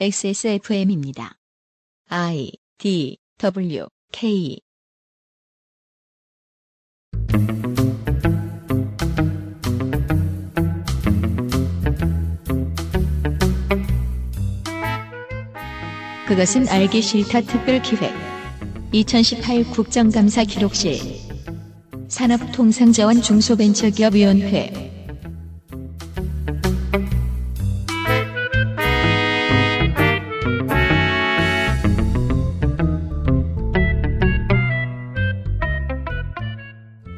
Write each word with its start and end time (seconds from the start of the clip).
XSFM입니다. 0.00 1.38
I 2.08 2.50
D 2.78 3.18
W 3.38 3.86
K. 4.10 4.58
그것은 16.26 16.66
알기 16.68 17.02
싫다 17.02 17.42
특별기획. 17.42 18.12
2018 18.92 19.64
국정감사 19.70 20.44
기록실. 20.44 20.98
산업통상자원 22.08 23.22
중소벤처기업위원회 23.22 24.91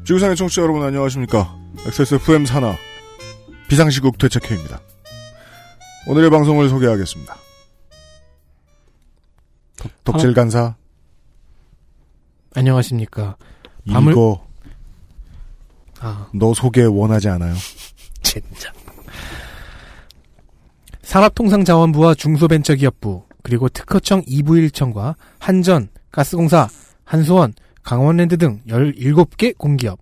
지구상의 0.04 0.36
청취자 0.36 0.62
여러분 0.62 0.82
안녕하십니까. 0.82 1.56
XSFM 1.86 2.46
산하 2.46 2.76
비상시국 3.68 4.18
되책회입니다. 4.18 4.80
오늘의 6.06 6.30
방송을 6.30 6.68
소개하겠습니다. 6.68 7.34
덕- 9.78 10.04
덕질 10.04 10.34
간사 10.34 10.76
안녕하십니까. 12.54 13.36
밤을- 13.88 14.12
이거 14.12 14.46
아, 16.00 16.28
너 16.34 16.52
소개 16.52 16.82
원하지 16.84 17.28
않아요. 17.30 17.54
진짜. 18.22 18.72
산업통상자원부와 21.02 22.14
중소벤처기업부, 22.14 23.24
그리고 23.42 23.68
특허청 23.68 24.22
2부 24.22 24.70
1청과 24.70 25.16
한전, 25.38 25.88
가스공사, 26.10 26.68
한수원, 27.04 27.54
강원랜드 27.84 28.38
등 28.38 28.60
17개 28.66 29.56
공기업, 29.56 30.00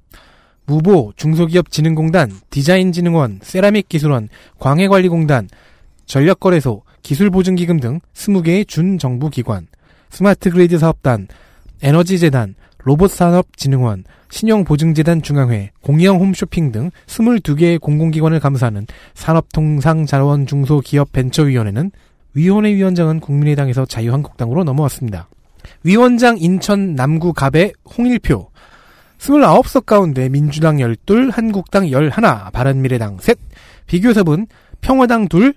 무보, 0.66 1.12
중소기업진흥공단, 1.16 2.30
디자인진흥원, 2.50 3.40
세라믹기술원, 3.42 4.28
광해관리공단, 4.58 5.48
전력거래소, 6.06 6.82
기술보증기금 7.02 7.80
등 7.80 7.98
20개의 8.14 8.68
준정부기관, 8.68 9.66
스마트그리드 10.10 10.78
사업단, 10.78 11.26
에너지재단, 11.82 12.54
로봇산업진흥원, 12.84 14.04
신용보증재단 14.30 15.22
중앙회, 15.22 15.72
공영 15.82 16.20
홈쇼핑 16.20 16.70
등 16.72 16.90
22개의 17.06 17.80
공공기관을 17.80 18.40
감사하는 18.40 18.88
산업통상자원중소기업벤처위원회는 19.14 21.92
위원회 22.34 22.72
위원장은 22.72 23.20
국민의당에서 23.20 23.84
자유한국당으로 23.84 24.64
넘어왔습니다. 24.64 25.28
위원장 25.84 26.38
인천 26.38 26.94
남구 26.94 27.32
갑의 27.32 27.72
홍일표 27.96 28.50
29석 29.18 29.86
가운데 29.86 30.28
민주당 30.28 30.80
12, 30.80 31.30
한국당 31.30 31.88
11, 31.88 32.10
바른미래당 32.52 33.18
셋, 33.20 33.38
비교섭은 33.86 34.48
평화당 34.80 35.28
둘, 35.28 35.54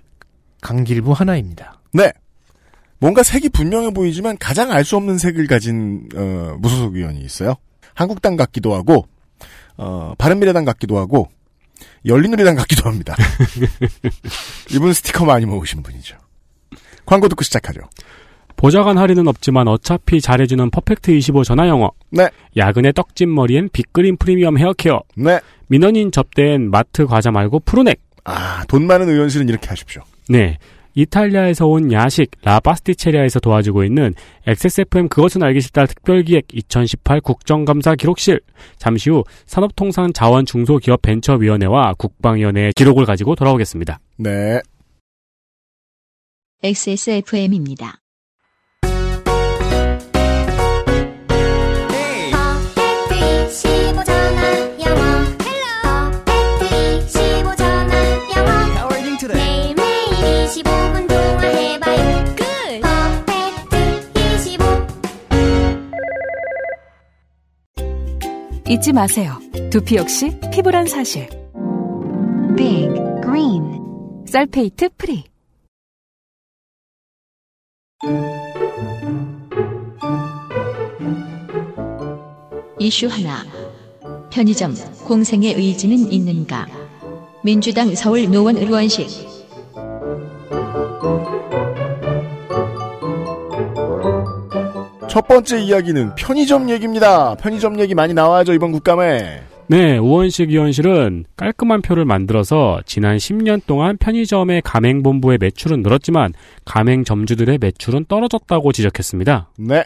강길부 0.60 1.12
하나입니다. 1.12 1.80
네. 1.92 2.12
뭔가 2.98 3.22
색이 3.22 3.48
분명해 3.50 3.90
보이지만 3.90 4.38
가장 4.38 4.70
알 4.70 4.84
수 4.84 4.96
없는 4.96 5.18
색을 5.18 5.46
가진 5.48 6.08
어, 6.14 6.56
무소속 6.60 6.94
의원이 6.94 7.20
있어요. 7.20 7.56
한국당 7.94 8.36
같기도 8.36 8.74
하고 8.74 9.06
어, 9.76 10.14
바른미래당 10.16 10.64
같기도 10.64 10.98
하고 10.98 11.28
열린우리당 12.06 12.54
같기도 12.54 12.88
합니다. 12.88 13.14
이분 14.70 14.92
스티커 14.92 15.24
많이 15.24 15.44
모으신 15.44 15.82
분이죠. 15.82 16.16
광고 17.04 17.28
듣고 17.28 17.42
시작하죠. 17.42 17.80
보좌관 18.56 18.98
할인은 18.98 19.28
없지만 19.28 19.68
어차피 19.68 20.20
잘해주는 20.20 20.70
퍼펙트 20.70 21.10
25 21.10 21.44
전화 21.44 21.68
영어. 21.68 21.90
네. 22.10 22.28
야근의 22.56 22.94
떡진 22.94 23.32
머리엔 23.34 23.68
빅그린 23.72 24.16
프리미엄 24.16 24.58
헤어케어. 24.58 25.02
네. 25.16 25.40
민원인 25.68 26.10
접대엔 26.10 26.70
마트 26.70 27.06
과자 27.06 27.30
말고 27.30 27.60
프로넥. 27.60 28.00
아, 28.24 28.64
돈 28.66 28.86
많은 28.86 29.08
의원실은 29.08 29.48
이렇게 29.48 29.68
하십시오. 29.68 30.02
네. 30.28 30.58
이탈리아에서 30.94 31.66
온 31.66 31.92
야식 31.92 32.30
라파스티체리아에서 32.42 33.40
도와주고 33.40 33.84
있는 33.84 34.14
XSFM 34.46 35.08
그것은 35.08 35.42
알기 35.42 35.60
싫다 35.60 35.84
특별기획 35.84 36.46
2018 36.52 37.20
국정감사 37.20 37.96
기록실. 37.96 38.40
잠시 38.78 39.10
후 39.10 39.22
산업통상자원중소기업벤처위원회와 39.44 41.92
국방위원회의 41.98 42.72
기록을 42.72 43.04
가지고 43.04 43.34
돌아오겠습니다. 43.34 43.98
네. 44.16 44.60
XSFM입니다. 46.62 47.98
잊지 68.68 68.92
마세요. 68.92 69.38
두피 69.70 69.94
역시 69.94 70.32
피부란 70.52 70.86
사실. 70.86 71.28
Big 72.56 72.88
Green 73.22 74.24
sulfate 74.26 74.88
free. 74.98 75.22
이슈 82.80 83.06
하나. 83.06 83.44
편의점 84.30 84.74
공생의 85.06 85.54
의지는 85.54 86.12
있는가? 86.12 86.66
민주당 87.44 87.94
서울 87.94 88.28
노원 88.28 88.56
우원식 88.56 89.35
첫 95.16 95.28
번째 95.28 95.62
이야기는 95.62 96.14
편의점 96.14 96.68
얘기입니다. 96.68 97.34
편의점 97.36 97.80
얘기 97.80 97.94
많이 97.94 98.12
나와야죠, 98.12 98.52
이번 98.52 98.70
국감에. 98.70 99.40
네, 99.66 99.96
우원식 99.96 100.50
위원실은 100.50 101.24
깔끔한 101.38 101.80
표를 101.80 102.04
만들어서 102.04 102.82
지난 102.84 103.16
10년 103.16 103.62
동안 103.66 103.96
편의점의 103.96 104.60
가맹본부의 104.60 105.38
매출은 105.40 105.80
늘었지만 105.80 106.34
가맹점주들의 106.66 107.56
매출은 107.58 108.04
떨어졌다고 108.08 108.72
지적했습니다. 108.72 109.52
네. 109.56 109.84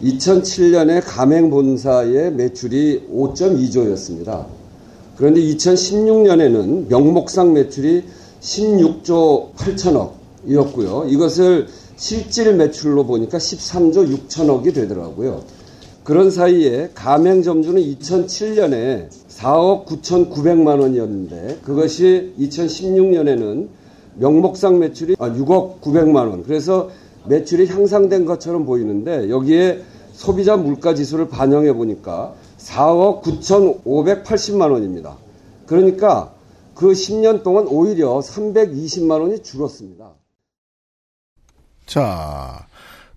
2007년에 0.00 1.02
가맹본사의 1.04 2.34
매출이 2.34 3.08
5.2조였습니다. 3.12 4.46
그런데 5.16 5.40
2016년에는 5.40 6.88
명목상 6.88 7.52
매출이 7.52 8.04
16조 8.40 9.54
8천억이었고요. 9.56 11.10
이것을 11.10 11.66
실질 11.98 12.54
매출로 12.54 13.04
보니까 13.04 13.38
13조 13.38 14.28
6천억이 14.28 14.72
되더라고요. 14.72 15.42
그런 16.04 16.30
사이에 16.30 16.90
가맹점주는 16.94 17.82
2007년에 17.82 19.08
4억 19.28 19.84
9,900만 19.84 20.80
원이었는데 20.80 21.58
그것이 21.62 22.32
2016년에는 22.38 23.68
명목상 24.14 24.78
매출이 24.78 25.16
6억 25.16 25.80
900만 25.80 26.30
원. 26.30 26.44
그래서 26.44 26.88
매출이 27.26 27.66
향상된 27.66 28.24
것처럼 28.26 28.64
보이는데 28.64 29.28
여기에 29.28 29.82
소비자 30.12 30.56
물가 30.56 30.94
지수를 30.94 31.28
반영해 31.28 31.72
보니까 31.74 32.32
4억 32.58 33.22
9,580만 33.22 34.70
원입니다. 34.70 35.18
그러니까 35.66 36.32
그 36.74 36.92
10년 36.92 37.42
동안 37.42 37.66
오히려 37.66 38.20
320만 38.20 39.20
원이 39.20 39.42
줄었습니다. 39.42 40.17
자, 41.88 42.66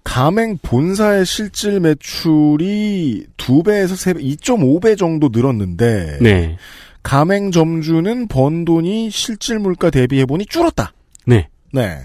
가맹 0.05 0.57
본사의 0.61 1.25
실질 1.25 1.81
매출이 1.81 3.25
2배에서 3.35 3.89
3배, 3.89 4.23
2.5배 4.39 4.97
정도 4.97 5.29
늘었는데, 5.31 6.19
네. 6.21 6.57
가맹 7.03 7.51
점주는 7.51 8.27
번 8.29 8.63
돈이 8.63 9.09
실질 9.11 9.59
물가 9.59 9.89
대비해보니 9.89 10.45
줄었다. 10.45 10.93
네. 11.27 11.49
네. 11.73 11.97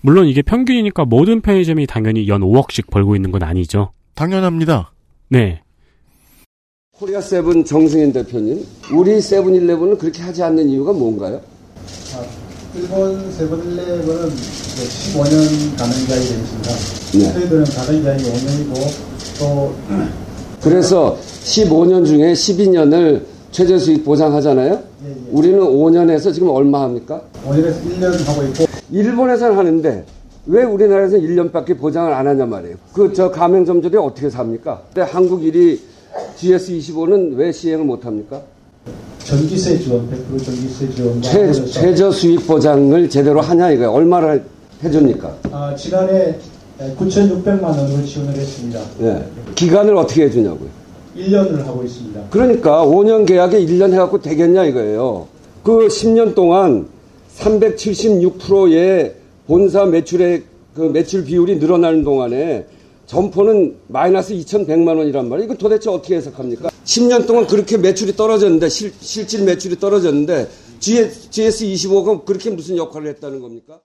물론 0.00 0.26
이게 0.26 0.42
평균이니까 0.42 1.04
모든 1.06 1.40
편의점이 1.40 1.88
당연히 1.88 2.28
연 2.28 2.42
5억씩 2.42 2.90
벌고 2.90 3.16
있는 3.16 3.32
건 3.32 3.42
아니죠. 3.42 3.92
당연합니다. 4.14 4.92
네. 5.28 5.60
코리아 6.92 7.20
세븐 7.20 7.64
정승인 7.64 8.12
대표님, 8.12 8.64
우리 8.92 9.20
세븐일레븐은 9.20 9.98
그렇게 9.98 10.22
하지 10.22 10.44
않는 10.44 10.68
이유가 10.68 10.92
뭔가요? 10.92 11.40
일본 12.74 13.30
세븐일레븐은 13.32 14.30
15년 14.30 15.78
가맹자이 15.78 16.20
되겠습니다. 16.20 16.70
네. 17.18 17.32
저희들은 17.34 17.64
가맹자이 17.64 18.16
5년이고 18.18 18.74
또 19.38 19.74
그래서 20.62 21.18
15년 21.44 22.06
중에 22.06 22.32
12년을 22.32 23.22
최저 23.50 23.78
수익 23.78 24.04
보장하잖아요. 24.04 24.72
예, 25.04 25.08
예. 25.10 25.14
우리는 25.30 25.58
5년에서 25.60 26.32
지금 26.32 26.48
얼마 26.48 26.82
합니까? 26.82 27.20
5년에서 27.46 27.74
1년 27.84 28.24
하고 28.24 28.42
있고 28.44 28.64
일본에서는 28.90 29.56
하는데 29.58 30.04
왜 30.46 30.62
우리나라에서 30.64 31.18
1년밖에 31.18 31.78
보장을 31.78 32.10
안 32.12 32.26
하냐 32.26 32.46
말이에요. 32.46 32.76
그 32.94 33.12
저 33.12 33.30
가맹점들이 33.30 33.96
어떻게 33.98 34.30
삽니까? 34.30 34.82
근데 34.94 35.02
한국 35.10 35.42
1위 35.42 35.78
GS25는 36.38 37.36
왜 37.36 37.52
시행을 37.52 37.84
못 37.84 38.06
합니까? 38.06 38.40
전기세 39.24 39.78
지원, 39.78 40.08
100% 40.10 40.44
전기세 40.44 40.90
지원과 40.90 41.20
최, 41.22 41.52
최저 41.52 42.10
수익 42.10 42.46
보장을 42.46 43.08
제대로 43.08 43.40
하냐 43.40 43.70
이거예요. 43.70 43.92
얼마나 43.92 44.38
해줍니까? 44.82 45.36
아, 45.52 45.74
지난해 45.74 46.34
9,600만 46.98 47.62
원을 47.62 48.04
지원을 48.04 48.34
했습니다. 48.34 48.80
예. 49.02 49.24
기간을 49.54 49.96
어떻게 49.96 50.24
해주냐고요. 50.24 50.68
1년을 51.16 51.64
하고 51.64 51.84
있습니다. 51.84 52.20
그러니까 52.30 52.84
5년 52.84 53.26
계약에 53.26 53.64
1년 53.64 53.92
해갖고 53.92 54.20
되겠냐 54.20 54.64
이거예요. 54.64 55.28
그 55.62 55.86
10년 55.86 56.34
동안 56.34 56.88
376%의 57.38 59.14
본사 59.46 59.84
매출의 59.84 60.42
그 60.74 60.80
매출 60.80 61.24
비율이 61.24 61.56
늘어나는 61.56 62.02
동안에 62.02 62.66
점포는 63.06 63.76
마이너스 63.88 64.34
2,100만 64.34 64.96
원이란 64.96 65.28
말이에요. 65.28 65.44
이건 65.44 65.58
도대체 65.58 65.90
어떻게 65.90 66.16
해석합니까? 66.16 66.70
10년 66.84 67.26
동안 67.26 67.46
그렇게 67.46 67.76
매출이 67.76 68.16
떨어졌는데 68.16 68.68
실, 68.68 68.92
실질 69.00 69.44
매출이 69.44 69.78
떨어졌는데 69.78 70.48
GS, 70.80 71.30
GS25가 71.30 72.24
그렇게 72.24 72.50
무슨 72.50 72.76
역할을 72.76 73.08
했다는 73.08 73.40
겁니까? 73.40 73.80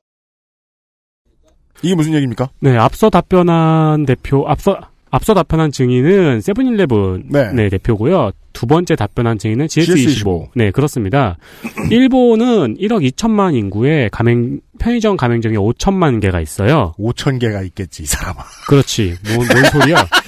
이게 1.84 1.94
무슨 1.94 2.14
얘기입니까? 2.16 2.50
네, 2.60 2.76
앞서 2.76 3.12
답변한 3.12 4.06
대표, 4.06 4.48
앞서, 4.48 4.80
앞서 5.12 5.36
답변한 5.36 5.72
증인은 5.72 6.42
세븐일레븐 6.42 7.26
네. 7.30 7.52
네, 7.54 7.70
대표고요. 7.70 8.32
두 8.52 8.66
번째 8.66 8.96
답변한 8.96 9.38
증인은 9.38 9.68
GS25. 9.68 10.24
GS25. 10.24 10.48
네, 10.56 10.72
그렇습니다. 10.72 11.38
일본은 11.92 12.78
1억 12.78 13.08
2천만 13.12 13.56
인구에 13.56 14.10
가맹 14.12 14.60
편의점 14.80 15.18
가맹점이 15.18 15.56
5천만 15.56 16.20
개가 16.20 16.42
있어요. 16.42 16.96
5천 16.98 17.40
개가 17.40 17.62
있겠지, 17.62 18.02
이 18.04 18.06
사람아. 18.08 18.44
그렇지. 18.68 19.16
뭔, 19.28 19.48
뭔 19.48 19.64
소리야? 19.72 20.08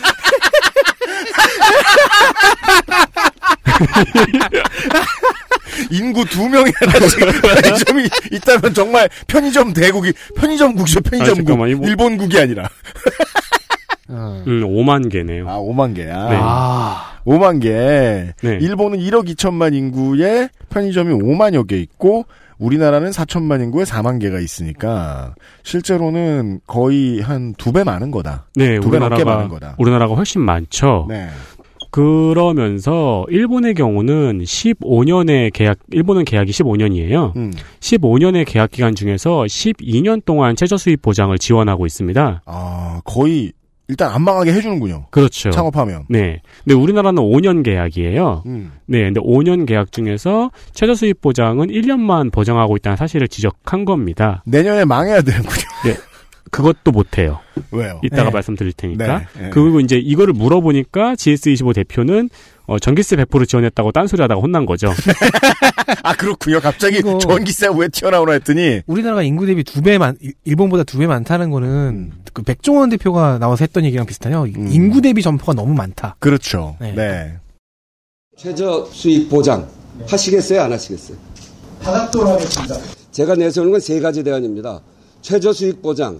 인구 5.92 6.26
두 6.26 6.48
명이나 6.50 6.72
지금 7.10 7.32
편의점이 7.42 8.10
있다면 8.34 8.74
정말 8.74 9.10
편의점 9.28 9.74
대국이, 9.74 10.14
편의점 10.36 10.76
국이죠, 10.76 11.00
아, 11.00 11.10
편의점국. 11.10 11.46
잠깐만, 11.46 11.70
이거- 11.70 11.88
일본 11.88 12.18
국이 12.18 12.38
아니라. 12.40 12.68
어. 14.10 14.44
음, 14.48 14.62
5만 14.64 15.12
개네요. 15.12 15.48
아, 15.48 15.58
5만 15.60 15.96
개야. 15.96 16.30
네. 16.30 16.38
아, 16.42 17.20
5만 17.26 17.62
개. 17.62 17.70
네. 18.42 18.58
일본은 18.60 19.00
1억 19.00 19.28
2천만 19.36 19.74
인구에 19.76 20.50
편의점이 20.70 21.14
5만여 21.14 21.68
개 21.68 21.78
있고, 21.78 22.26
우리나라는 22.58 23.12
4천만 23.12 23.62
인구에 23.62 23.84
4만 23.86 24.20
개가 24.20 24.40
있으니까, 24.40 25.36
실제로는 25.64 26.60
거의 26.68 27.22
한 27.22 27.54
두 27.58 27.72
배 27.72 27.84
많은 27.84 28.12
거다. 28.12 28.48
네, 28.56 28.80
두배 28.80 29.00
넘게 29.00 29.24
많은 29.24 29.48
거다. 29.48 29.76
우리나라가 29.78 30.16
훨씬 30.16 30.42
많죠. 30.42 31.06
네. 31.08 31.30
그러면서 31.92 33.26
일본의 33.30 33.74
경우는 33.74 34.40
15년의 34.44 35.52
계약, 35.54 35.78
일본은 35.92 36.26
계약이 36.26 36.52
15년이에요. 36.52 37.36
음. 37.36 37.52
15년의 37.80 38.46
계약 38.48 38.72
기간 38.72 38.96
중에서 38.96 39.44
12년 39.44 40.24
동안 40.24 40.56
최저 40.56 40.78
수입 40.78 41.02
보장을 41.02 41.36
지원하고 41.38 41.86
있습니다. 41.86 42.44
아, 42.46 43.02
거의, 43.06 43.52
일단 43.88 44.14
안 44.14 44.22
망하게 44.24 44.54
해주는군요. 44.54 45.08
그렇죠. 45.10 45.50
창업하면. 45.50 46.06
네. 46.10 46.42
근데 46.64 46.76
우리나라는 46.76 47.24
5년 47.24 47.64
계약이에요. 47.64 48.44
음. 48.46 48.72
네. 48.86 49.04
근데 49.06 49.20
5년 49.20 49.66
계약 49.66 49.92
중에서 49.92 50.52
최저 50.74 50.94
수입 50.94 51.22
보장은 51.22 51.68
1년만 51.68 52.32
보장하고 52.32 52.78
있다는 52.78 52.98
사실을 52.98 53.28
지적한 53.28 53.86
겁니다. 53.86 54.44
내년에 54.46 54.86
망해야 54.86 55.22
되는군요. 55.22 55.64
그것도 56.52 56.92
못해요. 56.92 57.40
왜요? 57.72 58.00
이따가 58.04 58.26
네. 58.26 58.30
말씀드릴 58.32 58.74
테니까. 58.74 59.20
네, 59.20 59.26
네. 59.42 59.50
그리고 59.52 59.80
이제 59.80 59.98
이거를 59.98 60.34
물어보니까 60.34 61.14
GS25 61.16 61.74
대표는 61.76 62.30
어, 62.68 62.78
전기세 62.78 63.16
100% 63.16 63.48
지원했다고 63.48 63.92
딴소리 63.92 64.22
하다가 64.22 64.40
혼난 64.42 64.66
거죠. 64.66 64.92
아, 66.04 66.14
그렇군요. 66.16 66.60
갑자기 66.60 67.02
전기세가 67.02 67.74
왜 67.76 67.88
튀어나오나 67.88 68.34
했더니, 68.34 68.82
우리나라가 68.86 69.24
인구 69.24 69.46
대비 69.48 69.64
두 69.64 69.82
배 69.82 69.98
많, 69.98 70.16
일- 70.22 70.34
일본보다 70.46 70.84
두 70.84 71.00
배 71.00 71.08
많다는 71.08 71.50
거는 71.50 72.12
그 72.34 72.44
백종원 72.44 72.90
대표가 72.90 73.40
나와서 73.40 73.64
했던 73.64 73.86
얘기랑 73.86 74.06
비슷하네요. 74.06 74.44
음. 74.44 74.68
인구 74.72 75.02
대비 75.02 75.22
점포가 75.24 75.54
너무 75.54 75.74
많다. 75.74 76.16
그렇죠. 76.20 76.78
네. 76.80 76.94
네. 76.94 77.34
최저 78.38 78.86
수익 78.92 79.30
보장 79.30 79.68
하시겠어요? 80.08 80.62
안 80.62 80.72
하시겠어요? 80.72 81.18
다각도로 81.82 82.30
하겠습니다. 82.30 82.76
제가 83.12 83.36
내세우는 83.36 83.72
건 83.72 83.82
세 83.82 84.00
가지 84.00 84.24
대안입니다. 84.24 84.80
최저 85.22 85.52
수익 85.52 85.82
보장, 85.82 86.20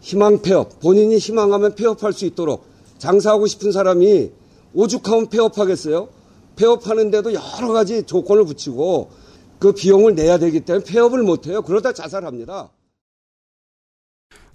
희망 0.00 0.42
폐업, 0.42 0.80
본인이 0.80 1.18
희망하면 1.18 1.74
폐업할 1.74 2.12
수 2.12 2.26
있도록 2.26 2.66
장사하고 2.98 3.46
싶은 3.46 3.72
사람이 3.72 4.30
오죽하면 4.74 5.28
폐업하겠어요? 5.28 6.08
폐업하는데도 6.56 7.32
여러 7.34 7.72
가지 7.72 8.02
조건을 8.04 8.44
붙이고 8.44 9.10
그 9.58 9.72
비용을 9.72 10.14
내야 10.14 10.38
되기 10.38 10.60
때문에 10.60 10.84
폐업을 10.84 11.22
못해요. 11.22 11.62
그러다 11.62 11.92
자살합니다. 11.92 12.70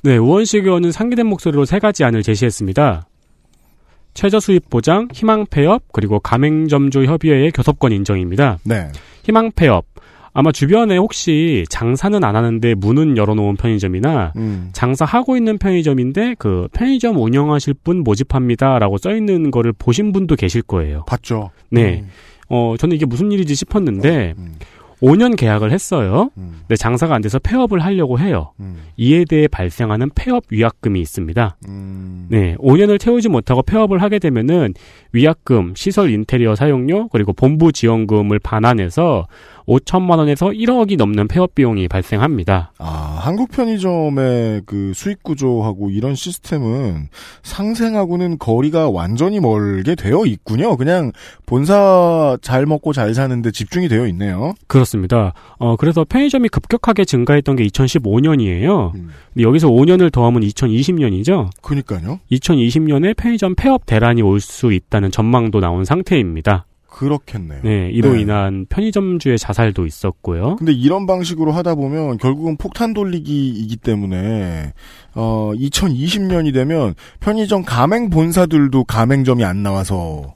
네, 0.03 0.17
우원식 0.17 0.65
의원은 0.65 0.91
상기된 0.91 1.25
목소리로 1.25 1.65
세 1.65 1.79
가지 1.79 2.03
안을 2.03 2.21
제시했습니다. 2.21 3.07
최저 4.13 4.39
수입 4.39 4.69
보장, 4.69 5.07
희망 5.11 5.45
폐업, 5.45 5.83
그리고 5.91 6.19
가맹점주 6.19 7.05
협의회의 7.05 7.51
교섭권 7.51 7.91
인정입니다. 7.91 8.59
네. 8.63 8.91
희망 9.23 9.51
폐업. 9.51 9.85
아마 10.37 10.51
주변에 10.51 10.97
혹시 10.97 11.63
장사는 11.69 12.21
안 12.21 12.35
하는데 12.35 12.75
문은 12.75 13.15
열어놓은 13.15 13.55
편의점이나 13.55 14.33
음. 14.35 14.69
장사하고 14.73 15.37
있는 15.37 15.57
편의점인데 15.57 16.35
그 16.37 16.67
편의점 16.73 17.17
운영하실 17.17 17.75
분 17.85 18.03
모집합니다라고 18.03 18.97
써 18.97 19.15
있는 19.15 19.49
거를 19.49 19.71
보신 19.71 20.11
분도 20.11 20.35
계실 20.35 20.61
거예요. 20.61 21.05
봤죠. 21.07 21.51
네. 21.71 22.01
음. 22.01 22.09
어, 22.49 22.75
저는 22.77 22.97
이게 22.97 23.05
무슨 23.05 23.31
일이지 23.31 23.55
싶었는데 23.55 24.35
음. 24.37 24.55
5년 25.01 25.37
계약을 25.37 25.71
했어요. 25.71 26.31
음. 26.37 26.59
근데 26.61 26.75
장사가 26.75 27.15
안 27.15 27.21
돼서 27.21 27.39
폐업을 27.39 27.79
하려고 27.79 28.19
해요. 28.19 28.51
음. 28.59 28.77
이에 28.97 29.25
대해 29.25 29.47
발생하는 29.47 30.09
폐업 30.15 30.43
위약금이 30.49 30.99
있습니다. 30.99 31.57
음. 31.67 32.27
네, 32.29 32.55
5년을 32.57 32.99
태우지 32.99 33.29
못하고 33.29 33.61
폐업을 33.61 34.01
하게 34.01 34.19
되면은 34.19 34.73
위약금, 35.11 35.73
시설 35.75 36.09
인테리어 36.11 36.55
사용료, 36.55 37.09
그리고 37.09 37.33
본부 37.33 37.71
지원금을 37.71 38.39
반환해서 38.39 39.27
5천만 39.67 40.17
원에서 40.19 40.47
1억이 40.47 40.97
넘는 40.97 41.27
폐업 41.27 41.55
비용이 41.55 41.87
발생합니다. 41.87 42.71
아, 42.77 43.19
한국 43.21 43.49
편의점의 43.51 44.61
그 44.65 44.91
수익 44.95 45.23
구조하고 45.23 45.89
이런 45.89 46.15
시스템은 46.15 47.09
상생하고는 47.43 48.37
거리가 48.37 48.89
완전히 48.89 49.39
멀게 49.39 49.95
되어 49.95 50.25
있군요. 50.25 50.77
그냥 50.77 51.11
본사 51.45 52.37
잘 52.41 52.65
먹고 52.65 52.93
잘 52.93 53.13
사는데 53.13 53.51
집중이 53.51 53.87
되어 53.87 54.07
있네요. 54.07 54.53
그렇습니다. 54.67 55.33
어, 55.57 55.75
그래서 55.75 56.05
편의점이 56.07 56.49
급격하게 56.49 57.05
증가했던 57.05 57.55
게 57.55 57.65
2015년이에요. 57.65 58.93
음. 58.95 59.09
근데 59.33 59.43
여기서 59.43 59.67
5년을 59.69 60.11
더하면 60.11 60.41
2020년이죠. 60.43 61.49
그니까요. 61.61 62.19
2020년에 62.31 63.15
편의점 63.17 63.55
폐업 63.55 63.85
대란이 63.85 64.21
올 64.21 64.35
수 64.45 64.71
있다는 64.73 65.09
전망도 65.09 65.59
나온 65.59 65.85
상태입니다. 65.85 66.65
그렇겠네요. 66.95 67.59
네, 67.63 67.89
이로 67.91 68.13
네. 68.13 68.21
인한 68.21 68.65
편의점주의 68.69 69.37
자살도 69.37 69.85
있었고요. 69.85 70.55
근데 70.55 70.71
이런 70.71 71.05
방식으로 71.05 71.51
하다 71.51 71.75
보면 71.75 72.17
결국은 72.17 72.55
폭탄 72.55 72.93
돌리기이기 72.93 73.75
때문에 73.77 74.73
어 75.13 75.51
2020년이 75.53 76.53
되면 76.53 76.95
편의점 77.19 77.63
가맹 77.65 78.09
본사들도 78.09 78.85
가맹점이 78.85 79.43
안 79.43 79.61
나와서 79.61 80.35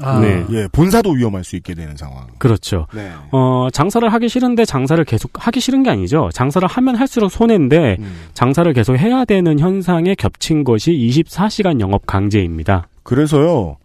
아, 0.00 0.18
네. 0.18 0.44
예 0.50 0.68
본사도 0.72 1.10
위험할 1.10 1.44
수 1.44 1.54
있게 1.54 1.74
되는 1.74 1.96
상황. 1.96 2.26
그렇죠. 2.38 2.88
네. 2.92 3.12
어, 3.30 3.68
장사를 3.72 4.12
하기 4.12 4.28
싫은데 4.28 4.64
장사를 4.64 5.02
계속 5.04 5.30
하기 5.34 5.60
싫은 5.60 5.84
게 5.84 5.90
아니죠. 5.90 6.28
장사를 6.34 6.66
하면 6.66 6.96
할수록 6.96 7.28
손해인데 7.28 7.96
음. 8.00 8.20
장사를 8.34 8.72
계속 8.72 8.96
해야 8.96 9.24
되는 9.24 9.60
현상에 9.60 10.16
겹친 10.16 10.64
것이 10.64 10.90
24시간 10.92 11.80
영업 11.80 12.04
강제입니다. 12.06 12.88
그래서요 13.04 13.76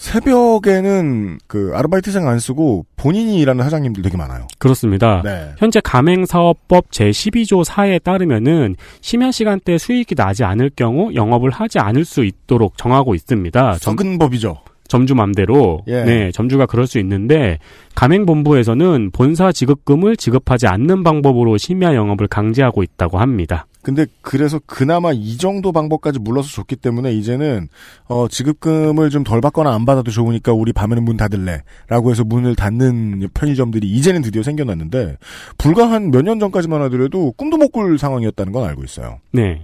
새벽에는 0.00 1.38
그 1.46 1.72
아르바이트생 1.74 2.26
안 2.26 2.38
쓰고 2.38 2.86
본인이 2.96 3.38
일하는 3.38 3.62
사장님들 3.64 4.02
되게 4.02 4.16
많아요. 4.16 4.46
그렇습니다. 4.58 5.20
네. 5.22 5.52
현재 5.58 5.80
가맹사업법 5.84 6.90
제12조 6.90 7.64
4에 7.64 8.02
따르면은 8.02 8.76
심야 9.02 9.30
시간대 9.30 9.76
수익이 9.78 10.14
나지 10.14 10.42
않을 10.44 10.70
경우 10.74 11.12
영업을 11.14 11.50
하지 11.50 11.78
않을 11.78 12.04
수 12.04 12.24
있도록 12.24 12.78
정하고 12.78 13.14
있습니다. 13.14 13.76
전- 13.78 13.96
썩은 13.96 14.18
법이죠. 14.18 14.56
점주 14.90 15.14
맘대로 15.14 15.82
예. 15.86 16.02
네 16.02 16.30
점주가 16.32 16.66
그럴 16.66 16.88
수 16.88 16.98
있는데 16.98 17.58
가맹본부에서는 17.94 19.12
본사 19.12 19.52
지급금을 19.52 20.16
지급하지 20.16 20.66
않는 20.66 21.04
방법으로 21.04 21.56
심야 21.58 21.94
영업을 21.94 22.26
강제하고 22.26 22.82
있다고 22.82 23.18
합니다. 23.18 23.66
근데 23.82 24.04
그래서 24.20 24.60
그나마 24.66 25.12
이 25.12 25.36
정도 25.38 25.70
방법까지 25.72 26.18
물러서 26.18 26.48
줬기 26.50 26.74
때문에 26.76 27.12
이제는 27.14 27.68
어 28.08 28.26
지급금을 28.28 29.10
좀 29.10 29.22
덜 29.22 29.40
받거나 29.40 29.72
안 29.72 29.84
받아도 29.86 30.10
좋으니까 30.10 30.52
우리 30.52 30.72
밤에는 30.72 31.04
문 31.04 31.16
닫을래라고 31.16 32.10
해서 32.10 32.24
문을 32.24 32.56
닫는 32.56 33.28
편의점들이 33.32 33.88
이제는 33.88 34.22
드디어 34.22 34.42
생겨났는데 34.42 35.16
불과 35.56 35.90
한 35.90 36.10
몇 36.10 36.22
년 36.24 36.40
전까지만 36.40 36.82
하더라도 36.82 37.32
꿈도 37.36 37.56
못 37.56 37.70
꿀 37.70 37.96
상황이었다는 37.96 38.52
건 38.52 38.64
알고 38.68 38.82
있어요. 38.82 39.20
네. 39.30 39.62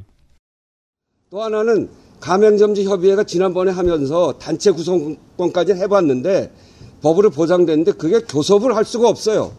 또 1.30 1.42
하나는 1.42 1.88
가맹점주 2.20 2.82
협의회가 2.84 3.24
지난번에 3.24 3.70
하면서 3.70 4.32
단체 4.38 4.70
구성권까지 4.70 5.72
해봤는데 5.74 6.52
법으로 7.02 7.30
보장됐는데 7.30 7.92
그게 7.92 8.20
교섭을 8.20 8.74
할 8.74 8.84
수가 8.84 9.08
없어요. 9.08 9.52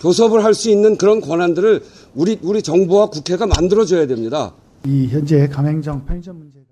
교섭을 0.00 0.44
할 0.44 0.54
수 0.54 0.70
있는 0.70 0.96
그런 0.96 1.20
권한들을 1.20 1.82
우리 2.14 2.38
우리 2.42 2.62
정부와 2.62 3.06
국회가 3.06 3.46
만들어줘야 3.46 4.06
됩니다. 4.06 4.52
이 4.84 5.06
현재 5.08 5.46
가맹점 5.48 6.04
편의점 6.06 6.38
문제가 6.38 6.64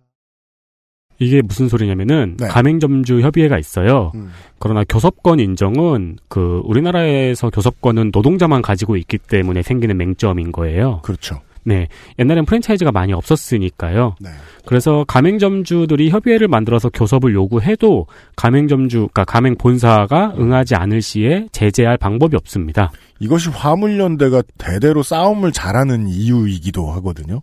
이게 1.20 1.42
무슨 1.42 1.68
소리냐면은 1.68 2.36
네. 2.38 2.48
가맹점주 2.48 3.20
협의회가 3.20 3.58
있어요. 3.58 4.10
음. 4.14 4.30
그러나 4.58 4.84
교섭권 4.88 5.38
인정은 5.38 6.16
그 6.28 6.62
우리나라에서 6.64 7.50
교섭권은 7.50 8.10
노동자만 8.12 8.62
가지고 8.62 8.96
있기 8.96 9.18
때문에 9.18 9.62
생기는 9.62 9.96
맹점인 9.98 10.50
거예요. 10.50 11.00
그렇죠. 11.02 11.40
네. 11.64 11.88
옛날엔 12.18 12.44
프랜차이즈가 12.44 12.92
많이 12.92 13.12
없었으니까요. 13.12 14.14
네. 14.20 14.30
그래서 14.66 15.04
가맹점주들이 15.06 16.10
협의회를 16.10 16.48
만들어서 16.48 16.88
교섭을 16.90 17.34
요구해도 17.34 18.06
가맹점주, 18.36 18.96
그러니까 18.96 19.24
가맹 19.24 19.56
본사가 19.56 20.34
응하지 20.38 20.74
않을 20.74 21.02
시에 21.02 21.46
제재할 21.52 21.96
방법이 21.96 22.36
없습니다. 22.36 22.92
이것이 23.18 23.50
화물연대가 23.50 24.42
대대로 24.58 25.02
싸움을 25.02 25.52
잘하는 25.52 26.08
이유이기도 26.08 26.90
하거든요. 26.92 27.42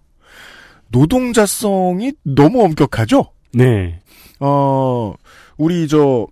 노동자성이 0.89 2.13
너무 2.23 2.63
엄격하죠? 2.63 3.25
네. 3.53 3.99
어, 4.39 5.13
우리 5.57 5.87
저, 5.87 6.27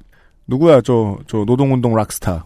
누구야, 0.48 0.82
저, 0.82 1.18
저 1.28 1.44
노동운동 1.46 1.96
락스타. 1.96 2.46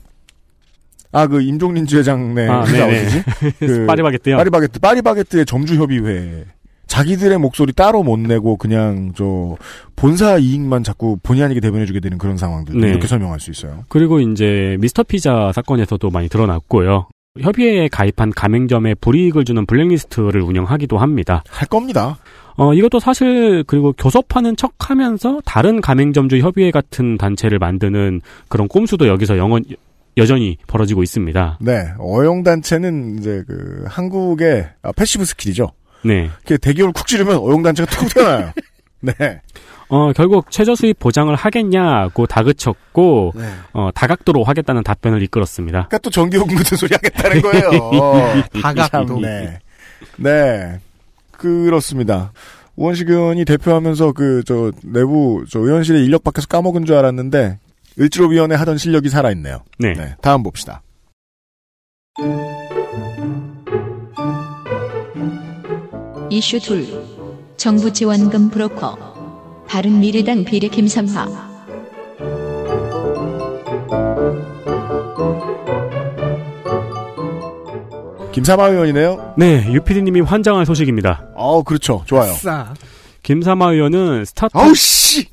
아, 1.12 1.28
그 1.28 1.42
임종린 1.42 1.86
지회장 1.88 2.36
네. 2.36 2.48
아, 2.48 2.64
회사 2.66 2.86
네네. 2.86 3.24
그 3.60 3.86
파리바게뜨요. 3.86 4.38
파리바게뜨. 4.38 4.80
파리바게뜨의 4.80 5.46
점주협의회. 5.46 6.46
자기들의 6.88 7.38
목소리 7.38 7.72
따로 7.72 8.02
못 8.02 8.20
내고 8.20 8.58
그냥 8.58 9.12
저 9.16 9.56
본사 9.96 10.38
이익만 10.38 10.84
자꾸 10.84 11.18
본의 11.22 11.44
아니게 11.44 11.60
대변해주게 11.60 12.00
되는 12.00 12.18
그런 12.18 12.36
상황들 12.36 12.80
네. 12.80 12.90
이렇게 12.90 13.08
설명할 13.08 13.40
수 13.40 13.52
있어요. 13.52 13.86
그리고 13.90 14.20
이제 14.20 14.76
미스터 14.80 15.04
피자 15.04 15.52
사건에서도 15.54 16.10
많이 16.10 16.30
드러났고요. 16.30 17.08
협의회에 17.40 17.90
가입한 17.90 18.32
가맹점에 18.32 18.96
불이익을 18.96 19.46
주는 19.46 19.66
블랙리스트를 19.68 20.42
운영하기도 20.42 20.98
합니다. 20.98 21.44
할 21.50 21.68
겁니다. 21.68 22.18
어, 22.58 22.74
이것도 22.74 23.00
사실, 23.00 23.64
그리고 23.68 23.94
교섭하는 23.94 24.58
척 24.58 24.74
하면서 24.90 25.40
다른 25.46 25.80
가맹점주 25.80 26.40
협의회 26.40 26.72
같은 26.72 27.18
단체를 27.18 27.58
만드는 27.58 28.20
그런 28.50 28.68
꼼수도 28.68 29.08
여기서 29.08 29.38
영원, 29.38 29.64
여전히 30.18 30.58
벌어지고 30.68 31.04
있습니다. 31.04 31.60
네, 31.62 31.90
어용 32.00 32.44
단체는 32.44 33.20
이제 33.20 33.44
그 33.48 33.84
한국의 33.88 34.70
아, 34.82 34.92
passive 34.92 35.26
skill이죠. 35.26 35.72
네. 36.04 36.30
이렇게 36.46 36.58
대기업을 36.58 36.94
쿡 36.94 37.08
찌르면 37.08 37.38
어용 37.38 37.64
단체가 37.64 37.90
툭 37.90 38.10
튀어나와요. 38.14 38.52
네. 39.02 39.14
어, 39.90 40.14
결국 40.14 40.52
최저 40.52 40.76
수입 40.76 41.00
보장을 41.00 41.34
하겠냐고 41.34 42.28
다그쳤고, 42.28 43.34
네. 43.36 43.50
어, 43.74 43.90
다각도로 43.94 44.44
하겠다는 44.44 44.84
답변을 44.84 45.24
이끌었습니다. 45.24 45.88
그러니까 45.88 45.98
또 45.98 46.10
전기요금 46.12 46.56
같은 46.56 46.78
소리 46.78 46.94
하겠다는 46.94 47.42
거예요. 47.42 47.92
다각도. 48.62 49.08
참, 49.08 49.22
네. 49.22 49.60
네. 50.18 50.80
그렇습니다. 51.32 52.32
우원식 52.76 53.10
의원이 53.10 53.46
대표하면서 53.46 54.12
그, 54.12 54.44
저, 54.46 54.72
내부, 54.84 55.44
저, 55.50 55.60
의원실에 55.60 56.04
인력 56.04 56.24
밖에서 56.24 56.48
까먹은 56.48 56.86
줄 56.86 56.96
알았는데, 56.96 57.58
을지로위원회 57.98 58.56
하던 58.56 58.78
실력이 58.78 59.10
살아있네요. 59.10 59.64
네. 59.78 59.94
네. 59.94 60.16
다음 60.22 60.44
봅시다. 60.44 60.82
이슈 66.30 66.60
둘. 66.60 66.86
정부 67.58 67.92
지원금 67.92 68.50
브로커. 68.50 69.66
바른미래당 69.68 70.46
비례 70.46 70.68
김삼화. 70.68 71.50
김사마 78.32 78.68
의원이네요. 78.70 79.34
네, 79.38 79.72
유피디님이 79.72 80.22
환장할 80.22 80.66
소식입니다. 80.66 81.30
어 81.36 81.64
그렇죠. 81.64 82.04
좋아요. 82.06 82.32
싸. 82.34 82.74
김사마 83.24 83.72
의원은 83.74 84.26
스타트업 84.26 84.64
아우, 84.64 84.74
씨! 84.76 85.28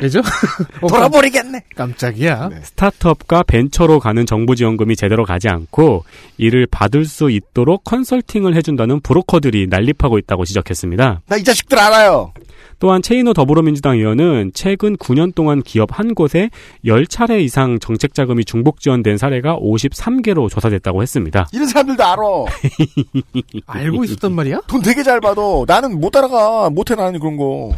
왜죠? 0.00 0.20
어, 0.80 0.86
돌아버리겠네! 0.88 1.62
깜짝이야. 1.76 2.48
네. 2.48 2.60
스타트업과 2.62 3.42
벤처로 3.44 3.98
가는 4.00 4.24
정부 4.26 4.54
지원금이 4.56 4.96
제대로 4.96 5.24
가지 5.24 5.48
않고 5.48 6.04
이를 6.36 6.66
받을 6.70 7.04
수 7.04 7.30
있도록 7.30 7.84
컨설팅을 7.84 8.54
해준다는 8.54 9.00
브로커들이 9.00 9.66
난립하고 9.68 10.18
있다고 10.18 10.44
지적했습니다. 10.44 11.22
나 11.26 11.36
이 11.38 11.44
자식들 11.44 11.78
알아요! 11.78 12.32
또한 12.80 13.02
최인호 13.02 13.32
더불어민주당 13.32 13.96
의원은 13.96 14.52
최근 14.54 14.96
9년 14.96 15.34
동안 15.34 15.62
기업 15.62 15.98
한 15.98 16.14
곳에 16.14 16.48
10차례 16.84 17.40
이상 17.40 17.80
정책 17.80 18.14
자금이 18.14 18.44
중복 18.44 18.80
지원된 18.80 19.18
사례가 19.18 19.56
53개로 19.56 20.48
조사됐다고 20.48 21.02
했습니다. 21.02 21.48
이런 21.52 21.66
사람들도 21.66 22.04
알아! 22.04 22.22
알고 23.66 24.04
있었단 24.04 24.32
말이야? 24.32 24.60
돈 24.68 24.80
되게 24.82 25.02
잘 25.02 25.20
받아. 25.20 25.40
나는 25.66 25.98
못 26.00 26.10
따라가. 26.10 26.70
못해, 26.70 26.94
나는 26.94 27.18
그런 27.18 27.36
거. 27.36 27.72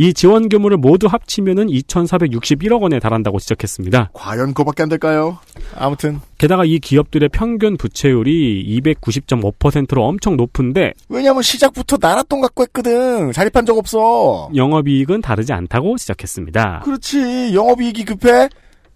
이 0.00 0.14
지원 0.14 0.48
규모를 0.48 0.76
모두 0.76 1.08
합치면은 1.08 1.66
2,461억 1.66 2.80
원에 2.80 3.00
달한다고 3.00 3.40
지적했습니다. 3.40 4.10
과연 4.14 4.54
그거밖에 4.54 4.84
안 4.84 4.88
될까요? 4.88 5.38
아무튼. 5.74 6.20
게다가 6.38 6.64
이 6.64 6.78
기업들의 6.78 7.28
평균 7.30 7.76
부채율이 7.76 8.80
290.5%로 8.80 10.06
엄청 10.06 10.36
높은데 10.36 10.92
왜냐면 11.08 11.42
시작부터 11.42 11.96
나라 11.96 12.22
돈 12.22 12.40
갖고 12.40 12.62
했거든. 12.62 13.32
자립한 13.32 13.66
적 13.66 13.76
없어. 13.76 14.48
영업이익은 14.54 15.20
다르지 15.20 15.52
않다고 15.52 15.98
지적했습니다. 15.98 16.82
그렇지. 16.84 17.52
영업이익이 17.54 18.04
급해? 18.04 18.48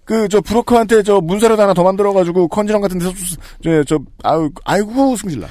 그, 0.04 0.28
저, 0.28 0.40
브로커한테 0.40 1.02
저, 1.02 1.20
문서라도 1.20 1.62
하나 1.62 1.74
더 1.74 1.84
만들어가지고, 1.84 2.48
컨지랑 2.48 2.80
같은 2.80 2.98
데서, 2.98 3.12
저, 3.62 3.84
저, 3.84 3.98
아유, 4.24 4.50
아이고, 4.64 5.16
승질나. 5.16 5.46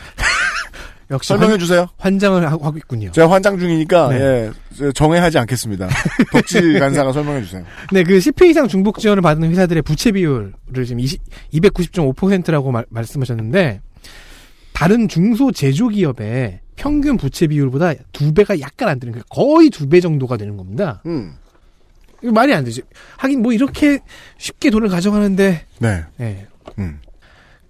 역시 1.11 1.27
설명해주세요. 1.29 1.89
환, 1.97 2.17
장을 2.19 2.49
하고 2.51 2.73
있군요. 2.77 3.11
제가 3.11 3.29
환장 3.29 3.59
중이니까, 3.59 4.09
네. 4.09 4.19
예, 4.19 4.51
저 4.75 4.91
정회하지 4.91 5.37
않겠습니다. 5.39 5.89
덕질 6.31 6.79
간사가 6.79 7.11
설명해 7.11 7.41
주세요. 7.43 7.63
네, 7.91 8.03
그 8.03 8.17
10회 8.17 8.49
이상 8.49 8.67
중복 8.67 8.99
지원을 8.99 9.21
받는 9.21 9.49
회사들의 9.51 9.81
부채 9.83 10.11
비율을 10.11 10.53
지금 10.85 10.99
20, 11.01 11.21
290.5%라고 11.53 12.71
말, 12.71 12.85
말씀하셨는데 12.89 13.81
다른 14.73 15.07
중소 15.07 15.51
제조 15.51 15.89
기업의 15.89 16.61
평균 16.75 17.17
부채 17.17 17.45
비율보다 17.47 17.93
두 18.11 18.33
배가 18.33 18.59
약간 18.59 18.87
안 18.89 18.99
되는 18.99 19.11
거예요. 19.13 19.23
거의 19.29 19.69
두 19.69 19.87
배 19.87 19.99
정도가 19.99 20.37
되는 20.37 20.57
겁니다. 20.57 21.01
음. 21.05 21.33
말이 22.23 22.53
안 22.53 22.63
되지. 22.63 22.81
하긴 23.17 23.41
뭐 23.41 23.51
이렇게 23.51 23.99
쉽게 24.37 24.69
돈을 24.69 24.87
가져가는데 24.89 25.65
네. 25.79 26.03
예. 26.21 26.47
음. 26.79 26.99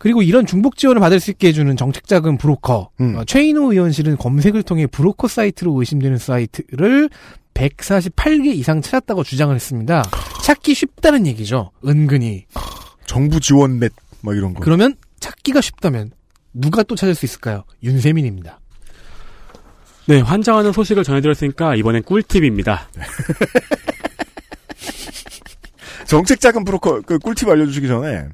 그리고 0.01 0.23
이런 0.23 0.47
중복 0.47 0.77
지원을 0.77 0.99
받을 0.99 1.19
수 1.19 1.29
있게 1.29 1.49
해주는 1.49 1.77
정책자금 1.77 2.39
브로커 2.39 2.89
음. 3.01 3.17
어, 3.17 3.23
최인호 3.23 3.71
의원실은 3.71 4.17
검색을 4.17 4.63
통해 4.63 4.87
브로커 4.87 5.27
사이트로 5.27 5.79
의심되는 5.79 6.17
사이트를 6.17 7.07
148개 7.53 8.47
이상 8.47 8.81
찾았다고 8.81 9.23
주장을 9.23 9.53
했습니다. 9.53 10.03
찾기 10.43 10.73
쉽다는 10.73 11.27
얘기죠. 11.27 11.69
은근히. 11.85 12.47
정부 13.05 13.39
지원 13.39 13.79
넷, 13.79 13.91
막 14.21 14.35
이런 14.35 14.55
거. 14.55 14.61
그러면 14.61 14.95
찾기가 15.19 15.61
쉽다면 15.61 16.09
누가 16.51 16.81
또 16.81 16.95
찾을 16.95 17.13
수 17.13 17.25
있을까요? 17.25 17.63
윤세민입니다. 17.83 18.59
네, 20.07 20.19
환장하는 20.19 20.71
소식을 20.71 21.03
전해드렸으니까 21.03 21.75
이번엔 21.75 22.01
꿀팁입니다. 22.01 22.89
정책자금 26.07 26.63
브로커, 26.63 27.01
그 27.01 27.19
꿀팁 27.19 27.47
알려주시기 27.47 27.87
전에, 27.87 28.29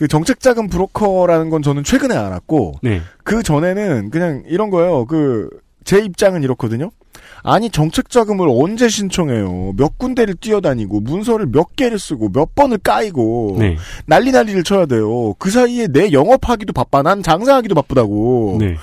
그 0.00 0.08
정책자금 0.08 0.68
브로커라는 0.68 1.50
건 1.50 1.60
저는 1.60 1.84
최근에 1.84 2.16
알았고, 2.16 2.76
네. 2.80 3.02
그 3.22 3.42
전에는 3.42 4.08
그냥 4.08 4.42
이런 4.46 4.70
거예요. 4.70 5.04
그, 5.04 5.50
제 5.84 5.98
입장은 5.98 6.42
이렇거든요. 6.42 6.90
아니, 7.42 7.68
정책자금을 7.68 8.48
언제 8.50 8.88
신청해요? 8.88 9.74
몇 9.76 9.98
군데를 9.98 10.36
뛰어다니고, 10.36 11.00
문서를 11.00 11.48
몇 11.52 11.76
개를 11.76 11.98
쓰고, 11.98 12.30
몇 12.32 12.54
번을 12.54 12.78
까이고, 12.78 13.56
네. 13.58 13.76
난리 14.06 14.32
난리를 14.32 14.64
쳐야 14.64 14.86
돼요. 14.86 15.34
그 15.34 15.50
사이에 15.50 15.86
내 15.88 16.12
영업하기도 16.12 16.72
바빠. 16.72 17.02
난 17.02 17.22
장사하기도 17.22 17.74
바쁘다고. 17.74 18.56
네. 18.58 18.76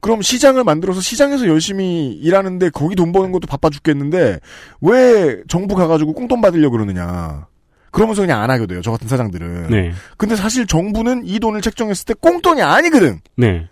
그럼 0.00 0.22
시장을 0.22 0.62
만들어서 0.62 1.00
시장에서 1.00 1.48
열심히 1.48 2.12
일하는데 2.12 2.70
거기 2.70 2.94
돈 2.94 3.10
버는 3.10 3.32
것도 3.32 3.48
바빠 3.48 3.70
죽겠는데 3.70 4.38
왜 4.80 5.42
정부 5.46 5.74
가가지고 5.74 6.12
꽁돈 6.14 6.40
받으려고 6.40 6.72
그러느냐. 6.76 7.48
그러면서 7.90 8.22
그냥 8.22 8.40
안 8.42 8.50
하게 8.50 8.66
돼요. 8.66 8.80
저 8.82 8.90
같은 8.90 9.08
사장들은. 9.08 9.68
네. 9.68 9.92
근데 10.16 10.36
사실 10.36 10.66
정부는 10.66 11.22
이 11.26 11.40
돈을 11.40 11.60
책정했을 11.60 12.06
때 12.06 12.14
꽁돈이 12.20 12.62
아니거든. 12.62 13.20
네. 13.36 13.68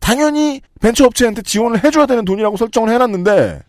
당연히 0.00 0.60
벤처업체한테 0.80 1.42
지원을 1.42 1.84
해줘야 1.84 2.06
되는 2.06 2.24
돈이라고 2.24 2.56
설정을 2.56 2.90
해놨는데 2.90 3.60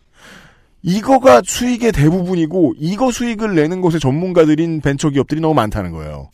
이거가 0.82 1.42
수익의 1.46 1.92
대부분이고 1.92 2.74
이거 2.80 3.12
수익을 3.12 3.56
내는 3.56 3.82
것에 3.82 4.00
전문가들인 4.00 4.82
벤처기업들이 4.82 5.42
너무 5.42 5.54
많다는 5.54 5.92
거예요. 5.92 6.30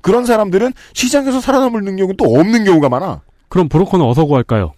그런 0.00 0.24
사람들은 0.24 0.72
시장에서 0.94 1.40
살아남을 1.40 1.82
능력은 1.82 2.16
또 2.16 2.24
없는 2.24 2.64
경우가 2.64 2.88
많아. 2.88 3.20
그럼 3.48 3.68
브로커는 3.68 4.04
어서 4.04 4.24
구할까요? 4.24 4.72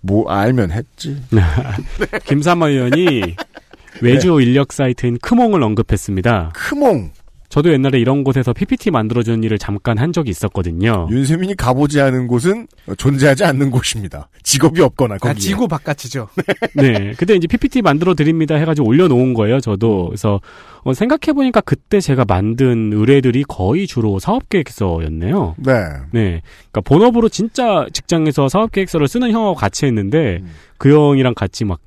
뭐 0.00 0.28
알면 0.30 0.72
했지. 0.72 1.22
김삼화 2.26 2.68
의원이 2.68 3.36
외주 4.02 4.40
인력 4.40 4.72
사이트인 4.72 5.18
크몽을 5.22 5.62
언급했습니다. 5.62 6.52
크몽. 6.54 7.12
저도 7.52 7.70
옛날에 7.70 8.00
이런 8.00 8.24
곳에서 8.24 8.54
PPT 8.54 8.90
만들어주는 8.90 9.44
일을 9.44 9.58
잠깐 9.58 9.98
한 9.98 10.10
적이 10.10 10.30
있었거든요. 10.30 11.06
윤세민이 11.10 11.54
가보지 11.56 12.00
않은 12.00 12.26
곳은 12.26 12.66
존재하지 12.96 13.44
않는 13.44 13.70
곳입니다. 13.70 14.30
직업이 14.42 14.80
없거나 14.80 15.16
아, 15.16 15.18
거기에. 15.18 15.34
지구 15.34 15.68
바깥이죠. 15.68 16.28
네. 16.74 17.12
그때 17.18 17.34
이제 17.34 17.46
PPT 17.46 17.82
만들어 17.82 18.14
드립니다 18.14 18.54
해가지고 18.54 18.88
올려놓은 18.88 19.34
거예요, 19.34 19.60
저도. 19.60 20.06
그래서, 20.06 20.40
어, 20.80 20.94
생각해보니까 20.94 21.60
그때 21.60 22.00
제가 22.00 22.24
만든 22.26 22.90
의뢰들이 22.94 23.44
거의 23.46 23.86
주로 23.86 24.18
사업계획서였네요. 24.18 25.56
네. 25.58 25.72
네. 26.10 26.40
그러니까 26.70 26.80
본업으로 26.86 27.28
진짜 27.28 27.84
직장에서 27.92 28.48
사업계획서를 28.48 29.08
쓰는 29.08 29.30
형하고 29.30 29.54
같이 29.56 29.84
했는데, 29.84 30.38
음. 30.40 30.54
그 30.78 30.90
형이랑 30.90 31.34
같이 31.34 31.66
막, 31.66 31.80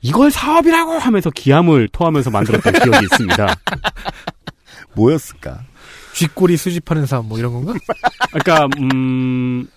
이걸 0.00 0.30
사업이라고 0.30 0.92
하면서 0.92 1.30
기함을 1.30 1.88
토하면서 1.92 2.30
만들었던 2.30 2.72
기억이 2.72 3.04
있습니다. 3.04 3.46
뭐였을까? 4.98 5.60
쥐꼬리 6.14 6.56
수집하는 6.56 7.06
사업 7.06 7.26
뭐 7.26 7.38
이런 7.38 7.52
건가? 7.52 7.74
그러니까 8.32 8.68
음 8.80 9.68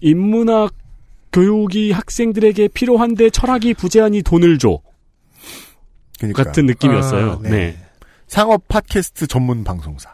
인문학 0.00 0.72
교육이 1.32 1.92
학생들에게 1.92 2.68
필요한데 2.68 3.30
철학이 3.30 3.74
부재하니 3.74 4.22
돈을 4.22 4.58
줘 4.58 4.80
그러니까 6.18 6.44
같은 6.44 6.66
느낌이었어요. 6.66 7.32
아, 7.32 7.38
네. 7.42 7.50
네. 7.50 7.78
상업 8.28 8.66
팟캐스트 8.68 9.26
전문 9.26 9.62
방송사. 9.64 10.10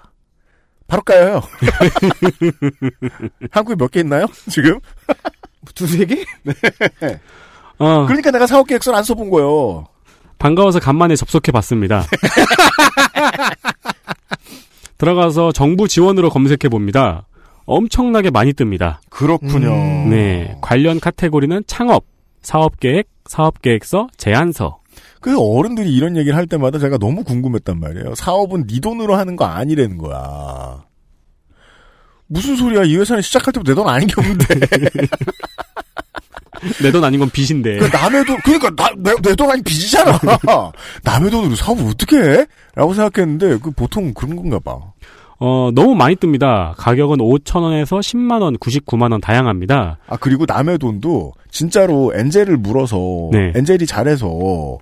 바로 0.88 1.02
까요. 1.02 1.42
한국에 3.52 3.76
몇 3.76 3.90
개 3.90 4.00
있나요? 4.00 4.26
지금? 4.50 4.80
두세 5.74 6.06
개? 6.06 6.24
어, 7.78 8.06
그러니까 8.06 8.30
내가 8.30 8.46
사업 8.46 8.66
계획서를 8.66 8.96
안 8.96 9.04
써본 9.04 9.28
거예요. 9.30 9.86
반가워서 10.38 10.80
간만에 10.80 11.14
접속해 11.14 11.52
봤습니다. 11.52 12.06
들어가서 14.98 15.52
정부 15.52 15.88
지원으로 15.88 16.28
검색해 16.30 16.68
봅니다. 16.70 17.26
엄청나게 17.66 18.30
많이 18.30 18.52
뜹니다. 18.52 18.98
그렇군요. 19.10 19.72
음. 19.72 20.10
네. 20.10 20.56
관련 20.60 21.00
카테고리는 21.00 21.62
창업, 21.66 22.04
사업계획, 22.42 23.08
사업계획서, 23.26 24.08
제안서. 24.16 24.80
그 25.20 25.36
어른들이 25.38 25.94
이런 25.94 26.16
얘기를 26.16 26.36
할 26.36 26.46
때마다 26.46 26.78
제가 26.78 26.96
너무 26.98 27.24
궁금했단 27.24 27.78
말이에요. 27.78 28.14
사업은 28.14 28.66
네 28.66 28.80
돈으로 28.80 29.14
하는 29.16 29.36
거 29.36 29.44
아니라는 29.44 29.98
거야. 29.98 30.82
무슨 32.26 32.56
소리야? 32.56 32.84
이 32.84 32.96
회사는 32.96 33.22
시작할 33.22 33.52
때부터 33.52 33.72
내 33.72 33.74
돈 33.74 33.88
아닌 33.88 34.06
게 34.08 34.14
없는데. 34.18 34.46
내 36.82 36.90
돈 36.90 37.04
아닌 37.04 37.20
건 37.20 37.30
빚인데. 37.30 37.78
그 37.78 37.84
남의 37.96 38.24
돈, 38.24 38.36
그러니까 38.44 38.70
내돈 39.22 39.50
아닌 39.50 39.62
빚이잖아. 39.64 40.18
남의 41.04 41.30
돈으로 41.30 41.54
사업을 41.54 41.84
어떻게 41.86 42.16
해? 42.16 42.46
라고 42.74 42.94
생각했는데, 42.94 43.58
그 43.62 43.70
보통 43.70 44.12
그런 44.14 44.36
건가 44.36 44.58
봐. 44.58 44.78
어, 45.40 45.70
너무 45.72 45.94
많이 45.94 46.16
뜹니다. 46.16 46.74
가격은 46.76 47.18
5천원에서 47.18 48.00
10만원, 48.00 48.58
99만원 48.58 49.20
다양합니다. 49.22 49.98
아, 50.08 50.16
그리고 50.16 50.44
남의 50.48 50.78
돈도 50.78 51.32
진짜로 51.50 52.12
엔젤을 52.14 52.56
물어서, 52.56 52.96
네. 53.32 53.52
엔젤이 53.54 53.86
잘해서, 53.86 54.78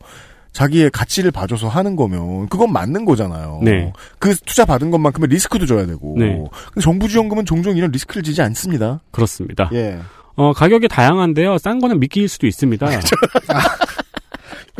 자기의 0.52 0.88
가치를 0.90 1.30
봐줘서 1.30 1.68
하는 1.68 1.94
거면, 1.96 2.48
그건 2.48 2.72
맞는 2.72 3.04
거잖아요. 3.04 3.60
네. 3.62 3.92
그 4.18 4.34
투자 4.46 4.64
받은 4.64 4.90
것만큼의 4.90 5.28
리스크도 5.28 5.66
줘야 5.66 5.84
되고. 5.84 6.14
네. 6.18 6.42
정부 6.80 7.06
지원금은 7.06 7.44
종종 7.44 7.76
이런 7.76 7.90
리스크를 7.90 8.22
지지 8.22 8.40
않습니다. 8.40 9.00
그렇습니다. 9.10 9.68
예. 9.74 9.98
어, 10.36 10.52
가격이 10.52 10.88
다양한데요. 10.88 11.58
싼 11.58 11.80
거는 11.80 11.98
미끼일 11.98 12.28
수도 12.28 12.46
있습니다. 12.46 12.86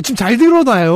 지금 0.02 0.16
잘 0.16 0.36
들어놔요. 0.36 0.94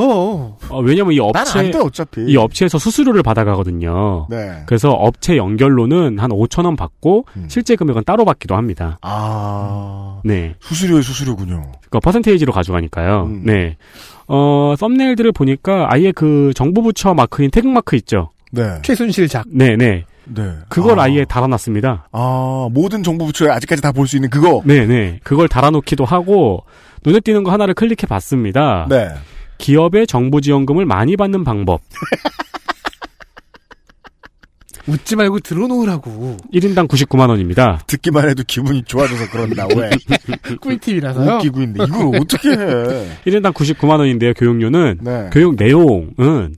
어, 0.68 0.80
왜냐면 0.82 1.14
이 1.14 1.20
업체, 1.20 1.70
돼, 1.70 1.78
어차피. 1.78 2.20
이 2.26 2.36
업체에서 2.36 2.78
수수료를 2.78 3.22
받아가거든요. 3.22 4.26
네. 4.28 4.62
그래서 4.66 4.90
업체 4.90 5.38
연결로는 5.38 6.18
한 6.18 6.30
5천 6.30 6.66
원 6.66 6.76
받고 6.76 7.24
음. 7.36 7.46
실제 7.48 7.76
금액은 7.76 8.04
따로 8.04 8.26
받기도 8.26 8.56
합니다. 8.56 8.98
아. 9.00 10.20
네. 10.22 10.54
수수료의 10.60 11.02
수수료군요. 11.02 11.72
그러니까 11.72 12.00
퍼센테이지로 12.00 12.52
가져가니까요. 12.52 13.24
음. 13.24 13.42
네. 13.46 13.78
어, 14.28 14.74
썸네일들을 14.78 15.32
보니까 15.32 15.86
아예 15.90 16.12
그 16.12 16.52
정부 16.54 16.82
부처 16.82 17.14
마크인 17.14 17.50
태극 17.50 17.72
마크 17.72 17.96
있죠. 17.96 18.30
네. 18.52 18.80
최순실 18.82 19.28
작. 19.28 19.46
네, 19.48 19.76
네. 19.76 20.04
네. 20.34 20.52
그걸 20.68 20.98
아. 20.98 21.04
아. 21.04 21.10
예 21.12 21.24
달아놨습니다. 21.24 22.08
아, 22.12 22.68
모든 22.72 23.02
정부 23.02 23.26
부처에 23.26 23.50
아직까지 23.50 23.82
다 23.82 23.92
볼 23.92 24.06
수 24.06 24.16
있는 24.16 24.30
그거? 24.30 24.62
네, 24.64 24.86
네. 24.86 25.18
그걸 25.24 25.48
달아놓기도 25.48 26.04
하고 26.04 26.64
눈에 27.04 27.20
띄는 27.20 27.44
거 27.44 27.50
하나를 27.52 27.74
클릭해 27.74 28.06
봤습니다. 28.08 28.86
네. 28.88 29.08
기업의 29.58 30.06
정부 30.06 30.40
지원금을 30.40 30.86
많이 30.86 31.16
받는 31.16 31.44
방법. 31.44 31.80
웃지 34.86 35.14
말고 35.14 35.40
들어놓으라고. 35.40 36.38
1인당 36.52 36.88
99만 36.88 37.28
원입니다. 37.28 37.80
듣기만 37.86 38.28
해도 38.28 38.42
기분이 38.46 38.82
좋아져서 38.84 39.30
그런다, 39.30 39.66
왜? 39.76 39.90
꿀팁이라서요. 40.60 41.36
웃기고 41.36 41.60
있는데, 41.60 41.84
이걸 41.84 42.16
어떻게 42.20 42.48
해? 42.50 42.56
1인당 43.26 43.52
99만 43.52 43.98
원인데요. 44.00 44.32
교육료는 44.34 44.98
네. 45.02 45.30
교육 45.32 45.54
내용은 45.56 46.56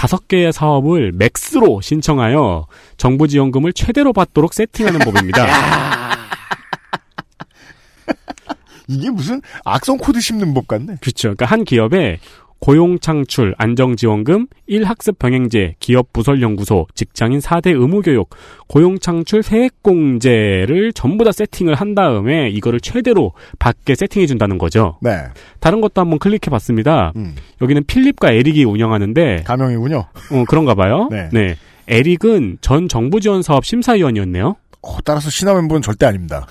다섯 0.00 0.28
개의 0.28 0.50
사업을 0.50 1.12
max로 1.12 1.82
신청하여 1.82 2.66
정부 2.96 3.28
지원금을 3.28 3.74
최대로 3.74 4.14
받도록 4.14 4.54
세팅하는 4.54 5.00
법입니다. 5.00 5.44
이게 8.88 9.10
무슨 9.10 9.42
악성 9.62 9.98
코드 9.98 10.18
심는 10.18 10.54
법 10.54 10.68
같네. 10.68 10.96
그렇죠. 11.02 11.34
그러니까 11.34 11.44
한 11.44 11.64
기업에 11.64 12.18
고용 12.60 12.98
창출, 12.98 13.54
안정 13.56 13.96
지원금, 13.96 14.46
일학습 14.68 15.18
병행제, 15.18 15.76
기업 15.80 16.12
부설 16.12 16.42
연구소, 16.42 16.86
직장인 16.94 17.38
4대 17.40 17.68
의무 17.68 18.02
교육, 18.02 18.28
고용 18.68 18.98
창출 18.98 19.42
세액 19.42 19.82
공제를 19.82 20.92
전부 20.92 21.24
다 21.24 21.32
세팅을 21.32 21.74
한 21.74 21.94
다음에 21.94 22.50
이거를 22.50 22.80
최대로 22.80 23.32
받게 23.58 23.94
세팅해 23.94 24.26
준다는 24.26 24.58
거죠. 24.58 24.98
네. 25.00 25.24
다른 25.58 25.80
것도 25.80 26.02
한번 26.02 26.18
클릭해 26.18 26.50
봤습니다. 26.50 27.12
음. 27.16 27.34
여기는 27.62 27.84
필립과 27.86 28.32
에릭이 28.32 28.64
운영하는데 28.64 29.42
가명이군요. 29.44 29.98
어, 29.98 30.44
그런가 30.46 30.74
봐요. 30.74 31.08
네. 31.32 31.56
에릭은 31.88 32.58
전 32.60 32.88
정부 32.88 33.20
지원 33.20 33.42
사업 33.42 33.64
심사위원이었네요. 33.64 34.56
어, 34.82 34.96
따라서 35.04 35.30
신화 35.30 35.54
멤버는 35.54 35.82
절대 35.82 36.04
아닙니다. 36.06 36.46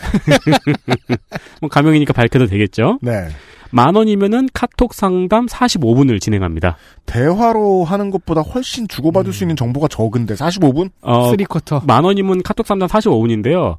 뭐 1.62 1.70
가명이니까 1.70 2.14
밝혀도 2.14 2.48
되겠죠. 2.48 3.00
네. 3.02 3.28
만 3.72 3.96
원이면은 3.96 4.50
카톡 4.54 4.94
상담 4.94 5.46
45분을 5.46 6.20
진행합니다. 6.20 6.78
대화로 7.06 7.84
하는 7.84 8.10
것보다 8.10 8.42
훨씬 8.42 8.88
주고받을 8.88 9.34
수 9.34 9.44
있는 9.44 9.56
정보가 9.56 9.88
적은데, 9.88 10.34
45분? 10.36 10.90
어, 11.02 11.30
쓰리쿼터. 11.30 11.84
만 11.86 12.04
원이면 12.04 12.44
카톡 12.44 12.66
상담 12.66 12.88
45분인데요. 12.88 13.78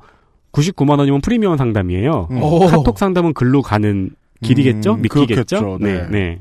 99만 0.52 0.98
원이면 0.98 1.20
프리미엄 1.20 1.56
상담이에요. 1.56 2.28
음. 2.30 2.42
오. 2.42 2.60
카톡 2.66 2.98
상담은 2.98 3.34
글로 3.34 3.62
가는 3.62 4.10
길이겠죠? 4.42 4.94
음, 4.94 5.02
미끼겠죠? 5.02 5.78
네, 5.80 5.92
네. 5.92 6.08
네. 6.10 6.38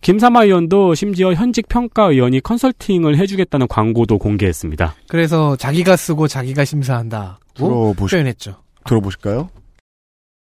김삼아 0.00 0.44
의원도 0.44 0.94
심지어 0.94 1.32
현직 1.32 1.66
평가위원이 1.68 2.40
컨설팅을 2.40 3.16
해주겠다는 3.16 3.66
광고도 3.68 4.18
공개했습니다. 4.18 4.94
그래서 5.08 5.56
자기가 5.56 5.96
쓰고 5.96 6.28
자기가 6.28 6.66
심사한다고 6.66 7.38
들어보시, 7.54 8.14
표현했죠. 8.16 8.56
들어보실까요? 8.84 9.48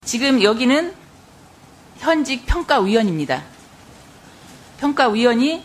지금 0.03 0.41
여기는 0.41 0.93
현직 2.01 2.45
평가위원입니다. 2.47 3.43
평가위원이 4.79 5.63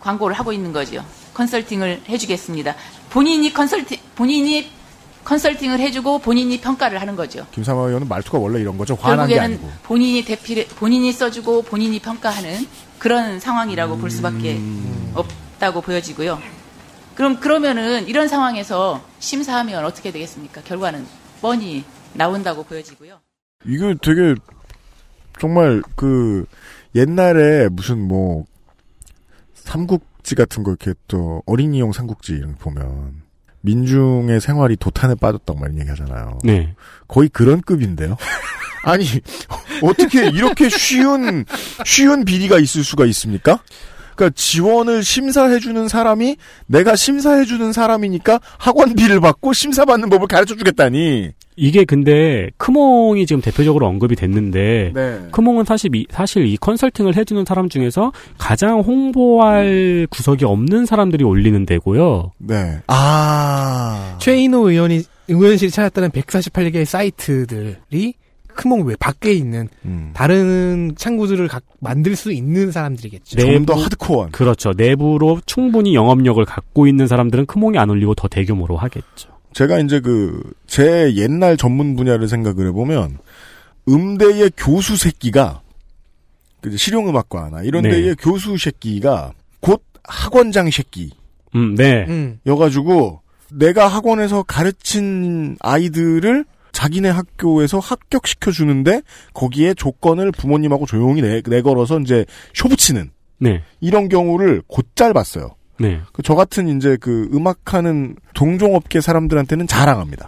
광고를 0.00 0.36
하고 0.38 0.52
있는 0.52 0.72
거죠. 0.72 1.04
컨설팅을 1.32 2.02
해주겠습니다. 2.08 2.74
본인이 3.10 3.52
컨설팅, 3.52 3.98
본인이 4.14 4.70
컨설팅을 5.24 5.80
해주고 5.80 6.18
본인이 6.20 6.60
평가를 6.60 7.00
하는 7.00 7.16
거죠. 7.16 7.46
김삼아 7.52 7.86
의원은 7.86 8.06
말투가 8.08 8.38
원래 8.38 8.60
이런 8.60 8.76
거죠. 8.76 8.94
화난 9.00 9.26
게 9.28 9.40
아니고. 9.40 9.70
본인이 9.82 10.24
대필, 10.24 10.68
본인이 10.68 11.10
써주고 11.12 11.62
본인이 11.62 11.98
평가하는 11.98 12.66
그런 12.98 13.40
상황이라고 13.40 13.96
볼 13.98 14.10
수밖에 14.10 14.56
음. 14.56 15.12
없다고 15.14 15.80
보여지고요. 15.80 16.40
그럼 17.14 17.40
그러면은 17.40 18.06
이런 18.08 18.28
상황에서 18.28 19.02
심사하면 19.20 19.84
어떻게 19.84 20.12
되겠습니까? 20.12 20.62
결과는 20.62 21.06
뻔히 21.40 21.84
나온다고 22.12 22.62
보여지고요. 22.64 23.20
이거 23.66 23.94
되게 24.00 24.34
정말 25.40 25.82
그 25.96 26.46
옛날에 26.94 27.68
무슨 27.68 27.98
뭐 27.98 28.44
삼국지 29.54 30.34
같은 30.34 30.62
거 30.62 30.70
이렇게 30.70 30.94
또 31.08 31.42
어린이용 31.46 31.92
삼국지 31.92 32.32
이런 32.32 32.52
거 32.52 32.70
보면 32.70 33.22
민중의 33.62 34.40
생활이 34.40 34.76
도탄에 34.76 35.16
빠졌다고 35.16 35.58
말 35.58 35.76
얘기 35.78 35.88
하잖아요. 35.88 36.38
네. 36.44 36.74
거의 37.08 37.28
그런 37.28 37.60
급인데요. 37.60 38.16
아니 38.84 39.04
어떻게 39.82 40.28
이렇게 40.28 40.68
쉬운 40.68 41.44
쉬운 41.84 42.24
비리가 42.24 42.58
있을 42.58 42.84
수가 42.84 43.04
있습니까? 43.06 43.60
그러니까 44.14 44.34
지원을 44.36 45.04
심사해주는 45.04 45.88
사람이 45.88 46.36
내가 46.66 46.96
심사해주는 46.96 47.72
사람이니까 47.72 48.40
학원비를 48.58 49.20
받고 49.20 49.52
심사받는 49.52 50.08
법을 50.10 50.28
가르쳐주겠다니. 50.28 51.32
이게 51.60 51.84
근데 51.84 52.50
크몽이 52.56 53.26
지금 53.26 53.42
대표적으로 53.42 53.88
언급이 53.88 54.14
됐는데 54.14 54.92
네. 54.94 55.20
크몽은 55.32 55.64
사실 55.64 55.94
이, 55.96 56.06
사실 56.08 56.46
이 56.46 56.56
컨설팅을 56.56 57.16
해주는 57.16 57.44
사람 57.44 57.68
중에서 57.68 58.12
가장 58.38 58.80
홍보할 58.80 60.06
구석이 60.08 60.44
없는 60.44 60.86
사람들이 60.86 61.24
올리는 61.24 61.66
데고요. 61.66 62.30
네. 62.38 62.78
아. 62.86 64.16
최인호 64.20 64.70
의원이 64.70 65.02
의원실이 65.26 65.72
찾았다는 65.72 66.10
148개의 66.10 66.84
사이트들이 66.84 68.14
크몽 68.54 68.86
외 68.86 68.94
밖에 68.96 69.32
있는 69.32 69.68
음. 69.84 70.10
다른 70.14 70.92
창구들을 70.96 71.48
각 71.48 71.64
만들 71.80 72.14
수 72.14 72.32
있는 72.32 72.70
사람들이겠죠. 72.70 73.36
네. 73.36 73.52
좀더 73.54 73.74
하드코어한. 73.74 74.30
그렇죠. 74.30 74.72
내부로 74.76 75.40
충분히 75.44 75.96
영업력을 75.96 76.44
갖고 76.44 76.86
있는 76.86 77.08
사람들은 77.08 77.46
크몽이 77.46 77.78
안 77.78 77.90
올리고 77.90 78.14
더 78.14 78.28
대규모로 78.28 78.76
하겠죠. 78.76 79.37
제가 79.58 79.80
이제 79.80 79.98
그, 79.98 80.40
제 80.68 81.12
옛날 81.16 81.56
전문 81.56 81.96
분야를 81.96 82.28
생각을 82.28 82.68
해보면, 82.68 83.18
음대의 83.88 84.52
교수 84.56 84.96
새끼가, 84.96 85.62
그 86.60 86.76
실용음악과나 86.76 87.62
이런 87.64 87.82
네. 87.82 87.90
데의 87.90 88.14
교수 88.14 88.56
새끼가 88.56 89.32
곧 89.58 89.82
학원장 90.04 90.70
새끼. 90.70 91.10
음, 91.56 91.74
네. 91.74 92.06
음. 92.06 92.38
여가지고, 92.46 93.20
내가 93.50 93.88
학원에서 93.88 94.44
가르친 94.44 95.56
아이들을 95.58 96.44
자기네 96.70 97.08
학교에서 97.08 97.80
합격시켜 97.80 98.52
주는데, 98.52 99.02
거기에 99.34 99.74
조건을 99.74 100.30
부모님하고 100.30 100.86
조용히 100.86 101.20
내, 101.20 101.42
내걸어서 101.44 101.98
이제 101.98 102.24
쇼붙이는, 102.54 103.10
네. 103.40 103.64
이런 103.80 104.08
경우를 104.08 104.62
곧잘 104.68 105.12
봤어요. 105.12 105.56
네. 105.80 106.00
그저 106.12 106.34
같은 106.34 106.68
이제 106.76 106.96
그 107.00 107.28
음악하는 107.32 108.16
동종업계 108.34 109.00
사람들한테는 109.00 109.66
자랑합니다. 109.66 110.26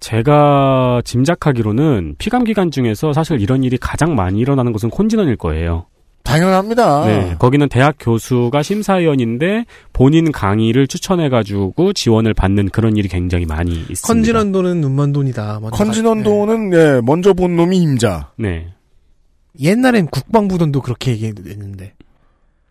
제가 0.00 1.02
짐작하기로는 1.04 2.14
피감 2.18 2.44
기관 2.44 2.70
중에서 2.70 3.12
사실 3.12 3.40
이런 3.40 3.64
일이 3.64 3.76
가장 3.78 4.14
많이 4.14 4.38
일어나는 4.38 4.72
것은 4.72 4.90
콘진원일 4.90 5.36
거예요. 5.36 5.86
당연합니다. 6.22 7.06
네, 7.06 7.36
거기는 7.38 7.68
대학 7.70 7.96
교수가 7.98 8.62
심사위원인데 8.62 9.64
본인 9.94 10.30
강의를 10.30 10.86
추천해가지고 10.86 11.94
지원을 11.94 12.34
받는 12.34 12.68
그런 12.68 12.96
일이 12.98 13.08
굉장히 13.08 13.46
많이 13.46 13.72
있습니다. 13.72 14.02
컨진원도는 14.06 14.80
눈먼 14.82 15.12
돈이다. 15.14 15.58
먼저 15.62 15.76
컨진원도는 15.76 16.72
예, 16.74 17.00
먼저 17.02 17.32
본 17.32 17.56
놈이 17.56 17.78
임자. 17.78 18.32
네. 18.36 18.66
가- 18.66 18.72
옛날엔 19.60 20.06
국방부 20.08 20.58
돈도 20.58 20.82
그렇게 20.82 21.12
얘기했는데. 21.12 21.94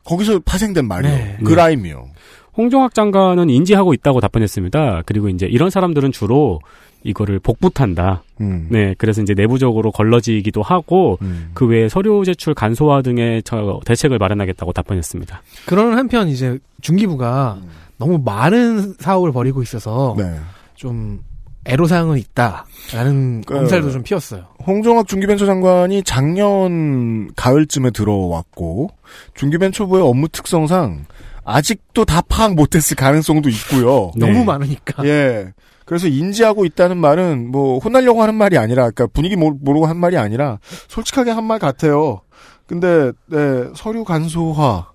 거기서 0.07 0.39
파생된 0.39 0.87
말이요. 0.87 1.11
네. 1.11 1.37
그 1.43 1.49
네. 1.49 1.55
라임이요. 1.55 2.07
홍종학 2.55 2.95
장관은 2.95 3.49
인지하고 3.49 3.93
있다고 3.93 4.19
답변했습니다. 4.21 5.03
그리고 5.05 5.29
이제 5.29 5.45
이런 5.45 5.69
사람들은 5.69 6.11
주로 6.11 6.59
이거를 7.03 7.39
복붙한다. 7.39 8.23
음. 8.41 8.67
네, 8.71 8.95
그래서 8.97 9.21
이제 9.21 9.33
내부적으로 9.33 9.91
걸러지기도 9.91 10.61
하고 10.63 11.19
음. 11.21 11.51
그 11.53 11.67
외에 11.67 11.87
서류 11.87 12.23
제출 12.25 12.53
간소화 12.53 13.01
등의 13.01 13.43
저 13.43 13.79
대책을 13.85 14.17
마련하겠다고 14.17 14.73
답변했습니다. 14.73 15.41
그러는 15.67 15.97
한편 15.97 16.27
이제 16.29 16.57
중기부가 16.81 17.59
너무 17.97 18.19
많은 18.23 18.95
사업을 18.99 19.31
벌이고 19.31 19.61
있어서 19.61 20.15
네. 20.17 20.37
좀 20.75 21.19
애로사항은 21.67 22.17
있다라는 22.17 23.43
그- 23.45 23.53
검찰도 23.55 23.91
좀 23.91 24.03
피웠어요. 24.03 24.45
홍종학 24.65 25.07
중기벤처 25.07 25.45
장관이 25.45 26.03
작년 26.03 27.29
가을쯤에 27.35 27.91
들어왔고 27.91 28.89
중기벤처부의 29.35 30.03
업무 30.03 30.27
특성상 30.29 31.05
아직도 31.43 32.05
다 32.05 32.21
파악 32.27 32.55
못했을 32.55 32.95
가능성도 32.95 33.49
있고요. 33.49 34.11
네. 34.15 34.25
너무 34.31 34.43
많으니까. 34.45 35.05
예. 35.05 35.53
그래서 35.85 36.07
인지하고 36.07 36.65
있다는 36.65 36.97
말은 36.97 37.49
뭐 37.51 37.79
혼나려고 37.79 38.21
하는 38.21 38.35
말이 38.35 38.57
아니라, 38.57 38.89
그러니까 38.91 39.07
분위기 39.07 39.37
모르- 39.37 39.55
모르고 39.61 39.85
한 39.87 39.95
말이 39.97 40.17
아니라 40.17 40.59
솔직하게 40.89 41.31
한 41.31 41.45
말 41.45 41.59
같아요. 41.59 42.19
근데 42.65 43.13
네, 43.27 43.37
서류 43.73 44.03
간소화 44.03 44.87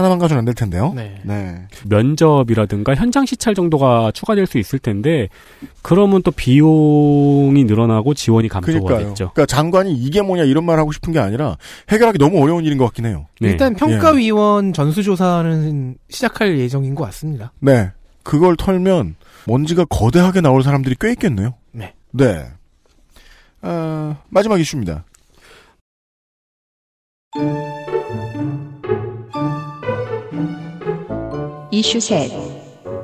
하나만 0.00 0.18
가져는 0.18 0.40
안 0.40 0.44
될 0.44 0.54
텐데요. 0.54 0.92
네. 0.96 1.20
네. 1.22 1.66
면접이라든가 1.86 2.94
현장 2.94 3.26
시찰 3.26 3.54
정도가 3.54 4.10
추가될 4.12 4.46
수 4.46 4.58
있을 4.58 4.78
텐데 4.78 5.28
그러면 5.82 6.22
또 6.22 6.30
비용이 6.30 7.64
늘어나고 7.64 8.14
지원이 8.14 8.48
그러니까요. 8.48 8.82
감소하겠죠. 8.84 9.30
그러니까 9.34 9.46
장관이 9.46 9.92
이게 9.94 10.22
뭐냐 10.22 10.44
이런 10.44 10.64
말 10.64 10.78
하고 10.78 10.90
싶은 10.92 11.12
게 11.12 11.18
아니라 11.18 11.56
해결하기 11.90 12.18
너무 12.18 12.42
어려운 12.42 12.64
일인 12.64 12.78
것 12.78 12.86
같긴 12.86 13.06
해요. 13.06 13.26
네. 13.40 13.50
일단 13.50 13.74
평가위원 13.74 14.72
전수조사는 14.72 15.96
시작할 16.08 16.58
예정인 16.58 16.94
것 16.94 17.04
같습니다. 17.04 17.52
네. 17.60 17.90
그걸 18.22 18.56
털면 18.56 19.16
먼지가 19.46 19.84
거대하게 19.84 20.40
나올 20.40 20.62
사람들이 20.62 20.96
꽤 21.00 21.10
있겠네요. 21.12 21.54
네. 21.72 21.94
네. 22.12 22.44
아, 23.62 24.16
마지막 24.28 24.58
이슈입니다. 24.60 25.04
이슈 31.72 32.00
셋. 32.00 32.32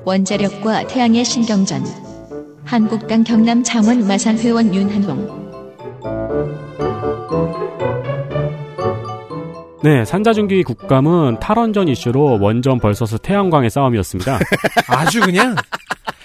원자력과 0.04 0.88
태양의 0.88 1.24
신경전. 1.24 1.84
한국당 2.64 3.22
경남 3.22 3.62
창원 3.62 4.06
마산 4.08 4.36
회원 4.38 4.74
윤한홍. 4.74 5.46
네, 9.84 10.04
산자중기 10.04 10.64
국감은 10.64 11.38
탈원전 11.38 11.86
이슈로 11.86 12.40
원전 12.40 12.80
벌서스 12.80 13.18
태양광의 13.18 13.70
싸움이었습니다. 13.70 14.40
아주 14.90 15.20
그냥 15.20 15.54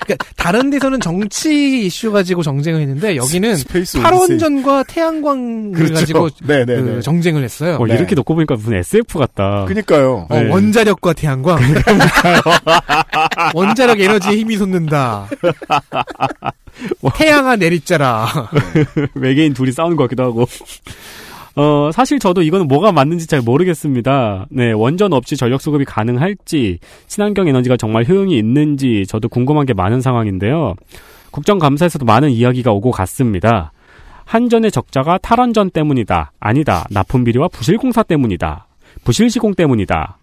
그러니까 0.01 0.25
다른 0.35 0.69
데서는 0.69 0.99
정치 0.99 1.85
이슈 1.85 2.11
가지고 2.11 2.43
정쟁을 2.43 2.81
했는데 2.81 3.15
여기는 3.15 3.55
탈원전과 4.01 4.83
태양광을 4.83 5.71
그렇죠. 5.73 5.93
가지고 5.93 6.29
네네네. 6.43 6.81
그 6.95 7.01
정쟁을 7.01 7.43
했어요. 7.43 7.77
어, 7.79 7.85
네. 7.85 7.95
이렇게 7.95 8.15
놓고 8.15 8.33
보니까 8.33 8.55
무슨 8.55 8.73
SF 8.75 9.19
같다. 9.19 9.65
그니까요. 9.65 10.27
어, 10.29 10.39
네. 10.39 10.49
원자력과 10.49 11.13
태양광. 11.13 11.59
원자력 13.53 13.99
에너지에 13.99 14.37
힘이 14.37 14.57
솟는다. 14.57 15.27
태양아 17.15 17.55
내리자라. 17.55 18.49
외계인 19.13 19.53
둘이 19.53 19.71
싸우는 19.71 19.95
것 19.97 20.03
같기도 20.03 20.23
하고. 20.23 20.47
어, 21.55 21.91
사실 21.91 22.19
저도 22.19 22.41
이거는 22.41 22.67
뭐가 22.67 22.91
맞는지 22.91 23.27
잘 23.27 23.41
모르겠습니다. 23.41 24.47
네, 24.49 24.71
원전 24.71 25.13
없이 25.13 25.35
전력 25.35 25.61
수급이 25.61 25.85
가능할지, 25.85 26.79
친환경 27.07 27.47
에너지가 27.47 27.77
정말 27.77 28.05
효용이 28.05 28.37
있는지 28.37 29.05
저도 29.07 29.27
궁금한 29.27 29.65
게 29.65 29.73
많은 29.73 30.01
상황인데요. 30.01 30.75
국정감사에서도 31.31 32.05
많은 32.05 32.29
이야기가 32.31 32.71
오고 32.71 32.91
갔습니다. 32.91 33.71
한전의 34.25 34.71
적자가 34.71 35.17
탈원전 35.17 35.69
때문이다. 35.71 36.31
아니다. 36.39 36.85
납품 36.89 37.25
비리와 37.25 37.49
부실 37.49 37.77
공사 37.77 38.01
때문이다. 38.03 38.67
부실 39.03 39.29
시공 39.29 39.53
때문이다. 39.53 40.17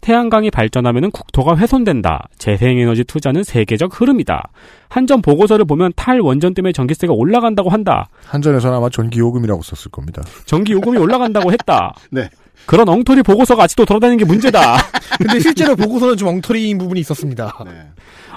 태양광이 0.00 0.50
발전하면 0.50 1.10
국토가 1.10 1.56
훼손된다. 1.56 2.28
재생에너지 2.38 3.04
투자는 3.04 3.42
세계적 3.42 4.00
흐름이다. 4.00 4.50
한전 4.88 5.22
보고서를 5.22 5.64
보면 5.64 5.92
탈원전 5.96 6.54
때문에 6.54 6.72
전기세가 6.72 7.12
올라간다고 7.12 7.70
한다. 7.70 8.08
한전에서는 8.26 8.76
아마 8.76 8.88
전기요금이라고 8.88 9.62
썼을 9.62 9.90
겁니다. 9.90 10.22
전기 10.44 10.72
요금이 10.72 10.98
올라간다고 10.98 11.52
했다. 11.52 11.94
네. 12.10 12.28
그런 12.66 12.88
엉터리 12.88 13.22
보고서가 13.22 13.64
아직도 13.64 13.84
돌아다니는 13.84 14.18
게 14.18 14.24
문제다. 14.24 14.76
근데 15.18 15.38
실제로 15.40 15.76
보고서는 15.76 16.16
좀 16.16 16.28
엉터리인 16.28 16.78
부분이 16.78 17.00
있었습니다. 17.00 17.52
네. 17.64 17.70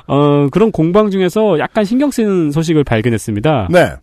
어, 0.08 0.48
그런 0.50 0.72
공방 0.72 1.10
중에서 1.12 1.60
약간 1.60 1.86
신경 1.86 2.12
쓰는 2.12 2.52
소식을 2.52 2.84
발견했습니다. 2.84 3.70
네. 3.72 3.94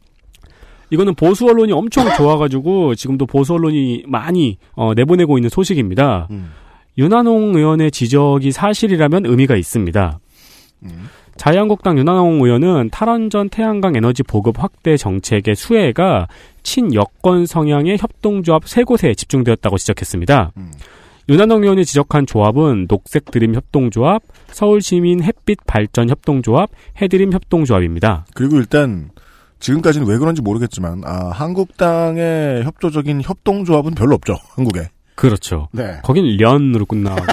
이거는 0.90 1.14
보수 1.14 1.46
언론이 1.46 1.72
엄청 1.72 2.08
좋아가지고 2.16 2.94
지금도 2.94 3.26
보수 3.26 3.54
언론이 3.54 4.04
많이 4.06 4.58
어, 4.74 4.94
내보내고 4.94 5.38
있는 5.38 5.50
소식입니다. 5.50 6.28
음. 6.30 6.52
윤한홍 6.98 7.56
의원의 7.56 7.90
지적이 7.90 8.52
사실이라면 8.52 9.26
의미가 9.26 9.56
있습니다. 9.56 10.18
음. 10.84 11.08
자유한국당 11.36 11.98
윤한홍 11.98 12.42
의원은 12.42 12.90
탈원전 12.90 13.50
태양광 13.50 13.94
에너지 13.94 14.22
보급 14.22 14.62
확대 14.62 14.96
정책의 14.96 15.54
수혜가 15.54 16.28
친여권 16.62 17.44
성향의 17.46 17.98
협동조합 17.98 18.66
세 18.66 18.84
곳에 18.84 19.14
집중되었다고 19.14 19.76
지적했습니다. 19.76 20.52
음. 20.56 20.72
윤한홍 21.28 21.62
의원이 21.62 21.84
지적한 21.84 22.24
조합은 22.26 22.86
녹색 22.86 23.32
드림 23.32 23.54
협동조합, 23.54 24.22
서울시민 24.48 25.24
햇빛 25.24 25.58
발전 25.66 26.08
협동조합, 26.08 26.70
해드림 27.02 27.32
협동조합입니다. 27.32 28.26
그리고 28.34 28.56
일단 28.56 29.10
지금까지는 29.58 30.06
왜 30.06 30.18
그런지 30.18 30.40
모르겠지만 30.42 31.02
아, 31.04 31.30
한국당의 31.30 32.62
협조적인 32.64 33.22
협동조합은 33.22 33.94
별로 33.96 34.14
없죠. 34.14 34.36
한국에. 34.54 34.88
그렇죠. 35.16 35.68
네. 35.72 35.98
거긴 36.04 36.36
련으로 36.36 36.84
끝나고. 36.86 37.20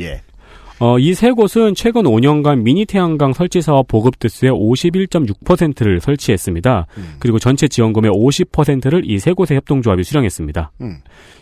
예. 0.00 0.22
어, 0.78 0.98
이 0.98 1.12
세 1.14 1.30
곳은 1.30 1.74
최근 1.74 2.04
5년간 2.04 2.62
미니 2.62 2.86
태양광 2.86 3.34
설치 3.34 3.60
사업 3.60 3.86
보급 3.86 4.18
대수의 4.18 4.50
51.6%를 4.52 6.00
설치했습니다. 6.00 6.86
음. 6.96 7.14
그리고 7.18 7.38
전체 7.38 7.68
지원금의 7.68 8.10
50%를 8.10 9.02
이 9.04 9.18
세 9.18 9.32
곳의 9.34 9.56
협동조합이 9.58 10.02
수령했습니다. 10.04 10.70
음. 10.80 11.00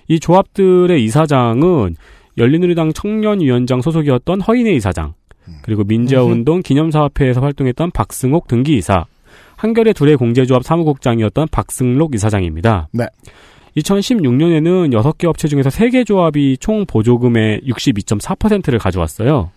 이 0.08 0.18
조합들의 0.18 1.04
이사장은 1.04 1.94
열린우리당 2.36 2.92
청년위원장 2.94 3.80
소속이었던 3.80 4.40
허인혜 4.40 4.72
이사장, 4.72 5.14
그리고 5.62 5.84
민주화운동 5.84 6.62
기념사업회에서 6.62 7.40
활동했던 7.40 7.90
박승옥 7.92 8.48
등기이사, 8.48 9.04
한겨레 9.56 9.92
둘의 9.92 10.16
공제조합 10.16 10.62
사무국장이었던 10.64 11.48
박승록 11.50 12.14
이사장입니다. 12.14 12.88
네. 12.92 13.06
2016년에는 13.78 14.92
6개 14.92 15.26
업체 15.26 15.48
중에서 15.48 15.70
3개 15.70 16.06
조합이 16.06 16.56
총 16.58 16.86
보조금의 16.86 17.62
62.4%를 17.66 18.78
가져왔어요. 18.78 19.50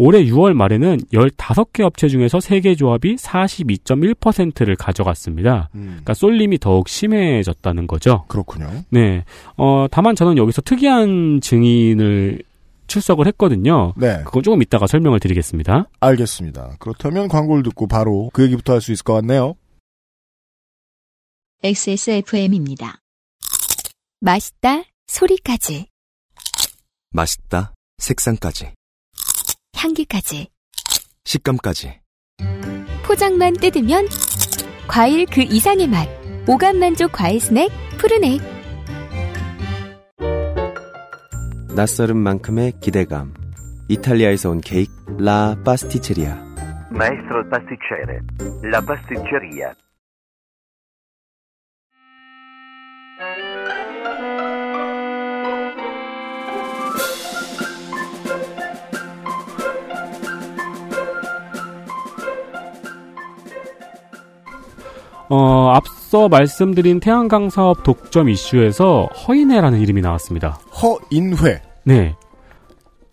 올해 0.00 0.24
6월 0.24 0.52
말에는 0.52 0.98
15개 1.12 1.80
업체 1.80 2.08
중에서 2.08 2.38
3개 2.38 2.78
조합이 2.78 3.16
42.1%를 3.16 4.76
가져갔습니다. 4.76 5.68
그러니까 5.72 6.14
쏠림이 6.14 6.58
더욱 6.58 6.88
심해졌다는 6.88 7.86
거죠. 7.88 8.24
그렇군요. 8.28 8.68
네. 8.90 9.24
어, 9.56 9.86
다만 9.90 10.14
저는 10.14 10.36
여기서 10.36 10.62
특이한 10.62 11.40
증인을 11.42 12.42
출석을 12.86 13.26
했거든요. 13.26 13.92
네. 13.96 14.22
그건 14.24 14.42
조금 14.44 14.62
이따가 14.62 14.86
설명을 14.86 15.18
드리겠습니다. 15.20 15.88
알겠습니다. 16.00 16.76
그렇다면 16.78 17.28
광고를 17.28 17.62
듣고 17.64 17.86
바로 17.88 18.30
그 18.32 18.44
얘기부터 18.44 18.74
할 18.74 18.80
수 18.80 18.92
있을 18.92 19.02
것 19.04 19.14
같네요. 19.14 19.54
XSFM입니다. 21.64 23.00
맛있다 24.20 24.82
소리까지 25.06 25.86
맛있다. 27.10 27.72
색상까지. 27.98 28.74
향기까지 29.76 30.48
식감까지. 31.24 32.00
포장만 33.04 33.54
뜯으면 33.54 34.08
과일 34.88 35.24
그 35.26 35.42
이상의 35.42 35.86
맛 35.86 36.08
오감 36.48 36.78
만족 36.78 37.12
과일 37.12 37.40
스낵 37.40 37.70
푸르넥 37.98 38.40
낯설은 41.76 42.16
만큼의 42.16 42.72
기대감. 42.80 43.34
이탈리아에서 43.88 44.50
온 44.50 44.60
케이크 44.60 44.92
라 45.18 45.56
파스티체리아. 45.64 46.48
Maestro 46.90 47.48
pasticcere, 47.48 48.20
la 48.64 48.80
pasticceria. 48.84 49.72
어, 65.30 65.72
앞서 65.74 66.28
말씀드린 66.28 67.00
태양광 67.00 67.50
사업 67.50 67.82
독점 67.82 68.28
이슈에서 68.28 69.06
허인혜라는 69.26 69.80
이름이 69.80 70.00
나왔습니다. 70.00 70.58
허인회. 70.82 71.60
네. 71.84 72.14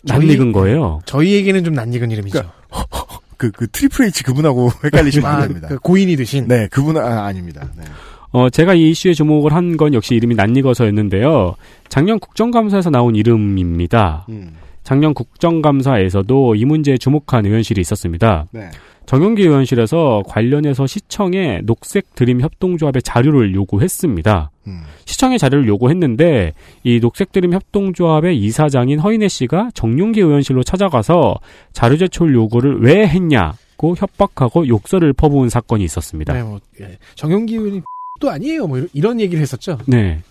낯익은 0.04 0.52
거예요. 0.52 1.00
저희에게는 1.06 1.64
좀 1.64 1.74
낯익은 1.74 2.12
이름이죠. 2.12 2.42
그, 3.38 3.52
그, 3.52 3.68
트리플 3.68 4.06
H 4.06 4.24
그분하고 4.24 4.70
헷갈리시면 4.84 5.30
아, 5.30 5.36
안 5.36 5.48
됩니다. 5.48 5.68
그 5.68 5.78
고인이 5.80 6.16
되신. 6.16 6.48
네, 6.48 6.68
그분은, 6.68 7.02
아, 7.02 7.26
아닙니다. 7.26 7.68
네. 7.78 7.84
어, 8.32 8.50
제가 8.50 8.74
이 8.76 8.90
이슈에 8.92 9.14
주목을 9.14 9.54
한 9.54 9.76
건 9.78 9.94
역시 9.94 10.16
이름이 10.16 10.36
낯익어서였는데요. 10.36 11.56
작년 11.90 12.20
국정감사에서 12.20 12.90
나온 12.92 13.16
이름입니다. 13.16 14.26
음. 14.30 14.56
작년 14.84 15.14
국정감사에서도 15.14 16.56
이 16.56 16.64
문제에 16.66 16.98
주목한 16.98 17.46
의원실이 17.46 17.82
있었습니다. 17.82 18.46
네. 18.52 18.70
정용기 19.06 19.44
의원실에서 19.44 20.24
관련해서 20.28 20.88
시청에 20.88 21.62
녹색 21.64 22.16
드림 22.16 22.42
협동조합의 22.42 23.04
자료를 23.04 23.54
요구했습니다. 23.54 24.52
음. 24.68 24.84
시청의 25.06 25.38
자료를 25.38 25.68
요구했는데 25.68 26.54
이 26.84 27.00
녹색 27.00 27.32
드림 27.32 27.54
협동조합의 27.54 28.38
이사장인 28.40 29.00
허인혜 29.00 29.28
씨가 29.28 29.70
정용기 29.74 30.22
의원실로 30.22 30.64
찾아가서 30.64 31.36
자료 31.72 31.98
제출 31.98 32.34
요구를 32.34 32.82
왜 32.82 33.08
했냐고 33.08 33.96
협박하고 33.96 34.68
욕설을 34.68 35.14
퍼부은 35.14 35.50
사건이 35.50 35.84
있었습니다. 35.84 36.34
네, 36.34 36.44
뭐, 36.44 36.60
예. 36.82 36.98
정용기 37.14 37.56
의원이 37.56 37.82
또 38.20 38.30
아니에요. 38.30 38.66
뭐 38.68 38.82
이런, 38.94 39.20
얘기를 39.20 39.42
했었죠. 39.42 39.78
네. 39.86 40.22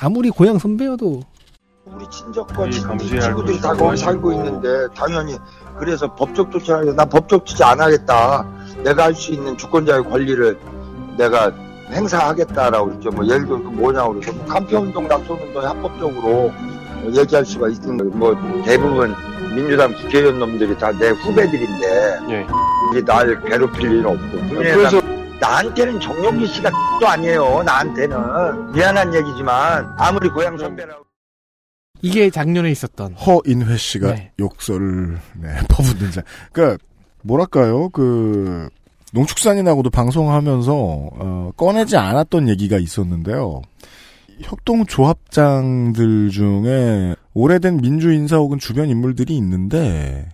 아무리 0.00 0.30
고향 0.30 0.58
선배여도 0.58 1.22
우리 1.86 2.04
친족과 2.10 2.68
친, 2.70 2.82
친구들이 2.98 3.60
다 3.60 3.72
거기 3.72 3.96
살고 3.96 4.32
있는데 4.32 4.68
당연히 4.94 5.36
그래서 5.78 6.14
법적 6.14 6.50
조치를 6.50 6.94
나 6.96 7.04
법적 7.04 7.44
조치 7.46 7.62
안 7.64 7.80
하겠다. 7.80 8.44
내가 8.84 9.04
할 9.04 9.14
수 9.14 9.32
있는 9.32 9.56
주권자의 9.56 10.04
권리를 10.04 10.58
내가 11.16 11.50
행사하겠다라고 11.90 12.86
그랬죠. 12.86 13.10
뭐 13.10 13.24
예를 13.26 13.46
들어 13.46 13.58
그 13.58 13.68
뭐냐고 13.68 14.14
그래서 14.14 14.32
뭐 14.32 14.44
간표운동, 14.46 15.08
낙선운동 15.08 15.64
합법적으로 15.64 16.52
얘기할 17.12 17.44
수가 17.44 17.68
있는 17.68 17.96
거예요. 17.98 18.10
뭐 18.14 18.62
대부분 18.64 19.14
민주당 19.54 19.92
국회의원 19.94 20.38
놈들이 20.38 20.76
다 20.78 20.90
내 20.92 21.10
후배들인데 21.10 22.20
우리 22.90 23.04
날 23.04 23.40
괴롭힐 23.42 23.90
일은 23.92 24.06
없고 24.06 24.48
그래서 24.48 25.00
나한테는 25.40 26.00
정용기 26.00 26.46
씨가 26.46 26.70
또 27.00 27.06
아니에요. 27.08 27.62
나한테는 27.64 28.72
미안한 28.72 29.14
얘기지만 29.14 29.94
아무리 29.96 30.28
고향 30.28 30.58
선배라고 30.58 31.05
이게 32.06 32.30
작년에 32.30 32.70
있었던 32.70 33.14
허인회 33.14 33.76
씨가 33.76 34.14
네. 34.14 34.32
욕설을 34.38 35.18
네, 35.40 35.48
퍼붓는 35.68 36.12
자. 36.12 36.22
그러니까 36.52 36.82
뭐랄까요? 37.22 37.88
그 37.88 38.68
농축산인하고도 39.12 39.90
방송하면서 39.90 40.72
어, 40.74 41.50
꺼내지 41.56 41.96
않았던 41.96 42.48
얘기가 42.48 42.78
있었는데요. 42.78 43.62
협동조합장들 44.42 46.30
중에 46.30 47.16
오래된 47.32 47.78
민주인사 47.78 48.36
혹은 48.36 48.58
주변 48.58 48.90
인물들이 48.90 49.36
있는데 49.36 50.28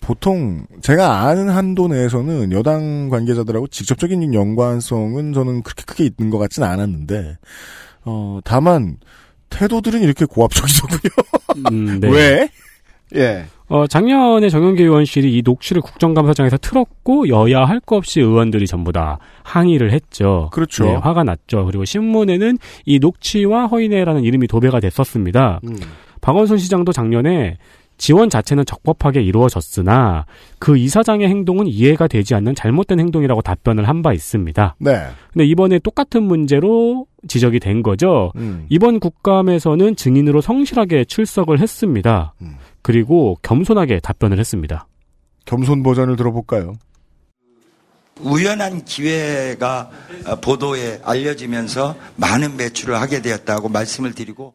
보통 0.00 0.66
제가 0.82 1.22
아는 1.22 1.48
한도 1.48 1.88
내에서는 1.88 2.52
여당 2.52 3.08
관계자들하고 3.08 3.68
직접적인 3.68 4.32
연관성은 4.34 5.32
저는 5.32 5.62
그렇게 5.62 5.82
크게 5.84 6.04
있는 6.04 6.30
것 6.30 6.38
같지는 6.38 6.68
않았는데 6.68 7.38
어, 8.04 8.38
다만 8.44 8.98
태도들은 9.54 10.02
이렇게 10.02 10.24
고압적이더군요. 10.24 11.70
음, 11.70 12.00
네. 12.00 12.08
왜? 12.10 12.48
예. 13.14 13.44
어, 13.68 13.86
작년에 13.86 14.50
정용기 14.50 14.82
의원실이 14.82 15.36
이 15.36 15.42
녹취를 15.42 15.80
국정감사장에서 15.80 16.58
틀었고 16.58 17.28
여야 17.28 17.64
할거 17.64 17.96
없이 17.96 18.20
의원들이 18.20 18.66
전부 18.66 18.92
다 18.92 19.18
항의를 19.42 19.92
했죠. 19.92 20.50
그렇죠. 20.52 20.84
네, 20.84 20.94
화가 20.94 21.24
났죠. 21.24 21.64
그리고 21.64 21.84
신문에는 21.84 22.58
이 22.84 22.98
녹취와 22.98 23.66
허인혜라는 23.66 24.24
이름이 24.24 24.48
도배가 24.48 24.80
됐었습니다. 24.80 25.60
음. 25.64 25.76
박원순 26.20 26.58
시장도 26.58 26.92
작년에 26.92 27.58
지원 27.96 28.28
자체는 28.30 28.64
적법하게 28.66 29.22
이루어졌으나 29.22 30.26
그 30.58 30.76
이사장의 30.76 31.28
행동은 31.28 31.66
이해가 31.66 32.06
되지 32.08 32.34
않는 32.34 32.54
잘못된 32.54 33.00
행동이라고 33.00 33.42
답변을 33.42 33.88
한 33.88 34.02
바 34.02 34.12
있습니다. 34.12 34.76
네. 34.80 35.06
근데 35.32 35.46
이번에 35.46 35.78
똑같은 35.78 36.22
문제로 36.24 37.06
지적이 37.26 37.58
된 37.60 37.82
거죠. 37.82 38.32
음. 38.36 38.66
이번 38.68 39.00
국감에서는 39.00 39.96
증인으로 39.96 40.42
성실하게 40.42 41.04
출석을 41.06 41.58
했습니다. 41.60 42.34
음. 42.42 42.56
그리고 42.82 43.38
겸손하게 43.42 44.00
답변을 44.00 44.38
했습니다. 44.38 44.86
겸손 45.46 45.82
버전을 45.82 46.16
들어볼까요? 46.16 46.74
우연한 48.20 48.84
기회가 48.84 49.90
어, 50.26 50.36
보도에 50.36 51.00
알려지면서 51.02 51.96
많은 52.16 52.56
매출을 52.56 53.00
하게 53.00 53.22
되었다고 53.22 53.68
말씀을 53.70 54.14
드리고 54.14 54.54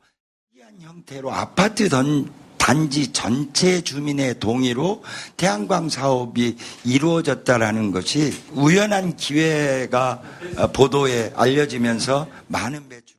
이한 0.55 0.73
형태로 0.79 1.31
아파트 1.31 1.89
던, 1.89 2.29
단지 2.69 3.11
전체 3.11 3.81
주민의 3.81 4.39
동의로 4.39 5.01
태양광 5.37 5.89
사업이 5.89 6.55
이루어졌다라는 6.85 7.89
것이 7.89 8.31
우연한 8.53 9.15
기회가 9.15 10.21
어, 10.55 10.67
보도에 10.67 11.33
알려지면서 11.35 12.27
많은 12.45 12.83
매출 12.87 13.17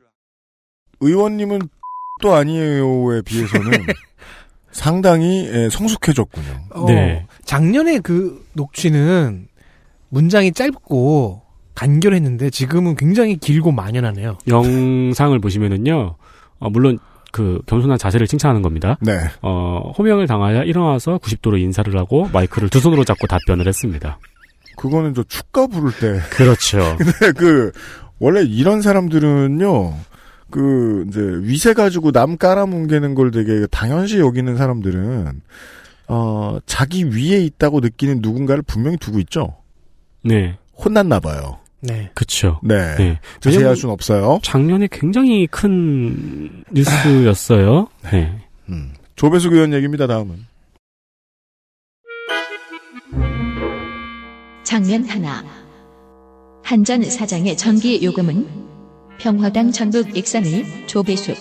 의원님은 1.00 1.62
또 2.22 2.32
아니에요에 2.34 3.22
비해서는 3.22 3.72
상당히 4.70 5.50
예, 5.52 5.68
성숙해졌군요. 5.68 6.66
어, 6.70 6.86
작년에 7.44 7.98
그 7.98 8.46
녹취는 8.52 9.48
문장이 10.10 10.52
짧고 10.52 11.42
간결했는데 11.74 12.50
지금은 12.50 12.94
굉장히 12.94 13.36
길고 13.36 13.72
만연하네요. 13.72 14.38
영상을 14.46 15.36
보시면은요, 15.40 16.14
어, 16.60 16.70
물론 16.70 17.00
그 17.32 17.60
겸손한 17.66 17.98
자세를 17.98 18.26
칭찬하는 18.26 18.62
겁니다. 18.62 18.96
네. 19.00 19.18
어, 19.42 19.92
호명을 19.96 20.26
당하여 20.26 20.62
일어나서 20.64 21.18
90도로 21.18 21.60
인사를 21.60 21.96
하고 21.96 22.28
마이크를 22.32 22.68
두 22.68 22.80
손으로 22.80 23.04
잡고 23.04 23.26
답변을 23.26 23.66
했습니다. 23.66 24.18
그거는 24.76 25.14
저 25.14 25.22
축가 25.24 25.66
부를 25.66 25.92
때. 25.92 26.20
그렇죠. 26.30 26.96
근데 26.98 27.32
그 27.32 27.72
원래 28.18 28.42
이런 28.42 28.82
사람들은요. 28.82 29.94
그 30.50 31.04
이제 31.08 31.20
위세 31.20 31.74
가지고 31.74 32.10
남 32.10 32.36
깔아뭉개는 32.36 33.14
걸 33.14 33.30
되게 33.30 33.66
당연시 33.70 34.18
여기는 34.18 34.56
사람들은 34.56 35.40
어 36.08 36.58
자기 36.66 37.04
위에 37.04 37.40
있다고 37.44 37.78
느끼는 37.80 38.18
누군가를 38.20 38.62
분명히 38.62 38.96
두고 38.96 39.20
있죠. 39.20 39.54
네. 40.24 40.58
혼났나 40.76 41.20
봐요. 41.20 41.59
네. 41.82 42.10
그쵸. 42.14 42.60
네. 42.62 42.94
네. 42.96 43.20
자세할 43.40 43.74
수는 43.76 43.92
없어요. 43.92 44.38
작년에 44.42 44.88
굉장히 44.90 45.46
큰 45.46 46.62
뉴스였어요. 46.72 47.88
네. 48.12 48.38
음. 48.68 48.92
조배수 49.16 49.48
의원 49.48 49.72
얘기입니다. 49.72 50.06
다음은. 50.06 50.46
장면 54.62 55.04
하나. 55.04 55.44
한 56.62 56.84
전 56.84 57.02
사장의 57.02 57.56
전기 57.56 58.04
요금은 58.04 58.46
평화당 59.18 59.72
전북 59.72 60.16
익산의 60.16 60.86
조배수. 60.86 61.34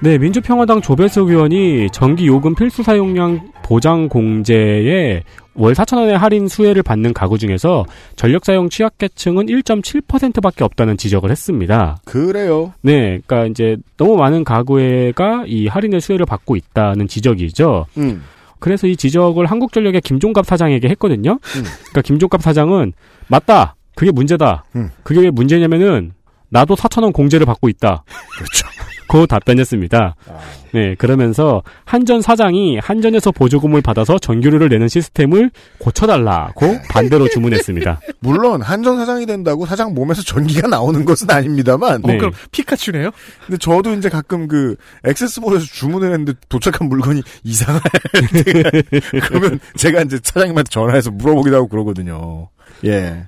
네, 0.00 0.18
민주평화당 0.18 0.82
조배석 0.82 1.30
의원이 1.30 1.88
전기 1.90 2.26
요금 2.26 2.54
필수 2.54 2.82
사용량 2.82 3.53
보장 3.64 4.10
공제에 4.10 5.24
월 5.54 5.72
4천 5.72 5.96
원의 5.96 6.18
할인 6.18 6.48
수혜를 6.48 6.82
받는 6.82 7.14
가구 7.14 7.38
중에서 7.38 7.86
전력 8.14 8.44
사용 8.44 8.68
취약계층은 8.68 9.46
1.7%밖에 9.46 10.64
없다는 10.64 10.98
지적을 10.98 11.30
했습니다. 11.30 11.96
그래요. 12.04 12.74
네, 12.82 13.20
그러니까 13.26 13.46
이제 13.46 13.76
너무 13.96 14.16
많은 14.16 14.44
가구가 14.44 15.44
이 15.46 15.66
할인의 15.66 16.02
수혜를 16.02 16.26
받고 16.26 16.56
있다는 16.56 17.08
지적이죠. 17.08 17.86
음. 17.96 18.22
그래서 18.58 18.86
이 18.86 18.96
지적을 18.96 19.46
한국전력의 19.46 20.02
김종갑 20.02 20.44
사장에게 20.44 20.88
했거든요. 20.90 21.32
음. 21.32 21.62
그러니까 21.64 22.02
김종갑 22.02 22.42
사장은 22.42 22.92
맞다. 23.28 23.76
그게 23.94 24.10
문제다. 24.10 24.64
음. 24.76 24.90
그게 25.02 25.20
왜 25.20 25.30
문제냐면은 25.30 26.12
나도 26.50 26.74
4천 26.76 27.02
원 27.02 27.12
공제를 27.12 27.46
받고 27.46 27.68
있다. 27.70 28.04
그렇죠. 28.36 28.66
고 29.08 29.26
답변했습니다. 29.26 30.16
아. 30.28 30.38
네, 30.72 30.94
그러면서 30.96 31.62
한전 31.84 32.20
사장이 32.20 32.78
한전에서 32.78 33.30
보조금을 33.30 33.80
받아서 33.80 34.18
전기료를 34.18 34.68
내는 34.68 34.88
시스템을 34.88 35.50
고쳐달라고 35.78 36.80
반대로 36.90 37.28
주문했습니다. 37.28 38.00
물론 38.18 38.60
한전 38.60 38.96
사장이 38.96 39.26
된다고 39.26 39.66
사장 39.66 39.94
몸에서 39.94 40.22
전기가 40.22 40.66
나오는 40.66 41.04
것은 41.04 41.30
아닙니다만. 41.30 42.00
어, 42.02 42.06
그럼 42.06 42.32
피카츄네요? 42.50 43.10
근데 43.46 43.58
저도 43.58 43.92
이제 43.94 44.08
가끔 44.08 44.48
그 44.48 44.76
액세스몰에서 45.04 45.64
주문을 45.64 46.10
했는데 46.10 46.32
도착한 46.48 46.88
물건이 46.88 47.22
이상할 47.44 47.80
때가 48.44 48.70
그러면 49.28 49.60
제가 49.76 50.02
이제 50.02 50.18
사장님한테 50.22 50.68
전화해서 50.70 51.10
물어보기도 51.10 51.54
하고 51.54 51.68
그러거든요. 51.68 52.48
예. 52.84 53.26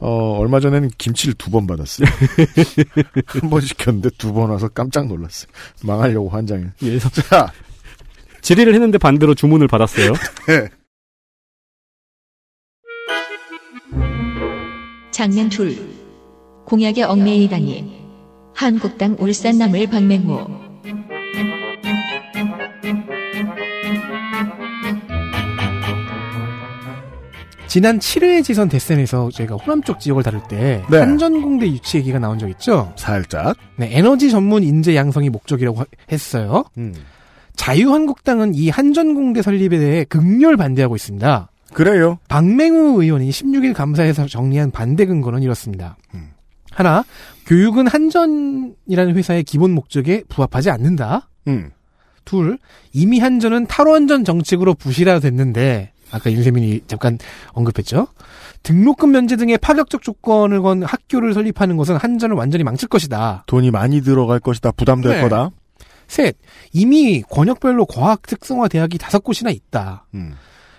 어, 0.00 0.38
얼마 0.38 0.60
전에는 0.60 0.90
김치를 0.98 1.34
두 1.34 1.50
번 1.50 1.66
받았어요. 1.66 2.06
한 3.26 3.50
번 3.50 3.60
시켰는데 3.60 4.10
두 4.18 4.32
번 4.32 4.50
와서 4.50 4.68
깜짝 4.68 5.06
놀랐어요. 5.06 5.50
망하려고 5.82 6.28
환장해. 6.28 6.66
예. 6.84 6.98
자, 7.30 7.52
질의를 8.42 8.74
했는데 8.74 8.98
반대로 8.98 9.34
주문을 9.34 9.66
받았어요. 9.68 10.12
네. 10.46 10.68
장면 15.10 15.48
둘. 15.48 15.76
공약의 16.66 17.02
얽매이다니. 17.04 17.98
한국당 18.54 19.16
울산남을 19.18 19.86
박맹호. 19.88 20.67
지난 27.68 27.98
7회 27.98 28.42
지선 28.42 28.68
대선에서 28.68 29.30
저희가 29.30 29.56
호남 29.56 29.82
쪽 29.82 30.00
지역을 30.00 30.22
다룰 30.22 30.40
때 30.48 30.82
네. 30.90 30.98
한전공대 30.98 31.66
유치 31.66 31.98
얘기가 31.98 32.18
나온 32.18 32.38
적 32.38 32.48
있죠? 32.50 32.92
살짝. 32.96 33.56
네, 33.76 33.90
에너지 33.92 34.30
전문 34.30 34.62
인재 34.62 34.96
양성이 34.96 35.28
목적이라고 35.28 35.80
하- 35.80 35.84
했어요. 36.10 36.64
음. 36.78 36.94
자유한국당은 37.56 38.54
이 38.54 38.70
한전공대 38.70 39.42
설립에 39.42 39.78
대해 39.78 40.04
극렬 40.04 40.56
반대하고 40.56 40.96
있습니다. 40.96 41.50
그래요. 41.74 42.18
박맹우 42.28 43.02
의원이 43.02 43.28
16일 43.28 43.74
감사에서 43.74 44.26
정리한 44.26 44.70
반대 44.70 45.04
근거는 45.04 45.42
이렇습니다. 45.42 45.96
음. 46.14 46.30
하나, 46.70 47.04
교육은 47.46 47.86
한전이라는 47.86 49.14
회사의 49.16 49.44
기본 49.44 49.72
목적에 49.72 50.22
부합하지 50.28 50.70
않는다. 50.70 51.28
음. 51.48 51.70
둘, 52.24 52.58
이미 52.92 53.18
한전은 53.18 53.66
탈원전 53.66 54.24
정책으로 54.24 54.74
부실화됐는데, 54.74 55.92
아까 56.10 56.30
윤세민이 56.32 56.82
잠깐 56.86 57.18
언급했죠. 57.52 58.08
등록금 58.62 59.12
면제 59.12 59.36
등의 59.36 59.58
파격적 59.58 60.02
조건을 60.02 60.60
건 60.62 60.82
학교를 60.82 61.34
설립하는 61.34 61.76
것은 61.76 61.96
한전을 61.96 62.36
완전히 62.36 62.64
망칠 62.64 62.88
것이다. 62.88 63.44
돈이 63.46 63.70
많이 63.70 64.00
들어갈 64.00 64.40
것이다. 64.40 64.72
부담될 64.72 65.16
네. 65.16 65.22
거다. 65.22 65.50
셋, 66.08 66.36
이미 66.72 67.22
권역별로 67.22 67.86
과학 67.86 68.22
특성화 68.22 68.68
대학이 68.68 68.98
다섯 68.98 69.22
곳이나 69.22 69.50
있다. 69.50 70.06
음. 70.14 70.34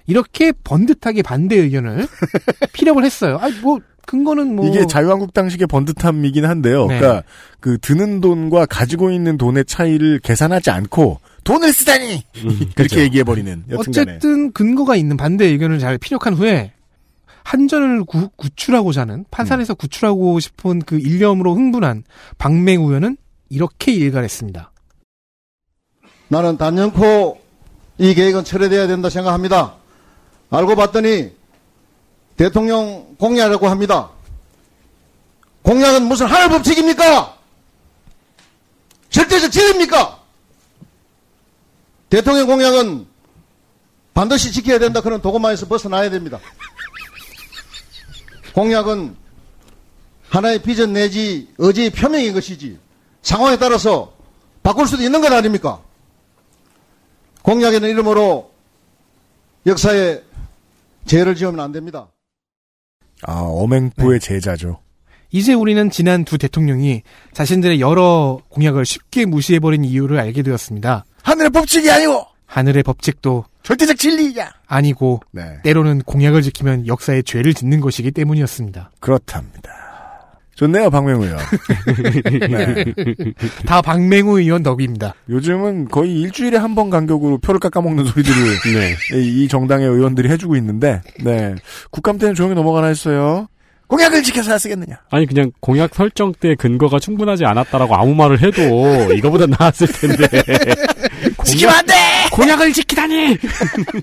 이렇게 0.07 0.51
번듯하게 0.63 1.21
반대 1.21 1.55
의견을 1.55 2.07
피력을 2.73 3.03
했어요. 3.03 3.37
아니 3.39 3.53
뭐 3.59 3.79
근거는 4.07 4.55
뭐 4.55 4.67
이게 4.67 4.87
자유한국당식의 4.87 5.67
번듯함이긴 5.67 6.45
한데요. 6.45 6.87
네. 6.87 6.97
그러니까 6.97 7.23
그 7.59 7.77
드는 7.77 8.21
돈과 8.21 8.65
가지고 8.65 9.11
있는 9.11 9.37
돈의 9.37 9.65
차이를 9.65 10.17
계산하지 10.19 10.71
않고 10.71 11.19
돈을 11.49 11.73
쓰다니 11.73 12.23
그렇게 12.31 12.65
그렇죠. 12.75 12.99
얘기해 12.99 13.23
버리는 13.23 13.63
여튼간에 13.71 14.17
어쨌든 14.17 14.51
근거가 14.51 14.95
있는 14.95 15.17
반대 15.17 15.45
의견을 15.45 15.79
잘 15.79 15.97
피력한 15.97 16.35
후에 16.35 16.73
한전을 17.43 18.03
구, 18.03 18.29
구출하고자 18.35 19.01
하는 19.01 19.25
판산에서 19.31 19.73
구출하고 19.73 20.39
싶은 20.39 20.83
그 20.83 20.99
일념으로 20.99 21.55
흥분한 21.55 22.03
박맹우 22.37 22.89
의원은 22.89 23.17
이렇게 23.49 23.91
일갈했습니다. 23.91 24.71
나는 26.27 26.57
단연코 26.57 27.41
이 27.97 28.13
계획은 28.13 28.43
철회돼야 28.43 28.85
된다 28.85 29.09
생각합니다. 29.09 29.73
알고 30.51 30.75
봤더니 30.75 31.31
대통령 32.37 33.15
공약이라고 33.17 33.67
합니다. 33.67 34.11
공약은 35.63 36.03
무슨 36.03 36.27
하늘 36.27 36.49
법칙입니까? 36.49 37.37
절대적 39.09 39.51
진리입니까? 39.51 40.18
대통령 42.09 42.47
공약은 42.47 43.07
반드시 44.13 44.51
지켜야 44.51 44.79
된다 44.79 45.01
그런 45.01 45.21
도구만에서 45.21 45.67
벗어나야 45.67 46.09
됩니다. 46.09 46.39
공약은 48.53 49.15
하나의 50.29 50.61
비전 50.61 50.93
내지 50.93 51.49
의지의 51.57 51.91
표명인 51.91 52.33
것이지 52.33 52.79
상황에 53.21 53.57
따라서 53.57 54.13
바꿀 54.63 54.87
수도 54.87 55.03
있는 55.03 55.21
것 55.21 55.31
아닙니까? 55.31 55.81
공약이라는 57.43 57.89
이름으로 57.89 58.51
역사에 59.65 60.21
죄를 61.05 61.35
지으면 61.35 61.59
안 61.59 61.71
됩니다. 61.71 62.09
아 63.23 63.41
엄행부의 63.41 64.19
제자죠. 64.19 64.79
이제 65.31 65.53
우리는 65.53 65.89
지난 65.89 66.25
두 66.25 66.37
대통령이 66.37 67.03
자신들의 67.33 67.79
여러 67.81 68.41
공약을 68.49 68.85
쉽게 68.85 69.25
무시해버린 69.25 69.85
이유를 69.85 70.19
알게 70.19 70.41
되었습니다. 70.43 71.05
하늘의 71.23 71.49
법칙이 71.51 71.89
아니고 71.89 72.25
하늘의 72.45 72.83
법칙도 72.83 73.45
절대적 73.63 73.97
진리야. 73.97 74.51
아니고 74.67 75.21
네. 75.31 75.59
때로는 75.63 76.01
공약을 76.01 76.41
지키면 76.41 76.87
역사에 76.87 77.21
죄를 77.21 77.53
짓는 77.53 77.79
것이기 77.81 78.11
때문이었습니다. 78.11 78.91
그렇답니다. 78.99 79.69
좋네요, 80.55 80.89
박명우 80.89 81.23
의원. 81.23 81.39
네. 82.49 82.85
다 83.65 83.81
박맹우 83.81 84.39
의원 84.39 84.61
덕입니다. 84.63 85.13
요즘은 85.29 85.87
거의 85.87 86.19
일주일에 86.19 86.57
한 86.57 86.75
번 86.75 86.89
간격으로 86.89 87.37
표를 87.37 87.59
깎아먹는 87.61 88.03
소리들을 88.05 88.35
이, 89.23 89.43
이 89.43 89.47
정당의 89.47 89.87
의원들이 89.87 90.27
해주고 90.29 90.55
있는데, 90.57 91.01
네. 91.23 91.55
국감 91.91 92.17
때는 92.17 92.35
조용히 92.35 92.55
넘어가나 92.55 92.87
했어요. 92.87 93.47
공약을 93.89 94.21
지켜서야 94.23 94.57
쓰겠느냐. 94.59 95.01
아니 95.09 95.25
그냥 95.25 95.51
공약 95.59 95.93
설정 95.95 96.31
때 96.31 96.53
근거가 96.55 96.99
충분하지 96.99 97.43
않았다라고 97.45 97.95
아무 97.95 98.13
말을 98.13 98.39
해도 98.41 99.11
이거보다 99.13 99.47
나았을 99.47 99.87
텐데. 99.87 100.27
지키면 101.43 101.73
안 101.73 101.85
돼! 101.87 101.93
공약을 102.31 102.71
지키다니! 102.71 103.37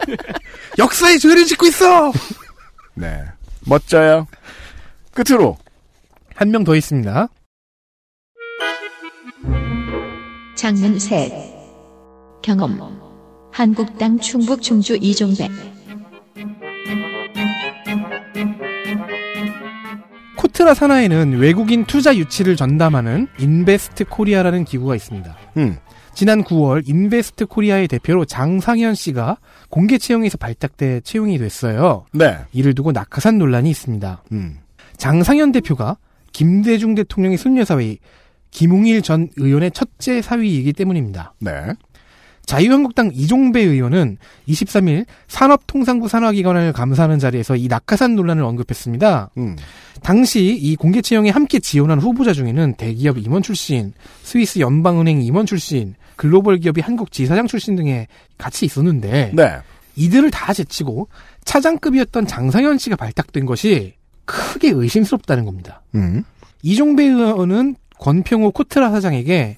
역사에 0.78 1.16
죄를 1.18 1.44
짓고 1.46 1.66
있어! 1.66 2.12
네. 2.94 3.22
멋져요. 3.64 4.26
끝으로. 5.14 5.56
한 6.34 6.50
명 6.50 6.64
더 6.64 6.74
있습니다. 6.76 7.28
장문 10.56 10.98
셋. 10.98 11.32
경험. 12.42 13.00
한국당 13.52 14.18
충북 14.18 14.62
충주 14.62 14.96
이종배. 15.00 15.48
코트라 20.56 20.72
산하에는 20.72 21.34
외국인 21.34 21.84
투자 21.84 22.16
유치를 22.16 22.56
전담하는 22.56 23.28
인베스트 23.38 24.06
코리아라는 24.06 24.64
기구가 24.64 24.96
있습니다. 24.96 25.36
음. 25.58 25.76
지난 26.14 26.42
9월 26.42 26.88
인베스트 26.88 27.44
코리아의 27.44 27.88
대표로 27.88 28.24
장상현 28.24 28.94
씨가 28.94 29.36
공개 29.68 29.98
채용에서 29.98 30.38
발탁 30.38 30.78
돼 30.78 31.02
채용이 31.02 31.36
됐어요. 31.36 32.06
네. 32.14 32.38
이를 32.54 32.74
두고 32.74 32.92
낙하산 32.92 33.36
논란이 33.36 33.68
있습니다. 33.68 34.22
음. 34.32 34.60
장상현 34.96 35.52
대표가 35.52 35.98
김대중 36.32 36.94
대통령의 36.94 37.36
손녀사위 37.36 37.98
김웅일 38.50 39.02
전 39.02 39.28
의원의 39.36 39.72
첫째 39.72 40.22
사위이기 40.22 40.72
때문입니다. 40.72 41.34
네. 41.38 41.74
자유한국당 42.46 43.10
이종배 43.12 43.60
의원은 43.60 44.18
23일 44.48 45.04
산업통상부 45.26 46.08
산하기관을 46.08 46.72
감사하는 46.72 47.18
자리에서 47.18 47.56
이 47.56 47.66
낙하산 47.66 48.14
논란을 48.14 48.44
언급했습니다. 48.44 49.30
음. 49.36 49.56
당시 50.02 50.44
이 50.44 50.76
공개 50.76 51.02
채용에 51.02 51.30
함께 51.30 51.58
지원한 51.58 51.98
후보자 51.98 52.32
중에는 52.32 52.74
대기업 52.74 53.18
임원 53.18 53.42
출신, 53.42 53.92
스위스 54.22 54.60
연방은행 54.60 55.22
임원 55.22 55.44
출신, 55.44 55.94
글로벌 56.14 56.58
기업이 56.58 56.80
한국 56.80 57.10
지사장 57.10 57.48
출신 57.48 57.74
등에 57.74 58.06
같이 58.38 58.64
있었는데 58.64 59.32
네. 59.34 59.58
이들을 59.96 60.30
다 60.30 60.52
제치고 60.52 61.08
차장급이었던 61.44 62.26
장상현 62.26 62.78
씨가 62.78 62.96
발탁된 62.96 63.44
것이 63.44 63.94
크게 64.24 64.70
의심스럽다는 64.70 65.44
겁니다. 65.44 65.82
음. 65.94 66.22
이종배 66.62 67.04
의원은 67.04 67.74
권평호 67.98 68.52
코트라 68.52 68.90
사장에게 68.90 69.56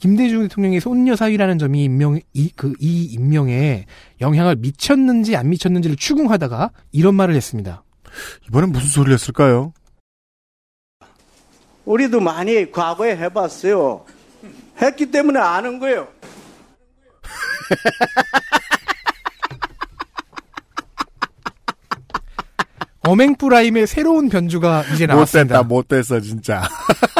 김대중 0.00 0.42
대통령의 0.48 0.80
손녀 0.80 1.14
사위라는 1.14 1.58
점이 1.58 1.84
임명 1.84 2.18
이 2.32 2.50
그 2.56 2.72
이 2.80 3.04
임명에 3.04 3.86
영향을 4.20 4.56
미쳤는지 4.56 5.36
안 5.36 5.50
미쳤는지를 5.50 5.96
추궁하다가 5.96 6.70
이런 6.92 7.14
말을 7.14 7.34
했습니다. 7.34 7.84
이번엔 8.48 8.70
무슨 8.72 8.88
소리를 8.88 9.14
했을까요? 9.14 9.72
우리도 11.84 12.20
많이 12.20 12.70
과거에 12.72 13.16
해봤어요. 13.16 14.04
했기 14.80 15.10
때문에 15.10 15.38
아는 15.38 15.78
거예요. 15.78 16.08
어맹프라임의 23.02 23.86
새로운 23.86 24.28
변주가 24.28 24.84
이제 24.94 25.06
나왔습니다. 25.06 25.62
못됐다, 25.62 25.68
못됐어, 25.68 26.20
진짜. 26.20 26.62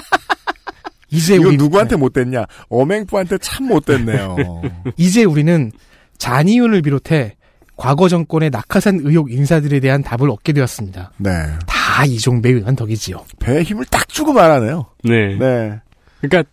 이제 1.11 1.35
이거 1.37 1.49
우리 1.49 1.57
누구한테 1.57 1.97
못됐냐? 1.97 2.45
어맹부한테 2.69 3.39
참 3.39 3.67
못됐네요. 3.67 4.37
이제 4.97 5.25
우리는 5.25 5.73
잔이윤을 6.19 6.83
비롯해 6.83 7.37
과거 7.77 8.09
정권의 8.09 8.51
낙하산 8.51 9.01
의혹 9.03 9.33
인사들에 9.33 9.81
대한 9.81 10.03
답을 10.03 10.29
얻게 10.31 10.53
되었습니다. 10.53 11.13
네. 11.17 11.31
다 11.67 12.05
이종배 12.05 12.51
의원 12.51 12.77
덕이지요. 12.77 13.25
배에 13.39 13.63
힘을 13.63 13.87
딱 13.87 14.07
주고 14.09 14.33
말하네요. 14.35 14.87
네. 15.05 15.37
네. 15.39 15.81
그러니까 16.21 16.49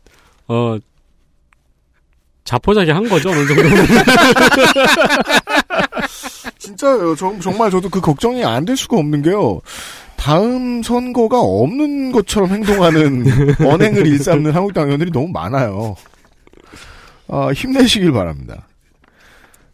어 0.48 0.78
자포자기 2.46 2.92
한 2.92 3.10
거죠 3.10 3.30
어느 3.30 3.46
정도. 3.46 3.64
진짜 6.58 6.88
정, 7.18 7.40
정말 7.42 7.70
저도 7.72 7.90
그 7.90 8.00
걱정이 8.02 8.44
안 8.46 8.64
될 8.66 8.76
수가 8.78 8.98
없는 8.98 9.22
게요. 9.22 9.60
다음 10.18 10.84
선거가 10.84 11.40
없는 11.40 12.12
것처럼 12.12 12.50
행동하는 12.50 13.26
언행을 13.66 14.06
일삼는 14.08 14.52
한국당 14.52 14.86
의원들이 14.86 15.12
너무 15.12 15.30
많아요. 15.30 15.96
어, 17.28 17.52
힘내시길 17.54 18.12
바랍니다. 18.12 18.68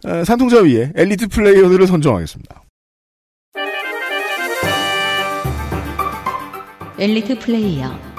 어, 0.06 0.24
산통자 0.24 0.62
위에 0.62 0.92
엘리트 0.96 1.30
플레이어들을 1.30 1.88
선정하겠습니다. 1.88 2.62
엘리트 7.00 7.40
플레이어 7.40 8.13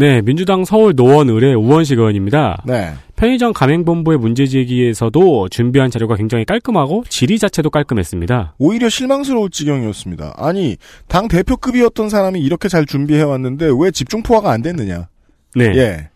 네, 0.00 0.22
민주당 0.22 0.64
서울 0.64 0.96
노원 0.96 1.28
의뢰 1.28 1.52
우원식 1.52 1.98
의원입니다. 1.98 2.62
네. 2.64 2.94
편의점 3.16 3.52
가맹본부의 3.52 4.16
문제제기에서도 4.16 5.50
준비한 5.50 5.90
자료가 5.90 6.16
굉장히 6.16 6.46
깔끔하고 6.46 7.04
질의 7.06 7.38
자체도 7.38 7.68
깔끔했습니다. 7.68 8.54
오히려 8.58 8.88
실망스러울 8.88 9.50
지경이었습니다. 9.50 10.36
아니, 10.38 10.78
당 11.06 11.28
대표급이었던 11.28 12.08
사람이 12.08 12.40
이렇게 12.40 12.70
잘 12.70 12.86
준비해왔는데 12.86 13.68
왜 13.78 13.90
집중포화가 13.90 14.50
안 14.50 14.62
됐느냐. 14.62 15.08
네. 15.54 15.64
예. 15.76 16.09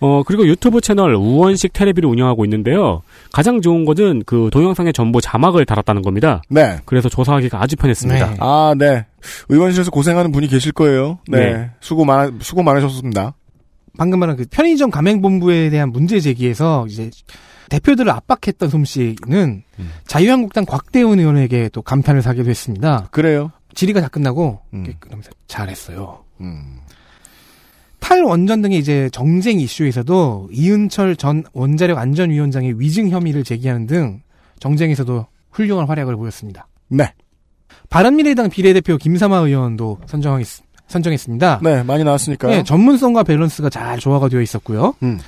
어, 0.00 0.22
그리고 0.24 0.46
유튜브 0.46 0.80
채널 0.80 1.14
우원식 1.14 1.72
테레비를 1.72 2.08
운영하고 2.08 2.44
있는데요. 2.46 3.02
가장 3.32 3.60
좋은 3.60 3.84
것은 3.84 4.22
그 4.26 4.48
동영상에 4.52 4.92
전부 4.92 5.20
자막을 5.20 5.66
달았다는 5.66 6.02
겁니다. 6.02 6.42
네. 6.48 6.78
그래서 6.86 7.08
조사하기가 7.08 7.62
아주 7.62 7.76
편했습니다. 7.76 8.36
아, 8.40 8.74
네. 8.76 9.06
의원실에서 9.48 9.90
고생하는 9.90 10.32
분이 10.32 10.48
계실 10.48 10.72
거예요. 10.72 11.18
네. 11.28 11.52
네. 11.52 11.70
수고 11.80 12.04
많, 12.04 12.38
수고 12.40 12.62
많으셨습니다. 12.62 13.34
방금 13.98 14.20
말한 14.20 14.36
그 14.36 14.46
편의점 14.50 14.90
가맹본부에 14.90 15.68
대한 15.68 15.90
문제 15.90 16.20
제기에서 16.20 16.86
이제 16.88 17.10
대표들을 17.68 18.10
압박했던 18.10 18.68
솜씨는 18.70 19.62
자유한국당 20.06 20.64
곽대원 20.64 21.18
의원에게 21.20 21.68
또 21.72 21.82
감탄을 21.82 22.22
사기도 22.22 22.48
했습니다. 22.48 23.08
그래요? 23.10 23.52
질의가 23.74 24.00
다 24.00 24.08
끝나고 24.08 24.60
음. 24.72 24.86
잘했어요. 25.46 26.24
탈 28.10 28.24
원전 28.24 28.60
등의 28.60 28.80
이제 28.80 29.08
정쟁 29.12 29.60
이슈에서도 29.60 30.48
이은철 30.50 31.14
전 31.14 31.44
원자력 31.52 31.96
안전위원장의 31.96 32.80
위증 32.80 33.08
혐의를 33.08 33.44
제기하는 33.44 33.86
등 33.86 34.20
정쟁에서도 34.58 35.28
훌륭한 35.52 35.86
활약을 35.86 36.16
보였습니다. 36.16 36.66
네. 36.88 37.12
바른미래당 37.88 38.50
비례대표 38.50 38.96
김삼아 38.96 39.36
의원도 39.36 40.00
선정하겠, 40.06 40.44
선정했습니다. 40.88 41.60
네, 41.62 41.84
많이 41.84 42.02
나왔으니까요. 42.02 42.50
네, 42.50 42.64
전문성과 42.64 43.22
밸런스가 43.22 43.70
잘 43.70 44.00
조화가 44.00 44.28
되어 44.28 44.40
있었고요. 44.40 44.96
음. 45.04 45.20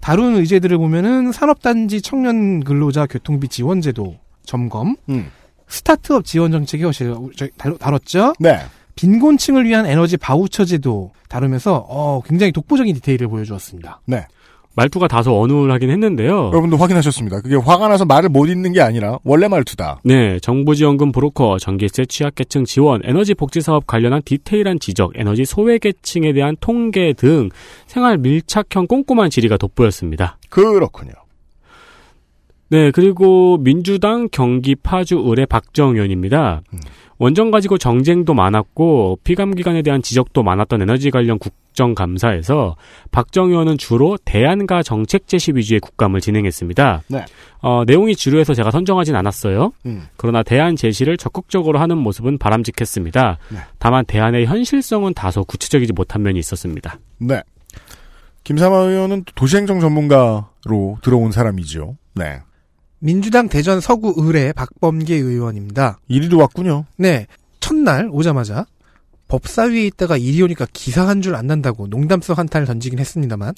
다룬 0.00 0.34
의제들을 0.36 0.78
보면은 0.78 1.32
산업단지 1.32 2.00
청년 2.00 2.64
근로자 2.64 3.04
교통비 3.04 3.48
지원제도 3.48 4.16
점검, 4.46 4.96
음. 5.10 5.30
스타트업 5.68 6.24
지원 6.24 6.50
정책이 6.50 6.84
다뤘죠. 7.78 8.32
네. 8.40 8.58
빈곤층을 8.94 9.64
위한 9.64 9.86
에너지 9.86 10.16
바우처 10.16 10.64
제도 10.64 11.12
다루면서 11.28 11.86
어, 11.88 12.20
굉장히 12.24 12.52
독보적인 12.52 12.94
디테일을 12.94 13.28
보여주었습니다. 13.28 14.00
네. 14.06 14.26
말투가 14.74 15.06
다소 15.06 15.38
어눌하긴 15.38 15.90
했는데요. 15.90 16.46
여러분도 16.46 16.78
확인하셨습니다. 16.78 17.42
그게 17.42 17.56
화가 17.56 17.88
나서 17.88 18.06
말을 18.06 18.30
못 18.30 18.46
잇는 18.46 18.72
게 18.72 18.80
아니라 18.80 19.18
원래 19.22 19.46
말투다. 19.46 20.00
네, 20.02 20.38
정부지원금 20.40 21.12
브로커, 21.12 21.58
전기세 21.58 22.06
취약계층 22.06 22.64
지원, 22.64 23.02
에너지 23.04 23.34
복지 23.34 23.60
사업 23.60 23.86
관련한 23.86 24.22
디테일한 24.24 24.80
지적, 24.80 25.12
에너지 25.14 25.44
소외계층에 25.44 26.32
대한 26.32 26.56
통계 26.58 27.12
등 27.12 27.50
생활 27.86 28.16
밀착형 28.16 28.86
꼼꼼한 28.86 29.28
질의가 29.28 29.58
돋보였습니다. 29.58 30.38
그렇군요. 30.48 31.12
네, 32.70 32.90
그리고 32.90 33.58
민주당 33.58 34.30
경기 34.32 34.74
파주 34.74 35.22
의뢰 35.26 35.44
박정 35.44 35.96
의원입니다. 35.96 36.62
원전 37.22 37.52
가지고 37.52 37.78
정쟁도 37.78 38.34
많았고 38.34 39.20
피감 39.22 39.54
기관에 39.54 39.82
대한 39.82 40.02
지적도 40.02 40.42
많았던 40.42 40.82
에너지 40.82 41.12
관련 41.12 41.38
국정감사에서 41.38 42.74
박정 43.12 43.50
의원은 43.50 43.78
주로 43.78 44.18
대안과 44.24 44.82
정책 44.82 45.28
제시 45.28 45.52
위주의 45.54 45.78
국감을 45.78 46.20
진행했습니다. 46.20 47.02
네. 47.06 47.24
어, 47.60 47.84
내용이 47.86 48.16
지루해서 48.16 48.54
제가 48.54 48.72
선정하진 48.72 49.14
않았어요. 49.14 49.72
음. 49.86 50.08
그러나 50.16 50.42
대안 50.42 50.74
제시를 50.74 51.16
적극적으로 51.16 51.78
하는 51.78 51.96
모습은 51.96 52.38
바람직했습니다. 52.38 53.38
네. 53.52 53.58
다만 53.78 54.04
대안의 54.04 54.46
현실성은 54.46 55.14
다소 55.14 55.44
구체적이지 55.44 55.92
못한 55.92 56.22
면이 56.22 56.40
있었습니다. 56.40 56.98
네. 57.18 57.40
김삼아 58.42 58.76
의원은 58.78 59.22
또 59.26 59.32
도시행정 59.36 59.78
전문가로 59.78 60.98
들어온 61.02 61.30
사람이죠. 61.30 61.96
네. 62.16 62.40
민주당 63.06 63.48
대전 63.48 63.80
서구 63.80 64.14
의뢰 64.16 64.52
박범계 64.52 65.14
의원입니다. 65.16 65.98
이리로 66.06 66.38
왔군요. 66.38 66.84
네. 66.96 67.26
첫날 67.58 68.08
오자마자 68.12 68.64
법사위에 69.28 69.84
있다가 69.86 70.16
이리 70.16 70.40
오니까 70.42 70.66
기사 70.72 71.06
한 71.08 71.20
줄 71.20 71.34
안 71.34 71.46
난다고 71.48 71.86
농담성 71.88 72.36
한탄을 72.38 72.66
던지긴 72.66 72.98
했습니다만. 73.00 73.54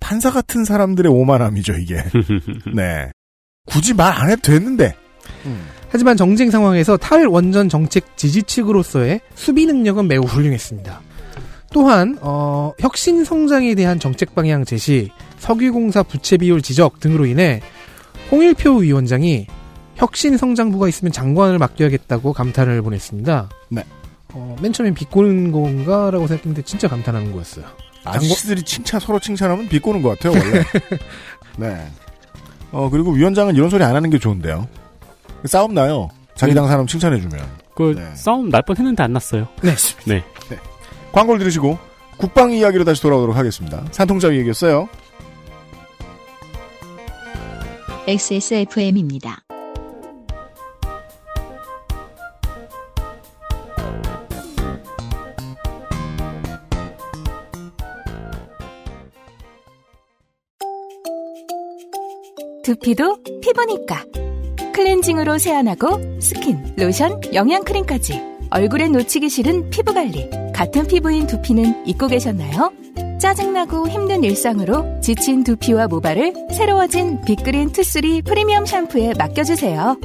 판사 0.00 0.30
같은 0.30 0.64
사람들의 0.64 1.10
오만함이죠, 1.12 1.74
이게. 1.74 1.96
네. 2.74 3.10
굳이 3.66 3.92
말 3.94 4.12
안 4.18 4.30
해도 4.30 4.40
됐는데. 4.42 4.94
하지만 5.90 6.16
정쟁 6.16 6.50
상황에서 6.50 6.96
탈원전 6.96 7.68
정책 7.68 8.16
지지 8.16 8.42
측으로서의 8.42 9.20
수비 9.34 9.66
능력은 9.66 10.08
매우 10.08 10.22
훌륭했습니다. 10.22 11.00
또한 11.72 12.16
어, 12.20 12.72
혁신 12.78 13.24
성장에 13.24 13.74
대한 13.74 13.98
정책 14.00 14.34
방향 14.34 14.64
제시, 14.64 15.10
석유공사 15.38 16.02
부채 16.02 16.36
비율 16.36 16.62
지적 16.62 17.00
등으로 17.00 17.26
인해 17.26 17.60
홍일표 18.30 18.76
위원장이 18.78 19.46
혁신 19.96 20.36
성장부가 20.36 20.88
있으면 20.88 21.12
장관을 21.12 21.58
맡겨야겠다고 21.58 22.32
감탄을 22.32 22.82
보냈습니다. 22.82 23.48
네. 23.70 23.84
어, 24.32 24.56
맨 24.60 24.72
처음엔 24.72 24.94
비꼬는 24.94 25.52
건가라고 25.52 26.26
생각했는데 26.26 26.62
진짜 26.62 26.88
감탄하는 26.88 27.32
거였어요. 27.32 27.64
아저씨들이 28.04 28.62
칭찬, 28.62 29.00
서로 29.00 29.18
칭찬하면 29.18 29.68
비꼬는 29.68 30.02
것 30.02 30.10
같아요, 30.18 30.32
원래. 30.38 30.64
네. 31.56 31.86
어, 32.72 32.90
그리고 32.90 33.12
위원장은 33.12 33.54
이런 33.54 33.70
소리 33.70 33.84
안 33.84 33.94
하는 33.94 34.10
게 34.10 34.18
좋은데요. 34.18 34.68
싸움 35.44 35.74
나요. 35.74 36.08
자기 36.34 36.54
당 36.54 36.66
사람 36.66 36.86
칭찬해주면. 36.86 37.64
그 37.74 37.94
싸움 38.14 38.50
날 38.50 38.62
뻔했는데 38.62 39.02
안 39.02 39.12
났어요. 39.12 39.48
네. 40.06 40.22
네. 40.50 40.58
광고를 41.12 41.38
들으시고 41.38 41.78
국방 42.16 42.52
이야기로 42.52 42.84
다시 42.84 43.00
돌아오도록 43.02 43.36
하겠습니다. 43.36 43.84
산통잡이 43.92 44.36
얘기였어요. 44.38 44.88
XSFM입니다. 48.06 49.38
두피도 62.62 63.22
피부니까. 63.40 64.04
클렌징으로 64.74 65.38
세안하고 65.38 66.20
스킨, 66.20 66.74
로션, 66.76 67.20
영양크림까지. 67.32 68.20
얼굴에 68.50 68.88
놓치기 68.88 69.30
싫은 69.30 69.70
피부관리. 69.70 70.28
같은 70.52 70.86
피부인 70.86 71.26
두피는 71.26 71.86
잊고 71.86 72.06
계셨나요? 72.08 72.70
짜증나고 73.20 73.88
힘든 73.88 74.22
일상으로 74.22 75.00
지친 75.00 75.44
두피와 75.44 75.88
모발을 75.88 76.34
새로워진 76.52 77.20
빅그린 77.22 77.72
투쓰리 77.72 78.22
프리미엄 78.22 78.66
샴푸에 78.66 79.14
맡겨주세요. 79.18 79.98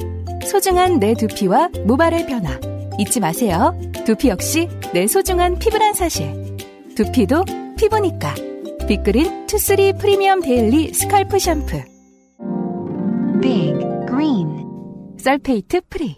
소중한 0.45 0.99
내 0.99 1.13
두피와 1.13 1.69
모발의 1.85 2.25
변화. 2.27 2.57
잊지 2.97 3.19
마세요. 3.19 3.77
두피 4.05 4.29
역시 4.29 4.67
내 4.93 5.07
소중한 5.07 5.59
피부란 5.59 5.93
사실. 5.93 6.57
두피도 6.95 7.45
피부니까. 7.77 8.33
빅그린 8.87 9.47
투쓰리 9.47 9.93
프리미엄 9.93 10.41
daily 10.41 10.93
scalp 10.93 11.39
샴푸. 11.39 11.81
Big 13.41 13.73
Green 14.07 14.65
sulfate 15.17 15.81
free. 15.89 16.15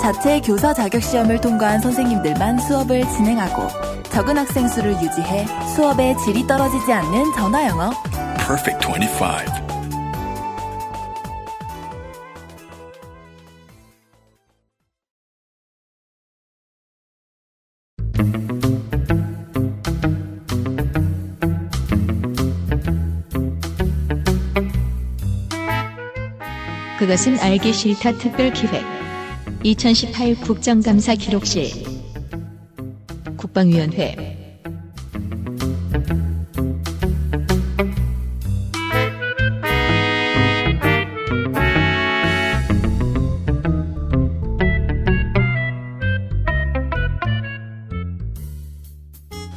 자체 0.00 0.40
교사 0.40 0.72
자격 0.72 1.02
시험을 1.02 1.40
통과한 1.40 1.80
선생님들만 1.80 2.60
수업을 2.60 3.02
진행하고 3.10 3.95
적은 4.16 4.38
학생 4.38 4.66
수를 4.66 4.92
유지해 4.92 5.46
수업의 5.74 6.16
질이 6.16 6.46
떨어지지 6.46 6.90
않는 6.90 7.34
전화 7.34 7.66
영어. 7.66 7.90
Perfect 8.38 8.88
25. 8.88 9.26
그것은 26.98 27.38
알기 27.40 27.70
싫다 27.74 28.12
특별 28.12 28.50
기획 28.54 28.82
2018 29.62 30.36
국정감사 30.36 31.16
기록실 31.16 31.95
국방위원회 33.46 34.36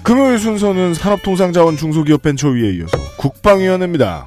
금요일 0.04 0.40
순서는 0.40 0.94
산업통상자원 0.94 1.78
중소기업 1.78 2.22
벤처위에 2.22 2.72
이어서 2.78 2.98
국방위원회입니다. 3.18 4.26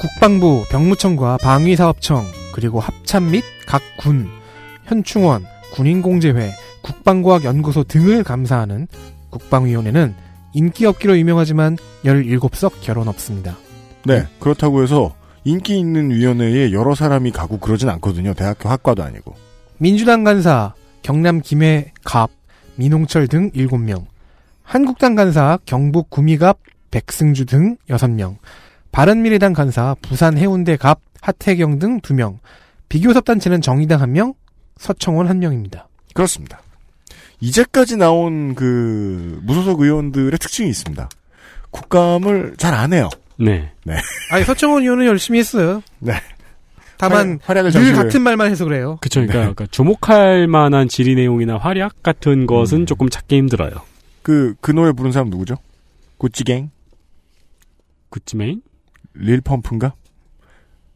국방부, 0.00 0.64
병무청과 0.70 1.38
방위사업청, 1.42 2.24
그리고 2.54 2.80
합참 2.80 3.30
및 3.30 3.44
각 3.66 3.82
군, 3.98 4.28
현충원, 4.86 5.44
군인공제회, 5.74 6.52
국방과학연구소 6.90 7.84
등을 7.84 8.24
감사하는 8.24 8.88
국방위원회는 9.30 10.14
인기 10.54 10.86
없기로 10.86 11.16
유명하지만 11.18 11.76
17석 12.04 12.72
결혼 12.80 13.06
없습니다. 13.08 13.56
네, 14.04 14.26
그렇다고 14.40 14.82
해서 14.82 15.14
인기 15.44 15.78
있는 15.78 16.10
위원회에 16.10 16.72
여러 16.72 16.94
사람이 16.94 17.30
가고 17.30 17.58
그러진 17.58 17.88
않거든요. 17.90 18.34
대학교 18.34 18.68
학과도 18.68 19.02
아니고. 19.02 19.34
민주당 19.78 20.24
간사, 20.24 20.74
경남 21.02 21.40
김해 21.40 21.92
갑, 22.04 22.30
민홍철 22.76 23.28
등 23.28 23.50
7명, 23.52 24.06
한국당 24.62 25.14
간사, 25.14 25.58
경북 25.64 26.10
구미갑, 26.10 26.58
백승주 26.90 27.46
등 27.46 27.76
6명, 27.88 28.36
바른미래당 28.92 29.52
간사, 29.52 29.96
부산 30.02 30.36
해운대 30.36 30.76
갑, 30.76 31.00
하태경 31.20 31.78
등 31.78 32.00
2명, 32.00 32.38
비교섭단체는 32.88 33.60
정의당 33.60 34.00
1명, 34.00 34.34
서청원 34.78 35.28
1명입니다. 35.28 35.84
그렇습니다. 36.14 36.60
이제까지 37.40 37.96
나온 37.96 38.54
그 38.54 39.40
무소속 39.42 39.80
의원들의 39.80 40.38
특징이 40.38 40.68
있습니다. 40.68 41.08
국감을 41.70 42.54
잘 42.58 42.74
안 42.74 42.92
해요. 42.92 43.08
네. 43.36 43.72
네. 43.84 43.96
아니 44.30 44.44
서청원 44.44 44.82
의원은 44.82 45.06
열심히 45.06 45.38
했어요. 45.38 45.82
네. 45.98 46.12
다만 46.98 47.40
활약, 47.42 47.64
을늘 47.64 47.94
같은 47.94 48.20
말만 48.20 48.50
해서 48.50 48.64
그래요. 48.64 48.98
그쵸. 49.00 49.20
그러니까, 49.20 49.38
그러니까 49.38 49.66
주목할 49.70 50.46
만한 50.48 50.86
질의 50.86 51.14
내용이나 51.14 51.56
활약 51.56 52.02
같은 52.02 52.46
것은 52.46 52.84
조금 52.84 53.08
찾기 53.08 53.36
힘들어요. 53.36 53.70
그, 54.22 54.54
그 54.60 54.70
노래 54.70 54.92
부른 54.92 55.10
사람 55.10 55.30
누구죠? 55.30 55.56
구찌갱? 56.18 56.70
구찌메인? 58.10 58.60
릴펌프인가? 59.14 59.94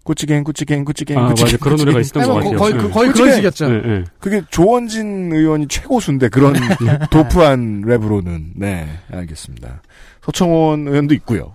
꾸찌갱, 0.05 0.45
꾸찌갱, 0.45 0.85
꾸찌갱, 0.85 1.19
아, 1.19 1.29
꾸찌갱. 1.29 1.53
맞아. 1.53 1.57
그런 1.65 1.77
노래가 1.79 2.01
있었던 2.01 2.25
것 2.27 2.35
같아요. 2.35 2.59
거의, 2.59 2.73
네. 2.75 2.79
그- 2.79 2.91
거의 2.91 3.09
꾸찌갱. 3.09 3.13
그런 3.25 3.35
식이었죠. 3.37 3.69
네, 3.69 3.81
네. 3.83 4.05
그게 4.21 4.43
조원진 4.51 5.33
의원이 5.33 5.69
최고수인데 5.69 6.29
그런 6.29 6.53
도프한 7.11 7.83
랩으로는 7.87 8.53
네 8.57 8.87
알겠습니다. 9.11 9.81
서청원 10.23 10.87
의원도 10.89 11.15
있고요. 11.15 11.53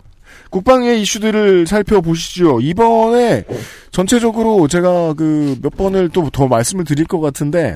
국방의 0.50 1.00
이슈들을 1.02 1.68
살펴보시죠. 1.68 2.60
이번에 2.62 3.44
전체적으로 3.92 4.68
제가 4.68 5.14
그 5.14 5.56
몇 5.62 5.76
번을 5.78 6.10
또 6.10 6.30
더 6.32 6.48
말씀을 6.48 6.86
드릴 6.86 7.06
것 7.06 7.20
같은데 7.20 7.76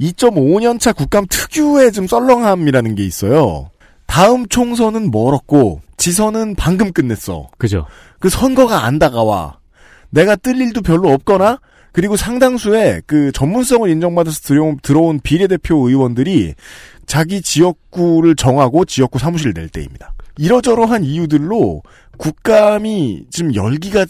2.5년차 0.00 0.94
국감 0.96 1.26
특유의 1.28 1.92
좀 1.92 2.06
썰렁함이라는 2.06 2.94
게 2.94 3.04
있어요. 3.04 3.70
다음 4.06 4.46
총선은 4.48 5.10
멀었고 5.10 5.80
지선은 5.96 6.56
방금 6.56 6.92
끝냈어. 6.92 7.48
그죠. 7.58 7.86
그 8.18 8.28
선거가 8.28 8.84
안 8.84 8.98
다가와. 8.98 9.58
내가 10.12 10.36
뜰 10.36 10.60
일도 10.60 10.82
별로 10.82 11.10
없거나 11.10 11.58
그리고 11.90 12.16
상당수의 12.16 13.02
그 13.06 13.32
전문성을 13.32 13.88
인정받아서 13.90 14.40
들어온, 14.40 14.78
들어온 14.82 15.20
비례대표 15.20 15.88
의원들이 15.88 16.54
자기 17.06 17.42
지역구를 17.42 18.36
정하고 18.36 18.84
지역구 18.84 19.18
사무실을 19.18 19.52
낼 19.54 19.68
때입니다. 19.68 20.14
이러저러한 20.38 21.04
이유들로 21.04 21.82
국감이 22.16 23.26
지금 23.30 23.54
열기가 23.54 24.06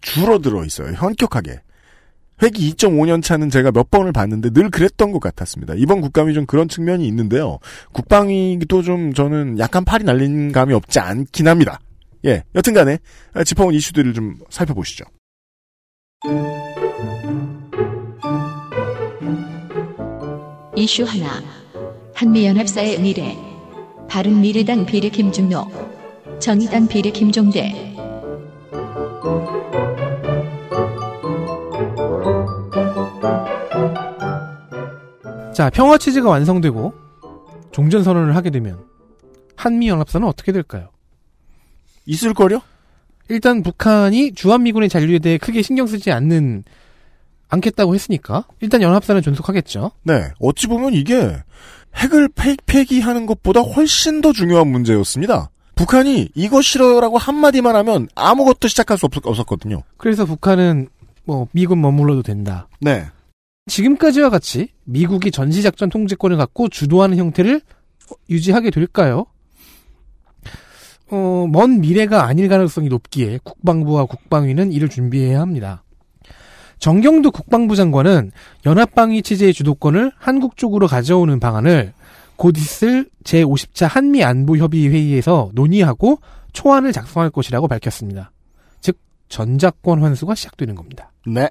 줄어들어 0.00 0.64
있어요. 0.64 0.92
현격하게. 0.94 1.60
회기 2.42 2.72
2.5년 2.72 3.22
차는 3.22 3.50
제가 3.50 3.70
몇 3.70 3.90
번을 3.90 4.12
봤는데 4.12 4.50
늘 4.50 4.68
그랬던 4.68 5.12
것 5.12 5.20
같았습니다. 5.20 5.74
이번 5.76 6.00
국감이 6.00 6.34
좀 6.34 6.44
그런 6.44 6.68
측면이 6.68 7.06
있는데요. 7.06 7.58
국방위도 7.92 8.82
좀 8.82 9.14
저는 9.14 9.58
약간 9.58 9.84
팔이 9.84 10.04
날린 10.04 10.50
감이 10.50 10.74
없지 10.74 10.98
않긴 10.98 11.46
합니다. 11.46 11.78
예, 12.24 12.42
여튼간에 12.54 12.98
짚어온 13.44 13.74
이슈들을 13.74 14.12
좀 14.12 14.36
살펴보시죠. 14.50 15.04
이슈 20.76 21.02
하나 21.02 21.42
한미연합사의 22.14 23.00
미래 23.00 23.36
바른미래당 24.08 24.86
비례 24.86 25.08
김중노 25.08 25.66
정의당 26.38 26.86
비례 26.86 27.10
김종대 27.10 27.92
자, 35.52 35.70
평화 35.70 35.98
체제가 35.98 36.28
완성되고 36.28 36.94
종전 37.72 38.04
선언을 38.04 38.36
하게 38.36 38.50
되면 38.50 38.84
한미 39.56 39.88
연합사는 39.88 40.26
어떻게 40.28 40.52
될까요? 40.52 40.90
있을 42.06 42.32
거려? 42.32 42.62
일단 43.28 43.62
북한이 43.62 44.32
주한미군의 44.34 44.88
잔류에 44.88 45.18
대해 45.18 45.38
크게 45.38 45.62
신경 45.62 45.86
쓰지 45.86 46.10
않는 46.10 46.64
않겠다고 47.48 47.94
했으니까 47.94 48.46
일단 48.60 48.82
연합사는 48.82 49.22
존속하겠죠. 49.22 49.92
네, 50.04 50.30
어찌 50.40 50.66
보면 50.66 50.94
이게 50.94 51.36
핵을 51.94 52.28
폐, 52.34 52.56
폐기하는 52.66 53.26
것보다 53.26 53.60
훨씬 53.60 54.20
더 54.20 54.32
중요한 54.32 54.68
문제였습니다. 54.68 55.50
북한이 55.74 56.30
이거 56.34 56.62
싫어요라고 56.62 57.18
한마디만 57.18 57.76
하면 57.76 58.08
아무것도 58.14 58.68
시작할 58.68 58.98
수 58.98 59.06
없, 59.06 59.12
없었거든요. 59.26 59.82
그래서 59.96 60.24
북한은 60.24 60.88
뭐 61.24 61.48
미군 61.52 61.80
머물러도 61.80 62.22
된다. 62.22 62.68
네. 62.80 63.06
지금까지와 63.66 64.28
같이 64.30 64.68
미국이 64.84 65.30
전시작전 65.30 65.88
통제권을 65.88 66.36
갖고 66.36 66.68
주도하는 66.68 67.16
형태를 67.16 67.60
유지하게 68.28 68.70
될까요? 68.70 69.26
어, 71.12 71.46
먼 71.46 71.82
미래가 71.82 72.24
아닐 72.24 72.48
가능성이 72.48 72.88
높기에 72.88 73.38
국방부와 73.44 74.06
국방위는 74.06 74.72
이를 74.72 74.88
준비해야 74.88 75.40
합니다. 75.40 75.84
정경도 76.78 77.30
국방부 77.30 77.76
장관은 77.76 78.32
연합방위 78.64 79.22
체제의 79.22 79.52
주도권을 79.52 80.10
한국 80.16 80.56
쪽으로 80.56 80.86
가져오는 80.86 81.38
방안을 81.38 81.92
곧 82.36 82.56
있을 82.56 83.10
제50차 83.24 83.86
한미 83.88 84.24
안보 84.24 84.56
협의 84.56 84.88
회의에서 84.88 85.50
논의하고 85.52 86.18
초안을 86.54 86.92
작성할 86.92 87.28
것이라고 87.28 87.68
밝혔습니다. 87.68 88.32
즉 88.80 88.96
전작권 89.28 90.00
환수가 90.00 90.34
시작되는 90.34 90.74
겁니다. 90.74 91.12
네. 91.26 91.50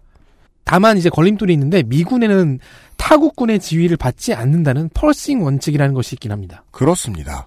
다만 0.64 0.98
이제 0.98 1.10
걸림돌이 1.10 1.54
있는데 1.54 1.84
미군에는 1.84 2.60
타국군의 2.98 3.60
지위를 3.60 3.96
받지 3.96 4.34
않는다는 4.34 4.90
펄싱 4.94 5.44
원칙이라는 5.44 5.94
것이 5.94 6.16
있긴 6.16 6.32
합니다. 6.32 6.64
그렇습니다. 6.72 7.46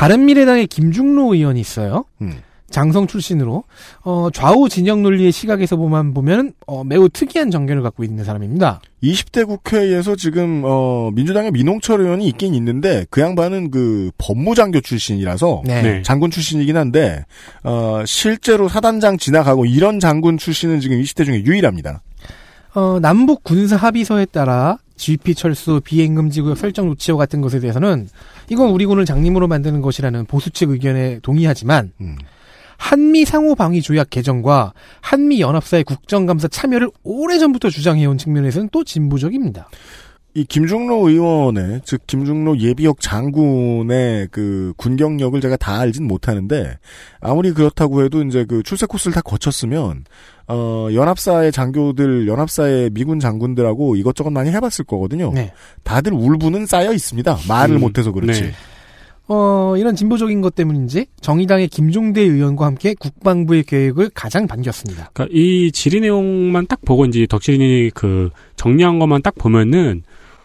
바른미래당의 0.00 0.66
김중로 0.68 1.34
의원이 1.34 1.60
있어요. 1.60 2.06
음. 2.22 2.40
장성 2.70 3.06
출신으로 3.06 3.64
어, 4.02 4.28
좌우 4.32 4.70
진영 4.70 5.02
논리의 5.02 5.30
시각에서 5.30 5.76
보면 5.76 6.14
보면 6.14 6.54
어, 6.66 6.84
매우 6.84 7.10
특이한 7.10 7.50
정견을 7.50 7.82
갖고 7.82 8.02
있는 8.02 8.24
사람입니다. 8.24 8.80
20대 9.02 9.46
국회에서 9.46 10.16
지금 10.16 10.62
어, 10.64 11.10
민주당의 11.12 11.50
민홍철 11.50 12.00
의원이 12.00 12.26
있긴 12.28 12.54
있는데 12.54 13.04
그 13.10 13.20
양반은 13.20 13.70
그 13.70 14.10
법무장교 14.16 14.80
출신이라서 14.80 15.64
네. 15.66 15.82
네. 15.82 16.02
장군 16.02 16.30
출신이긴 16.30 16.78
한데 16.78 17.26
어, 17.62 18.02
실제로 18.06 18.68
사단장 18.68 19.18
지나가고 19.18 19.66
이런 19.66 20.00
장군 20.00 20.38
출신은 20.38 20.80
지금 20.80 20.98
20대 20.98 21.26
중에 21.26 21.42
유일합니다. 21.44 22.00
어, 22.74 22.98
남북 23.02 23.44
군사 23.44 23.76
합의서에 23.76 24.26
따라 24.26 24.78
GP 25.00 25.34
철수 25.34 25.80
비행금지구역 25.82 26.58
설정 26.58 26.86
조치와 26.90 27.16
같은 27.16 27.40
것에 27.40 27.58
대해서는 27.58 28.08
이건 28.50 28.68
우리 28.68 28.84
군을 28.84 29.06
장님으로 29.06 29.48
만드는 29.48 29.80
것이라는 29.80 30.26
보수 30.26 30.50
측 30.50 30.70
의견에 30.70 31.20
동의하지만 31.22 31.92
음. 32.02 32.18
한미 32.76 33.24
상호 33.24 33.54
방위 33.54 33.80
조약 33.80 34.10
개정과 34.10 34.74
한미 35.00 35.40
연합사의 35.40 35.84
국정감사 35.84 36.48
참여를 36.48 36.90
오래전부터 37.02 37.70
주장해온 37.70 38.18
측면에서는 38.18 38.68
또 38.72 38.84
진보적입니다. 38.84 39.70
이 40.34 40.44
김중로 40.44 41.08
의원의 41.08 41.80
즉 41.84 42.06
김중로 42.06 42.58
예비역 42.58 43.00
장군의 43.00 44.28
그 44.30 44.72
군경력을 44.76 45.40
제가 45.40 45.56
다 45.56 45.80
알진 45.80 46.06
못하는데 46.06 46.78
아무리 47.20 47.52
그렇다고 47.52 48.04
해도 48.04 48.22
이제 48.22 48.44
그 48.44 48.62
출세 48.62 48.86
코스를 48.86 49.12
다 49.12 49.22
거쳤으면 49.22 50.04
어 50.46 50.88
연합사의 50.92 51.50
장교들 51.50 52.28
연합사의 52.28 52.90
미군 52.90 53.18
장군들하고 53.18 53.96
이것저것 53.96 54.30
많이 54.30 54.50
해봤을 54.50 54.84
거거든요. 54.86 55.32
네. 55.34 55.52
다들 55.82 56.12
울분은 56.12 56.66
쌓여 56.66 56.92
있습니다. 56.92 57.38
말을 57.48 57.76
음, 57.76 57.80
못해서 57.80 58.12
그렇지. 58.12 58.42
네. 58.42 58.52
어, 59.32 59.76
이런 59.76 59.94
진보적인 59.94 60.40
것 60.40 60.56
때문인지 60.56 61.06
정의당의 61.20 61.68
김종대 61.68 62.20
의원과 62.20 62.66
함께 62.66 62.94
국방부의 62.98 63.62
계획을 63.62 64.10
가장 64.12 64.48
반겼습니다. 64.48 65.10
그러니까 65.12 65.32
이 65.36 65.70
질의 65.70 66.00
내용만 66.00 66.66
딱 66.66 66.80
보고 66.84 67.04
이제 67.04 67.26
덕진이 67.28 67.92
그 67.94 68.30
정리한 68.56 68.98
것만 68.98 69.22
딱 69.22 69.36
보면은 69.36 70.02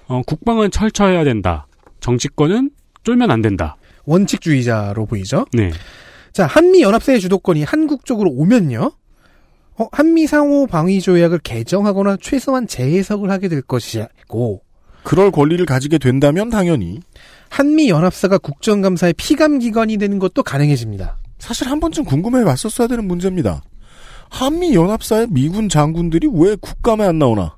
어, 0.07 0.21
국방은 0.25 0.71
철저해야 0.71 1.23
된다. 1.23 1.67
정치권은 1.99 2.71
쫄면 3.03 3.31
안 3.31 3.41
된다. 3.41 3.77
원칙주의자로 4.05 5.05
보이죠? 5.05 5.45
네. 5.53 5.71
자, 6.31 6.45
한미 6.45 6.81
연합사의 6.81 7.19
주도권이 7.21 7.63
한국 7.63 8.05
쪽으로 8.05 8.29
오면요. 8.31 8.91
어, 9.77 9.87
한미 9.91 10.27
상호 10.27 10.67
방위 10.67 11.01
조약을 11.01 11.39
개정하거나 11.39 12.17
최소한 12.21 12.67
재해석을 12.67 13.29
하게 13.29 13.47
될 13.49 13.61
것이고 13.61 14.61
그럴 15.03 15.31
권리를 15.31 15.63
가지게 15.65 15.97
된다면 15.97 16.49
당연히 16.49 16.99
한미 17.49 17.89
연합사가 17.89 18.37
국정감사의 18.37 19.13
피감 19.13 19.59
기관이 19.59 19.97
되는 19.97 20.17
것도 20.19 20.43
가능해집니다. 20.43 21.17
사실 21.39 21.69
한 21.69 21.79
번쯤 21.79 22.05
궁금해 22.05 22.43
봤었어야 22.43 22.87
되는 22.87 23.07
문제입니다. 23.07 23.61
한미 24.29 24.73
연합사의 24.73 25.27
미군 25.29 25.69
장군들이 25.69 26.29
왜 26.33 26.55
국감에 26.55 27.05
안 27.05 27.19
나오나? 27.19 27.57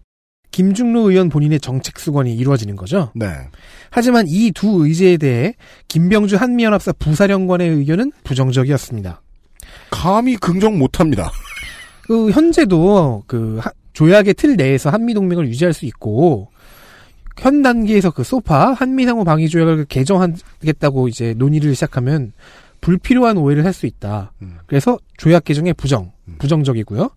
김중로 0.62 1.12
의원 1.12 1.30
본인의 1.30 1.60
정책 1.60 2.00
수건이 2.00 2.34
이루어지는 2.36 2.76
거죠. 2.76 3.12
네. 3.14 3.28
하지만 3.92 4.26
이 4.28 4.52
두 4.52 4.88
의제에 4.88 5.18
대해 5.18 5.54
김병주 5.88 6.36
한미연합사 6.36 6.94
부사령관의 6.94 7.70
의견은 7.70 8.12
부정적이었습니다. 8.24 9.22
감히 9.92 10.36
긍정 10.36 10.80
못합니다. 10.80 11.30
그 12.08 12.32
현재도 12.32 13.26
그 13.28 13.60
하- 13.62 13.70
조약의 13.94 14.34
틀 14.34 14.56
내에서 14.56 14.90
한미 14.90 15.14
동맹을 15.14 15.48
유지할 15.48 15.74
수 15.74 15.86
있고 15.86 16.50
현 17.38 17.62
단계에서 17.62 18.10
그 18.10 18.24
소파 18.24 18.74
한미 18.74 19.06
상호 19.06 19.24
방위 19.24 19.50
조약을 19.50 19.86
개정하겠다고 19.86 21.08
이제 21.08 21.36
논의를 21.38 21.76
시작하면 21.76 22.32
불필요한 22.88 23.36
오해를 23.36 23.66
할수 23.66 23.86
있다. 23.86 24.32
그래서 24.66 24.98
조약 25.18 25.44
개정에 25.44 25.74
부정, 25.74 26.14
부정적이고요. 26.38 27.10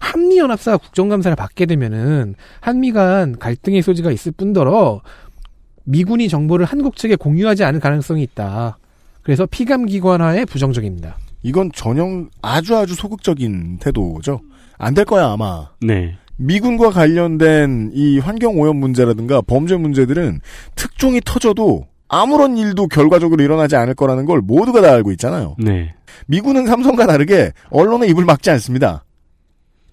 한미 0.00 0.38
연합사가 0.38 0.78
국정감사를 0.78 1.36
받게 1.36 1.66
되면은 1.66 2.34
한미 2.60 2.90
간 2.90 3.38
갈등의 3.38 3.82
소지가 3.82 4.10
있을 4.10 4.32
뿐더러 4.32 5.00
미군이 5.84 6.28
정보를 6.28 6.66
한국 6.66 6.96
측에 6.96 7.14
공유하지 7.14 7.62
않을 7.62 7.78
가능성이 7.78 8.24
있다. 8.24 8.78
그래서 9.22 9.46
피감 9.46 9.86
기관화에 9.86 10.44
부정적입니다. 10.44 11.16
이건 11.44 11.70
전형 11.72 12.28
아주 12.42 12.76
아주 12.76 12.96
소극적인 12.96 13.78
태도죠. 13.78 14.40
안 14.76 14.94
될 14.94 15.04
거야 15.04 15.30
아마. 15.30 15.68
네. 15.80 16.18
미군과 16.36 16.90
관련된 16.90 17.92
이 17.94 18.18
환경 18.18 18.58
오염 18.58 18.76
문제라든가 18.78 19.40
범죄 19.42 19.76
문제들은 19.76 20.40
특종이 20.74 21.20
터져도 21.24 21.86
아무런 22.12 22.58
일도 22.58 22.88
결과적으로 22.88 23.42
일어나지 23.42 23.74
않을 23.74 23.94
거라는 23.94 24.26
걸 24.26 24.42
모두가 24.42 24.82
다 24.82 24.92
알고 24.92 25.12
있잖아요. 25.12 25.56
네. 25.58 25.94
미군은 26.26 26.66
삼성과 26.66 27.06
다르게 27.06 27.52
언론의 27.70 28.10
입을 28.10 28.26
막지 28.26 28.50
않습니다. 28.50 29.04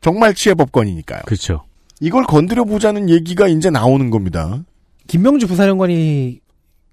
정말 0.01 0.33
치해 0.33 0.53
법권이니까요. 0.53 1.21
그렇죠. 1.25 1.63
이걸 2.01 2.25
건드려 2.25 2.65
보자는 2.65 3.09
얘기가 3.09 3.47
이제 3.47 3.69
나오는 3.69 4.09
겁니다. 4.09 4.63
김명주 5.07 5.47
부사령관이 5.47 6.41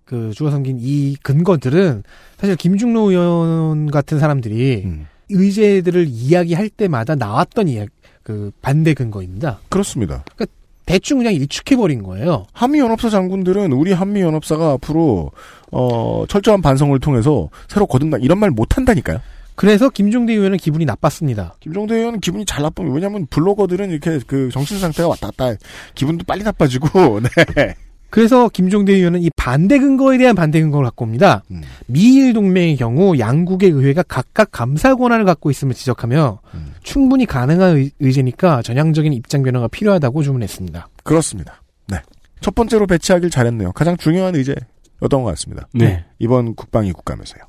그 0.05 0.31
주어 0.33 0.53
섬긴 0.53 0.79
이 0.81 1.17
근거들은 1.23 2.05
사실 2.39 2.55
김중로 2.55 3.11
의원 3.11 3.91
같은 3.91 4.21
사람들이 4.21 4.83
음. 4.85 5.07
의제들을 5.29 6.07
이야기할 6.09 6.69
때마다 6.69 7.17
나왔던 7.17 7.67
이야기, 7.67 7.91
그 8.23 8.53
반대 8.63 8.95
근거입니다. 8.95 9.59
그렇습니다. 9.71 10.25
그러니까 10.37 10.55
대충 10.87 11.19
그냥 11.19 11.35
일축해버린 11.35 12.03
거예요. 12.03 12.47
한미연합사 12.53 13.11
장군들은 13.11 13.73
우리 13.73 13.93
한미연합사가 13.93 14.73
앞으로 14.73 15.33
어, 15.73 16.25
철저한 16.29 16.63
반성을 16.63 16.99
통해서 17.01 17.51
새로 17.69 17.87
거듭나 17.87 18.19
이런 18.19 18.39
말 18.39 18.51
못한다니까요. 18.51 19.21
그래서 19.57 19.89
김종대 19.89 20.35
의원은 20.35 20.59
기분이 20.59 20.85
나빴습니다. 20.85 21.57
김종대 21.61 21.97
의원은 21.97 22.21
기분이 22.21 22.45
잘 22.45 22.63
나쁘면 22.63 22.93
왜냐하면 22.93 23.27
블로거들은 23.29 23.91
이렇게 23.91 24.21
그 24.27 24.51
정신 24.53 24.79
상태가 24.79 25.09
왔다 25.09 25.29
갔다 25.29 25.47
해. 25.47 25.57
기분도 25.95 26.25
빨리 26.25 26.45
나빠지고 26.45 27.21
네. 27.57 27.75
그래서 28.11 28.49
김종대 28.49 28.93
의원은 28.95 29.21
이 29.23 29.31
반대 29.37 29.79
근거에 29.79 30.17
대한 30.19 30.35
반대 30.35 30.61
근거를 30.61 30.87
갖고 30.87 31.05
옵니다. 31.05 31.43
음. 31.51 31.63
미일 31.87 32.33
동맹의 32.33 32.77
경우 32.77 33.19
양국의 33.19 33.71
의회가 33.71 34.05
각각 34.05 34.51
감사 34.53 34.95
권한을 34.95 35.25
갖고 35.25 35.51
있음을 35.51 35.75
지적하며 35.75 36.39
음. 36.55 36.75
충분히 36.83 37.27
가능한 37.27 37.77
의- 37.77 37.91
의제니까 38.01 38.63
전향적인 38.63 39.13
입장 39.13 39.43
변화가 39.43 39.69
필요하다고 39.69 40.23
주문했습니다. 40.23 40.89
그렇습니다. 41.03 41.61
네. 41.89 41.99
첫 42.41 42.55
번째로 42.55 42.87
배치하길 42.87 43.29
잘했네요. 43.29 43.73
가장 43.73 43.97
중요한 43.97 44.35
의제였던 44.35 44.67
것 45.11 45.25
같습니다. 45.25 45.67
네. 45.75 46.05
이번 46.19 46.55
국방위 46.55 46.93
국감에서요. 46.93 47.43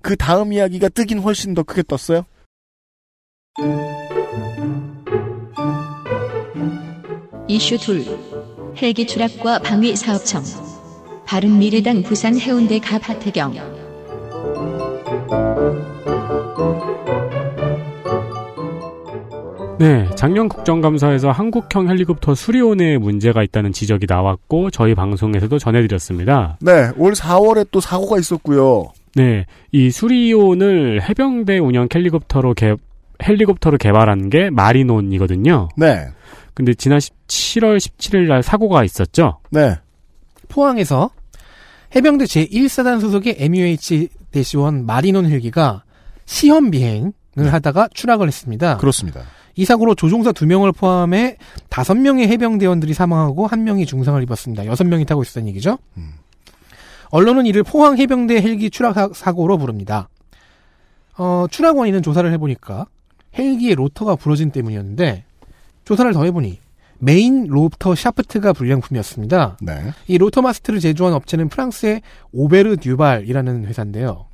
그 0.00 0.16
다음 0.16 0.52
이야기가 0.52 0.88
뜨긴 0.88 1.18
훨씬 1.20 1.54
더 1.54 1.62
크게 1.62 1.82
떴어요. 1.82 2.24
이슈 7.48 7.76
둘 7.78 8.04
헬기 8.80 9.06
추락과 9.06 9.60
방위 9.60 9.94
사업청 9.94 10.42
바른미래당 11.26 12.02
부산 12.02 12.38
해운대 12.38 12.80
갑 12.80 13.08
하태경 13.08 13.54
네, 19.78 20.08
작년 20.14 20.48
국정감사에서 20.48 21.30
한국형 21.30 21.88
헬리콥터 21.88 22.34
수리온에 22.34 22.96
문제가 22.98 23.42
있다는 23.42 23.72
지적이 23.72 24.06
나왔고 24.08 24.70
저희 24.70 24.94
방송에서도 24.94 25.58
전해드렸습니다. 25.58 26.58
네, 26.60 26.90
올 26.96 27.12
4월에 27.12 27.66
또 27.70 27.80
사고가 27.80 28.18
있었고요. 28.18 28.92
네, 29.14 29.46
이 29.72 29.90
수리온을 29.90 31.02
해병대 31.08 31.58
운영 31.58 31.88
헬리콥터로 31.92 32.54
개, 32.54 32.76
헬리콥터로 33.22 33.78
개발한 33.78 34.30
게 34.30 34.50
마리논이거든요. 34.50 35.68
네, 35.76 36.06
근데 36.54 36.72
지난 36.74 36.98
7월 36.98 37.76
17일 37.78 38.26
날 38.28 38.42
사고가 38.42 38.84
있었죠. 38.84 39.40
네. 39.50 39.76
포항에서 40.48 41.10
해병대 41.96 42.24
제1사단 42.26 43.00
소속의 43.00 43.36
MUH-1 43.38 44.84
마리논 44.84 45.26
헬기가 45.26 45.82
시험 46.26 46.70
비행을 46.70 47.12
하다가 47.36 47.88
추락을 47.92 48.28
했습니다. 48.28 48.76
그렇습니다. 48.78 49.22
이 49.56 49.64
사고로 49.64 49.94
조종사 49.94 50.32
2명을 50.32 50.76
포함해 50.76 51.36
5명의 51.70 52.26
해병대원들이 52.28 52.94
사망하고 52.94 53.46
1명이 53.48 53.86
중상을 53.86 54.20
입었습니다. 54.22 54.64
6명이 54.64 55.06
타고 55.06 55.22
있었다는 55.22 55.48
얘기죠. 55.50 55.78
언론은 57.10 57.46
이를 57.46 57.62
포항 57.62 57.96
해병대 57.98 58.42
헬기 58.42 58.70
추락 58.70 58.94
사- 58.94 59.10
사고로 59.12 59.58
부릅니다. 59.58 60.08
어, 61.16 61.46
추락 61.50 61.76
원인은 61.76 62.02
조사를 62.02 62.30
해보니까 62.32 62.86
헬기의 63.38 63.76
로터가 63.76 64.16
부러진 64.16 64.50
때문이었는데 64.50 65.24
조사를 65.84 66.12
더 66.12 66.24
해보니 66.24 66.58
main 66.98 67.46
rotor 67.48 67.94
shaft가 67.94 68.52
불량품이었습니다. 68.52 69.58
네. 69.62 69.92
이 70.06 70.16
rotor 70.18 70.42
mast를 70.42 70.80
제조한 70.80 71.12
업체는 71.14 71.48
프랑스의 71.48 72.02
오베르 72.32 72.76
듀발이라는 72.78 73.66
회사인데요. 73.66 74.26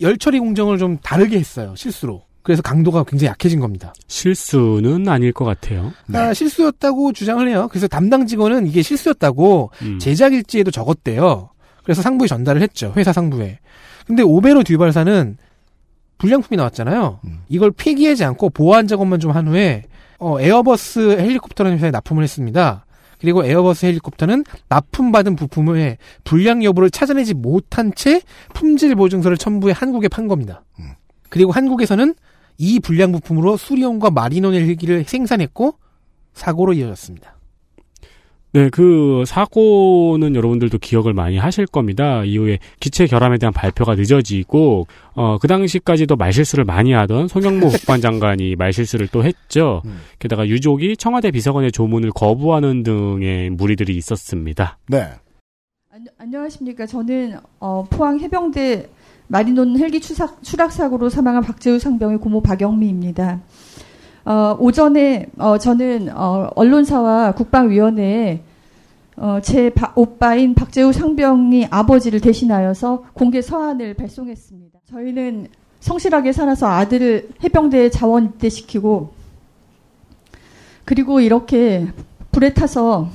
열 0.00 0.16
처리 0.18 0.38
공정을 0.38 0.78
좀 0.78 0.98
다르게 0.98 1.38
했어요. 1.38 1.74
실수로. 1.76 2.22
그래서 2.42 2.62
강도가 2.62 3.02
굉장히 3.02 3.30
약해진 3.30 3.58
겁니다. 3.58 3.92
실수는 4.06 5.08
아닐 5.08 5.32
것 5.32 5.44
같아요. 5.44 5.92
아, 6.12 6.32
실수였다고 6.32 7.12
주장을 7.12 7.46
해요. 7.48 7.66
그래서 7.70 7.88
담당 7.88 8.26
직원은 8.26 8.68
이게 8.68 8.82
실수였다고 8.82 9.72
음. 9.82 9.98
제작 9.98 10.32
일지에도 10.32 10.70
적었대요. 10.70 11.50
그래서 11.82 12.02
상부에 12.02 12.28
전달을 12.28 12.62
했죠. 12.62 12.92
회사 12.96 13.12
상부에. 13.12 13.58
근데 14.06 14.22
오베르 14.22 14.62
듀발사는 14.62 15.36
불량품이 16.18 16.56
나왔잖아요. 16.56 17.20
이걸 17.48 17.72
폐기하지 17.72 18.24
않고 18.24 18.50
보완 18.50 18.86
작업만 18.86 19.18
좀 19.18 19.32
한 19.32 19.48
후에 19.48 19.82
어, 20.18 20.40
에어버스 20.40 21.18
헬리콥터라는 21.18 21.78
회사에 21.78 21.90
납품을 21.90 22.22
했습니다. 22.22 22.84
그리고 23.20 23.44
에어버스 23.44 23.86
헬리콥터는 23.86 24.44
납품받은 24.68 25.36
부품의 25.36 25.98
불량 26.24 26.62
여부를 26.62 26.90
찾아내지 26.90 27.34
못한 27.34 27.92
채 27.94 28.20
품질 28.54 28.94
보증서를 28.94 29.36
첨부해 29.36 29.74
한국에 29.76 30.08
판 30.08 30.28
겁니다. 30.28 30.62
그리고 31.30 31.52
한국에서는 31.52 32.14
이 32.58 32.80
불량 32.80 33.12
부품으로 33.12 33.56
수리온과 33.56 34.10
마리논 34.10 34.54
헬기를 34.54 35.04
생산했고 35.04 35.74
사고로 36.34 36.74
이어졌습니다. 36.74 37.35
네, 38.56 38.70
그 38.70 39.22
사고는 39.26 40.34
여러분들도 40.34 40.78
기억을 40.78 41.12
많이 41.12 41.36
하실 41.36 41.66
겁니다. 41.66 42.24
이후에 42.24 42.58
기체 42.80 43.04
결함에 43.04 43.36
대한 43.36 43.52
발표가 43.52 43.94
늦어지고 43.94 44.86
어, 45.14 45.36
그 45.36 45.46
당시까지도 45.46 46.16
말실수를 46.16 46.64
많이 46.64 46.94
하던 46.94 47.28
송영무 47.28 47.68
국방장관이 47.68 48.56
말실수를 48.56 49.08
또 49.08 49.24
했죠. 49.24 49.82
게다가 50.18 50.48
유족이 50.48 50.96
청와대 50.96 51.32
비서관의 51.32 51.70
조문을 51.70 52.12
거부하는 52.12 52.82
등의 52.82 53.50
무리들이 53.50 53.94
있었습니다. 53.94 54.78
네. 54.88 55.10
안녕하십니까. 56.16 56.86
저는 56.86 57.36
어, 57.60 57.84
포항 57.90 58.18
해병대 58.20 58.88
마리논 59.26 59.78
헬기 59.78 60.00
추락, 60.00 60.42
추락 60.42 60.72
사고로 60.72 61.10
사망한 61.10 61.42
박재우 61.42 61.78
상병의 61.78 62.20
고모 62.20 62.40
박영미입니다. 62.40 63.38
어, 64.24 64.56
오전에 64.58 65.26
어, 65.38 65.58
저는 65.58 66.08
어, 66.16 66.48
언론사와 66.56 67.32
국방위원회에 67.32 68.45
어, 69.16 69.40
제 69.42 69.70
바, 69.70 69.92
오빠인 69.96 70.54
박재우 70.54 70.92
상병이 70.92 71.68
아버지를 71.70 72.20
대신하여서 72.20 73.06
공개 73.14 73.40
서한을 73.40 73.94
발송했습니다. 73.94 74.80
저희는 74.90 75.48
성실하게 75.80 76.32
살아서 76.32 76.66
아들을 76.66 77.30
해병대에 77.42 77.90
자원 77.90 78.26
입대시키고 78.26 79.14
그리고 80.84 81.20
이렇게 81.20 81.86
불에 82.30 82.52
타서 82.52 83.08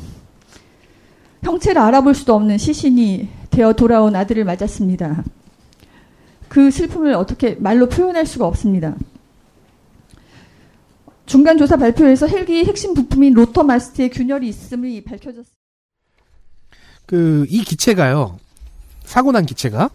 형체를 1.43 1.81
알아볼 1.81 2.15
수도 2.15 2.33
없는 2.33 2.57
시신이 2.57 3.29
되어 3.51 3.73
돌아온 3.73 4.15
아들을 4.15 4.43
맞았습니다. 4.43 5.23
그 6.47 6.71
슬픔을 6.71 7.13
어떻게 7.13 7.55
말로 7.55 7.87
표현할 7.87 8.25
수가 8.25 8.45
없습니다. 8.47 8.95
중간 11.25 11.57
조사 11.57 11.77
발표에서 11.77 12.27
헬기의 12.27 12.65
핵심 12.65 12.93
부품인 12.93 13.33
로터 13.33 13.63
마스트에 13.63 14.09
균열이 14.09 14.49
있음이 14.49 15.03
밝혀졌습니다. 15.03 15.60
그 17.11 17.45
이 17.49 17.61
기체가요. 17.63 18.37
사고 19.03 19.33
난 19.33 19.45
기체가 19.45 19.89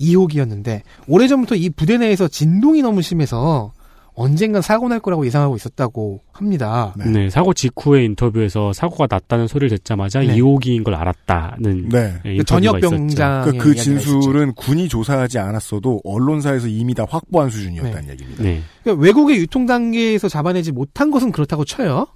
2호기였는데 0.00 0.80
오래전부터 1.06 1.54
이 1.54 1.70
부대 1.70 1.96
내에서 1.98 2.26
진동이 2.26 2.82
너무 2.82 3.00
심해서 3.02 3.72
언젠간 4.14 4.60
사고 4.60 4.88
날 4.88 4.98
거라고 5.00 5.24
예상하고 5.24 5.54
있었다고 5.56 6.20
합니다. 6.32 6.92
네. 6.98 7.30
사고 7.30 7.54
직후의 7.54 8.04
인터뷰에서 8.06 8.72
사고가 8.72 9.06
났다는 9.08 9.46
소리를 9.46 9.70
듣자마자 9.78 10.20
네. 10.20 10.36
2호기인 10.36 10.82
걸 10.84 10.96
알았다.는 10.96 11.88
네. 11.88 12.20
인터뷰가 12.24 12.78
있었죠. 12.78 12.90
그러니까 12.90 13.44
그 13.58 13.74
진술은 13.74 14.54
군이 14.54 14.88
조사하지 14.88 15.38
않았어도 15.38 16.00
언론사에서 16.04 16.66
이미 16.66 16.92
다 16.94 17.06
확보한 17.08 17.48
수준이었다는 17.50 18.10
얘기입니다. 18.10 18.42
네. 18.42 18.60
그러니까 18.82 19.02
외국의 19.02 19.36
유통 19.38 19.64
단계에서 19.66 20.28
잡아내지 20.28 20.72
못한 20.72 21.10
것은 21.12 21.30
그렇다고 21.32 21.64
쳐요. 21.64 22.08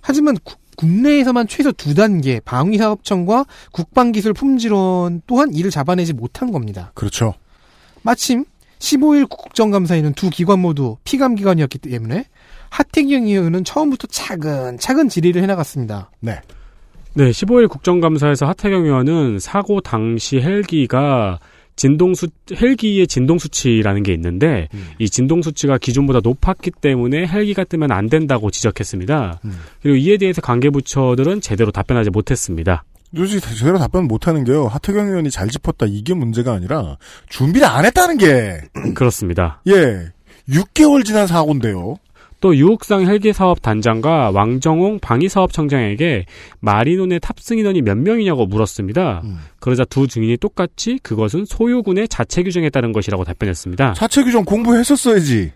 하지만 0.00 0.36
구- 0.42 0.56
국내에서만 0.76 1.48
최소 1.48 1.72
두 1.72 1.94
단계 1.94 2.40
방위사업청과 2.40 3.44
국방기술 3.72 4.32
품질원 4.32 5.22
또한 5.26 5.52
이를 5.54 5.70
잡아내지 5.70 6.12
못한 6.12 6.50
겁니다. 6.52 6.92
그렇죠. 6.94 7.34
마침 8.02 8.44
15일 8.78 9.28
국정감사에는 9.28 10.14
두 10.14 10.28
기관 10.30 10.58
모두 10.58 10.96
피감 11.04 11.36
기관이었기 11.36 11.78
때문에 11.78 12.26
하태경 12.70 13.24
의원은 13.24 13.64
처음부터 13.64 14.08
차근차근 14.08 15.08
질의를 15.08 15.42
해나갔습니다. 15.42 16.10
네. 16.20 16.40
네, 17.14 17.30
15일 17.30 17.68
국정감사에서 17.68 18.46
하태경 18.46 18.84
의원은 18.84 19.38
사고 19.38 19.80
당시 19.80 20.40
헬기가 20.40 21.38
진동수 21.76 22.28
헬기의 22.54 23.06
진동 23.06 23.38
수치라는 23.38 24.02
게 24.02 24.12
있는데 24.12 24.68
이 24.98 25.08
진동 25.08 25.42
수치가 25.42 25.78
기존보다 25.78 26.20
높았기 26.22 26.70
때문에 26.80 27.26
헬기가 27.26 27.64
뜨면 27.64 27.92
안 27.92 28.08
된다고 28.08 28.50
지적했습니다. 28.50 29.40
그리고 29.82 29.96
이에 29.96 30.16
대해서 30.18 30.40
관계 30.40 30.70
부처들은 30.70 31.40
제대로 31.40 31.70
답변하지 31.70 32.10
못했습니다. 32.10 32.84
솔직히 33.14 33.40
제대로 33.56 33.78
답변 33.78 34.06
못하는 34.08 34.44
게요. 34.44 34.66
하태경 34.66 35.08
의원이 35.08 35.30
잘 35.30 35.48
짚었다 35.48 35.86
이게 35.86 36.14
문제가 36.14 36.52
아니라 36.54 36.96
준비를 37.28 37.66
안 37.66 37.84
했다는 37.84 38.18
게 38.18 38.60
그렇습니다. 38.94 39.60
예. 39.68 40.08
6개월 40.48 41.04
지난 41.04 41.26
사고인데요. 41.26 41.96
또 42.42 42.54
유옥상 42.56 43.06
헬기 43.06 43.32
사업 43.32 43.62
단장과 43.62 44.32
왕정홍 44.32 44.98
방위사업청장에게 44.98 46.26
마리논의 46.60 47.20
탑승 47.20 47.56
인원이 47.56 47.82
몇 47.82 47.96
명이냐고 47.96 48.46
물었습니다. 48.46 49.22
그러자 49.60 49.84
두 49.84 50.08
증인이 50.08 50.36
똑같이 50.38 50.98
그것은 51.02 51.44
소유군의 51.46 52.08
자체 52.08 52.42
규정에 52.42 52.68
따른 52.68 52.92
것이라고 52.92 53.24
답변했습니다. 53.24 53.94
자체 53.94 54.24
규정 54.24 54.44
공부했었어야지. 54.44 55.52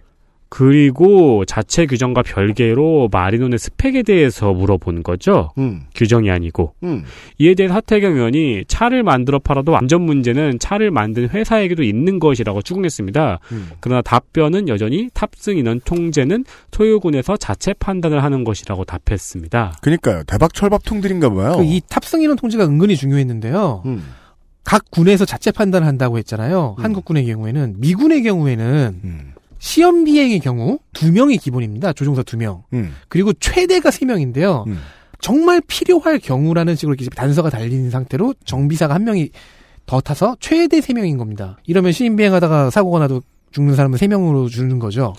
그리고 0.49 1.45
자체 1.45 1.87
규정과 1.87 2.23
별개로 2.23 3.09
마리논의 3.13 3.59
스펙에 3.59 4.03
대해서 4.03 4.53
물어본 4.53 5.03
거죠. 5.03 5.51
음. 5.59 5.83
규정이 5.95 6.31
아니고. 6.31 6.73
음. 6.83 7.05
이에 7.39 7.55
대해 7.55 7.69
하태경 7.69 8.15
의원이 8.17 8.65
차를 8.69 9.03
만들어 9.03 9.39
팔아도 9.39 9.77
안전 9.77 10.03
문제는 10.03 10.59
차를 10.59 10.91
만든 10.91 11.29
회사에게도 11.29 11.83
있는 11.83 12.19
것이라고 12.19 12.63
추궁했습니다. 12.63 13.39
음. 13.53 13.71
그러나 13.81 14.03
답변은 14.03 14.69
여전히 14.69 15.09
탑승 15.15 15.57
인원 15.59 15.81
통제는 15.85 16.45
소유군에서 16.73 17.37
자체 17.37 17.73
판단을 17.73 18.23
하는 18.23 18.45
것이라고 18.45 18.85
답했습니다. 18.85 19.79
그니까요. 19.81 20.23
대박 20.27 20.53
철밥통들인가 20.55 21.31
봐요. 21.31 21.57
그 21.57 21.65
이 21.67 21.81
탑승 21.89 22.23
인원 22.23 22.37
통제가 22.37 22.65
은근히 22.65 22.97
중요했는데요. 22.97 23.83
음. 23.87 24.05
각 24.63 24.85
군에서 24.91 25.25
자체 25.25 25.51
판단을 25.51 25.87
한다고 25.87 26.19
했잖아요. 26.19 26.77
한국군의 26.79 27.27
경우에는 27.27 27.75
미군의 27.79 28.23
경우에는 28.23 29.01
음. 29.05 29.33
시험 29.67 30.05
비행의 30.05 30.39
경우 30.39 30.79
두 30.93 31.11
명이 31.11 31.39
기본입니다. 31.39 31.93
조종사 31.93 32.23
두 32.23 32.37
명. 32.37 32.63
음. 32.73 32.95
그리고 33.09 33.33
최대가 33.33 33.91
세 33.91 34.07
명인데요. 34.07 34.65
정말 35.19 35.61
필요할 35.67 36.21
경우라는 36.21 36.77
식으로 36.77 36.95
이렇게 36.95 37.11
단서가 37.11 37.51
달린 37.51 37.91
상태로 37.91 38.35
정비사가 38.45 38.95
한 38.95 39.03
명이 39.03 39.31
더 39.85 40.01
타서 40.01 40.37
최대 40.39 40.81
세 40.81 40.95
명인 40.95 41.19
겁니다. 41.19 41.59
이러면 41.67 41.91
시험 41.91 42.15
비행하다가 42.15 42.71
사고가 42.71 43.01
나도 43.01 43.23
죽는 43.51 43.75
사람은 43.75 43.99
세 43.99 44.07
명으로 44.07 44.49
주는 44.49 44.79
거죠. 44.79 45.15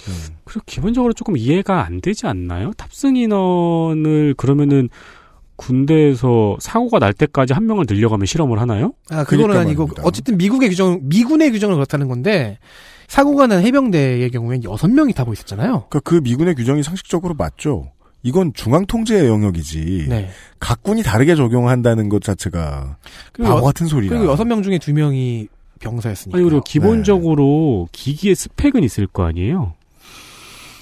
그리고 0.45 0.62
기본적으로 0.66 1.12
조금 1.12 1.36
이해가 1.36 1.86
안 1.86 2.00
되지 2.00 2.26
않나요? 2.26 2.72
탑승 2.78 3.18
인원을 3.18 4.34
그러면은 4.38 4.88
군대에서 5.58 6.56
사고가 6.62 7.00
날 7.00 7.12
때까지 7.12 7.52
한 7.52 7.66
명을 7.66 7.84
늘려가면 7.86 8.26
실험을 8.26 8.62
하나요? 8.62 8.93
아, 9.10 9.26
그거는 9.26 9.48
그러니까 9.48 9.60
아니고 9.60 9.89
어쨌든 10.04 10.38
미국의 10.38 10.70
규정, 10.70 11.02
미군의 11.04 11.52
규정을 11.52 11.76
그렇다는 11.76 12.08
건데 12.08 12.60
사고가 13.08 13.47
난 13.47 13.62
해병대의 13.64 14.30
경우엔 14.32 14.64
여섯 14.66 14.89
명이 14.89 15.14
타고 15.14 15.34
있었잖아요. 15.34 15.86
그러니까 15.89 15.99
그 16.01 16.16
미군의 16.24 16.55
규정이 16.55 16.84
상식적으로 16.84 17.34
맞죠. 17.36 17.91
이건 18.24 18.51
중앙 18.53 18.86
통제의 18.86 19.28
영역이지. 19.28 20.08
네. 20.10 20.30
각 20.60 20.84
군이 20.84 21.03
다르게 21.03 21.36
적용한다는 21.36 22.10
것 22.10 22.22
자체가 22.22 22.97
바보 23.38 23.58
여- 23.58 23.62
같은 23.62 23.88
소리라. 23.88 24.18
그리고 24.18 24.32
여섯 24.32 24.43
명 24.45 24.62
중에 24.64 24.78
두 24.80 24.93
명이 24.93 25.47
병사였으니까. 25.80 26.38
아니 26.38 26.43
그리고 26.43 26.62
기본적으로 26.64 27.88
기기의 27.91 28.36
스펙은 28.36 28.84
있을 28.84 29.08
거 29.08 29.24
아니에요? 29.26 29.74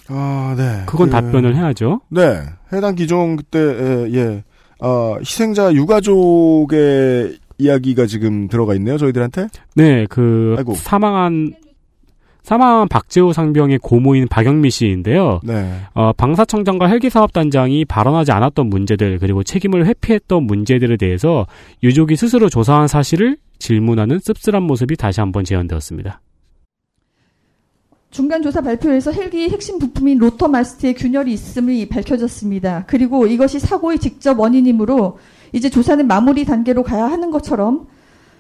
아, 0.08 0.56
네. 0.58 0.84
그건 0.88 1.08
그- 1.08 1.12
답변을 1.12 1.56
해야죠. 1.56 2.02
네. 2.10 2.42
해당 2.74 2.96
기종 2.96 3.36
그때 3.36 3.60
에, 3.60 4.14
예. 4.14 4.44
어, 4.80 5.18
희생자 5.20 5.74
유가족의 5.74 7.38
이야기가 7.58 8.06
지금 8.08 8.48
들어가 8.48 8.74
있네요, 8.76 8.98
저희들한테. 8.98 9.48
네, 9.76 10.06
그 10.10 10.56
사망한 10.76 11.54
사망한 12.46 12.88
박재호 12.88 13.34
상병의 13.34 13.80
고모인 13.80 14.28
박영미 14.28 14.70
씨인데요. 14.70 15.40
네. 15.44 15.68
어, 15.96 16.14
방사청장과 16.14 16.86
헬기사업단장이 16.86 17.86
발언하지 17.86 18.32
않았던 18.32 18.68
문제들 18.68 19.18
그리고 19.18 19.44
책임을 19.44 19.88
회피했던 19.88 20.44
문제들에 20.44 20.96
대해서 20.98 21.48
유족이 21.82 22.16
스스로 22.16 22.48
조사한 22.48 22.88
사실을 22.88 23.38
질문하는 23.58 24.20
씁쓸한 24.20 24.62
모습이 24.62 24.96
다시 24.96 25.22
한번 25.22 25.44
재현되었습니다. 25.44 26.22
중간 28.12 28.44
조사 28.44 28.62
발표에서 28.62 29.12
헬기의 29.12 29.50
핵심 29.50 29.80
부품인 29.80 30.20
로터 30.20 30.48
마스트에 30.48 30.94
균열이 30.94 31.34
있음이 31.34 31.90
밝혀졌습니다. 31.90 32.86
그리고 32.86 33.26
이것이 33.26 33.60
사고의 33.60 33.98
직접 33.98 34.40
원인이므로 34.40 35.18
이제 35.52 35.70
조사는 35.72 36.06
마무리 36.06 36.46
단계로 36.46 36.84
가야 36.84 37.06
하는 37.06 37.32
것처럼 37.32 37.88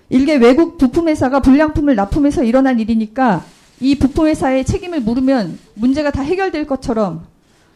일개 0.09 0.35
외국 0.35 0.77
부품 0.77 1.07
회사가 1.07 1.39
불량품을 1.39 1.95
납품해서 1.95 2.43
일어난 2.43 2.79
일이니까 2.79 3.43
이 3.79 3.95
부품 3.97 4.27
회사의 4.27 4.65
책임을 4.65 5.01
물으면 5.01 5.59
문제가 5.73 6.11
다 6.11 6.21
해결될 6.21 6.65
것처럼 6.65 7.25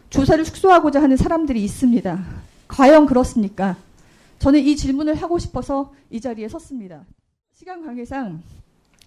조사를 0.10 0.44
축소하고자 0.44 1.02
하는 1.02 1.18
사람들이 1.18 1.64
있습니다. 1.64 2.20
과연 2.68 3.06
그렇습니까? 3.06 3.76
저는 4.40 4.62
이 4.62 4.76
질문을 4.76 5.16
하고 5.16 5.38
싶어서 5.38 5.94
이 6.10 6.22
자리에 6.22 6.48
섰습니다. 6.48 7.04
시간 7.54 7.86
관계상 7.86 8.42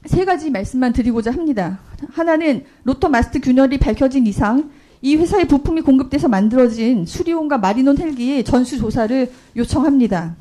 세 0.05 0.25
가지 0.25 0.51
말씀만 0.51 0.93
드리고자 0.93 1.31
합니다. 1.33 1.81
하나는 2.11 2.65
로터 2.85 3.09
마스트 3.09 3.41
균열이 3.41 3.79
밝혀진 3.79 4.27
이상 4.27 4.71
이 5.01 5.17
회사의 5.17 5.47
부품이 5.49 5.81
공급돼서 5.81 6.29
만들어진 6.29 7.07
수리온과 7.07 7.59
마리논 7.59 7.99
헬기의 7.99 8.45
전수 8.45 8.79
조사를 8.79 9.33
요청합니다. 9.57 10.37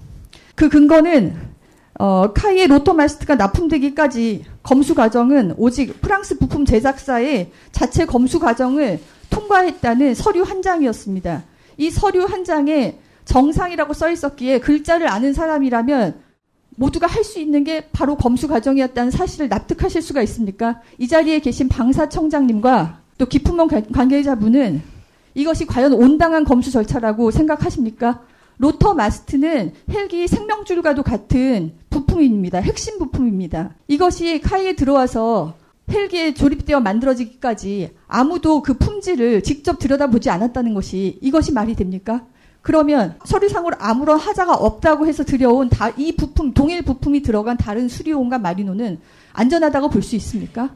그 0.56 0.70
근거는 0.70 1.36
어, 2.00 2.34
카이의 2.34 2.68
로터 2.68 2.94
마스트가 2.94 3.36
납품되기까지 3.36 4.46
검수 4.64 4.94
과정은 4.96 5.56
오직 5.58 6.02
프랑스 6.02 6.38
부품 6.38 6.66
제작사의 6.66 7.52
자체 7.72 8.06
검수 8.06 8.40
과정을 8.40 9.00
통과했다는 9.30 10.14
서류 10.14 10.44
한 10.44 10.62
장이었습니다. 10.62 11.44
이 11.78 11.90
서류 11.90 12.26
한 12.26 12.44
장에 12.44 13.00
정상이라고 13.26 13.94
써 13.94 14.12
있었기에 14.12 14.60
글자를 14.60 15.08
아는 15.08 15.34
사람이라면 15.34 16.22
모두가 16.76 17.08
할 17.08 17.24
수 17.24 17.40
있는 17.40 17.64
게 17.64 17.88
바로 17.92 18.16
검수 18.16 18.48
과정이었다는 18.48 19.12
사실을 19.12 19.48
납득하실 19.50 20.02
수가 20.02 20.22
있습니까? 20.24 20.82
이 20.98 21.08
자리에 21.08 21.40
계신 21.40 21.70
방사청장님과 21.70 23.00
또 23.18 23.26
기품원 23.26 23.70
관계자분은 23.92 24.82
이것이 25.36 25.66
과연 25.66 25.94
온당한 25.94 26.44
검수 26.44 26.72
절차라고 26.72 27.32
생각하십니까? 27.32 28.22
로터 28.62 28.94
마스트는 28.94 29.74
헬기 29.90 30.28
생명줄과도 30.28 31.02
같은 31.02 31.74
부품입니다. 31.90 32.60
핵심 32.60 33.00
부품입니다. 33.00 33.72
이것이 33.88 34.40
카이에 34.40 34.76
들어와서 34.76 35.56
헬기에 35.90 36.36
조립되어 36.36 36.80
만들어지기까지 36.80 37.96
아무도 38.08 38.62
그 38.62 38.76
품질을 38.76 39.42
직접 39.42 39.80
들여다보지 39.80 40.30
않았다는 40.30 40.76
것이 40.76 41.18
이것이 41.22 41.52
말이 41.52 41.74
됩니까? 41.76 42.24
그러면 42.62 43.18
서류상으로 43.26 43.78
아무런 43.80 44.20
하자가 44.20 44.54
없다고 44.54 45.08
해서 45.08 45.24
들여온 45.24 45.70
다 45.70 45.92
이 45.98 46.16
부품 46.16 46.54
동일 46.54 46.84
부품이 46.84 47.24
들어간 47.24 47.58
다른 47.58 47.90
수리온과 47.90 48.38
마리노는 48.38 49.00
안전하다고 49.34 49.90
볼 49.90 50.04
수 50.04 50.16
있습니까? 50.18 50.70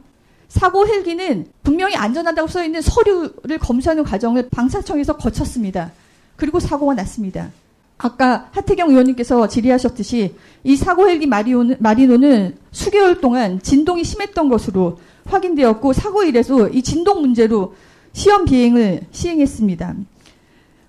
사고 0.48 0.88
헬기는 0.88 1.46
분명히 1.62 1.94
안전하다고 1.94 2.48
써 2.48 2.64
있는 2.64 2.80
서류를 2.80 3.58
검수하는 3.60 4.02
과정을 4.02 4.48
방사청에서 4.50 5.16
거쳤습니다. 5.16 5.92
그리고 6.34 6.58
사고가 6.58 6.94
났습니다. 6.94 7.50
아까 7.98 8.48
하태경 8.52 8.90
의원님께서 8.90 9.48
질의하셨듯이 9.48 10.34
이 10.64 10.76
사고 10.76 11.08
헬기 11.08 11.26
마리노는 11.26 12.56
수개월 12.70 13.20
동안 13.20 13.60
진동이 13.62 14.04
심했던 14.04 14.48
것으로 14.48 14.98
확인되었고 15.24 15.92
사고 15.92 16.22
일에서 16.22 16.68
이 16.68 16.82
진동 16.82 17.20
문제로 17.22 17.74
시험 18.12 18.44
비행을 18.44 19.02
시행했습니다. 19.10 19.94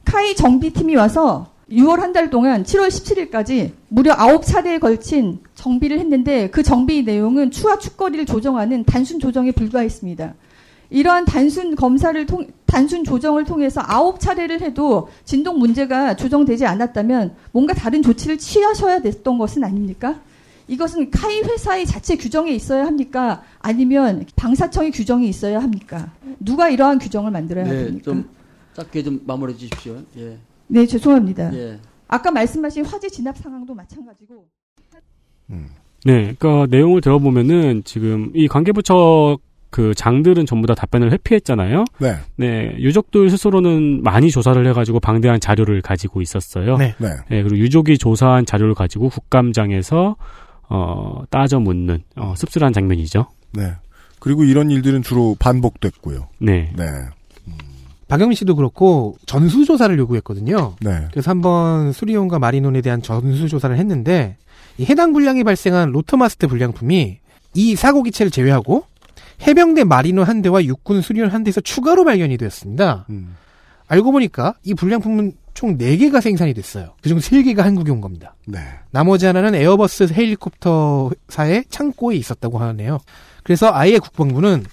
카이 0.06 0.36
정비팀이 0.36 0.96
와서 0.96 1.52
6월 1.72 1.98
한 1.98 2.14
달 2.14 2.30
동안 2.30 2.64
7월 2.64 2.88
17일까지 2.88 3.72
무려 3.90 4.16
9차례에 4.16 4.80
걸친 4.80 5.40
정비를 5.56 6.00
했는데 6.00 6.50
그 6.50 6.64
정비 6.64 7.04
내용은 7.04 7.52
추와 7.52 7.78
축거리를 7.78 8.26
조정하는 8.26 8.86
단순 8.86 9.20
조정에 9.20 9.52
불과했습니다. 9.52 10.34
이러한 10.90 11.26
단순 11.26 11.76
검사를 11.76 12.26
통, 12.26 12.48
단순 12.66 13.04
조정을 13.04 13.44
통해서 13.44 13.82
9차례를 13.82 14.62
해도 14.62 15.10
진동 15.26 15.60
문제가 15.60 16.16
조정되지 16.16 16.66
않았다면 16.66 17.36
뭔가 17.52 17.74
다른 17.74 18.02
조치를 18.02 18.38
취하셔야 18.38 19.00
됐던 19.00 19.38
것은 19.38 19.64
아닙니까? 19.64 20.22
이것은 20.68 21.12
카이 21.12 21.42
회사의 21.42 21.86
자체 21.86 22.18
규정에 22.18 22.52
있어야 22.52 22.86
합니까? 22.86 23.44
아니면 23.60 24.26
방사청의 24.36 24.92
규정이 24.92 25.28
있어야 25.30 25.60
합니까? 25.60 26.12
누가 26.40 26.70
이러한 26.70 27.00
규정을 27.00 27.32
만들어야 27.32 27.66
네, 27.66 27.84
합니까? 27.86 28.04
좀 28.04 28.30
짧게 28.74 29.04
좀 29.04 29.22
마무리해 29.26 29.58
주십시오. 29.58 29.98
예. 30.18 30.38
네, 30.68 30.86
죄송합니다. 30.86 31.54
예. 31.56 31.80
아까 32.08 32.32
말씀하신 32.32 32.86
화재 32.86 33.10
진압 33.10 33.38
상황도 33.38 33.74
마찬가지고. 33.74 34.46
네, 35.48 36.36
그러니까 36.38 36.68
내용을 36.70 37.02
들어보면은 37.02 37.84
지금 37.86 38.32
이 38.36 38.48
관계부처 38.48 39.38
그 39.70 39.94
장들은 39.94 40.46
전부 40.46 40.68
다 40.68 40.76
답변을 40.76 41.12
회피했잖아요. 41.12 41.86
네. 42.00 42.16
네, 42.36 42.76
유족들 42.80 43.30
스스로는 43.30 44.02
많이 44.04 44.32
조사를 44.32 44.66
해가지고 44.68 45.00
방대한 45.00 45.40
자료를 45.40 45.82
가지고 45.82 46.22
있었어요. 46.22 46.78
네. 46.78 46.96
네. 47.00 47.10
그리고 47.30 47.58
유족이 47.58 47.98
조사한 47.98 48.46
자료를 48.46 48.76
가지고 48.76 49.10
국감장에서 49.10 50.16
어 50.70 51.24
따져 51.30 51.60
묻는 51.60 52.00
어, 52.16 52.34
씁쓸한 52.36 52.74
장면이죠. 52.74 53.28
네. 53.54 53.74
그리고 54.20 54.44
이런 54.44 54.70
일들은 54.72 55.04
주로 55.04 55.36
반복됐고요. 55.40 56.28
네. 56.40 56.72
네. 56.76 56.86
박영민 58.08 58.36
씨도 58.36 58.56
그렇고 58.56 59.18
전수조사를 59.26 59.98
요구했거든요. 60.00 60.76
네. 60.82 61.08
그래서 61.12 61.30
한번 61.30 61.92
수리온과 61.92 62.40
마리논에 62.40 62.82
대한 62.82 63.02
전수조사를 63.02 63.78
했는데 63.78 64.38
이 64.78 64.86
해당 64.86 65.12
불량이 65.12 65.44
발생한 65.44 65.92
rotor 65.92 66.23
mast 66.23 66.48
불량품이 66.48 67.20
이 67.54 67.76
사고 67.76 68.04
기체를 68.04 68.32
제외하고 68.32 68.86
해병대 69.46 69.84
마린온 69.84 70.26
한 70.26 70.42
대와 70.42 70.64
육군 70.64 71.02
수리온 71.02 71.30
한 71.30 71.44
대에서 71.44 71.62
추가로 71.62 72.06
발견이 72.06 72.38
되었습니다. 72.38 73.06
음. 73.10 73.36
알고 73.88 74.12
보니까 74.12 74.56
이 74.64 74.74
불량품은 74.74 75.34
총 75.54 75.78
4개가 75.78 76.22
생산이 76.22 76.54
됐어요. 76.54 76.94
그중 77.02 77.18
3개가 77.20 77.62
한국에 77.62 77.92
온 77.92 78.02
겁니다. 78.02 78.36
네. 78.46 78.60
나머지 78.92 79.26
하나는 79.26 79.56
에어버스 79.56 80.10
헬리콥터사의 80.14 81.66
창고에 81.70 82.16
있었다고 82.16 82.60
하네요. 82.60 83.00
그래서 83.44 83.72
아예 83.74 83.98
국방부는 83.98 84.66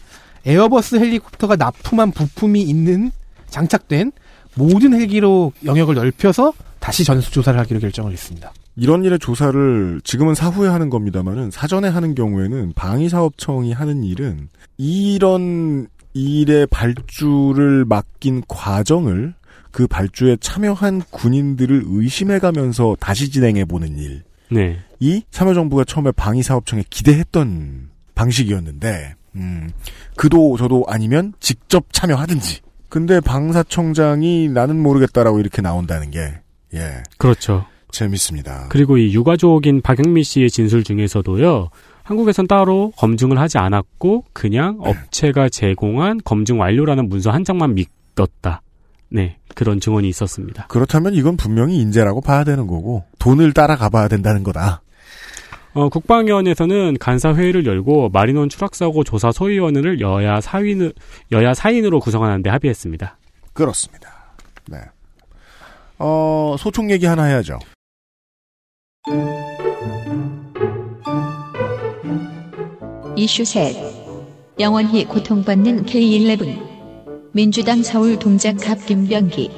에어버스 0.44 0.96
헬리콥터가 0.96 1.56
납품한 1.56 2.10
부품이 2.10 2.60
있는 2.60 3.12
장착된 3.48 4.12
모든 4.56 4.92
헬기로 4.92 5.52
영역을 5.64 5.94
넓혀서 5.94 6.52
다시 6.80 7.04
전수 7.04 7.30
조사를 7.30 7.58
하기로 7.60 7.80
결정을 7.80 8.12
했습니다. 8.12 8.52
이런 8.76 9.04
일의 9.04 9.18
조사를 9.18 10.00
지금은 10.02 10.34
사후에 10.34 10.68
하는 10.68 10.90
겁니다만은 10.90 11.50
사전에 11.50 11.88
하는 11.88 12.14
경우에는 12.14 12.72
방위사업청이 12.74 13.72
하는 13.72 14.02
일은 14.02 14.48
이런 14.76 15.88
일의 16.12 16.66
발주를 16.66 17.84
맡긴 17.84 18.42
과정을 18.48 19.34
그 19.70 19.86
발주에 19.86 20.36
참여한 20.40 21.02
군인들을 21.10 21.84
의심해가면서 21.86 22.96
다시 23.00 23.30
진행해 23.30 23.64
보는 23.64 23.98
일. 23.98 24.22
네. 24.50 24.78
이 25.00 25.22
참여정부가 25.30 25.84
처음에 25.84 26.12
방위사업청에 26.12 26.84
기대했던 26.88 27.90
방식이었는데, 28.14 29.14
음, 29.34 29.70
그도 30.16 30.56
저도 30.56 30.84
아니면 30.86 31.32
직접 31.40 31.86
참여하든지. 31.92 32.60
근데 32.88 33.18
방사청장이 33.18 34.48
나는 34.48 34.80
모르겠다라고 34.80 35.40
이렇게 35.40 35.60
나온다는 35.60 36.12
게, 36.12 36.20
예. 36.74 37.02
그렇죠. 37.18 37.66
재밌습니다. 37.94 38.66
그리고 38.68 38.98
이 38.98 39.14
유가족인 39.14 39.80
박영미 39.80 40.22
씨의 40.22 40.50
진술 40.50 40.84
중에서도요. 40.84 41.70
한국에선 42.02 42.46
따로 42.46 42.92
검증을 42.98 43.38
하지 43.38 43.56
않았고 43.56 44.24
그냥 44.34 44.76
업체가 44.80 45.48
제공한 45.48 46.20
검증 46.22 46.60
완료라는 46.60 47.08
문서 47.08 47.30
한 47.30 47.44
장만 47.44 47.74
믿었다. 47.74 48.60
네, 49.08 49.38
그런 49.54 49.80
증언이 49.80 50.08
있었습니다. 50.08 50.66
그렇다면 50.66 51.14
이건 51.14 51.36
분명히 51.36 51.78
인재라고 51.78 52.20
봐야 52.20 52.44
되는 52.44 52.66
거고 52.66 53.04
돈을 53.18 53.52
따라가 53.52 53.88
봐야 53.88 54.08
된다는 54.08 54.42
거다. 54.42 54.82
어, 55.72 55.88
국방위원회에서는 55.88 56.98
간사회의를 57.00 57.66
열고 57.66 58.10
마리논 58.10 58.48
추락사고 58.48 59.02
조사 59.02 59.32
소위원회를 59.32 60.00
여야 60.00 60.40
사인 60.40 60.92
여야 61.32 61.54
사인으로 61.54 62.00
구성하는 62.00 62.42
데 62.42 62.50
합의했습니다. 62.50 63.16
그렇습니다. 63.52 64.34
네. 64.68 64.78
어, 65.98 66.56
소총 66.58 66.90
얘기 66.90 67.06
하나 67.06 67.24
해야죠. 67.24 67.58
이슈 73.16 73.44
셋. 73.44 73.76
영원히 74.58 75.04
고통받는 75.04 75.84
K11. 75.84 76.58
민주당 77.32 77.82
서울 77.82 78.18
동작 78.18 78.56
갑 78.56 78.86
김병기. 78.86 79.50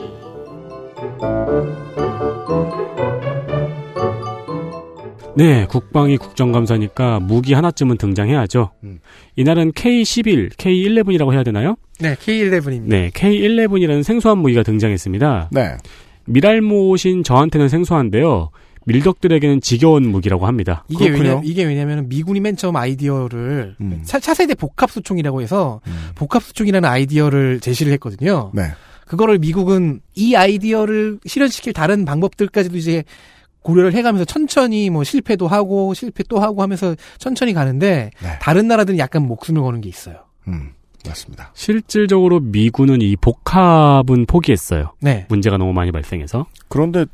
네, 5.36 5.66
국방위 5.66 6.16
국정감사니까 6.16 7.20
무기 7.20 7.54
하나쯤은 7.54 7.98
등장해야죠. 7.98 8.72
음. 8.82 8.98
이날은 9.36 9.72
K11, 9.72 10.56
K11이라고 10.56 11.32
해야 11.32 11.44
되나요? 11.44 11.76
네, 12.00 12.16
K11입니다. 12.16 12.88
네, 12.88 13.10
K11이라는 13.10 14.02
생소한 14.02 14.38
무기가 14.38 14.64
등장했습니다. 14.64 15.50
네. 15.52 15.76
미랄못인 16.24 17.22
저한테는 17.22 17.68
생소한데요. 17.68 18.50
밀덕들에게는 18.86 19.60
지겨운 19.60 20.08
무기라고 20.08 20.46
합니다. 20.46 20.84
이게 20.88 21.08
왜냐 21.08 21.40
이게 21.44 21.64
왜냐면 21.64 22.08
미군이 22.08 22.40
맨 22.40 22.56
처음 22.56 22.76
아이디어를 22.76 23.76
음. 23.80 24.02
차, 24.04 24.18
차세대 24.18 24.54
복합 24.54 24.90
수총이라고 24.90 25.42
해서 25.42 25.80
복합 26.14 26.42
수총이라는 26.42 26.88
아이디어를 26.88 27.60
제시를 27.60 27.92
했거든요. 27.94 28.52
네. 28.54 28.70
그거를 29.06 29.38
미국은 29.38 30.00
이 30.14 30.34
아이디어를 30.34 31.20
실현시킬 31.26 31.72
다른 31.72 32.04
방법들까지도 32.04 32.76
이제 32.76 33.04
고려를 33.62 33.92
해가면서 33.94 34.24
천천히 34.24 34.90
뭐 34.90 35.02
실패도 35.02 35.48
하고 35.48 35.92
실패 35.92 36.22
또 36.28 36.38
하고 36.38 36.62
하면서 36.62 36.94
천천히 37.18 37.52
가는데 37.52 38.10
다른 38.40 38.68
나라들은 38.68 38.98
약간 38.98 39.26
목숨을 39.26 39.62
거는 39.62 39.80
게 39.80 39.88
있어요. 39.88 40.18
음, 40.46 40.70
맞습니다. 41.04 41.50
실질적으로 41.54 42.38
미군은 42.38 43.02
이 43.02 43.16
복합은 43.16 44.26
포기했어요. 44.26 44.92
네. 45.00 45.26
문제가 45.28 45.56
너무 45.56 45.72
많이 45.72 45.90
발생해서. 45.90 46.46
그런데 46.68 47.06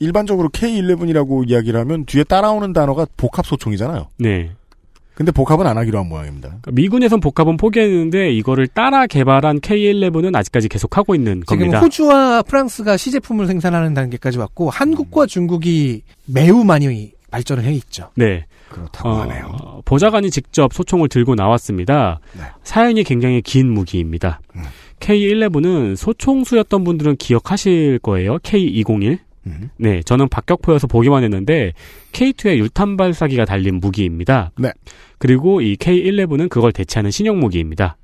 일반적으로 0.00 0.48
K11이라고 0.48 1.48
이야기를 1.48 1.78
하면 1.80 2.04
뒤에 2.06 2.24
따라오는 2.24 2.72
단어가 2.72 3.06
복합 3.16 3.46
소총이잖아요. 3.46 4.08
네. 4.18 4.50
근데 5.14 5.30
복합은 5.32 5.66
안 5.66 5.76
하기로 5.76 5.98
한 5.98 6.08
모양입니다. 6.08 6.48
그러니까 6.48 6.70
미군에선 6.72 7.20
복합은 7.20 7.58
포기했는데 7.58 8.32
이거를 8.32 8.66
따라 8.66 9.06
개발한 9.06 9.60
K11은 9.60 10.34
아직까지 10.34 10.70
계속하고 10.70 11.14
있는 11.14 11.42
지금 11.46 11.58
겁니다. 11.58 11.80
호주와 11.80 12.42
프랑스가 12.42 12.96
시제품을 12.96 13.46
생산하는 13.46 13.92
단계까지 13.92 14.38
왔고 14.38 14.70
한국과 14.70 15.26
중국이 15.26 16.02
매우 16.24 16.64
많이 16.64 17.12
발전을 17.30 17.64
해 17.64 17.74
있죠. 17.74 18.10
네. 18.14 18.46
그렇다고 18.70 19.10
하네요. 19.10 19.82
보좌관이 19.84 20.30
직접 20.30 20.72
소총을 20.72 21.08
들고 21.08 21.34
나왔습니다. 21.34 22.20
사연이 22.62 23.04
굉장히 23.04 23.42
긴 23.42 23.70
무기입니다. 23.70 24.40
K11은 25.00 25.96
소총수였던 25.96 26.84
분들은 26.84 27.16
기억하실 27.16 27.98
거예요. 27.98 28.38
K201. 28.38 29.18
네, 29.76 30.02
저는 30.02 30.28
박격포여서 30.28 30.86
보기만 30.86 31.24
했는데 31.24 31.72
K2에 32.12 32.58
유탄 32.58 32.96
발사기가 32.96 33.44
달린 33.44 33.80
무기입니다. 33.80 34.50
네. 34.58 34.72
그리고 35.18 35.60
이 35.60 35.76
K11은 35.76 36.48
그걸 36.48 36.72
대체하는 36.72 37.10
신형 37.10 37.38
무기입니다. 37.40 37.96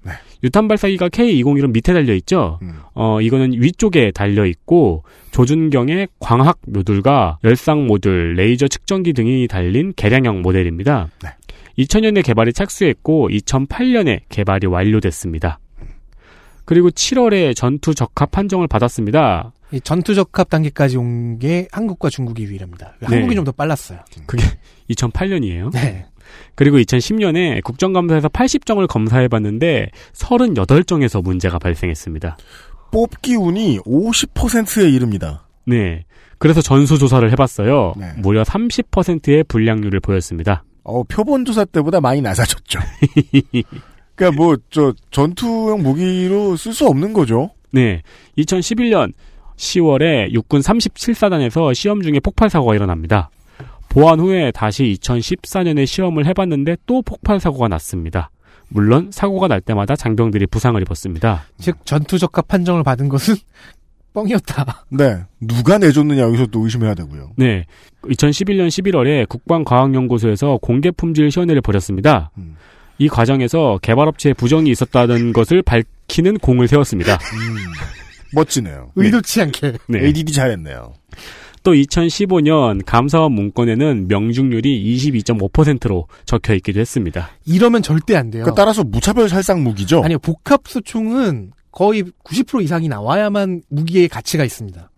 유탄 0.42 0.68
발사기가 0.68 1.08
K201은 1.08 1.72
밑에 1.72 1.92
달려 1.92 2.14
있죠. 2.14 2.58
어, 2.94 3.20
이거는 3.20 3.54
위쪽에 3.54 4.10
달려 4.10 4.44
있고 4.46 5.04
조준경에 5.30 6.08
광학 6.18 6.58
모듈과 6.66 7.38
열상 7.44 7.86
모듈, 7.86 8.34
레이저 8.36 8.68
측정기 8.68 9.12
등이 9.12 9.48
달린 9.48 9.92
개량형 9.96 10.42
모델입니다. 10.42 11.08
2000년에 11.78 12.24
개발이 12.24 12.52
착수했고 12.52 13.28
2008년에 13.30 14.20
개발이 14.28 14.66
완료됐습니다. 14.66 15.58
그리고 16.64 16.90
7월에 16.90 17.54
전투 17.54 17.94
적합 17.94 18.30
판정을 18.30 18.66
받았습니다. 18.66 19.52
이 19.72 19.80
전투 19.80 20.14
적합 20.14 20.48
단계까지 20.48 20.96
온 20.96 21.38
게 21.38 21.66
한국과 21.72 22.08
중국이 22.10 22.44
유일합니다. 22.44 22.94
한국이 23.02 23.34
좀 23.34 23.44
더 23.44 23.52
빨랐어요. 23.52 23.98
그게 24.26 24.42
2008년이에요. 24.90 25.72
네. 25.72 26.06
그리고 26.54 26.78
2010년에 26.78 27.62
국정감사에서 27.62 28.28
80정을 28.28 28.86
검사해봤는데 28.88 29.90
38정에서 30.14 31.22
문제가 31.22 31.58
발생했습니다. 31.58 32.36
뽑기 32.92 33.34
운이 33.36 33.80
50%에 33.80 34.88
이릅니다. 34.88 35.46
네. 35.66 36.04
그래서 36.38 36.60
전수조사를 36.60 37.30
해봤어요. 37.32 37.94
네. 37.96 38.12
무려 38.18 38.42
30%의 38.42 39.44
불량률을 39.44 40.00
보였습니다. 40.00 40.64
어, 40.84 41.02
표본조사 41.02 41.64
때보다 41.66 42.00
많이 42.00 42.20
낮아졌죠. 42.22 42.78
그러니까 44.14 44.36
뭐 44.42 44.56
저 44.70 44.94
전투용 45.10 45.82
무기로 45.82 46.56
쓸 46.56 46.72
수 46.72 46.86
없는 46.86 47.12
거죠. 47.12 47.50
네. 47.70 48.02
2011년 48.38 49.12
10월에 49.56 50.32
육군 50.32 50.60
37사단에서 50.60 51.74
시험 51.74 52.02
중에 52.02 52.20
폭발 52.20 52.50
사고가 52.50 52.74
일어납니다. 52.74 53.30
보안 53.88 54.20
후에 54.20 54.50
다시 54.52 54.96
2014년에 55.00 55.86
시험을 55.86 56.26
해봤는데 56.26 56.76
또 56.86 57.02
폭발 57.02 57.40
사고가 57.40 57.68
났습니다. 57.68 58.30
물론 58.68 59.10
사고가 59.10 59.48
날 59.48 59.60
때마다 59.60 59.96
장병들이 59.96 60.46
부상을 60.46 60.80
입었습니다. 60.82 61.44
즉 61.58 61.76
전투 61.84 62.18
적합 62.18 62.48
판정을 62.48 62.82
받은 62.82 63.08
것은 63.08 63.36
뻥이었다. 64.12 64.84
네. 64.90 65.18
누가 65.40 65.78
내줬느냐 65.78 66.22
여기서 66.22 66.46
또 66.46 66.64
의심해야 66.64 66.94
되고요. 66.94 67.32
네. 67.36 67.64
2011년 68.02 68.68
11월에 68.68 69.28
국방과학연구소에서 69.28 70.58
공개 70.62 70.90
품질 70.90 71.30
시연회를 71.30 71.60
벌였습니다. 71.60 72.30
이 72.98 73.08
과정에서 73.08 73.78
개발업체에 73.82 74.32
부정이 74.32 74.70
있었다는 74.70 75.34
것을 75.34 75.62
밝히는 75.62 76.38
공을 76.38 76.66
세웠습니다. 76.66 77.18
멋지네요. 78.32 78.92
의도치 78.96 79.42
않게. 79.42 79.78
네. 79.88 80.04
ADD 80.04 80.32
잘했네요. 80.32 80.94
또 81.62 81.72
2015년 81.72 82.84
감사원 82.86 83.32
문건에는 83.32 84.06
명중률이 84.06 84.96
22.5%로 84.96 86.06
적혀 86.24 86.54
있기도 86.54 86.78
했습니다. 86.78 87.30
이러면 87.44 87.82
절대 87.82 88.14
안 88.14 88.30
돼요. 88.30 88.44
그러니까 88.44 88.62
따라서 88.62 88.84
무차별 88.84 89.28
살상 89.28 89.64
무기죠. 89.64 90.02
아니요. 90.04 90.20
복합 90.20 90.68
수총은 90.68 91.50
거의 91.72 92.04
90% 92.24 92.62
이상이 92.62 92.88
나와야만 92.88 93.62
무기의 93.68 94.08
가치가 94.08 94.44
있습니다. 94.44 94.90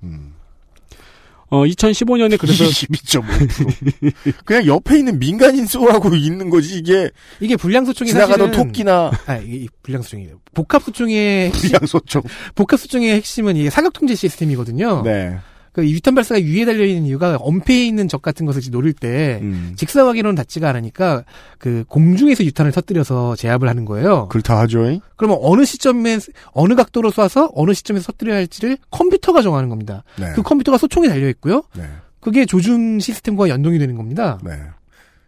어, 1.50 1.64
2015년에 1.64 2.38
그래서 2.38 2.64
22.5%. 2.68 4.12
그냥 4.44 4.66
옆에 4.66 4.98
있는 4.98 5.18
민간인 5.18 5.66
쏘라고 5.66 6.14
있는 6.14 6.50
거지 6.50 6.78
이게 6.78 7.10
이게 7.40 7.56
불량소총이 7.56 8.10
지나가던 8.10 8.48
사실은 8.48 8.66
토끼나 8.66 9.10
아, 9.26 9.36
이게 9.36 9.66
불량소총이에요. 9.82 10.40
복합소총의 10.54 11.52
불량소총. 11.52 12.22
복합소총의 12.54 13.14
핵심은 13.14 13.56
이게 13.56 13.70
사격 13.70 13.92
통제 13.92 14.14
시스템이거든요. 14.14 15.02
네. 15.02 15.38
그 15.72 15.88
유탄 15.88 16.14
발사가 16.14 16.40
위에 16.40 16.64
달려 16.64 16.84
있는 16.84 17.06
이유가 17.06 17.36
엄폐에 17.36 17.86
있는 17.86 18.08
적 18.08 18.22
같은 18.22 18.46
것을 18.46 18.62
노릴 18.70 18.92
때 18.92 19.38
음. 19.42 19.74
직사각으로는 19.76 20.34
닿지가 20.34 20.68
않으니까 20.68 21.24
그 21.58 21.84
공중에서 21.88 22.44
유탄을 22.44 22.72
터뜨려서 22.72 23.36
제압을 23.36 23.68
하는 23.68 23.84
거예요. 23.84 24.28
그렇다 24.28 24.58
하죠. 24.60 25.00
그러면 25.16 25.38
어느 25.40 25.64
시점에 25.64 26.18
어느 26.52 26.74
각도로 26.74 27.10
쏴서 27.10 27.50
어느 27.54 27.72
시점에서 27.72 28.12
터뜨려야 28.12 28.36
할지를 28.36 28.78
컴퓨터가 28.90 29.42
정하는 29.42 29.68
겁니다. 29.68 30.04
네. 30.18 30.32
그 30.34 30.42
컴퓨터가 30.42 30.78
소총에 30.78 31.08
달려 31.08 31.28
있고요. 31.28 31.62
네. 31.76 31.84
그게 32.20 32.46
조준 32.46 33.00
시스템과 33.00 33.48
연동이 33.48 33.78
되는 33.78 33.96
겁니다. 33.96 34.38
네. 34.44 34.52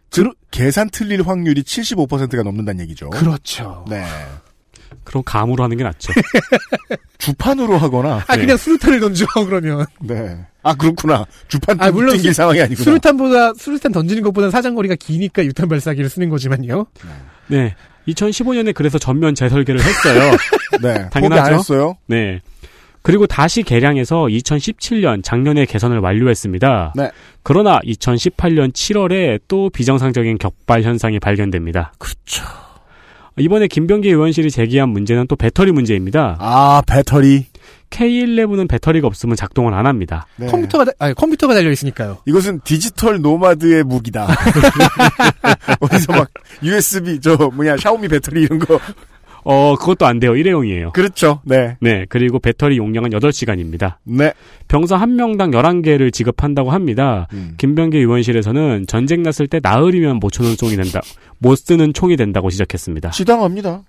즉 0.09 0.33
계산 0.51 0.89
틀릴 0.89 1.25
확률이 1.25 1.63
75%가 1.63 2.43
넘는다는 2.43 2.81
얘기죠. 2.81 3.09
그렇죠. 3.09 3.85
네. 3.89 4.03
그럼 5.03 5.23
감으로 5.25 5.63
하는 5.63 5.77
게 5.77 5.83
낫죠. 5.83 6.13
주판으로 7.17 7.77
하거나. 7.77 8.23
아 8.27 8.35
그냥 8.35 8.57
수류탄을 8.57 8.99
던져 8.99 9.25
그러면. 9.45 9.85
네. 9.99 10.37
아 10.63 10.73
그렇구나. 10.75 11.25
주판 11.47 11.79
아 11.81 11.91
물론 11.91 12.15
튕길 12.15 12.33
수- 12.33 12.37
상황이 12.37 12.61
아니구나. 12.61 12.83
수류탄보다 12.83 13.53
수류탄 13.55 13.91
던지는 13.91 14.23
것보다는 14.23 14.51
사정거리가 14.51 14.95
기니까 14.95 15.43
유탄 15.45 15.67
발사기를 15.69 16.09
쓰는 16.09 16.29
거지만요. 16.29 16.85
네. 17.47 17.75
2015년에 18.07 18.73
그래서 18.73 18.97
전면 18.97 19.35
재설계를 19.35 19.79
했어요. 19.81 20.31
네. 20.81 21.09
당연하죠. 21.09 21.19
포기 21.19 21.39
안 21.39 21.53
했어요. 21.53 21.97
네. 22.07 22.41
그리고 23.03 23.25
다시 23.25 23.63
개량해서 23.63 24.25
2017년 24.25 25.23
작년에 25.23 25.65
개선을 25.65 25.99
완료했습니다. 25.99 26.93
네. 26.95 27.11
그러나 27.43 27.79
2018년 27.83 28.71
7월에 28.73 29.39
또 29.47 29.69
비정상적인 29.71 30.37
격발 30.37 30.83
현상이 30.83 31.19
발견됩니다. 31.19 31.93
그렇죠. 31.97 32.43
이번에 33.37 33.67
김병기 33.67 34.09
의원실이 34.09 34.51
제기한 34.51 34.89
문제는 34.89 35.27
또 35.27 35.35
배터리 35.35 35.71
문제입니다. 35.71 36.37
아 36.39 36.81
배터리. 36.87 37.45
K11은 37.89 38.69
배터리가 38.69 39.07
없으면 39.07 39.35
작동을 39.35 39.73
안 39.73 39.85
합니다. 39.85 40.25
네. 40.37 40.47
컴퓨터가 40.47 40.85
다- 40.85 40.91
아니 40.99 41.13
컴퓨터가 41.13 41.53
달려 41.53 41.69
있으니까요. 41.71 42.19
이것은 42.25 42.61
디지털 42.63 43.19
노마드의 43.21 43.83
무기다. 43.83 44.27
어디서 45.79 46.13
막 46.13 46.29
USB 46.63 47.19
저 47.19 47.35
뭐냐 47.53 47.77
샤오미 47.77 48.07
배터리 48.07 48.43
이런 48.43 48.59
거. 48.59 48.79
어, 49.43 49.75
그것도 49.75 50.05
안 50.05 50.19
돼요. 50.19 50.35
일회용이에요. 50.35 50.91
그렇죠. 50.91 51.41
네. 51.43 51.75
네. 51.79 52.05
그리고 52.09 52.39
배터리 52.39 52.77
용량은 52.77 53.09
8시간입니다. 53.09 53.95
네. 54.03 54.33
병사 54.67 54.97
한 54.97 55.15
명당 55.15 55.51
11개를 55.51 56.13
지급한다고 56.13 56.71
합니다. 56.71 57.27
음. 57.33 57.55
김병기 57.57 57.97
의원실에서는 57.97 58.85
전쟁 58.87 59.23
났을 59.23 59.47
때 59.47 59.59
나흘이면 59.61 60.17
못 60.17 60.33
쓰는 60.33 60.55
총이 60.55 60.75
된다. 60.75 61.01
못 61.39 61.55
쓰는 61.55 61.93
총이 61.93 62.17
된다고 62.17 62.49
지적했습니다. 62.49 63.11
지당합니다. 63.11 63.83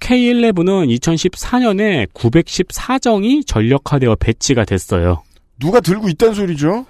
K11은 0.00 0.96
2014년에 0.98 2.06
914정이 2.12 3.46
전력화되어 3.46 4.16
배치가 4.16 4.64
됐어요. 4.64 5.22
누가 5.58 5.80
들고 5.80 6.08
있다는 6.08 6.34
소리죠? 6.34 6.86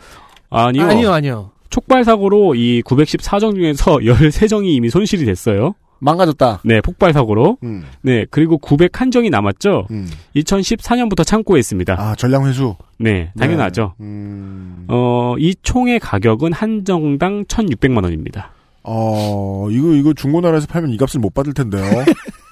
아니요. 0.50 0.84
아니요, 0.84 1.12
아니요. 1.12 1.50
촉발 1.70 2.04
사고로 2.04 2.54
이 2.54 2.82
914정 2.82 3.54
중에서 3.54 3.96
13정이 3.96 4.66
이미 4.68 4.90
손실이 4.90 5.24
됐어요. 5.24 5.74
망가졌다. 6.00 6.60
네, 6.64 6.80
폭발 6.80 7.12
사고로. 7.12 7.58
음. 7.62 7.84
네, 8.02 8.24
그리고 8.30 8.58
901정이 8.58 9.30
남았죠. 9.30 9.86
음. 9.90 10.08
2014년부터 10.36 11.24
창고에 11.24 11.58
있습니다. 11.58 11.96
아 11.98 12.14
전량 12.14 12.46
회수. 12.46 12.76
네, 12.98 13.32
당연하죠. 13.38 13.94
음. 14.00 14.86
어, 14.88 15.34
이 15.38 15.54
총의 15.62 16.00
가격은 16.00 16.52
한 16.52 16.84
정당 16.84 17.44
1,600만 17.44 18.04
원입니다. 18.04 18.52
어 18.82 19.68
이거 19.70 19.92
이거 19.92 20.14
중고나라에서 20.14 20.66
팔면 20.66 20.90
이 20.92 20.96
값을 20.96 21.20
못 21.20 21.34
받을 21.34 21.52
텐데요. 21.52 21.82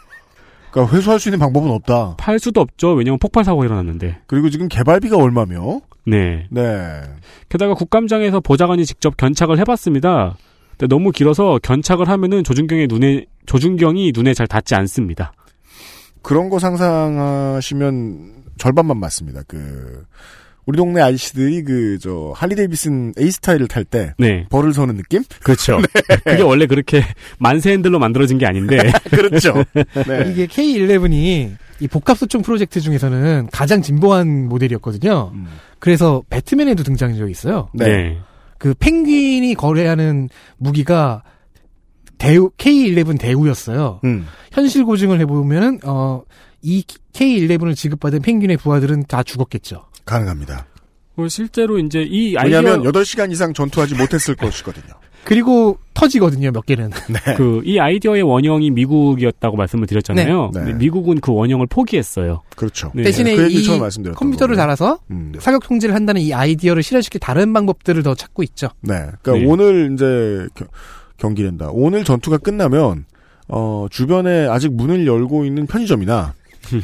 그러니까 0.71 0.95
회수할 0.95 1.19
수 1.19 1.31
있는 1.31 1.39
방법은 1.39 1.71
없다. 1.71 2.17
팔 2.19 2.39
수도 2.39 2.61
없죠. 2.61 2.93
왜냐면 2.93 3.19
폭발 3.19 3.45
사고가 3.45 3.65
일어났는데. 3.65 4.19
그리고 4.27 4.51
지금 4.51 4.69
개발비가 4.69 5.17
얼마며? 5.17 5.81
네. 6.05 6.47
네. 6.51 7.01
게다가 7.49 7.73
국감장에서 7.73 8.41
보좌관이 8.41 8.85
직접 8.85 9.17
견착을 9.17 9.59
해봤습니다. 9.61 10.37
너무 10.91 11.11
길어서 11.11 11.59
견착을 11.63 12.09
하면은 12.09 12.45
조준경의 12.45 12.89
눈에 12.89 13.25
조준경이 13.47 14.13
눈에 14.15 14.35
잘 14.35 14.47
닿지 14.47 14.75
않습니다. 14.75 15.33
그런 16.23 16.49
거 16.51 16.59
상상하시면 16.59 18.45
절반만 18.59 18.99
맞습니다. 18.99 19.43
그 19.47 20.05
우리 20.67 20.77
동네 20.77 21.01
아저씨들이 21.01 21.63
그 21.63 21.99
저 22.01 22.33
할리 22.37 22.55
데이비슨 22.57 23.15
A 23.19 23.31
스타일을 23.31 23.69
탈 23.69 23.85
때 23.85 24.13
네. 24.19 24.47
벌을 24.51 24.73
서는 24.75 24.97
느낌? 24.97 25.23
그렇죠. 25.43 25.79
네. 25.95 26.17
그게 26.25 26.43
원래 26.43 26.67
그렇게 26.67 27.03
만세 27.39 27.71
핸들로 27.71 27.99
만들어진 27.99 28.39
게 28.39 28.47
아닌데. 28.47 28.79
그렇죠. 29.11 29.65
네. 29.73 29.85
이게 30.31 30.47
K11이 30.47 31.57
이 31.81 31.89
복합소총 31.89 32.43
프로젝트 32.43 32.81
중에서는 32.81 33.49
가장 33.53 33.83
진보한 33.83 34.49
모델이었거든요. 34.49 35.31
음. 35.35 35.47
그래서 35.79 36.23
배트맨에도 36.31 36.83
등장한 36.83 37.17
적이 37.17 37.31
있어요. 37.31 37.69
네. 37.73 38.19
그 38.59 38.75
펭귄이 38.75 39.55
거래하는 39.55 40.29
무기가 40.57 41.23
대우 42.19 42.51
K11 42.59 43.19
대우였어요. 43.19 44.01
음. 44.05 44.27
현실 44.53 44.85
고증을 44.85 45.21
해보면은 45.21 45.81
어, 45.85 46.23
이 46.63 46.85
K11을 47.13 47.75
지급받은 47.77 48.23
펭귄의 48.23 48.57
부하들은 48.57 49.05
다 49.09 49.23
죽었겠죠. 49.23 49.85
가능합니다. 50.05 50.67
뭐 51.15 51.29
실제로 51.29 51.79
이제 51.79 52.03
이 52.03 52.37
아이디어 52.37 52.59
왜냐하면 52.61 52.93
8시간 52.93 53.33
이상 53.33 53.53
전투하지 53.55 53.95
못했을 53.95 54.35
것이거든요. 54.35 54.95
그리고 55.25 55.77
터지거든요, 55.93 56.53
몇 56.53 56.65
개는. 56.67 56.91
그이 57.37 57.81
아이디어의 57.81 58.23
원형이 58.23 58.71
미국이었다고 58.71 59.57
말씀을 59.57 59.89
드렸잖아요. 59.89 60.53
네. 60.55 60.65
네. 60.67 60.73
미국은 60.75 61.21
그 61.21 61.33
원형을 61.33 61.67
포기했어요. 61.67 62.43
그렇죠. 62.55 62.93
네. 62.95 63.03
대신에 63.03 63.35
그 63.35 63.43
얘기 63.45 63.61
이 63.61 63.67
컴퓨터를 63.67 64.55
거고요. 64.55 64.57
달아서 64.57 65.01
음. 65.11 65.33
사격 65.41 65.65
통제를 65.65 65.97
한다는 65.97 66.21
이 66.21 66.33
아이디어를 66.33 66.85
실현시킬 66.85 67.19
다른 67.19 67.53
방법들을 67.53 68.05
더 68.05 68.15
찾고 68.15 68.45
있죠. 68.45 68.69
네. 68.83 68.95
그러니까 69.21 69.33
네. 69.33 69.45
오늘 69.47 69.91
이제 69.95 70.47
겨- 70.55 70.67
경기된다. 71.17 71.71
오늘 71.73 72.05
전투가 72.05 72.39
끝나면 72.39 73.05
어 73.49 73.87
주변에 73.91 74.47
아직 74.49 74.73
문을 74.73 75.07
열고 75.07 75.45
있는 75.45 75.67
편의점이나 75.67 76.35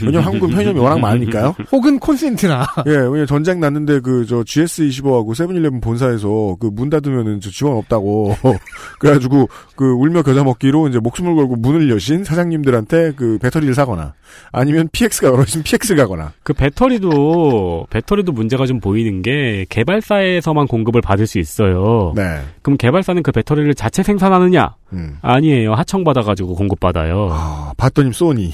왜냐면 0.02 0.22
한국은 0.24 0.50
편의점이 0.50 0.78
워낙 0.80 0.98
많으니까요. 1.00 1.54
혹은 1.72 1.98
콘센트나. 1.98 2.66
예, 2.86 2.90
왜냐 2.90 3.26
전쟁 3.26 3.60
났는데 3.60 4.00
그 4.00 4.24
저 4.28 4.36
GS25하고 4.42 5.34
세븐일레븐 5.34 5.80
본사에서 5.80 6.56
그 6.60 6.70
문 6.72 6.88
닫으면은 6.90 7.40
저 7.40 7.50
지원 7.50 7.76
없다고 7.76 8.34
그래가지고 8.98 9.48
그 9.76 9.84
울며 9.92 10.22
겨자 10.22 10.42
먹기로 10.44 10.88
이제 10.88 10.98
목숨을 10.98 11.34
걸고 11.34 11.56
문을 11.56 11.90
여신 11.90 12.24
사장님들한테 12.24 13.12
그 13.16 13.38
배터리를 13.42 13.74
사거나 13.74 14.14
아니면 14.52 14.88
PX가 14.92 15.28
열어있으면 15.28 15.64
PX 15.64 15.94
가거나 15.96 16.32
그 16.42 16.52
배터리도 16.54 17.86
배터리도 17.90 18.32
문제가 18.32 18.64
좀 18.66 18.80
보이는 18.80 19.20
게 19.22 19.66
개발사에서만 19.68 20.66
공급을 20.66 21.00
받을 21.02 21.26
수 21.26 21.38
있어요. 21.38 22.12
네. 22.16 22.40
그럼 22.62 22.76
개발사는 22.78 23.22
그 23.22 23.32
배터리를 23.32 23.74
자체 23.74 24.02
생산하느냐? 24.02 24.74
음. 24.94 25.18
아니에요. 25.22 25.74
하청 25.74 26.04
받아가지고 26.04 26.54
공급 26.54 26.80
받아요. 26.80 27.28
아, 27.30 27.72
봤더니 27.76 28.12
소니 28.12 28.52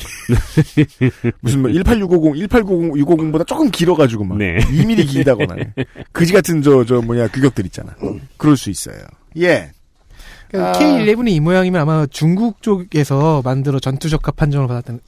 무슨 1.41 1.62
뭐 1.62 1.71
18650, 1.71 2.49
18900, 2.49 3.07
650보다 3.07 3.47
조금 3.47 3.71
길어가지고 3.71 4.25
막 4.25 4.39
네. 4.39 4.59
2mm 4.59 5.09
길다거나 5.09 5.57
그지 6.12 6.33
같은 6.33 6.62
저 6.62 6.85
저 6.85 7.01
뭐냐 7.03 7.29
규격들 7.29 7.66
있잖아. 7.66 7.95
그럴 8.37 8.57
수 8.57 8.71
있어요. 8.71 8.99
예. 9.37 9.71
그러니까 10.49 10.71
아. 10.71 10.81
K11이 10.81 11.29
이 11.29 11.41
모양이면 11.41 11.81
아마 11.81 12.07
중국 12.07 12.62
쪽에서 12.62 13.43
만들어 13.45 13.79
전투적합 13.79 14.37
판정을 14.37 14.66
받았던 14.69 15.01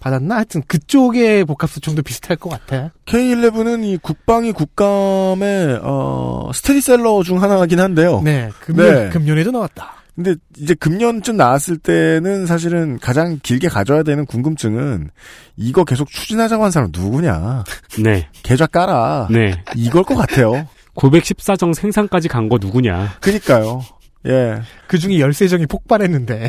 받았나? 0.00 0.36
하여튼 0.36 0.62
그쪽의 0.66 1.44
복합소총도 1.44 2.02
비슷할 2.02 2.36
것 2.36 2.50
같아. 2.50 2.92
K11은 3.06 3.84
이 3.84 3.98
국방위 3.98 4.52
국감의 4.52 5.80
어 5.82 6.50
스테디셀러 6.54 7.22
중 7.22 7.42
하나긴 7.42 7.80
한데요. 7.80 8.20
네, 8.24 8.50
금년, 8.60 8.94
네. 8.94 9.08
금년에도 9.10 9.50
나왔다. 9.50 9.97
근데 10.18 10.34
이제 10.56 10.74
금년쯤 10.74 11.36
나왔을 11.36 11.78
때는 11.78 12.44
사실은 12.46 12.98
가장 12.98 13.38
길게 13.40 13.68
가져야 13.68 14.02
되는 14.02 14.26
궁금증은 14.26 15.10
이거 15.56 15.84
계속 15.84 16.08
추진하자고 16.10 16.64
한 16.64 16.72
사람 16.72 16.90
누구냐. 16.92 17.62
네. 18.02 18.28
계좌 18.42 18.66
깔아. 18.66 19.28
네. 19.30 19.62
이걸 19.76 20.02
것 20.02 20.16
같아요. 20.16 20.66
914정 20.96 21.72
생산까지 21.72 22.26
간 22.26 22.48
거 22.48 22.58
누구냐? 22.60 23.18
그니까요. 23.20 23.82
예. 24.26 24.60
그 24.88 24.98
중에 24.98 25.20
열세정이 25.20 25.66
폭발했는데. 25.66 26.48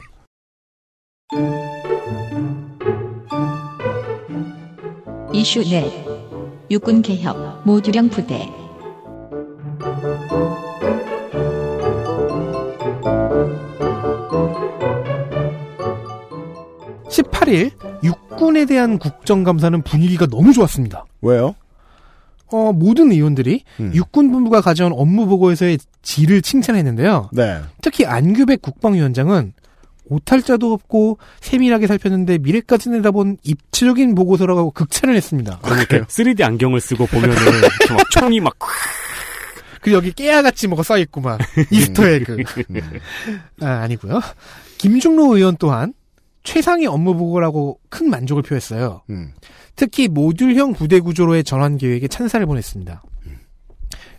이슈 5.33 5.61
넷 5.69 5.91
육군 6.71 7.01
개혁 7.01 7.61
모두령 7.65 8.09
부대 8.09 8.47
18일 17.09 17.71
육군에 18.03 18.65
대한 18.65 18.97
국정감사는 18.97 19.81
분위기가 19.83 20.25
너무 20.27 20.53
좋았습니다. 20.53 21.05
왜요? 21.21 21.55
어, 22.51 22.71
모든 22.73 23.11
의원들이 23.11 23.63
음. 23.79 23.91
육군 23.93 24.31
본부가 24.31 24.61
가져온 24.61 24.91
업무 24.95 25.27
보고에서의 25.27 25.77
질을 26.01 26.41
칭찬했는데요. 26.41 27.29
네. 27.33 27.59
특히 27.81 28.05
안규백 28.05 28.61
국방위원장은 28.61 29.53
오탈자도 30.05 30.73
없고 30.73 31.19
세밀하게 31.41 31.85
살폈는데 31.85 32.39
미래까지 32.39 32.89
내다본 32.89 33.37
입체적인 33.43 34.15
보고서라고 34.15 34.71
극찬을 34.71 35.15
했습니다. 35.15 35.59
이렇게 35.65 36.01
3D 36.01 36.41
안경을 36.41 36.81
쓰고 36.81 37.05
보면은 37.05 37.35
막 37.91 38.09
총이 38.09 38.39
막 38.39 38.55
그 39.81 39.93
여기 39.93 40.11
깨알같이 40.11 40.67
뭐가 40.67 40.83
써있고 40.83 41.21
막 41.21 41.39
Easter 41.71 42.19
egg 42.19 42.43
아, 43.61 43.67
아니고요. 43.83 44.21
김중로 44.77 45.35
의원 45.35 45.57
또한 45.57 45.93
최상의 46.49 46.87
업무 46.87 47.15
보고라고 47.15 47.79
큰 47.89 48.09
만족을 48.09 48.41
표했어요. 48.41 49.03
음. 49.11 49.33
특히 49.75 50.07
모듈형 50.07 50.73
부대 50.73 50.99
구조로의 50.99 51.43
전환 51.43 51.77
계획에 51.77 52.07
찬사를 52.07 52.43
보냈습니다. 52.45 53.03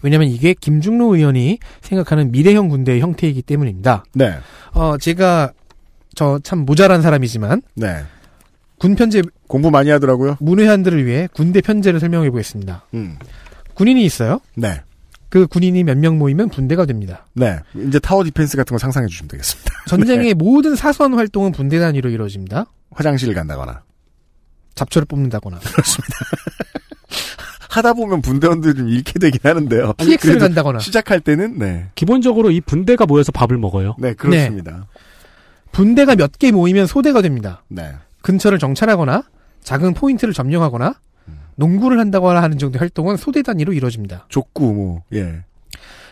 왜냐하면 0.03 0.29
이게 0.29 0.55
김중로 0.55 1.17
의원이 1.17 1.59
생각하는 1.83 2.31
미래형 2.31 2.69
군대의 2.69 3.01
형태이기 3.01 3.43
때문입니다. 3.43 4.05
네. 4.15 4.35
어 4.73 4.97
제가 4.97 5.53
저 6.15 6.39
참 6.43 6.61
모자란 6.61 7.03
사람이지만 7.03 7.63
네. 7.75 7.97
군 8.79 8.95
편제 8.95 9.23
공부 9.49 9.71
많이 9.71 9.91
하더라고요. 9.91 10.37
문외한들을 10.41 11.05
위해 11.05 11.29
군대 11.35 11.61
편제를 11.61 11.99
설명해 12.01 12.31
보겠습니다. 12.31 12.87
음. 12.95 13.19
군인이 13.75 14.03
있어요. 14.05 14.41
네. 14.55 14.81
그 15.31 15.47
군인이 15.47 15.83
몇 15.85 15.97
명 15.97 16.19
모이면 16.19 16.49
분대가 16.51 16.85
됩니다. 16.87 17.27
네. 17.35 17.61
이제 17.75 17.99
tower 17.99 18.25
defense 18.25 18.57
같은 18.57 18.75
거 18.75 18.79
상상해 18.79 19.07
주시면 19.09 19.29
되겠습니다. 19.29 19.71
전쟁의 19.89 20.27
네. 20.29 20.35
모든 20.35 20.75
사소한 20.77 21.15
활동은 21.15 21.53
분대 21.53 21.79
단위로 21.79 22.11
이루어집니다. 22.11 22.67
화장실을 22.91 23.33
간다거나. 23.35 23.83
잡초를 24.75 25.07
뽑는다거나. 25.07 25.59
그렇습니다. 25.65 26.17
하다 27.71 27.93
보면 27.95 28.21
분대원들이 28.23 28.75
좀 28.75 28.89
잃게 28.89 29.19
되긴 29.21 29.39
하는데요. 29.45 29.93
PX를 29.95 30.39
간다거나. 30.41 30.81
시작할 30.81 31.21
때는 31.21 31.59
네. 31.59 31.87
기본적으로 31.95 32.51
이 32.51 32.61
분대가 32.61 33.07
모여서 33.07 33.31
밥을 33.31 33.57
먹어요. 33.59 33.95
네, 33.99 34.15
그렇습니다. 34.15 34.87
분대가 35.71 36.17
몇 36.17 36.33
개 36.39 36.51
모이면 36.51 36.87
소대가 36.89 37.23
됩니다. 37.23 37.63
네. 37.69 37.95
근처를 38.23 38.59
정찰하거나 38.59 39.23
작은 39.63 39.95
포인트를 39.95 40.35
점령하거나 40.35 40.95
농구를 41.61 41.99
한다거나 42.01 42.43
하는 42.43 42.59
정도의 42.59 42.81
활동은 42.81 43.17
소대 43.17 43.43
단위로 43.43 43.73
이루어집니다. 43.75 44.27
족구 44.29 44.73
뭐 44.73 45.03
예. 45.13 45.43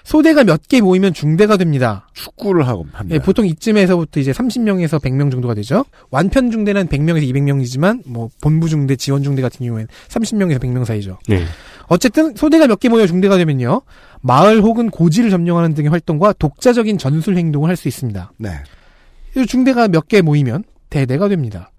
소대가 0.04 0.44
몇 0.44 0.60
개 0.68 0.80
모이면 0.80 1.12
중대가 1.12 1.56
됩니다. 1.56 2.08
축구를 2.14 2.66
하고 2.66 2.86
합니다. 2.92 3.14
예, 3.14 3.18
보통 3.18 3.46
이쯤에서부터 3.46 4.20
이제 4.20 4.32
30명에서 4.32 5.00
100명 5.02 5.30
정도가 5.30 5.54
되죠. 5.54 5.84
완편 6.10 6.50
중대는 6.50 6.86
100명에서 6.88 7.22
200명이지만 7.30 8.02
뭐 8.06 8.28
본부 8.40 8.68
중대, 8.68 8.96
지원 8.96 9.22
중대 9.22 9.42
같은 9.42 9.66
경우에는 9.66 9.88
30명에서 10.08 10.58
100명 10.60 10.84
사이죠. 10.84 11.18
네. 11.28 11.42
어쨌든 11.88 12.34
소대가 12.36 12.66
몇 12.66 12.78
개 12.80 12.88
모여 12.88 13.06
중대가 13.06 13.36
되면요. 13.36 13.82
마을 14.22 14.62
혹은 14.62 14.88
고지를 14.90 15.30
점령하는 15.30 15.74
등의 15.74 15.90
활동과 15.90 16.34
독자적인 16.38 16.96
전술 16.98 17.36
행동을 17.36 17.68
할 17.68 17.76
수 17.76 17.88
있습니다. 17.88 18.32
네. 18.38 18.50
이 19.36 19.46
중대가 19.46 19.88
몇 19.88 20.06
개 20.08 20.22
모이면 20.22 20.64
대대가 20.90 21.28
됩니다. 21.28 21.70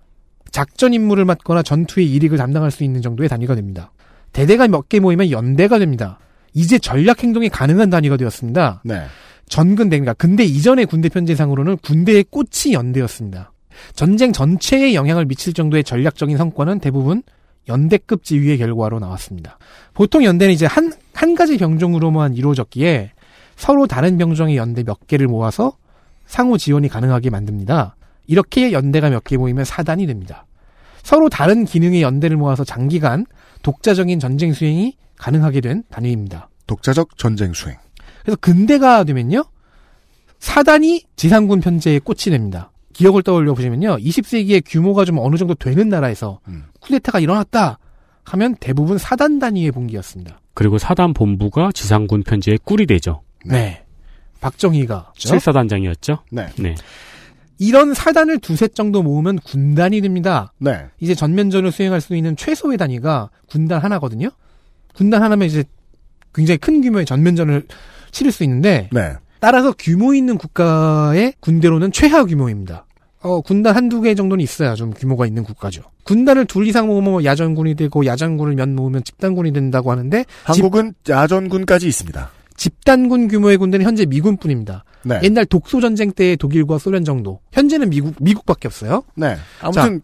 작전 0.51 0.93
임무를 0.93 1.25
맡거나 1.25 1.63
전투의 1.63 2.07
이익을 2.07 2.37
담당할 2.37 2.71
수 2.71 2.83
있는 2.83 3.01
정도의 3.01 3.29
단위가 3.29 3.55
됩니다. 3.55 3.91
대대가 4.33 4.67
몇 4.67 4.87
개 4.89 4.99
모이면 4.99 5.31
연대가 5.31 5.79
됩니다. 5.79 6.19
이제 6.53 6.77
전략 6.79 7.23
행동이 7.23 7.49
가능한 7.49 7.89
단위가 7.89 8.17
되었습니다. 8.17 8.81
네. 8.85 9.03
전근 9.47 9.89
대가 9.89 10.13
근데 10.13 10.43
이전의 10.43 10.85
군대 10.85 11.09
편제상으로는 11.09 11.77
군대의 11.77 12.25
꽃이 12.29 12.73
연대였습니다. 12.73 13.51
전쟁 13.93 14.31
전체에 14.33 14.93
영향을 14.93 15.25
미칠 15.25 15.53
정도의 15.53 15.83
전략적인 15.83 16.37
성과는 16.37 16.79
대부분 16.79 17.23
연대급 17.67 18.23
지휘의 18.23 18.57
결과로 18.57 18.99
나왔습니다. 18.99 19.57
보통 19.93 20.23
연대는 20.23 20.53
이제 20.53 20.65
한, 20.65 20.91
한 21.13 21.35
가지 21.35 21.57
병종으로만 21.57 22.33
이루어졌기에 22.35 23.11
서로 23.55 23.87
다른 23.87 24.17
병종의 24.17 24.57
연대 24.57 24.83
몇 24.83 25.07
개를 25.07 25.27
모아서 25.27 25.73
상호 26.25 26.57
지원이 26.57 26.87
가능하게 26.89 27.29
만듭니다. 27.29 27.95
이렇게 28.29 28.71
연대가 28.71 29.09
몇 29.09 29.23
개 29.23 29.37
모이면 29.37 29.65
사단이 29.65 30.05
됩니다. 30.05 30.45
서로 31.01 31.29
다른 31.29 31.65
기능의 31.65 32.01
연대를 32.03 32.37
모아서 32.37 32.63
장기간 32.63 33.25
독자적인 33.63 34.19
전쟁 34.19 34.53
수행이 34.53 34.95
가능하게 35.17 35.61
된 35.61 35.83
단위입니다. 35.89 36.49
독자적 36.67 37.17
전쟁 37.17 37.53
수행. 37.53 37.77
그래서 38.21 38.37
근대가 38.39 39.03
되면요. 39.03 39.43
사단이 40.39 41.03
지상군 41.15 41.59
편제에 41.59 41.99
꽃이 41.99 42.25
됩니다. 42.31 42.71
기억을 42.93 43.23
떠올려 43.23 43.53
보시면요. 43.55 43.97
20세기에 43.97 44.61
규모가 44.65 45.05
좀 45.05 45.17
어느 45.19 45.35
정도 45.35 45.55
되는 45.55 45.89
나라에서 45.89 46.39
음. 46.47 46.65
쿠데타가 46.81 47.19
일어났다 47.19 47.79
하면 48.25 48.55
대부분 48.59 48.97
사단 48.97 49.39
단위의 49.39 49.71
봉기였습니다. 49.71 50.39
그리고 50.53 50.77
사단 50.77 51.13
본부가 51.13 51.71
지상군 51.73 52.23
편제의 52.23 52.59
꿀이 52.63 52.85
되죠. 52.85 53.21
네. 53.45 53.83
박정희가 54.41 55.11
7사단장이었죠. 55.17 56.19
네. 56.31 56.47
네. 56.57 56.75
이런 57.59 57.93
사단을 57.93 58.39
두세 58.39 58.69
정도 58.69 59.03
모으면 59.03 59.37
군단이 59.39 60.01
됩니다. 60.01 60.53
네. 60.57 60.85
이제 60.99 61.13
전면전을 61.13 61.71
수행할 61.71 61.99
수 61.99 62.15
있는 62.15 62.35
최소의 62.35 62.77
단위가 62.77 63.29
군단 63.49 63.81
하나거든요. 63.81 64.29
군단 64.95 65.21
하나면 65.21 65.47
이제 65.47 65.63
굉장히 66.33 66.57
큰 66.57 66.81
규모의 66.81 67.05
전면전을 67.05 67.67
치를 68.11 68.31
수 68.31 68.43
있는데 68.43 68.89
네. 68.93 69.13
따라서 69.41 69.73
규모 69.77 70.13
있는 70.13 70.37
국가의 70.37 71.33
군대로는 71.41 71.91
최하 71.91 72.25
규모입니다. 72.25 72.85
어, 73.21 73.41
군단 73.41 73.75
한두 73.75 73.99
개 74.01 74.15
정도는 74.15 74.41
있어야 74.41 74.75
좀 74.75 74.91
규모가 74.91 75.25
있는 75.25 75.43
국가죠. 75.43 75.83
군단을 76.03 76.45
둘 76.45 76.65
이상 76.65 76.87
모으면 76.87 77.25
야전군이 77.25 77.75
되고 77.75 78.05
야전군을 78.05 78.55
몇 78.55 78.69
모으면 78.69 79.03
집단군이 79.03 79.51
된다고 79.51 79.91
하는데 79.91 80.23
한국은 80.45 80.93
야전군까지 81.07 81.87
있습니다. 81.87 82.31
집단군 82.55 83.27
규모의 83.27 83.57
군대는 83.57 83.85
현재 83.85 84.05
미군뿐입니다. 84.05 84.85
네. 85.03 85.19
옛날 85.23 85.45
독소 85.45 85.79
전쟁 85.81 86.11
때의 86.11 86.37
독일과 86.37 86.77
소련 86.77 87.03
정도. 87.05 87.39
현재는 87.53 87.89
미국 87.89 88.15
미국밖에 88.19 88.67
없어요. 88.67 89.03
네. 89.15 89.37
아무튼 89.61 90.01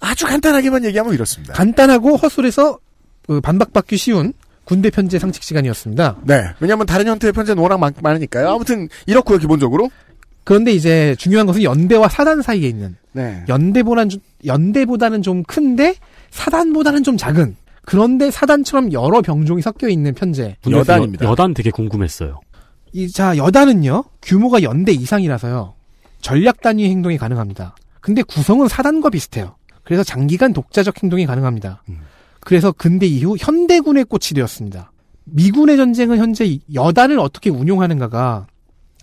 아주 0.00 0.26
간단하게만 0.26 0.84
얘기하면 0.84 1.14
이렇습니다. 1.14 1.52
간단하고 1.54 2.16
허술해서 2.16 2.78
그 3.26 3.40
반박받기 3.40 3.96
쉬운 3.96 4.32
군대 4.64 4.90
편제 4.90 5.18
상식 5.18 5.42
시간이었습니다. 5.42 6.18
네. 6.24 6.44
왜냐하면 6.60 6.86
다른 6.86 7.06
형태의 7.06 7.32
편제는 7.32 7.62
워낙 7.62 7.78
많, 7.78 7.92
많으니까요. 8.00 8.48
아무튼 8.50 8.88
이렇고요 9.06 9.38
기본적으로. 9.38 9.90
그런데 10.44 10.70
이제 10.72 11.16
중요한 11.18 11.46
것은 11.46 11.62
연대와 11.64 12.08
사단 12.08 12.40
사이에 12.42 12.68
있는 12.68 12.96
네. 13.12 13.42
연대보다는 13.48 14.08
좀- 14.10 14.20
연대보다는 14.44 15.22
좀 15.22 15.42
큰데 15.42 15.96
사단보다는 16.30 17.02
좀 17.02 17.16
작은 17.16 17.56
그런데 17.84 18.30
사단처럼 18.30 18.92
여러 18.92 19.22
병종이 19.22 19.62
섞여 19.62 19.88
있는 19.88 20.14
편제. 20.14 20.56
여단입니다. 20.68 21.24
여, 21.26 21.34
단 21.34 21.54
되게 21.54 21.70
궁금했어요. 21.70 22.40
이, 22.96 23.10
자, 23.10 23.36
여단은요, 23.36 24.04
규모가 24.22 24.62
연대 24.62 24.90
이상이라서요, 24.90 25.74
전략 26.22 26.62
단위 26.62 26.88
행동이 26.88 27.18
가능합니다. 27.18 27.76
근데 28.00 28.22
구성은 28.22 28.68
사단과 28.68 29.10
비슷해요. 29.10 29.56
그래서 29.84 30.02
장기간 30.02 30.54
독자적 30.54 31.02
행동이 31.02 31.26
가능합니다. 31.26 31.82
그래서 32.40 32.72
근대 32.72 33.04
이후 33.04 33.36
현대군의 33.38 34.06
꽃이 34.06 34.28
되었습니다. 34.34 34.92
미군의 35.24 35.76
전쟁은 35.76 36.16
현재 36.16 36.58
여단을 36.72 37.18
어떻게 37.18 37.50
운용하는가가 37.50 38.46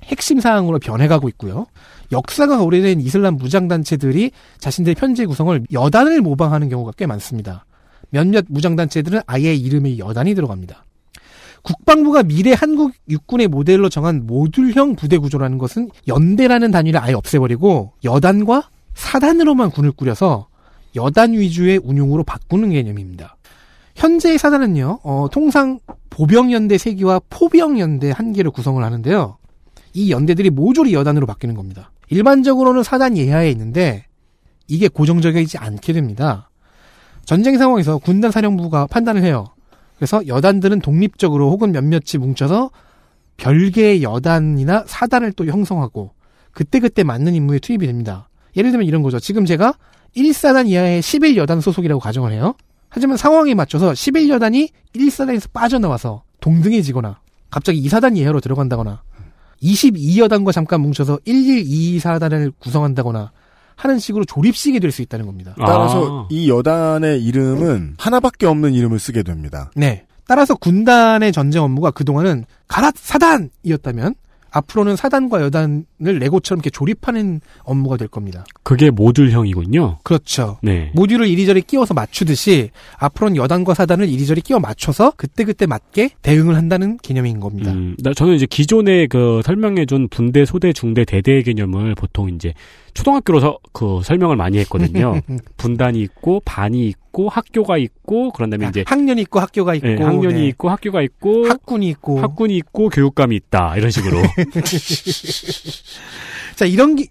핵심 0.05 0.39
사항으로 0.39 0.79
변해가고 0.79 1.29
있고요. 1.29 1.67
역사가 2.11 2.63
오래된 2.63 2.99
이슬람 2.99 3.35
무장단체들이 3.35 4.31
자신들의 4.57 4.95
편제 4.95 5.27
구성을 5.27 5.67
여단을 5.71 6.21
모방하는 6.21 6.67
경우가 6.67 6.93
꽤 6.97 7.05
많습니다. 7.05 7.65
몇몇 8.09 8.45
무장단체들은 8.47 9.21
아예 9.27 9.53
이름에 9.53 9.99
여단이 9.99 10.33
들어갑니다. 10.33 10.83
국방부가 11.63 12.23
미래 12.23 12.53
한국 12.53 12.93
육군의 13.09 13.47
모델로 13.47 13.89
정한 13.89 14.27
모듈형 14.27 14.95
부대 14.95 15.17
구조라는 15.17 15.57
것은 15.57 15.89
연대라는 16.07 16.71
단위를 16.71 16.99
아예 17.01 17.13
없애버리고 17.13 17.93
여단과 18.03 18.69
사단으로만 18.93 19.71
군을 19.71 19.93
꾸려서 19.93 20.47
여단 20.95 21.33
위주의 21.33 21.79
운용으로 21.81 22.23
바꾸는 22.23 22.71
개념입니다. 22.71 23.37
현재의 23.95 24.37
사단은요, 24.37 24.99
어, 25.03 25.27
통상 25.31 25.79
보병연대 26.09 26.75
3개와 26.75 27.23
포병연대 27.29 28.11
1개를 28.11 28.53
구성을 28.53 28.83
하는데요. 28.83 29.37
이 29.93 30.11
연대들이 30.11 30.49
모조리 30.49 30.93
여단으로 30.93 31.25
바뀌는 31.25 31.55
겁니다. 31.55 31.91
일반적으로는 32.09 32.83
사단 32.83 33.17
예하에 33.17 33.49
있는데 33.51 34.05
이게 34.67 34.87
고정적이지 34.87 35.57
않게 35.57 35.93
됩니다. 35.93 36.49
전쟁 37.25 37.57
상황에서 37.57 37.99
군단 37.99 38.31
사령부가 38.31 38.87
판단을 38.87 39.23
해요. 39.23 39.52
그래서 40.03 40.21
여단들은 40.27 40.81
독립적으로 40.81 41.49
혹은 41.49 41.71
몇몇이 41.71 42.17
뭉쳐서 42.19 42.71
별개의 43.37 44.03
여단이나 44.03 44.83
사단을 44.85 45.31
또 45.31 45.45
형성하고 45.45 46.11
그때그때 46.51 47.03
맞는 47.05 47.33
임무에 47.33 47.59
투입이 47.59 47.87
됩니다. 47.87 48.27
예를 48.57 48.71
들면 48.71 48.85
이런 48.85 49.01
거죠. 49.01 49.17
지금 49.21 49.45
제가 49.45 49.75
1사단 50.17 50.67
이하의 50.67 51.01
11여단 51.01 51.61
소속이라고 51.61 52.01
가정을 52.01 52.33
해요. 52.33 52.53
하지만 52.89 53.15
상황에 53.15 53.53
맞춰서 53.53 53.93
11여단이 53.93 54.71
1사단에서 54.93 55.53
빠져나와서 55.53 56.23
동등해지거나 56.41 57.21
갑자기 57.49 57.81
2사단 57.87 58.17
이하로 58.17 58.41
들어간다거나 58.41 59.03
22여단과 59.61 60.51
잠깐 60.51 60.81
뭉쳐서 60.81 61.19
1122사단을 61.25 62.51
구성한다거나 62.59 63.31
하는 63.75 63.99
식으로 63.99 64.25
조립식이 64.25 64.79
될 64.79 64.91
수 64.91 65.01
있다는 65.01 65.25
겁니다. 65.25 65.55
따라서 65.57 66.27
이 66.29 66.49
여단의 66.49 67.23
이름은 67.23 67.95
하나밖에 67.97 68.45
없는 68.45 68.73
이름을 68.73 68.99
쓰게 68.99 69.23
됩니다. 69.23 69.71
네. 69.75 70.05
따라서 70.27 70.55
군단의 70.55 71.31
전쟁 71.31 71.63
업무가 71.63 71.91
그동안은 71.91 72.45
가라 72.67 72.91
사단이었다면 72.95 74.15
앞으로는 74.51 74.95
사단과 74.95 75.41
여단 75.41 75.85
을 76.05 76.19
레고처럼 76.19 76.59
이렇게 76.59 76.69
조립하는 76.69 77.41
업무가 77.63 77.97
될 77.97 78.07
겁니다. 78.07 78.43
그게 78.63 78.89
모듈형이군요. 78.89 79.99
그렇죠. 80.03 80.57
네. 80.61 80.91
모듈을 80.95 81.27
이리저리 81.27 81.61
끼워서 81.61 81.93
맞추듯이 81.93 82.71
앞으로는 82.97 83.37
여단과 83.37 83.73
사단을 83.73 84.09
이리저리 84.09 84.41
끼워 84.41 84.59
맞춰서 84.59 85.11
그때그때 85.15 85.65
맞게 85.65 86.11
대응을 86.21 86.55
한다는 86.55 86.97
개념인 86.97 87.39
겁니다. 87.39 87.71
음, 87.71 87.95
나, 87.99 88.13
저는 88.13 88.35
이제 88.35 88.45
기존에 88.45 89.07
그 89.07 89.41
설명해준 89.45 90.09
분대, 90.09 90.45
소대, 90.45 90.73
중대, 90.73 91.05
대대의 91.05 91.43
개념을 91.43 91.95
보통 91.95 92.29
이제 92.29 92.53
초등학교로서 92.93 93.57
그 93.71 94.01
설명을 94.03 94.35
많이 94.35 94.59
했거든요. 94.59 95.19
분단이 95.57 95.99
있고, 96.01 96.41
반이 96.45 96.87
있고, 96.87 97.27
학교가 97.29 97.77
있고, 97.77 98.31
그런 98.31 98.49
다음에 98.49 98.67
이제. 98.67 98.83
학년이 98.85 99.21
있고, 99.23 99.39
학교가 99.39 99.73
있고. 99.75 99.87
네, 99.87 99.95
학년이 99.95 100.41
네. 100.41 100.47
있고, 100.47 100.69
학교가 100.69 101.01
있고. 101.01 101.47
학군이 101.47 101.89
있고. 101.89 102.19
학군이 102.19 102.55
있고, 102.57 102.89
교육감이 102.89 103.35
있다. 103.35 103.77
이런 103.77 103.89
식으로. 103.89 104.21
자, 106.55 106.65
이런 106.65 106.95
게, 106.95 107.07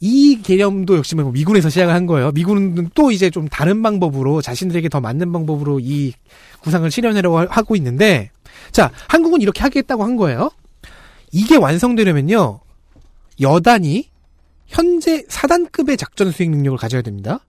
이 0.00 0.40
개념도 0.42 0.96
역시 0.96 1.14
뭐 1.14 1.30
미군에서 1.30 1.68
시작을 1.70 1.94
한 1.94 2.06
거예요. 2.06 2.32
미군은 2.32 2.90
또 2.94 3.10
이제 3.12 3.30
좀 3.30 3.46
다른 3.48 3.82
방법으로 3.82 4.42
자신들에게 4.42 4.88
더 4.88 5.00
맞는 5.00 5.32
방법으로 5.32 5.78
이 5.80 6.12
구상을 6.60 6.90
실현하려고 6.90 7.38
하- 7.38 7.46
하고 7.48 7.76
있는데, 7.76 8.30
자, 8.72 8.90
한국은 9.08 9.40
이렇게 9.42 9.60
하겠다고 9.62 10.02
한 10.02 10.16
거예요. 10.16 10.50
이게 11.30 11.56
완성되려면요, 11.56 12.60
여단이 13.40 14.10
현재 14.66 15.24
사단급의 15.28 15.96
작전 15.96 16.30
수행 16.30 16.50
능력을 16.50 16.78
가져야 16.78 17.02
됩니다. 17.02 17.44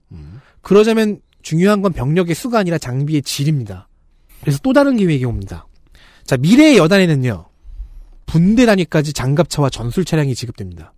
그러자면 0.60 1.20
중요한 1.42 1.82
건 1.82 1.92
병력의 1.92 2.34
수가 2.34 2.58
아니라 2.58 2.78
장비의 2.78 3.22
질입니다. 3.22 3.88
그래서 4.40 4.58
또 4.62 4.72
다른 4.72 4.96
계획이 4.96 5.24
옵니다. 5.24 5.66
자, 6.24 6.36
미래의 6.36 6.78
여단에는요, 6.78 7.44
분대 8.26 8.66
단위까지 8.66 9.12
장갑차와 9.12 9.70
전술 9.70 10.04
차량이 10.04 10.34
지급됩니다. 10.34 10.92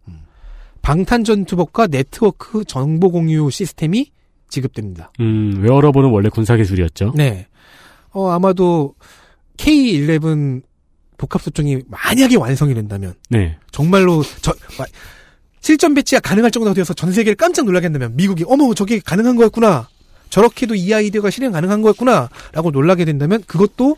방탄 0.83 1.25
전투복과 1.25 1.89
네트워크 1.89 2.65
정보 2.65 3.11
공유 3.11 3.51
시스템이 3.51 4.13
지급됩니다. 4.49 5.11
음, 5.21 5.61
wearable은 5.63 6.11
원래 6.11 6.29
군사 6.29 6.57
기술이었죠. 6.57 7.13
네. 7.17 7.47
어, 8.13 8.29
아마도 8.31 8.95
K11 9.57 10.63
복합소총이 11.19 11.81
만약에 11.89 12.37
완성이 12.37 12.75
된다면, 12.75 13.15
네. 13.31 13.57
정말로 13.73 14.23
저, 14.43 14.53
마- 14.79 14.85
실전 15.61 15.95
배치가 15.95 16.21
가능할 16.21 16.51
정도가 16.51 16.75
되어서 16.75 16.95
전 16.95 17.11
세계를 17.13 17.35
깜짝 17.37 17.65
놀라게 17.65 17.87
한다면, 17.87 18.15
미국이, 18.17 18.45
어머, 18.47 18.73
저게 18.75 19.01
가능한 19.01 19.35
거였구나. 19.37 19.89
저렇게도 20.31 20.75
이 20.75 20.93
아이디어가 20.93 21.31
실행 21.31 21.53
가능한 21.53 21.83
거였구나. 21.83 22.29
라고 22.53 22.71
놀라게 22.71 23.05
된다면, 23.05 23.43
그것도, 23.47 23.97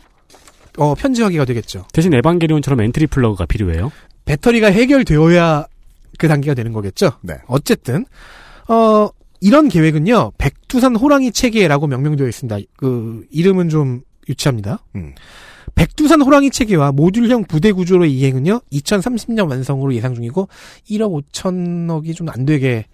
어, 0.79 0.95
편제화기가 0.95 1.45
되겠죠. 1.45 1.85
대신 1.93 2.13
에반게리온처럼 2.13 2.81
entry 2.81 3.07
plug가 3.07 3.45
필요해요. 3.45 3.91
배터리가 4.25 4.67
해결되어야 4.67 5.65
그 6.17 6.27
단계가 6.27 6.53
되는 6.53 6.73
거겠죠. 6.73 7.11
네. 7.21 7.35
어쨌든 7.47 8.05
어 8.67 9.09
이런 9.41 9.69
계획은요 9.69 10.33
백두산 10.37 10.95
호랑이 10.95 11.31
체계라고 11.31 11.87
명명되어 11.87 12.27
있습니다. 12.27 12.57
그 12.75 13.25
이름은 13.31 13.69
좀 13.69 14.01
유치합니다. 14.27 14.79
음. 14.95 15.13
백두산 15.75 16.21
호랑이 16.21 16.51
체계와 16.51 16.91
모듈형 16.91 17.45
부대 17.45 17.71
구조로의 17.71 18.13
이행은요 18.13 18.61
2030년 18.71 19.49
완성으로 19.49 19.93
예상 19.93 20.13
중이고 20.13 20.47
1억 20.89 21.31
5천억이 21.31 22.15
좀 22.15 22.29
안 22.29 22.45
되게 22.45 22.85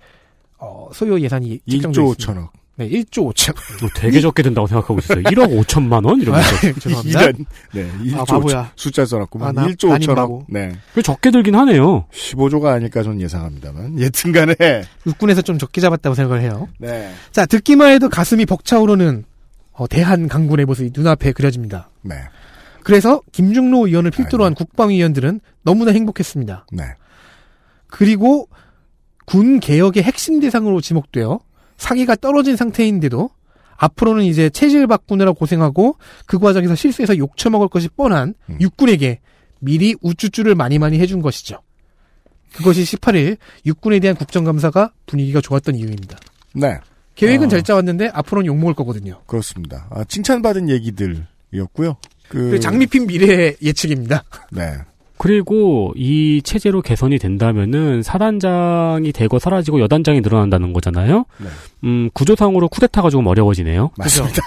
어, 0.57 0.89
소요 0.93 1.19
예산이 1.19 1.59
1조 1.67 1.71
책정되어 1.71 2.05
있습니다. 2.05 2.33
5천억. 2.33 2.49
네, 2.77 2.89
1조 2.89 3.33
5천. 3.33 3.55
되게 3.95 4.19
적게 4.19 4.43
된다고 4.43 4.67
생각하고 4.67 4.99
있어요. 4.99 5.23
1억 5.23 5.63
5천만 5.63 6.05
원 6.05 6.21
이러면서. 6.21 6.55
아, 6.55 6.73
죄송합니다. 6.79 7.21
이런, 7.21 7.45
네, 7.73 7.89
1조 8.03 8.19
아, 8.19 8.23
바보야. 8.25 8.63
5천. 8.63 8.69
숫자 8.75 9.05
써놨구만. 9.05 9.47
아, 9.47 9.51
나 9.61 9.67
1조 9.67 9.85
5천억. 9.89 9.91
아닌다고. 9.93 10.45
네. 10.49 10.75
그 10.93 11.01
적게 11.01 11.31
들긴 11.31 11.55
하네요. 11.55 12.05
15조가 12.11 12.65
아닐까 12.65 13.01
전 13.03 13.21
예상합니다만. 13.21 14.01
여튼간에. 14.01 14.55
육군에서 15.07 15.41
좀 15.41 15.57
적게 15.57 15.79
잡았다고 15.79 16.15
생각을 16.15 16.41
해요. 16.41 16.67
네. 16.77 17.13
자, 17.31 17.45
듣기만 17.45 17.91
해도 17.91 18.09
가슴이 18.09 18.45
벅차오르는 18.45 19.23
어, 19.71 19.87
대한 19.87 20.27
강군의 20.27 20.65
모습이 20.65 20.91
눈앞에 20.93 21.31
그려집니다. 21.31 21.89
네. 22.01 22.15
그래서 22.83 23.21
김중로 23.31 23.87
의원을 23.87 24.11
필두로 24.11 24.43
한 24.45 24.53
국방위원들은 24.53 25.39
너무나 25.63 25.91
행복했습니다. 25.91 26.67
네. 26.73 26.83
그리고 27.87 28.47
군 29.25 29.59
개혁의 29.59 30.03
핵심 30.03 30.39
대상으로 30.39 30.81
지목되어 30.81 31.39
사기가 31.77 32.15
떨어진 32.15 32.55
상태인데도 32.55 33.29
앞으로는 33.77 34.23
이제 34.23 34.49
체질 34.49 34.87
바꾸느라 34.87 35.33
고생하고 35.33 35.97
그 36.25 36.39
과정에서 36.39 36.75
실수해서 36.75 37.17
욕 37.17 37.37
처먹을 37.37 37.67
것이 37.67 37.89
뻔한 37.89 38.33
음. 38.49 38.57
육군에게 38.59 39.19
미리 39.59 39.95
우쭈쭈를 40.01 40.55
많이 40.55 40.79
많이 40.79 40.99
해준 40.99 41.21
것이죠. 41.21 41.61
그것이 42.53 42.83
18일 42.83 43.37
육군에 43.65 43.99
대한 43.99 44.15
국정감사가 44.15 44.91
분위기가 45.05 45.41
좋았던 45.41 45.75
이유입니다. 45.75 46.17
네. 46.53 46.79
계획은 47.15 47.47
어. 47.47 47.49
잘 47.49 47.63
짜왔는데 47.63 48.09
앞으로는 48.13 48.45
욕먹을 48.47 48.73
거거든요. 48.73 49.21
그렇습니다. 49.25 49.87
아, 49.89 50.03
칭찬받은 50.05 50.69
얘기들이었고요. 50.69 51.97
그, 52.29 52.51
그 52.51 52.59
장미핀 52.59 53.07
미래 53.07 53.55
예측입니다. 53.61 54.23
네. 54.51 54.77
그리고 55.17 55.93
이 55.95 56.41
체제로 56.43 56.81
개선이 56.81 57.17
된다면은 57.19 58.03
사단장이 58.03 59.11
되고 59.13 59.39
사라지고 59.39 59.79
여단장이 59.79 60.21
늘어난다는 60.21 60.73
거잖아요. 60.73 61.25
네. 61.37 61.47
음, 61.85 62.09
구조상으로 62.13 62.67
쿠데타가 62.67 63.09
조금 63.09 63.27
어려워지네요. 63.27 63.91
맞습니다. 63.97 64.41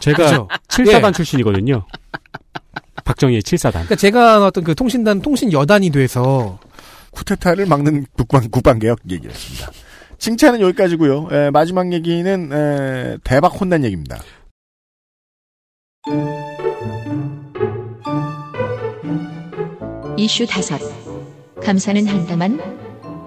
제가 0.00 0.24
그죠. 0.24 0.48
7사단 0.68 1.08
예. 1.08 1.12
출신이거든요. 1.12 1.84
박정희의 3.04 3.42
7사단. 3.42 3.72
그러니까 3.72 3.94
제가 3.96 4.38
나왔던 4.38 4.64
그 4.64 4.74
통신단 4.74 5.22
통신 5.22 5.52
여단이 5.52 5.90
돼서 5.90 6.58
쿠데타를 7.12 7.66
막는 7.66 8.06
국방, 8.16 8.48
국방 8.50 8.78
개혁 8.78 8.98
얘기였습니다. 9.08 9.70
칭찬은 10.18 10.60
여기까지고요 10.60 11.28
에, 11.32 11.50
마지막 11.50 11.92
얘기는 11.92 12.52
에, 12.52 13.18
대박 13.24 13.48
혼난 13.48 13.84
얘기입니다. 13.84 14.18
이슈 20.22 20.46
다섯. 20.46 20.78
감사는 21.60 22.06
한다만 22.06 22.60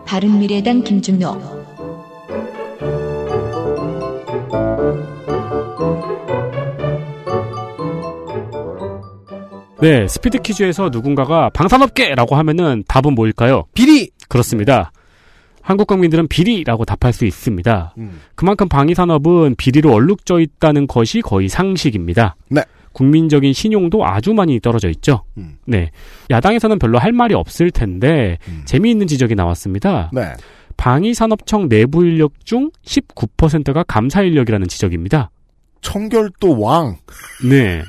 바른미래당 0.06 0.82
김준호 0.82 1.36
네, 9.82 10.08
스피드 10.08 10.42
퀴즈에서 10.42 10.88
누군가가 10.90 11.50
방산업계라고 11.50 12.38
하면은 12.38 12.86
답은 12.88 13.14
뭘까요? 13.14 13.66
비리! 13.74 14.12
그렇습니다. 14.30 14.94
한국 15.62 15.88
국민들은 15.88 16.30
비리라고 16.30 16.86
답할 16.86 17.12
수 17.12 17.26
있습니다. 17.26 17.96
음. 17.98 18.22
그만큼 18.36 18.70
방위산업은 18.70 19.56
비리로 19.58 19.92
얼룩져 19.92 20.40
있다는 20.40 20.88
것이 20.88 21.20
거의 21.20 21.50
상식입니다. 21.50 22.38
네. 22.48 22.62
국민적인 22.96 23.52
신용도 23.52 24.06
아주 24.06 24.34
많이 24.34 24.60
떨어져 24.62 24.90
있죠. 24.90 25.26
음. 25.38 25.58
네. 25.66 25.92
야당에서는 26.32 26.80
별로 26.80 26.98
할 26.98 27.12
말이 27.12 27.36
없을 27.36 27.70
텐데 27.70 28.38
재미있는 28.64 29.06
지적이 29.06 29.36
나왔습니다. 29.36 30.10
네. 30.14 30.34
방위산업청 30.78 31.68
내부 31.68 32.06
인력 32.06 32.46
중 32.46 32.72
19%가 32.86 33.84
감사 33.84 34.22
인력이라는 34.22 34.68
지적입니다. 34.68 35.30
청결도 35.82 36.60
왕. 36.60 36.96
네. 37.50 37.84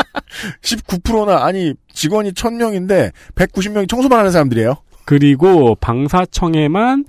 19%나 0.62 1.44
아니 1.44 1.74
직원이 1.92 2.32
1000명인데 2.32 3.12
190명이 3.34 3.88
청소만 3.88 4.18
하는 4.18 4.32
사람들이에요. 4.32 4.76
그리고 5.04 5.76
방사청에만 5.76 7.04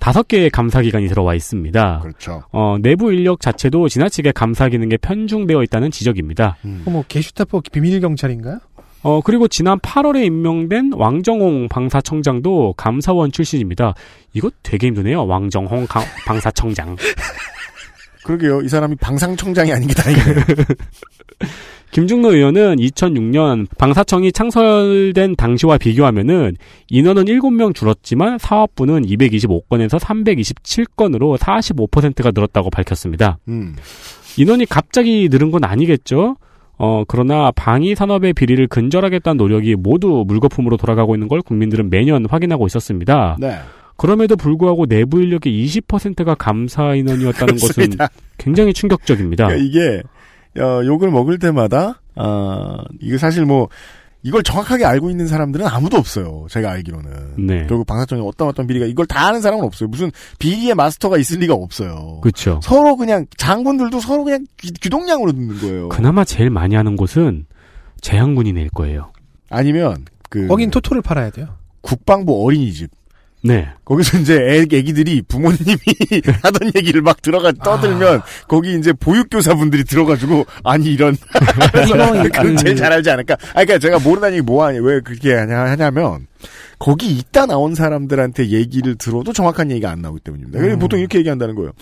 다섯 0.00 0.26
개의 0.26 0.50
감사 0.50 0.80
기관이 0.82 1.06
들어와 1.08 1.34
있습니다. 1.34 2.00
그렇죠. 2.02 2.42
어, 2.52 2.76
내부 2.80 3.12
인력 3.12 3.40
자체도 3.40 3.88
지나치게 3.88 4.32
감사 4.32 4.68
기능에 4.68 4.96
편중되어 4.96 5.62
있다는 5.64 5.90
지적입니다. 5.90 6.56
음. 6.64 6.82
뭐 6.86 7.04
게슈타포 7.06 7.60
비밀 7.70 8.00
경찰인가요? 8.00 8.58
어, 9.02 9.20
그리고 9.22 9.48
지난 9.48 9.78
8월에 9.78 10.24
임명된 10.26 10.92
왕정홍 10.94 11.68
방사청장도 11.68 12.74
감사원 12.76 13.32
출신입니다. 13.32 13.94
이거 14.34 14.50
되게 14.62 14.88
힘드네요. 14.88 15.26
왕정홍 15.26 15.86
가- 15.86 16.02
방사청장. 16.26 16.96
그러게요. 18.24 18.62
이 18.62 18.68
사람이 18.68 18.96
방상청장이 18.96 19.72
아닌 19.72 19.88
게 19.88 19.94
다행이네요. 19.94 20.34
김중로 21.90 22.34
의원은 22.34 22.76
2006년 22.76 23.66
방사청이 23.76 24.30
창설된 24.30 25.34
당시와 25.34 25.78
비교하면은 25.78 26.54
인원은 26.88 27.24
7명 27.24 27.74
줄었지만 27.74 28.38
사업부는 28.38 29.06
225건에서 29.06 29.98
327건으로 29.98 31.36
45%가 31.36 32.30
늘었다고 32.32 32.70
밝혔습니다. 32.70 33.38
음. 33.48 33.74
인원이 34.38 34.66
갑자기 34.66 35.28
늘은 35.30 35.50
건 35.50 35.64
아니겠죠? 35.64 36.36
어, 36.78 37.04
그러나 37.08 37.50
방위 37.50 37.94
산업의 37.94 38.34
비리를 38.34 38.66
근절하겠다는 38.68 39.36
노력이 39.36 39.74
모두 39.74 40.24
물거품으로 40.26 40.76
돌아가고 40.76 41.14
있는 41.14 41.28
걸 41.28 41.42
국민들은 41.42 41.90
매년 41.90 42.24
확인하고 42.24 42.66
있었습니다. 42.66 43.36
네. 43.40 43.58
그럼에도 44.00 44.34
불구하고 44.34 44.86
내부 44.86 45.20
인력의 45.20 45.52
20%가 45.66 46.34
감사 46.34 46.94
인원이었다는 46.94 47.58
것은. 47.58 47.90
굉장히 48.38 48.72
충격적입니다. 48.72 49.48
그러니까 49.48 49.62
이게 49.62 50.02
어, 50.58 50.82
욕을 50.86 51.10
먹을 51.10 51.38
때마다 51.38 52.00
어, 52.16 52.78
이거 52.98 53.18
사실 53.18 53.44
뭐 53.44 53.68
이걸 54.22 54.42
정확하게 54.42 54.86
알고 54.86 55.10
있는 55.10 55.26
사람들은 55.26 55.66
아무도 55.66 55.98
없어요. 55.98 56.46
제가 56.48 56.70
알기로는. 56.70 57.46
네. 57.46 57.66
결국 57.66 57.86
방사청에 57.86 58.22
어떤 58.24 58.48
어떤 58.48 58.66
비리가 58.66 58.86
이걸 58.86 59.04
다 59.04 59.26
아는 59.26 59.42
사람은 59.42 59.66
없어요. 59.66 59.90
무슨 59.90 60.10
비리의 60.38 60.74
마스터가 60.74 61.18
있을 61.18 61.38
리가 61.40 61.52
없어요. 61.52 62.20
그렇죠. 62.22 62.58
서로 62.62 62.96
그냥 62.96 63.26
장군들도 63.36 64.00
서로 64.00 64.24
그냥 64.24 64.46
귀, 64.56 64.72
귀동냥으로 64.72 65.32
듣는 65.32 65.58
거예요. 65.58 65.88
그나마 65.90 66.24
제일 66.24 66.48
많이 66.48 66.74
하는 66.74 66.96
곳은 66.96 67.44
재향군인일 68.00 68.70
거예요. 68.70 69.12
아니면 69.50 70.06
그 70.30 70.46
거긴 70.46 70.70
토토를 70.70 71.02
팔아야 71.02 71.28
돼요. 71.28 71.48
국방부 71.82 72.42
어린이집. 72.46 72.90
네. 73.42 73.68
거기서 73.84 74.18
이제 74.18 74.34
애, 74.34 74.60
애기들이 74.60 75.22
부모님이 75.22 75.78
하던 76.42 76.72
얘기를 76.76 77.00
막 77.00 77.22
들어가 77.22 77.52
떠들면 77.52 78.22
거기 78.46 78.76
이제 78.78 78.92
보육교사분들이 78.92 79.84
들어가지고 79.84 80.46
아니 80.62 80.92
이런 80.92 81.16
그건 82.32 82.56
제일 82.56 82.76
잘 82.76 82.92
알지 82.92 83.10
않을까? 83.10 83.34
아 83.34 83.64
그러니까 83.64 83.78
제가 83.78 83.98
모르다는 83.98 84.38
얘기 84.38 84.42
뭐 84.42 84.64
하냐 84.66 84.80
왜 84.82 85.00
그렇게 85.00 85.34
하냐 85.34 85.58
하냐면 85.58 86.26
거기 86.80 87.12
있다 87.12 87.44
나온 87.44 87.74
사람들한테 87.74 88.48
얘기를 88.48 88.94
들어도 88.94 89.34
정확한 89.34 89.70
얘기가 89.70 89.90
안 89.90 90.00
나오기 90.00 90.20
때문입니다. 90.20 90.58
그래서 90.58 90.76
음. 90.76 90.78
보통 90.78 90.98
이렇게 90.98 91.18
얘기한다는 91.18 91.54
거예요. 91.54 91.72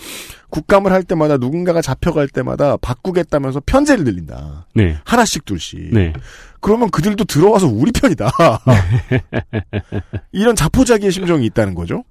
국감을 0.49 0.91
할 0.91 1.03
때마다 1.03 1.37
누군가가 1.37 1.81
잡혀갈 1.81 2.27
때마다 2.27 2.75
바꾸겠다면서 2.75 3.61
편제를 3.65 4.03
늘린다. 4.03 4.67
네. 4.75 4.97
하나씩 5.05 5.45
둘씩. 5.45 5.93
네. 5.93 6.11
그러면 6.59 6.91
그들도 6.91 7.23
들어와서 7.23 7.67
우리 7.67 7.93
편이다. 7.93 8.29
이런 10.33 10.57
자포자기의 10.57 11.13
심정이 11.13 11.45
있다는 11.45 11.75
거죠. 11.75 12.03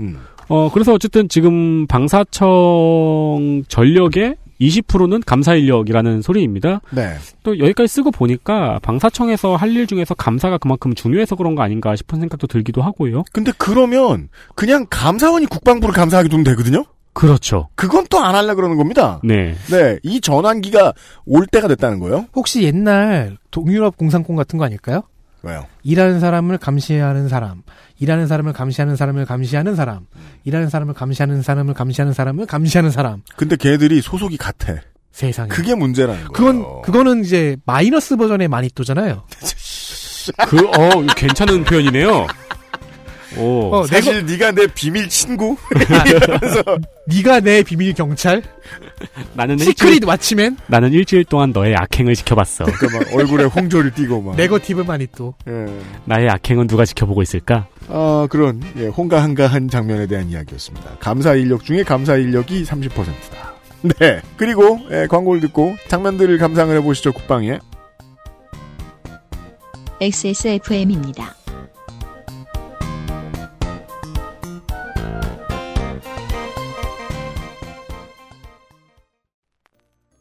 음. 0.00 0.18
어, 0.48 0.68
그래서 0.72 0.92
어쨌든 0.92 1.28
지금 1.28 1.86
방사청 1.86 3.62
전력의 3.68 4.34
20%는 4.68 5.20
감사 5.26 5.54
인력이라는 5.54 6.22
소리입니다. 6.22 6.80
네. 6.90 7.14
또 7.42 7.58
여기까지 7.58 7.88
쓰고 7.88 8.10
보니까 8.10 8.78
방사청에서 8.82 9.56
할 9.56 9.72
일 9.72 9.86
중에서 9.86 10.14
감사가 10.14 10.58
그만큼 10.58 10.94
중요해서 10.94 11.34
그런 11.34 11.54
거 11.54 11.62
아닌가 11.62 11.96
싶은 11.96 12.20
생각도 12.20 12.46
들기도 12.46 12.82
하고요. 12.82 13.24
근데 13.32 13.52
그러면 13.56 14.28
그냥 14.54 14.84
감사원이 14.90 15.46
국방부를 15.46 15.94
감사하게 15.94 16.28
두면 16.28 16.44
되거든요. 16.44 16.84
그렇죠. 17.14 17.68
그건 17.74 18.06
또 18.10 18.18
안 18.18 18.34
하려 18.34 18.54
그러는 18.54 18.76
겁니다. 18.76 19.20
네. 19.24 19.54
네, 19.70 19.98
이 20.02 20.20
전환기가 20.20 20.92
올 21.26 21.46
때가 21.46 21.68
됐다는 21.68 21.98
거예요. 22.00 22.26
혹시 22.34 22.62
옛날 22.62 23.36
동유럽 23.50 23.96
공산권 23.96 24.36
같은 24.36 24.58
거 24.58 24.64
아닐까요? 24.64 25.02
왜요? 25.42 25.66
일하는 25.82 26.20
사람을 26.20 26.58
감시하는 26.58 27.28
사람, 27.28 27.62
일하는 27.98 28.26
사람을 28.26 28.52
감시하는 28.52 28.96
사람을 28.96 29.24
감시하는 29.26 29.74
사람, 29.74 30.06
일하는 30.44 30.68
사람을 30.68 30.94
감시하는 30.94 31.42
사람을 31.42 31.74
감시하는 31.74 32.12
사람을 32.12 32.46
감시하는 32.46 32.90
사람. 32.90 33.22
근데 33.36 33.56
걔들이 33.56 34.00
소속이 34.00 34.36
같아. 34.36 34.74
세상에. 35.10 35.48
그게 35.48 35.74
문제라는 35.74 36.28
거예요. 36.28 36.32
그건 36.32 36.82
그거는 36.82 37.24
이제 37.24 37.56
마이너스 37.66 38.16
버전의 38.16 38.48
마니또잖아요. 38.48 39.24
그, 40.48 40.58
어, 40.68 41.06
괜찮은 41.16 41.64
표현이네요. 41.64 42.26
오. 43.38 43.74
어, 43.74 43.86
사실 43.86 44.24
네가 44.26 44.52
내 44.52 44.66
비밀 44.66 45.08
친구? 45.08 45.56
네가 47.06 47.40
내 47.40 47.62
비밀 47.62 47.94
경찰? 47.94 48.42
나는 49.34 49.58
secret 49.58 50.02
watchman? 50.02 50.56
나는 50.66 50.92
일주일 50.92 51.24
동안 51.24 51.50
너의 51.52 51.74
악행을 51.76 52.14
지켜봤어. 52.14 52.64
그러니까 52.64 52.98
막 52.98 53.14
얼굴에 53.14 53.44
홍조를 53.44 53.92
띠고 53.94 54.22
막. 54.22 54.36
negative 54.36 54.82
마니또. 54.82 55.34
예. 55.48 55.66
나의 56.04 56.28
악행은 56.28 56.66
누가 56.66 56.84
지켜보고 56.84 57.22
있을까? 57.22 57.66
어, 57.88 58.26
그런 58.30 58.62
예, 58.76 58.86
홍가한가한 58.86 59.68
장면에 59.68 60.06
대한 60.06 60.28
이야기였습니다. 60.30 60.96
감사 61.00 61.34
인력 61.34 61.64
중에 61.64 61.82
감사 61.82 62.16
인력이 62.16 62.64
30%다. 62.64 63.52
네. 63.98 64.20
그리고 64.36 64.78
예, 64.90 65.06
광고를 65.08 65.40
듣고 65.40 65.74
장면들을 65.88 66.38
감상을 66.38 66.76
해보시죠. 66.76 67.12
국방에. 67.12 67.58
XSFM입니다. 70.00 71.34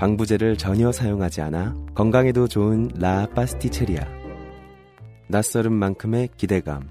방부제를 0.00 0.56
전혀 0.56 0.90
사용하지 0.90 1.42
않아 1.42 1.76
건강에도 1.94 2.48
좋은 2.48 2.88
라 2.94 3.26
파스티체리아. 3.34 4.02
낯설은 5.28 5.74
만큼의 5.74 6.30
기대감. 6.38 6.88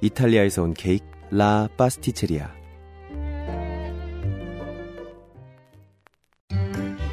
이탈리아에서 0.00 0.62
온 0.62 0.72
케이크 0.72 1.04
라 1.30 1.68
파스티체리아. 1.76 2.50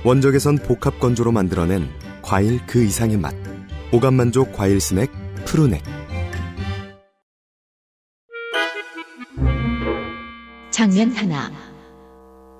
원적에선 0.06 0.60
복합 0.60 1.02
건조로 1.02 1.34
만들어낸 1.34 1.90
과일 2.22 2.66
그 2.66 2.82
이상의 2.86 3.18
맛. 3.18 3.36
오감 3.92 4.14
만족 4.14 4.54
과일 4.54 4.80
스낵 4.80 5.10
푸르넥. 5.44 5.84
장면 10.72 11.12
하나. 11.12 11.52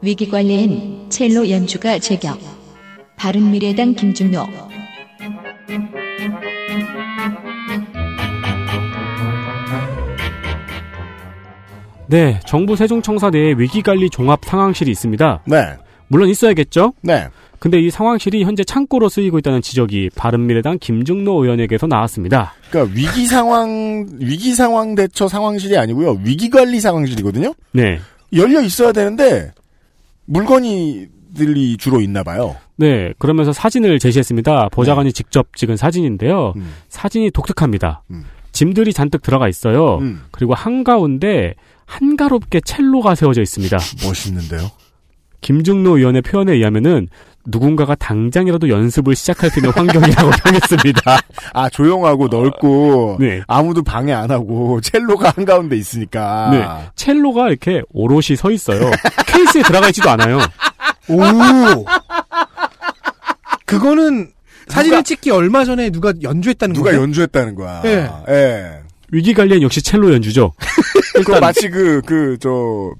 위기 0.02 0.30
관리엔 0.30 1.10
첼로 1.10 1.50
연주가 1.50 2.00
제격. 2.00 2.55
바른미래당 3.16 3.96
김준호. 3.96 4.46
네, 12.08 12.40
정부 12.46 12.76
세종청사 12.76 13.32
내에 13.32 13.54
위기관리 13.58 14.10
종합 14.10 14.46
상황실이 14.46 14.92
있습니다. 14.92 15.44
네. 15.46 15.76
물론 16.08 16.30
있어야겠죠? 16.30 16.94
네. 17.02 17.28
근데 17.58 17.80
이 17.80 17.90
상황실이 17.90 18.44
현재 18.44 18.64
창고로 18.64 19.10
쓰이고 19.10 19.40
있다는 19.40 19.62
지적이 19.62 20.12
바른미래당 20.16 20.78
김중노 20.80 21.44
의원에게서 21.44 21.88
나왔습니다. 21.88 22.54
그러니까 22.70 22.94
위기 22.96 23.26
상황 23.26 24.06
위기 24.20 24.54
상황 24.54 24.94
대처 24.94 25.28
상황실이 25.28 25.78
아니고요. 25.78 26.20
위기 26.24 26.50
관리 26.50 26.80
상황실이거든요. 26.80 27.56
네. 27.72 28.00
열려 28.34 28.62
있어야 28.62 28.92
되는데 28.92 29.52
물건이 30.26 31.08
들이 31.36 31.78
주로 31.78 32.02
있나 32.02 32.24
봐요. 32.24 32.56
네, 32.78 33.14
그러면서 33.20 33.54
사진을 33.54 34.00
제시했습니다. 34.00 34.70
보좌관이 34.72 35.14
직접 35.14 35.56
찍은 35.56 35.78
사진인데요. 35.78 36.54
사진이 36.90 37.32
독특합니다. 37.32 38.04
짐들이 38.52 38.94
잔뜩 38.94 39.22
들어가 39.22 39.48
있어요. 39.48 40.00
그리고 40.32 40.54
한가운데 40.54 41.56
한가롭게 41.86 42.62
첼로가 42.62 43.16
세워져 43.16 43.42
있습니다. 43.42 43.78
멋있는데요? 44.06 44.72
김중노 45.42 45.98
의원의 45.98 46.24
표현에 46.24 46.54
의하면은 46.54 47.08
누군가가 47.46 47.94
당장이라도 47.94 48.70
연습을 48.70 49.16
시작할 49.16 49.52
수 49.52 49.60
있는 49.60 49.72
환경이라고 49.72 50.32
평했습니다. 50.44 51.20
아 51.54 51.70
조용하고 51.70 52.28
넓고 52.28 53.18
네. 53.20 53.42
아무도 53.46 53.84
방해 53.84 54.12
안 54.14 54.32
하고 54.32 54.82
첼로가 54.82 55.34
한 55.36 55.46
가운데 55.46 55.78
있으니까. 55.78 56.50
네, 56.52 56.66
첼로가 56.96 57.50
이렇게 57.50 57.84
오롯이 57.94 58.36
서 58.36 58.50
있어요. 58.50 58.90
케이스에 59.28 59.62
들어가 59.62 59.88
있지도 59.90 60.10
않아요. 60.10 60.40
오. 61.10 61.86
그거는 63.66 64.32
사진을 64.68 65.04
찍기 65.04 65.32
얼마 65.32 65.64
전에 65.66 65.90
누가 65.90 66.14
연주했다는 66.22 66.74
누가 66.74 66.90
거예요? 66.90 67.02
연주했다는 67.04 67.56
거야. 67.56 67.82
네. 67.84 68.10
예. 68.30 68.80
위기 69.12 69.34
관리엔 69.34 69.62
역시 69.62 69.82
첼로 69.82 70.12
연주죠. 70.14 70.54
그 71.26 71.32
마치 71.34 71.70
그 71.70 72.02
그 72.06 72.38
저 72.40 72.50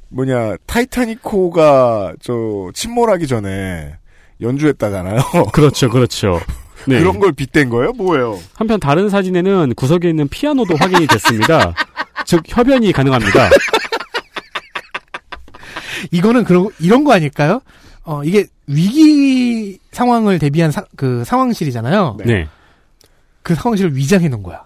뭐냐 0.10 0.56
타이타닉호가 0.68 2.14
저 2.22 2.70
침몰하기 2.74 3.28
전에 3.28 3.96
연주했다잖아요. 4.42 5.20
그렇죠, 5.54 5.90
그렇죠. 5.90 6.40
네. 6.88 7.00
그런 7.00 7.20
걸 7.20 7.32
빗댄 7.32 7.70
거예요? 7.70 7.92
뭐예요? 7.94 8.40
한편 8.54 8.80
다른 8.80 9.10
사진에는 9.10 9.74
구석에 9.76 10.08
있는 10.10 10.28
피아노도 10.28 10.76
확인이 10.76 11.08
됐습니다. 11.08 11.74
즉 12.26 12.44
협연이 12.48 12.92
가능합니다. 12.92 13.50
이거는 16.12 16.44
그런 16.44 16.70
이런 16.80 17.04
거 17.04 17.14
아닐까요? 17.14 17.62
어 18.06 18.24
이게 18.24 18.46
위기 18.68 19.80
상황을 19.92 20.40
대비한 20.40 20.72
사- 20.72 20.86
그 20.96 21.24
상황실이잖아요. 21.26 22.18
네. 22.26 22.48
그 23.44 23.56
상황실을 23.56 23.96
위장해 23.96 24.28
놓은 24.30 24.44
거야. 24.44 24.64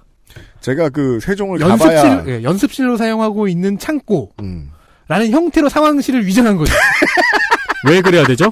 제가 0.61 0.90
그 0.90 1.20
세종을 1.22 1.60
연습실 1.61 1.95
가봐야 1.95 2.26
예, 2.28 2.44
연습실로 2.44 2.98
사용하고 2.98 3.48
있는 3.48 3.78
창고. 3.80 4.32
음. 4.41 4.72
라는 5.07 5.32
형태로 5.32 5.70
상황실을 5.70 6.26
위장한 6.28 6.56
거죠. 6.57 6.74
왜 7.88 8.02
그래야 8.02 8.26
되죠? 8.26 8.52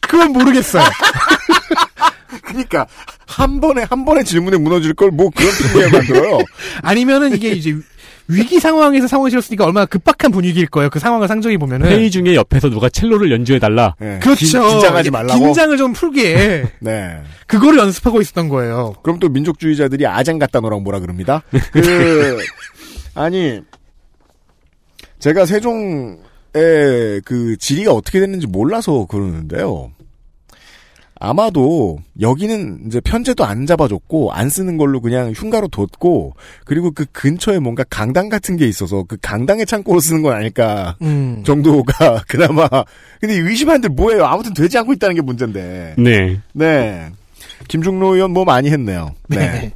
그건 0.00 0.32
모르겠어요. 0.32 0.84
그러니까 2.44 2.86
한 3.26 3.60
번에 3.60 3.82
한 3.88 4.04
번에 4.04 4.22
질문에 4.22 4.56
무너질 4.58 4.92
걸 4.94 5.10
뭐 5.10 5.30
그런 5.30 5.50
핑계 5.56 5.88
만들어요. 5.96 6.38
아니면은 6.82 7.34
이게 7.34 7.50
이제 7.50 7.76
위기 8.28 8.58
상황에서 8.58 9.06
상황실을 9.06 9.40
쓰니까 9.42 9.64
얼마나 9.64 9.86
급박한 9.86 10.32
분위기일 10.32 10.66
거예요. 10.66 10.90
그 10.90 10.98
상황을 10.98 11.28
상정해 11.28 11.56
보면은. 11.58 11.88
회의 11.88 12.10
중에 12.10 12.34
옆에서 12.34 12.68
누가 12.70 12.88
첼로를 12.88 13.30
연주해 13.30 13.58
달라. 13.58 13.94
그렇죠. 13.98 14.34
긴- 14.34 14.68
긴장하지 14.68 15.10
말라고? 15.10 15.40
긴장을 15.40 15.76
좀 15.76 15.92
풀게. 15.92 16.64
네. 16.80 17.20
그거를 17.46 17.78
연습하고 17.78 18.20
있었던 18.20 18.48
거예요. 18.48 18.94
그럼 19.02 19.18
또 19.20 19.28
민족주의자들이 19.28 20.06
아장 20.06 20.38
갖다 20.38 20.60
놓으라고 20.60 20.80
뭐라 20.82 20.98
그럽니다. 21.00 21.42
그 21.72 22.38
아니 23.14 23.60
제가 25.18 25.46
세종의 25.46 26.18
그 27.24 27.56
지리가 27.58 27.92
어떻게 27.92 28.20
됐는지 28.20 28.46
몰라서 28.46 29.06
그러는데요. 29.06 29.92
아마도 31.18 31.98
여기는 32.20 32.84
이제 32.86 33.00
편제도 33.00 33.44
안 33.44 33.66
잡아줬고 33.66 34.32
안 34.32 34.50
쓰는 34.50 34.76
걸로 34.76 35.00
그냥 35.00 35.32
흉가로 35.34 35.68
뒀고 35.68 36.34
그리고 36.64 36.90
그 36.90 37.06
근처에 37.12 37.58
뭔가 37.58 37.84
강당 37.88 38.28
같은 38.28 38.56
게 38.56 38.66
있어서 38.66 39.02
그 39.04 39.16
강당의 39.22 39.66
창고로 39.66 40.00
쓰는 40.00 40.22
건 40.22 40.34
아닐까 40.34 40.96
음. 41.00 41.42
정도가 41.44 42.22
그나마 42.28 42.68
근데 43.20 43.34
의심하는데 43.34 43.88
뭐예요 43.88 44.24
아무튼 44.26 44.52
되지 44.52 44.76
않고 44.78 44.92
있다는 44.92 45.16
게 45.16 45.22
문제인데 45.22 45.94
네. 45.98 46.40
네 46.52 47.08
김중로 47.68 48.14
의원 48.14 48.32
뭐 48.32 48.44
많이 48.44 48.70
했네요 48.70 49.14
네, 49.28 49.72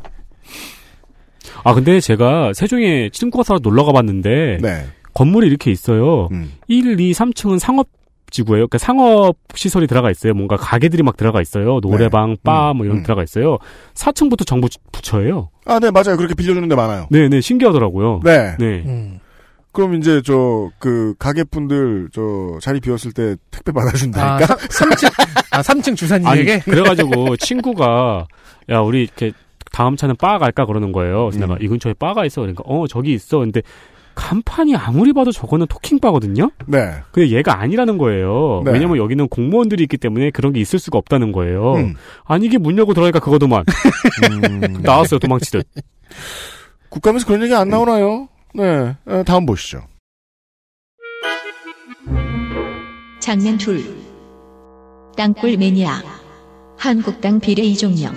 아 1.65 1.75
근데 1.75 2.01
제가 2.01 2.53
세종에 2.55 3.11
친구가 3.11 3.45
살아 3.45 3.59
놀러 3.63 3.85
가봤는데 3.85 4.59
네. 4.61 4.87
건물이 5.15 5.47
이렇게 5.49 5.71
있어요. 5.71 6.29
음. 6.33 6.53
1, 6.69 6.99
2, 7.01 7.13
3층은 7.13 7.59
상업 7.59 7.89
지구예요. 8.31 8.67
그러니까 8.69 8.79
상업 8.79 9.37
시설이 9.55 9.87
들어가 9.87 10.11
있어요. 10.11 10.35
뭔가 10.35 10.57
가게들이 10.57 11.03
막 11.03 11.17
들어가 11.17 11.41
있어요. 11.41 11.81
노래방, 11.81 12.37
바, 12.43 12.73
뭐 12.75 12.87
이런 12.87 12.99
게 12.99 13.03
들어가 13.03 13.23
있어요. 13.23 13.59
4층부터 13.95 14.47
정부 14.47 14.69
부처예요. 14.93 15.51
아, 15.67 15.79
네, 15.79 15.91
맞아요. 15.91 16.17
그렇게 16.17 16.35
빌려주는 16.35 16.69
데 16.69 16.75
많아요. 16.75 17.07
네, 17.11 17.29
네, 17.29 17.41
신기하더라고요. 17.41 18.21
네. 18.25 18.57
네. 18.59 19.21
그럼 19.73 19.95
이제 19.95 20.21
저, 20.25 20.71
그, 20.79 21.15
가게분들, 21.19 22.09
저, 22.13 22.59
자리 22.61 22.81
비웠을 22.81 23.13
때 23.13 23.37
택배 23.51 23.71
받아준다니까? 23.73 24.55
아, 24.55 24.57
3층, 24.57 25.13
아, 25.53 25.63
3층 25.63 25.97
주사님에게? 25.97 26.53
아니, 26.53 26.63
그래가지고 26.63 27.37
친구가 27.37 28.27
야 28.71 28.81
우리 28.81 29.03
이렇게 29.03 29.33
다음 29.73 29.97
차는 29.97 30.17
바 30.17 30.39
갈까 30.39 30.67
그러는 30.67 30.93
거예요. 30.93 31.29
그래서 31.29 31.41
내가 31.41 31.57
이 31.61 31.69
근처에 31.69 31.95
바가 31.95 32.25
있어. 32.27 32.41
그러니까 32.41 32.65
어 32.67 32.87
저기 32.87 33.13
있어. 33.13 33.39
근데 33.39 33.63
간판이 34.15 34.77
아무리 34.77 35.13
봐도 35.13 35.33
저거는 35.33 35.67
토킹 35.67 35.99
바거든요. 36.01 36.51
네. 36.67 36.93
근데 37.13 37.31
얘가 37.31 37.61
아니라는 37.61 37.97
거예요. 37.99 38.63
네. 38.65 38.73
왜냐면 38.73 38.97
여기는 38.99 39.29
공무원들이 39.29 39.83
있기 39.85 39.97
때문에 39.97 40.31
그런 40.31 40.53
게 40.53 40.61
있을 40.61 40.79
수가 40.79 40.99
없다는 40.99 41.33
거예요. 41.33 41.75
음. 41.75 41.95
아니 42.25 42.47
이게 42.47 42.59
문 42.59 42.77
열고 42.77 42.93
들어가니까 42.95 43.21
그거도만 43.21 43.65
나왔어요 44.83 45.19
도망치듯. 45.21 45.67
국감에서 46.91 47.27
그런 47.27 47.43
얘기 47.43 47.55
안 47.55 47.69
나오나요? 47.69 48.29
네. 48.55 48.97
어, 49.07 49.23
다음 49.25 49.47
보시죠. 49.47 49.83
장면 53.21 53.59
둘. 53.59 53.83
땅굴 55.17 55.57
매니아. 55.57 56.03
한국당 56.77 57.39
비례 57.41 57.63
이종영. 57.63 58.15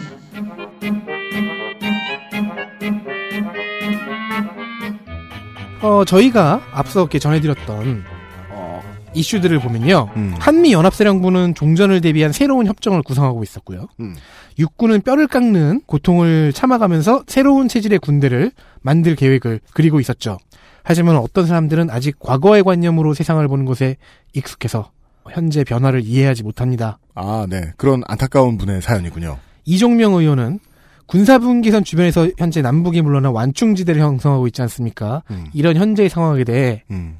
어, 5.84 6.06
저희가 6.06 6.62
앞서 6.72 7.02
이렇게 7.02 7.20
전해드렸던 7.20 8.04
어, 8.52 8.82
이슈들을 9.14 9.60
보면요. 9.60 10.10
한미 10.40 10.72
연합사령부는 10.72 11.56
종전을 11.56 12.00
대비한 12.00 12.32
새로운 12.32 12.66
협정을 12.68 13.04
구성하고 13.04 13.44
있었고요. 13.44 13.88
음. 14.00 14.16
육군은 14.58 15.02
뼈를 15.02 15.28
깎는 15.28 15.82
고통을 15.86 16.54
참아가면서 16.54 17.24
새로운 17.28 17.68
체질의 17.68 18.00
군대를 18.00 18.52
만들 18.82 19.16
계획을 19.16 19.60
그리고 19.74 20.00
있었죠. 20.00 20.38
하지만 20.84 21.18
어떤 21.18 21.46
사람들은 21.46 21.90
아직 21.90 22.18
과거의 22.20 22.64
관념으로 22.64 23.14
세상을 23.14 23.46
보는 23.48 23.66
것에 23.66 23.98
익숙해서 24.34 24.92
현재 25.32 25.64
변화를 25.64 26.02
이해하지 26.04 26.44
못합니다. 26.44 26.98
아, 27.16 27.46
네. 27.50 27.72
그런 27.78 28.04
안타까운 28.08 28.58
분의 28.58 28.82
사연이군요. 28.82 29.38
이종명 29.66 30.14
의원은 30.14 30.60
군사분계선 31.06 31.84
주변에서 31.84 32.30
현재 32.38 32.62
남북이 32.62 33.02
물러나 33.02 33.32
완충지대를 33.32 34.02
형성하고 34.02 34.48
있지 34.48 34.62
않습니까? 34.62 35.24
이런 35.54 35.76
현재의 35.76 36.10
상황에 36.10 36.44
대해 36.44 36.84
음. 36.92 37.18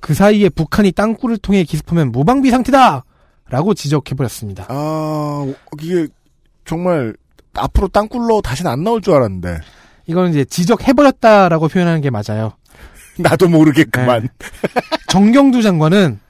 그 0.00 0.14
사이에 0.14 0.48
북한이 0.48 0.92
땅굴을 0.92 1.38
통해 1.38 1.64
기습하면 1.64 2.12
무방비 2.12 2.50
상태다! 2.50 3.04
라고 3.48 3.74
지적해버렸습니다. 3.74 4.66
아, 4.68 5.46
이게 5.80 6.08
정말 6.64 7.14
앞으로 7.54 7.88
땅굴로 7.88 8.40
다시는 8.42 8.70
안 8.70 8.82
나올 8.82 9.00
줄 9.00 9.14
알았는데. 9.14 9.60
이건 10.06 10.30
이제 10.30 10.44
지적해버렸다라고 10.44 11.68
표현하는 11.68 12.00
게 12.00 12.10
맞아요. 12.10 12.52
나도 13.18 13.48
모르게 13.48 13.84
그만. 13.84 14.22
네. 14.22 14.28
정경두 15.08 15.62
장관은 15.62 16.20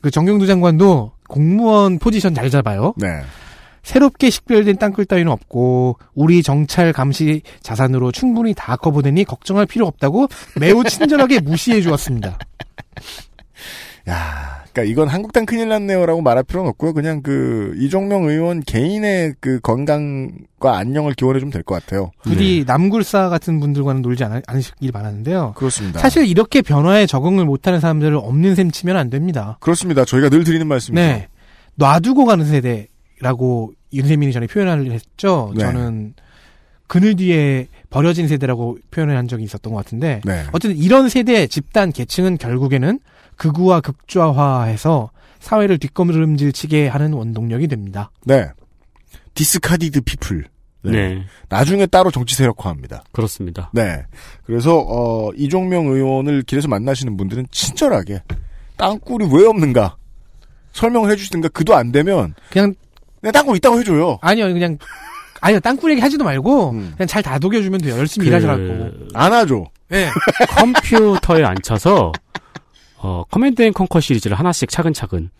그 0.00 0.10
정경두 0.10 0.46
장관도 0.46 1.12
공무원 1.28 1.98
포지션 1.98 2.34
잘 2.34 2.50
잡아요. 2.50 2.94
네. 2.96 3.22
새롭게 3.86 4.30
식별된 4.30 4.78
땅굴 4.78 5.04
따위는 5.04 5.30
없고 5.30 5.98
우리 6.16 6.42
정찰 6.42 6.92
감시 6.92 7.42
자산으로 7.62 8.10
충분히 8.10 8.52
다 8.52 8.74
커버되니 8.74 9.22
걱정할 9.22 9.64
필요 9.64 9.86
없다고 9.86 10.26
매우 10.58 10.82
친절하게 10.82 11.38
무시해 11.38 11.80
주었습니다. 11.80 12.36
야, 14.10 14.64
그러니까 14.72 14.82
이건 14.90 15.06
한국당 15.06 15.46
큰일 15.46 15.68
났네요라고 15.68 16.20
말할 16.20 16.42
필요는 16.42 16.68
없고요. 16.70 16.94
그냥 16.94 17.22
그 17.22 17.74
이종명 17.78 18.24
의원 18.24 18.60
개인의 18.60 19.34
그 19.40 19.60
건강과 19.60 20.76
안녕을 20.78 21.14
기원해 21.14 21.38
주면 21.38 21.52
될 21.52 21.62
것 21.62 21.76
같아요. 21.76 22.10
부디 22.24 22.64
남굴사 22.66 23.28
같은 23.28 23.60
분들과는 23.60 24.02
놀지 24.02 24.24
않, 24.24 24.42
않으시길 24.48 24.90
바라는데요. 24.90 25.54
그렇습니다. 25.56 26.00
사실 26.00 26.26
이렇게 26.26 26.60
변화에 26.60 27.06
적응을 27.06 27.44
못하는 27.44 27.78
사람들을 27.78 28.16
없는 28.16 28.56
셈 28.56 28.72
치면 28.72 28.96
안 28.96 29.10
됩니다. 29.10 29.58
그렇습니다. 29.60 30.04
저희가 30.04 30.28
늘 30.28 30.42
드리는 30.42 30.66
말씀이죠. 30.66 31.00
네. 31.00 31.28
놔두고 31.76 32.24
가는 32.24 32.44
세대 32.44 32.88
라고 33.20 33.72
윤세민이 33.92 34.32
전에 34.32 34.46
표현을 34.46 34.92
했죠. 34.92 35.52
네. 35.54 35.60
저는 35.60 36.14
그늘 36.86 37.16
뒤에 37.16 37.68
버려진 37.90 38.28
세대라고 38.28 38.78
표현을 38.90 39.16
한 39.16 39.28
적이 39.28 39.44
있었던 39.44 39.72
것 39.72 39.84
같은데 39.84 40.20
네. 40.24 40.44
어쨌든 40.52 40.76
이런 40.76 41.08
세대 41.08 41.46
집단 41.46 41.92
계층은 41.92 42.38
결국에는 42.38 43.00
극우와 43.36 43.80
극좌화해서 43.80 45.10
사회를 45.40 45.78
뒷걸음질치게 45.78 46.88
하는 46.88 47.12
원동력이 47.12 47.68
됩니다. 47.68 48.10
네. 48.24 48.48
discarded 49.34 50.00
people. 50.02 50.44
네. 50.82 51.24
나중에 51.48 51.86
따로 51.86 52.10
정치 52.10 52.36
세력화합니다. 52.36 53.04
그렇습니다. 53.12 53.70
네. 53.72 54.04
그래서 54.44 54.78
어 54.78 55.30
이종명 55.36 55.86
의원을 55.86 56.42
길에서 56.42 56.68
만나시는 56.68 57.16
분들은 57.16 57.46
친절하게 57.50 58.22
땅굴이 58.76 59.28
왜 59.32 59.46
없는가 59.46 59.96
설명을 60.72 61.10
해주시든가 61.10 61.48
그도 61.48 61.74
안 61.74 61.90
되면 61.90 62.34
그냥 62.50 62.74
내 63.22 63.30
땅굴 63.32 63.56
있다고 63.56 63.78
해줘요. 63.80 64.18
아니요, 64.22 64.52
그냥 64.52 64.78
아니요 65.40 65.60
땅굴 65.60 65.90
얘기 65.92 66.00
하지도 66.00 66.24
말고 66.24 66.70
음. 66.70 66.92
그냥 66.96 67.06
잘 67.06 67.22
다독여주면 67.22 67.80
돼요. 67.80 67.96
열심히 67.98 68.24
그- 68.26 68.30
일하시라고. 68.30 68.90
안 69.14 69.32
하죠. 69.32 69.66
네. 69.88 70.08
컴퓨터에 70.56 71.44
앉혀서 71.44 72.12
어, 72.98 73.24
Command 73.30 73.62
and 73.62 73.72
Conquer 73.72 74.00
시리즈를 74.00 74.38
하나씩 74.38 74.68
차근차근 74.70 75.30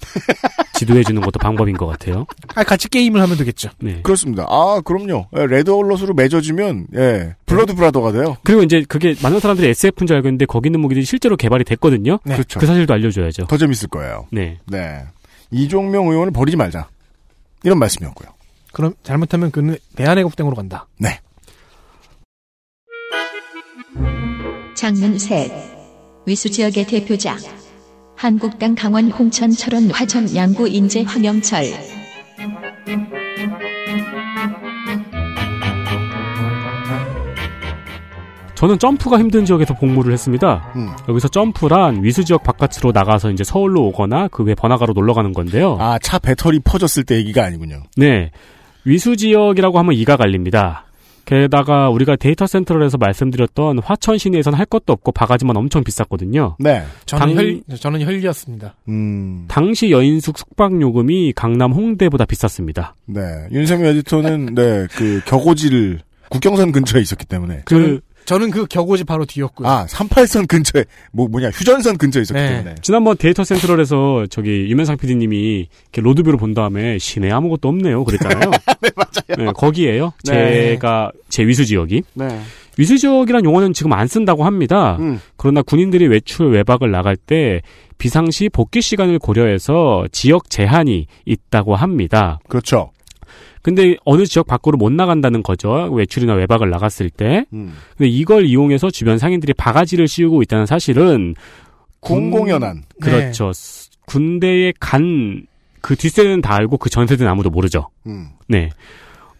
지도해주는 0.74 1.20
것도 1.22 1.38
방법인 1.38 1.76
것 1.76 1.86
같아요. 1.86 2.26
아, 2.54 2.62
같이 2.62 2.88
게임을 2.88 3.20
하면 3.22 3.36
되겠죠. 3.38 3.70
네. 3.80 4.00
그렇습니다. 4.02 4.44
아 4.48 4.80
그럼요. 4.84 5.26
예, 5.36 5.46
Red 5.46 5.70
Alert으로 5.70 6.14
맺어지면 6.14 6.88
예 6.94 7.34
blood 7.46 7.74
brother가 7.74 8.12
돼요. 8.12 8.36
그리고 8.44 8.62
이제 8.62 8.84
그게 8.86 9.14
많은 9.22 9.40
사람들이 9.40 9.68
SF인 9.68 10.06
줄 10.06 10.16
알고 10.16 10.28
있는데 10.28 10.44
거기 10.44 10.68
있는 10.68 10.80
무기들이 10.80 11.04
실제로 11.06 11.36
개발이 11.36 11.64
됐거든요. 11.64 12.18
네. 12.24 12.34
그렇죠. 12.34 12.60
그 12.60 12.66
사실도 12.66 12.92
알려줘야죠. 12.92 13.46
더 13.46 13.56
재밌을 13.56 13.88
거예요. 13.88 14.26
네. 14.30 14.58
네. 14.66 15.02
이종명 15.50 16.08
의원을 16.08 16.32
버리지 16.32 16.56
말자. 16.56 16.88
이런 17.66 17.80
말씀이었고요. 17.80 18.28
그럼 18.72 18.94
잘못하면 19.02 19.50
그는 19.50 19.76
대한애국당으로 19.96 20.54
간다. 20.54 20.86
네. 20.98 21.18
장문 24.76 25.18
셋. 25.18 25.50
위수 26.26 26.48
지역의 26.48 26.86
대표작. 26.86 27.40
한국당 28.14 28.76
강원 28.76 29.10
홍천 29.10 29.50
철원 29.50 29.90
화천 29.90 30.36
양구 30.36 30.68
인제 30.68 31.02
황영철. 31.02 31.64
저는 38.56 38.78
점프가 38.78 39.18
힘든 39.18 39.44
지역에서 39.44 39.74
복무를 39.74 40.12
했습니다. 40.14 40.72
음. 40.76 40.88
여기서 41.08 41.28
점프란 41.28 42.02
위수 42.02 42.24
지역 42.24 42.42
바깥으로 42.42 42.90
나가서 42.92 43.30
이제 43.30 43.44
서울로 43.44 43.84
오거나 43.88 44.28
그 44.28 44.42
외 44.44 44.54
번화가로 44.54 44.92
놀러 44.94 45.12
가는 45.12 45.32
건데요. 45.32 45.76
아 45.78 45.98
차 46.00 46.18
배터리 46.18 46.58
퍼졌을 46.60 47.04
때 47.04 47.16
얘기가 47.16 47.44
아니군요. 47.44 47.82
네. 47.96 48.30
위수 48.84 49.16
지역이라고 49.16 49.78
하면 49.80 49.92
이가 49.94 50.16
갈립니다. 50.16 50.84
게다가 51.26 51.90
우리가 51.90 52.14
데이터 52.16 52.46
센트럴에서 52.46 52.96
말씀드렸던 52.98 53.80
화천 53.80 54.16
시내에서는 54.16 54.56
할 54.56 54.64
것도 54.64 54.92
없고 54.92 55.10
바가지만 55.10 55.56
엄청 55.56 55.82
비쌌거든요. 55.82 56.54
네. 56.60 56.84
저는 57.04 57.34
당- 57.34 57.36
혈, 57.44 57.62
저는 57.78 58.00
혈리였습니다. 58.06 58.74
음. 58.88 59.44
당시 59.48 59.90
여인숙 59.90 60.38
숙박 60.38 60.80
요금이 60.80 61.32
강남 61.34 61.72
홍대보다 61.72 62.24
비쌌습니다. 62.26 62.94
네. 63.06 63.20
윤세민 63.50 63.84
에디터는 63.86 64.54
네 64.54 64.86
그 64.96 65.20
격오지를 65.26 66.00
국경선 66.30 66.70
근처에 66.72 67.02
있었기 67.02 67.26
때문에 67.26 67.62
그 67.64 68.00
저는 68.26 68.50
그 68.50 68.66
격오지 68.66 69.04
바로 69.04 69.24
뒤였고요. 69.24 69.66
아 69.66 69.86
38선 69.86 70.46
근처에 70.48 70.84
뭐 71.12 71.28
뭐냐 71.28 71.48
휴전선 71.50 71.96
근처에 71.96 72.22
있었기 72.22 72.40
네. 72.40 72.48
때문에 72.48 72.74
지난번 72.82 73.16
데이터 73.16 73.44
센트럴에서 73.44 74.26
저기 74.28 74.68
유면상 74.68 74.98
PD님이 74.98 75.68
이렇게 75.84 76.00
road 76.00 76.13
view를 76.13 76.38
본 76.38 76.52
다음에 76.52 76.98
시내 76.98 77.30
아무것도 77.30 77.68
없네요. 77.68 78.04
그랬잖아요. 78.04 78.50
네 78.82 78.90
맞아요. 78.94 79.46
네, 79.46 79.52
거기에요. 79.54 80.12
네. 80.24 80.72
제가 80.72 81.12
제 81.28 81.46
위수 81.46 81.64
지역이 81.64 82.02
네. 82.14 82.40
위수 82.76 82.98
지역이란 82.98 83.44
용어는 83.44 83.72
지금 83.72 83.92
안 83.92 84.06
쓴다고 84.06 84.44
합니다. 84.44 84.96
음. 85.00 85.20
그러나 85.36 85.62
군인들이 85.62 86.08
외출 86.08 86.52
외박을 86.52 86.90
나갈 86.90 87.16
때 87.16 87.62
비상시 87.98 88.48
복귀 88.50 88.82
시간을 88.82 89.18
고려해서 89.18 90.06
지역 90.12 90.50
제한이 90.50 91.06
있다고 91.24 91.74
합니다. 91.74 92.38
그렇죠. 92.48 92.90
근데 93.66 93.96
어느 94.04 94.24
지역 94.26 94.46
밖으로 94.46 94.78
못 94.78 94.92
나간다는 94.92 95.42
거죠. 95.42 95.90
외출이나 95.92 96.34
외박을 96.34 96.70
나갔을 96.70 97.10
때. 97.10 97.46
음. 97.52 97.74
근데 97.98 98.08
이걸 98.08 98.44
이용해서 98.46 98.92
주변 98.92 99.18
상인들이 99.18 99.54
바가지를 99.54 100.06
씌우고 100.06 100.40
있다는 100.42 100.66
사실은 100.66 101.34
군- 101.98 102.30
공공연한 102.30 102.84
그렇죠. 103.02 103.52
스- 103.52 103.90
군대에 104.06 104.72
간 104.78 105.44
그 105.80 105.94
뒷세대는 105.96 106.42
다 106.42 106.54
알고 106.54 106.78
그 106.78 106.90
전세대는 106.90 107.30
아무도 107.30 107.50
모르죠. 107.50 107.88
음. 108.06 108.28
네. 108.48 108.70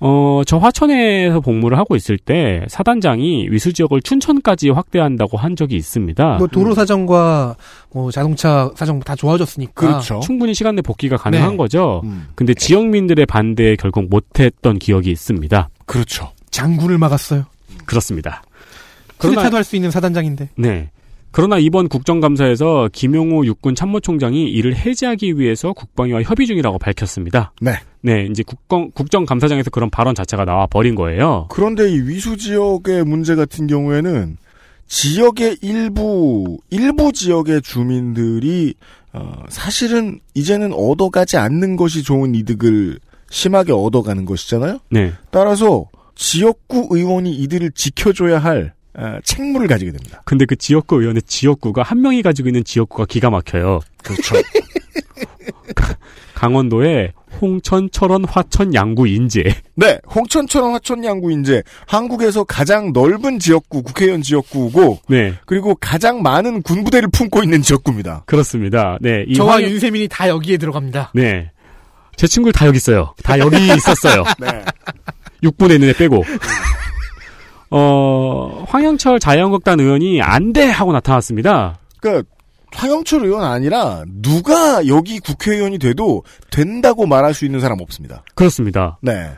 어, 0.00 0.42
저 0.46 0.58
화천에서 0.58 1.40
복무를 1.40 1.78
하고 1.78 1.96
있을 1.96 2.18
때 2.18 2.64
사단장이 2.68 3.48
위수 3.50 3.72
지역을 3.72 4.02
춘천까지 4.02 4.70
확대한다고 4.70 5.38
한 5.38 5.56
적이 5.56 5.76
있습니다. 5.76 6.36
뭐 6.36 6.46
도로 6.46 6.74
사정과 6.74 7.56
뭐 7.92 8.10
자동차 8.10 8.70
사정 8.74 9.00
다 9.00 9.14
좋아졌으니까. 9.16 9.72
그렇죠. 9.74 10.20
충분히 10.20 10.52
시간 10.54 10.74
내 10.74 10.82
복귀가 10.82 11.16
가능한 11.16 11.50
네. 11.52 11.56
거죠. 11.56 12.02
음. 12.04 12.28
근데 12.34 12.52
지역민들의 12.52 13.24
반대에 13.26 13.76
결국 13.76 14.08
못했던 14.10 14.78
기억이 14.78 15.10
있습니다. 15.10 15.68
그렇죠. 15.86 16.30
장구를 16.50 16.98
막았어요. 16.98 17.44
그렇습니다. 17.86 18.42
쿠데타도 19.18 19.56
할 19.56 19.64
수 19.64 19.76
있는 19.76 19.90
사단장인데. 19.90 20.50
네. 20.56 20.90
그러나 21.36 21.58
이번 21.58 21.88
국정감사에서 21.88 22.88
김용호 22.94 23.44
육군 23.44 23.74
참모총장이 23.74 24.44
이를 24.44 24.74
해제하기 24.74 25.38
위해서 25.38 25.74
국방위와 25.74 26.22
협의 26.22 26.46
중이라고 26.46 26.78
밝혔습니다. 26.78 27.52
네. 27.60 27.72
네, 28.00 28.26
이제 28.30 28.42
국정, 28.42 28.90
국정감사장에서 28.92 29.68
그런 29.68 29.90
발언 29.90 30.14
자체가 30.14 30.46
나와 30.46 30.66
버린 30.66 30.94
거예요. 30.94 31.48
그런데 31.50 31.90
이 31.90 32.00
위수 32.00 32.38
지역의 32.38 33.04
문제 33.04 33.34
같은 33.34 33.66
경우에는 33.66 34.38
지역의 34.86 35.58
일부 35.60 36.56
일부 36.70 37.12
지역의 37.12 37.60
주민들이 37.60 38.72
어, 39.12 39.42
사실은 39.50 40.20
이제는 40.32 40.72
얻어가지 40.72 41.36
않는 41.36 41.76
것이 41.76 42.02
좋은 42.02 42.34
이득을 42.34 42.98
심하게 43.28 43.72
얻어가는 43.72 44.24
것이잖아요. 44.24 44.78
네. 44.88 45.12
따라서 45.30 45.84
지역구 46.14 46.88
의원이 46.92 47.34
이들을 47.34 47.72
지켜줘야 47.72 48.38
할 48.38 48.72
어, 48.98 49.18
책무를 49.24 49.68
가지게 49.68 49.92
됩니다. 49.92 50.22
근데 50.24 50.44
그 50.46 50.56
지역구 50.56 51.00
의원의 51.00 51.22
지역구가 51.22 51.82
한 51.82 52.00
명이 52.00 52.22
가지고 52.22 52.48
있는 52.48 52.64
지역구가 52.64 53.04
기가 53.06 53.28
막혀요. 53.30 53.80
그렇죠. 54.02 54.34
강원도에 56.34 57.12
홍천, 57.40 57.90
철원, 57.92 58.24
화천, 58.24 58.72
양구, 58.74 59.06
인제. 59.08 59.42
네, 59.74 59.98
홍천, 60.14 60.46
철원, 60.48 60.72
화천, 60.72 61.04
양구, 61.04 61.30
인제. 61.32 61.62
한국에서 61.86 62.44
가장 62.44 62.92
넓은 62.94 63.38
지역구, 63.38 63.82
국회의원 63.82 64.22
지역구고, 64.22 65.00
네. 65.08 65.34
그리고 65.44 65.74
가장 65.74 66.22
많은 66.22 66.62
군부대를 66.62 67.08
품고 67.10 67.42
있는 67.42 67.60
지역구입니다. 67.60 68.22
그렇습니다. 68.26 68.96
네. 69.02 69.24
이 69.28 69.34
저와 69.34 69.54
황- 69.54 69.62
윤세민이 69.62 70.08
다 70.08 70.28
여기에 70.28 70.56
들어갑니다. 70.56 71.12
네. 71.14 71.50
제 72.16 72.26
친구들 72.26 72.52
다 72.54 72.66
여기 72.66 72.76
있어요. 72.76 73.14
다 73.22 73.38
여기 73.38 73.56
있었어요. 73.66 74.24
네. 74.40 74.48
6분에 75.42 75.72
있는 75.74 75.90
애 75.90 75.92
빼고. 75.92 76.24
어, 77.70 78.64
황영철 78.68 79.18
자유한국당 79.18 79.80
의원이 79.80 80.22
안 80.22 80.52
돼! 80.52 80.70
하고 80.70 80.92
나타났습니다. 80.92 81.78
그니까, 82.00 82.22
황영철 82.72 83.24
의원 83.24 83.44
아니라, 83.44 84.04
누가 84.22 84.86
여기 84.86 85.18
국회의원이 85.18 85.78
돼도 85.78 86.24
된다고 86.50 87.06
말할 87.06 87.34
수 87.34 87.44
있는 87.44 87.60
사람 87.60 87.80
없습니다. 87.80 88.22
그렇습니다. 88.34 88.98
네. 89.00 89.30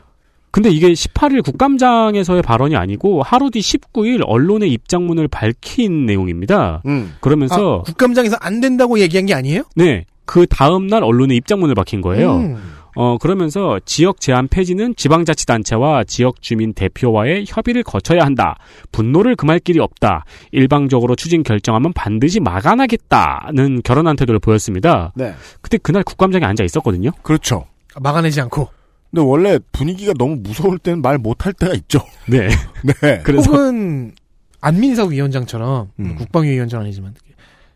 근데 0.51 0.71
이게 0.71 0.93
18일 0.93 1.45
국감장에서의 1.45 2.43
발언이 2.43 2.75
아니고 2.75 3.23
하루 3.23 3.51
뒤 3.51 3.61
19일 3.61 4.23
언론의 4.27 4.73
입장문을 4.73 5.29
밝힌 5.29 6.07
내용입니다. 6.07 6.83
음. 6.87 7.15
그러면서 7.21 7.81
아, 7.81 7.83
국감장에서 7.83 8.37
안 8.41 8.61
된다고 8.61 8.99
얘기한 8.99 9.27
게 9.27 9.35
아니에요? 9.35 9.63
네. 9.77 10.07
그 10.25 10.47
다음 10.47 10.87
날 10.87 11.05
언론의 11.05 11.37
입장문을 11.37 11.75
밝힌 11.75 12.01
거예요. 12.01 12.37
음. 12.39 12.57
어, 12.97 13.19
그러면서 13.19 13.79
지역 13.85 14.21
제한 14.21 14.49
폐지는 14.49 14.95
지방자치단체와 14.97 16.05
지역 16.05 16.43
주민 16.43 16.73
대표와의 16.73 17.45
협의를 17.47 17.83
거쳐야 17.83 18.25
한다. 18.25 18.57
분노를 18.93 19.37
금할 19.37 19.59
길이 19.59 19.81
없다. 19.81 20.25
일방적으로 20.53 21.15
추진 21.17 21.43
결정하면 21.43 21.93
반드시 21.93 22.41
막아나겠다는 22.41 23.83
결혼한 23.83 24.17
태도를 24.17 24.41
보였습니다. 24.41 25.13
네. 25.15 25.35
그때 25.61 25.79
그날 25.79 26.03
국감장에 26.03 26.45
앉아 26.45 26.65
있었거든요. 26.65 27.11
그렇죠. 27.23 27.67
막아내지 28.01 28.41
않고. 28.43 28.69
근데 29.11 29.23
원래 29.23 29.59
분위기가 29.73 30.13
너무 30.19 30.37
무서울 30.37 30.79
때는 30.79 31.01
말 31.01 31.19
못할 31.19 31.53
때가 31.53 31.75
있죠. 31.75 32.01
네. 32.27 32.49
네. 32.85 33.21
그래서 33.23 33.51
혹은 33.51 34.13
안민석 34.61 35.11
위원장처럼 35.11 35.91
음. 36.01 36.17
국방위 36.17 36.51
위원장 36.51 36.81
아니지만 36.81 37.15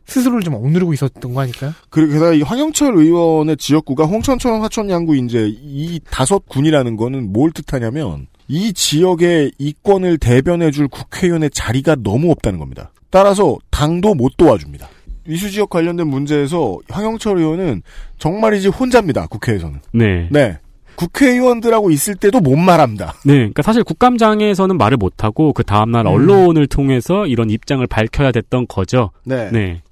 스스로를 0.07 0.43
좀 0.43 0.55
억누르고 0.55 0.93
있었던 0.95 1.33
거 1.33 1.41
아닐까요? 1.41 1.73
그리고 1.91 2.13
게다가 2.13 2.35
이 2.35 2.43
황영철 2.43 2.97
의원의 2.97 3.57
지역구가 3.57 4.05
홍천, 4.05 4.39
철원, 4.39 4.61
화천, 4.61 4.91
양구, 4.91 5.17
인제 5.17 5.49
이 5.63 6.01
다섯 6.11 6.47
군이라는 6.49 6.97
거는 6.97 7.33
뭘 7.33 7.51
뜻하냐면 7.53 8.27
이 8.49 8.73
지역의 8.73 9.53
이권을 9.59 10.19
대변해줄 10.19 10.89
국회의원의 10.89 11.51
자리가 11.51 11.97
너무 12.03 12.31
없다는 12.31 12.59
겁니다. 12.59 12.93
따라서 13.11 13.59
당도 13.71 14.15
못 14.15 14.37
도와줍니다. 14.37 14.89
위수 15.27 15.51
지역 15.51 15.71
관련된 15.71 16.09
문제에서 16.09 16.79
황영철 16.89 17.39
의원은 17.39 17.83
정말이지 18.19 18.69
혼자입니다. 18.69 19.27
국회에서는. 19.29 19.81
네. 19.93 20.29
네. 20.31 20.59
국회의원들하고 20.97 21.91
있을 21.91 22.15
때도 22.17 22.41
못 22.41 22.57
말합니다. 22.57 23.15
네, 23.25 23.35
그러니까 23.35 23.63
사실 23.63 23.83
국감장에서는 23.83 24.77
말을 24.77 24.97
못 24.97 25.25
하고 25.25 25.53
그 25.53 25.65
다음날 25.65 26.07
음. 26.07 26.13
언론을 26.13 26.67
통해서 26.67 27.27
이런 27.27 27.51
입장을 27.51 27.85
밝혀야 27.87 28.33
됐던 28.33 28.67
거죠. 28.69 29.11
네. 29.25 29.51
네. 29.51 29.83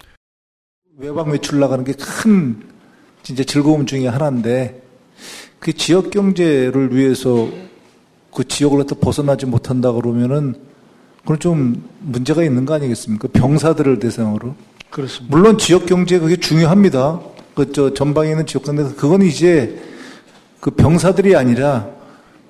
외박 1.01 1.31
매출 1.31 1.59
나가는 1.61 1.83
게 1.85 1.93
큰 1.95 2.57
진짜 3.23 3.43
즐거움 3.45 3.87
중에 3.87 4.07
하나인데 4.07 4.83
그 5.59 5.73
지역 5.73 6.11
경제를 6.11 6.95
위해서 6.95 7.49
그 8.35 8.47
지역을 8.47 8.79
갖다 8.79 8.97
벗어나지 9.01 9.47
못한다 9.47 9.93
그러면은 9.93 10.55
그건 11.23 11.39
좀 11.39 11.85
문제가 12.01 12.43
있는 12.43 12.65
거 12.65 12.75
아니겠습니까? 12.75 13.29
병사들을 13.33 13.99
대상으로. 13.99 14.55
그렇습니다. 14.91 15.37
물론 15.37 15.59
지역 15.59 15.87
경제 15.87 16.19
그게 16.19 16.37
중요합니다. 16.37 17.21
그 17.55 17.73
저 17.73 17.93
전방에 17.93 18.31
있는 18.31 18.47
지역 18.47 18.65
경제 18.65 18.83
그건 18.97 19.23
이제 19.23 19.79
그 20.61 20.71
병사들이 20.71 21.37
아니라 21.37 21.89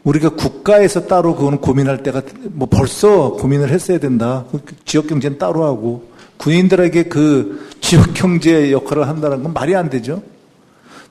우리가 0.05 0.31
국가에서 0.31 1.07
따로 1.07 1.35
그거는 1.35 1.59
고민할 1.59 2.03
때가 2.03 2.23
뭐 2.53 2.69
벌써 2.69 3.33
고민을 3.33 3.71
했어야 3.71 3.99
된다. 3.99 4.45
그 4.53 4.61
지역 4.85 5.09
경제는 5.09 5.39
따로 5.39 5.65
하고 5.65 6.10
군인들에게 6.41 7.05
그 7.05 7.69
지역 7.81 8.15
경제 8.15 8.73
역할을 8.73 9.07
한다는 9.07 9.43
건 9.43 9.53
말이 9.53 9.77
안 9.77 9.91
되죠. 9.91 10.23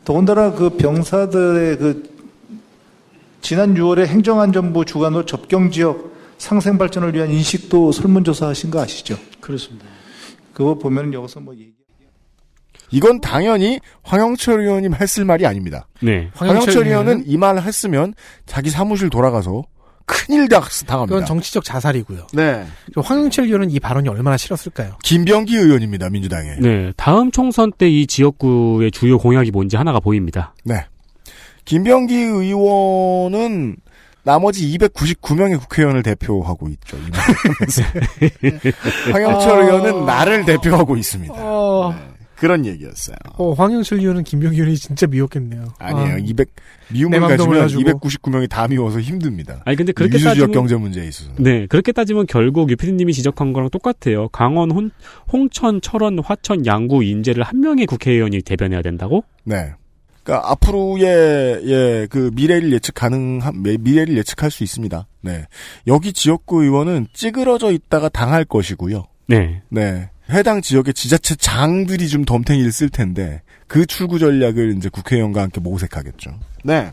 더군다나 0.03 0.53
그 0.53 0.71
병사들의 0.71 1.77
그 1.77 2.09
지난 3.41 3.75
6월에 3.75 4.07
행정안전부 4.07 4.85
주관으로 4.85 5.25
접경 5.25 5.69
지역 5.69 6.11
상생 6.39 6.77
발전을 6.77 7.13
위한 7.13 7.29
인식도 7.29 7.91
설문조사 7.91 8.47
하신 8.47 8.71
거 8.71 8.81
아시죠? 8.81 9.17
그렇습니다. 9.39 9.85
그거 10.53 10.75
보면 10.75 11.13
여기서 11.13 11.39
뭐 11.41 11.53
얘기 11.53 11.73
이건 12.91 13.21
당연히 13.21 13.79
황영철 14.01 14.61
의원이 14.61 14.89
했을 14.99 15.25
말이 15.25 15.45
아닙니다. 15.45 15.87
네. 16.01 16.31
황영철, 16.33 16.87
의원은 16.87 17.25
이 17.27 17.37
말을 17.37 17.61
했으면 17.61 18.15
자기 18.47 18.71
사무실 18.71 19.11
돌아가서 19.11 19.63
큰일 20.09 20.49
당- 20.49 20.63
당합니다. 20.87 21.13
그건 21.13 21.25
정치적 21.27 21.63
자살이고요. 21.63 22.27
네. 22.33 22.65
황영철 22.95 23.45
의원은 23.45 23.69
이 23.69 23.79
발언이 23.79 24.09
얼마나 24.09 24.35
싫었을까요? 24.37 24.97
김병기 25.03 25.55
의원입니다. 25.55 26.09
민주당에. 26.09 26.55
네, 26.59 26.91
다음 26.97 27.29
총선 27.31 27.71
때 27.71 27.87
이 27.89 28.07
지역구의 28.07 28.91
주요 28.91 29.17
공약이 29.19 29.51
뭔지 29.51 29.77
하나가 29.77 29.99
보입니다. 29.99 30.53
네. 30.65 30.85
김병기 31.65 32.15
의원은 32.15 33.77
나머지 34.23 34.67
299명의 34.77 35.59
국회의원을 35.59 36.01
대표하고 36.03 36.67
있죠. 36.69 36.97
황영철 39.11 39.61
아. 39.61 39.65
의원은 39.65 40.05
나를 40.05 40.45
대표하고 40.45 40.97
있습니다. 40.97 41.33
어, 41.37 41.93
그런 42.39 42.65
얘기였어요. 42.65 43.15
어, 43.37 43.53
황영철 43.53 43.99
의원은 43.99 44.23
김병기 44.23 44.57
의원이 44.57 44.77
진짜 44.77 45.05
미웠겠네요. 45.07 45.73
아니에요. 45.77 46.13
아. 46.13 46.17
200 46.17 46.49
미움을 46.91 47.19
가지면 47.19 47.47
몰라주고. 47.47 47.83
299명이 47.99 48.49
다 48.49 48.67
미워서 48.67 48.99
힘듭니다. 49.01 49.61
아니 49.65 49.75
근데 49.77 49.91
그렇게 49.91 50.17
따지면 50.17 50.51
경제 50.51 50.75
문제에 50.75 51.05
있어서. 51.07 51.29
네, 51.37 51.67
그렇게 51.67 51.91
따지면 51.91 52.25
결국 52.27 52.69
유피디님이 52.71 53.13
지적한 53.13 53.53
거랑 53.53 53.69
똑같아요. 53.69 54.29
강원, 54.29 54.71
홍, 54.71 54.89
홍천, 55.31 55.81
철원, 55.81 56.19
화천, 56.19 56.65
양구, 56.65 57.03
인제를 57.03 57.43
한 57.43 57.59
명의 57.61 57.85
국회의원이 57.85 58.41
대변해야 58.41 58.81
된다고? 58.81 59.23
네. 59.43 59.73
그러니까 60.23 60.51
앞으로의 60.51 61.61
예, 61.65 62.07
그 62.09 62.29
미래를 62.35 62.71
예측 62.71 62.93
가능한 62.95 63.63
미- 63.63 63.77
미래를 63.79 64.15
예측할 64.17 64.51
수 64.51 64.63
있습니다. 64.63 65.07
네. 65.21 65.45
여기 65.87 66.13
지역구 66.13 66.63
의원은 66.63 67.07
찌그러져 67.13 67.71
있다가 67.71 68.09
당할 68.09 68.45
것이고요. 68.45 69.05
네. 69.27 69.61
네. 69.69 70.09
해당 70.31 70.61
지역의 70.61 70.93
지자체 70.93 71.35
장들이 71.35 72.07
좀 72.07 72.23
덤탱이를 72.23 72.71
쓸 72.71 72.89
텐데 72.89 73.41
그 73.67 73.85
출구 73.85 74.19
전략을 74.19 74.75
이제 74.77 74.89
국회의원과 74.89 75.41
함께 75.41 75.59
모색하겠죠. 75.59 76.31
네. 76.63 76.91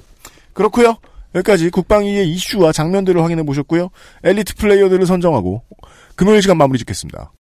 그렇고요. 0.53 0.97
여기까지 1.35 1.69
국방위의 1.71 2.31
이슈와 2.31 2.73
장면들을 2.73 3.23
확인해 3.23 3.43
보셨고요. 3.43 3.91
엘리트 4.25 4.55
플레이어들을 4.55 5.05
선정하고 5.07 5.63
금요일 6.15 6.41
시간 6.41 6.57
마무리 6.57 6.79
짓겠습니다. 6.79 7.33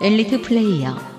엘리트 0.00 0.42
플레이어 0.42 1.15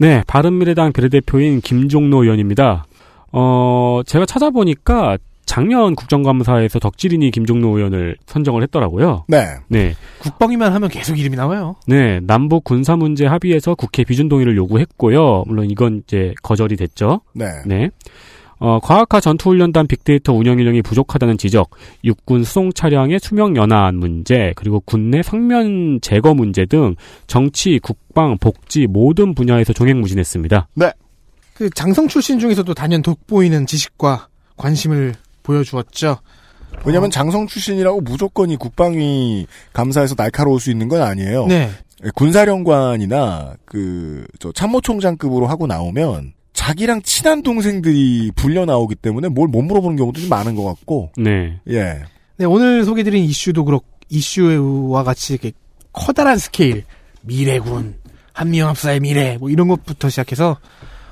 네, 0.00 0.22
바른미래당 0.26 0.94
비례대표인 0.94 1.60
김종노 1.60 2.22
의원입니다. 2.22 2.86
어, 3.32 4.00
제가 4.06 4.24
찾아보니까 4.24 5.18
작년 5.44 5.94
국정감사에서 5.94 6.78
덕질인이 6.78 7.30
김종노 7.30 7.76
의원을 7.76 8.16
선정을 8.24 8.62
했더라고요. 8.62 9.24
네. 9.28 9.44
네. 9.68 9.94
국방위만 10.20 10.72
하면 10.72 10.88
계속 10.88 11.18
이름이 11.18 11.36
나와요. 11.36 11.76
네, 11.86 12.20
남북 12.20 12.64
군사 12.64 12.96
문제 12.96 13.26
합의에서 13.26 13.74
국회 13.74 14.04
비준 14.04 14.30
동의를 14.30 14.56
요구했고요. 14.56 15.44
물론 15.46 15.68
이건 15.68 16.02
이제 16.04 16.32
거절이 16.42 16.76
됐죠. 16.76 17.20
네. 17.34 17.46
네. 17.66 17.90
어, 18.60 18.78
과학화 18.78 19.20
전투훈련단 19.20 19.86
빅데이터 19.86 20.32
운영 20.32 20.58
인력이 20.58 20.82
부족하다는 20.82 21.38
지적, 21.38 21.70
육군 22.04 22.44
수송 22.44 22.72
차량의 22.72 23.18
수명 23.20 23.56
연한 23.56 23.96
문제, 23.96 24.52
그리고 24.54 24.80
군내 24.80 25.22
상면 25.22 25.98
제거 26.02 26.34
문제 26.34 26.66
등 26.66 26.94
정치, 27.26 27.78
국방, 27.82 28.38
복지 28.38 28.86
모든 28.86 29.34
분야에서 29.34 29.72
종횡무진했습니다. 29.72 30.68
네. 30.74 30.92
그 31.54 31.68
장성 31.70 32.06
출신 32.08 32.38
중에서도 32.38 32.72
단연 32.74 33.02
돋보이는 33.02 33.66
지식과 33.66 34.28
관심을 34.56 35.14
보여주었죠. 35.42 36.18
왜냐하면 36.84 37.10
장성 37.10 37.46
출신이라고 37.46 38.00
무조건 38.02 38.50
이 38.50 38.56
국방위 38.56 39.46
감사에서 39.72 40.14
날카로울 40.16 40.60
수 40.60 40.70
있는 40.70 40.88
건 40.88 41.02
아니에요. 41.02 41.46
네. 41.46 41.70
군사령관이나 42.14 43.56
그 43.64 44.24
저 44.38 44.50
참모총장급으로 44.52 45.46
하고 45.46 45.66
나오면 45.66 46.32
자기랑 46.60 47.00
친한 47.02 47.42
동생들이 47.42 48.32
불려 48.36 48.66
나오기 48.66 48.94
때문에 48.96 49.28
뭘 49.28 49.48
못 49.48 49.62
물어보는 49.62 49.96
경우도 49.96 50.20
좀 50.20 50.28
많은 50.28 50.54
것 50.54 50.64
같고. 50.64 51.10
네. 51.16 51.58
예. 51.68 52.02
네, 52.36 52.44
오늘 52.44 52.84
소개드린 52.84 53.24
이슈도 53.24 53.64
그렇고 53.64 53.86
이슈와 54.10 55.02
같이 55.02 55.32
이렇게 55.32 55.52
커다란 55.92 56.36
스케일 56.36 56.84
미래군 57.22 57.94
한미연합사의 58.34 59.00
미래 59.00 59.38
뭐 59.38 59.48
이런 59.48 59.68
것부터 59.68 60.10
시작해서 60.10 60.58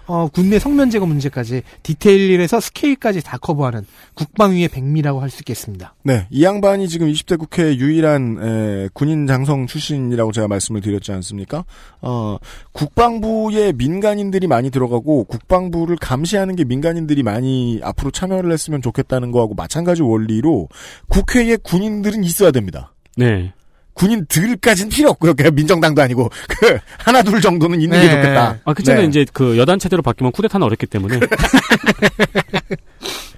어, 0.09 0.26
군내 0.28 0.59
석면 0.59 0.90
제거 0.90 1.06
문제까지 1.06 1.62
디테일에서 1.82 2.60
스케일까지 2.60 3.22
다 3.22 3.36
커버하는 3.39 3.86
국방위의 4.14 4.68
백미라고 4.68 5.20
할 5.20 5.28
수 5.28 5.43
있겠습니다. 5.43 5.94
네, 6.02 6.26
이 6.30 6.43
양반이 6.43 6.89
지금 6.89 7.06
20대 7.12 7.39
국회 7.39 7.76
유일한 7.76 8.39
에, 8.40 8.89
군인 8.94 9.26
장성 9.26 9.66
출신이라고 9.66 10.32
제가 10.32 10.48
말씀을 10.48 10.80
드렸지 10.80 11.12
않습니까? 11.12 11.66
어, 12.01 12.39
국방부에 12.72 13.72
민간인들이 13.72 14.47
많이 14.47 14.70
들어가고 14.70 15.24
국방부를 15.24 15.97
감시하는 15.97 16.56
게 16.56 16.64
민간인들이 16.64 17.22
많이 17.22 17.78
앞으로 17.82 18.10
참여를 18.10 18.51
했으면 18.51 18.80
좋겠다는 18.80 19.30
거하고 19.32 19.55
마찬가지 19.55 20.01
원리로 20.01 20.68
국회에 21.09 21.56
군인들은 21.56 22.24
있어야 22.24 22.51
됩니다. 22.51 22.94
네. 23.16 23.52
군인들까지는 23.99 24.91
필요 24.91 25.11
없고요. 25.11 25.35
그냥 25.35 25.55
민정당도 25.55 26.01
아니고 26.03 26.31
그 26.49 26.79
하나 26.99 27.23
둘 27.23 27.41
정도는 27.41 27.81
있는 27.81 27.99
네. 27.99 28.07
게 28.07 28.11
좋겠다. 28.15 28.59
아 28.65 28.73
그때는 28.73 29.03
네. 29.03 29.09
이제 29.09 29.27
그 29.33 29.59
여단 29.59 29.79
체제로 29.79 30.03
바뀌면 30.03 30.33
쿠데타는 30.33 30.65
어렵기 30.65 30.87
때문에. 30.87 31.20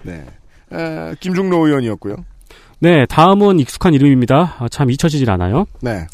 네. 0.03 0.24
어, 0.70 1.12
김중로 1.20 1.66
의원이었고요. 1.66 2.16
네, 2.78 3.05
다음은 3.07 3.59
익숙한 3.61 3.93
이름입니다. 3.95 4.57
아, 4.59 4.69
참 4.70 4.91
잊혀지질 4.91 5.31
않아요. 5.31 5.66
네. 5.82 6.07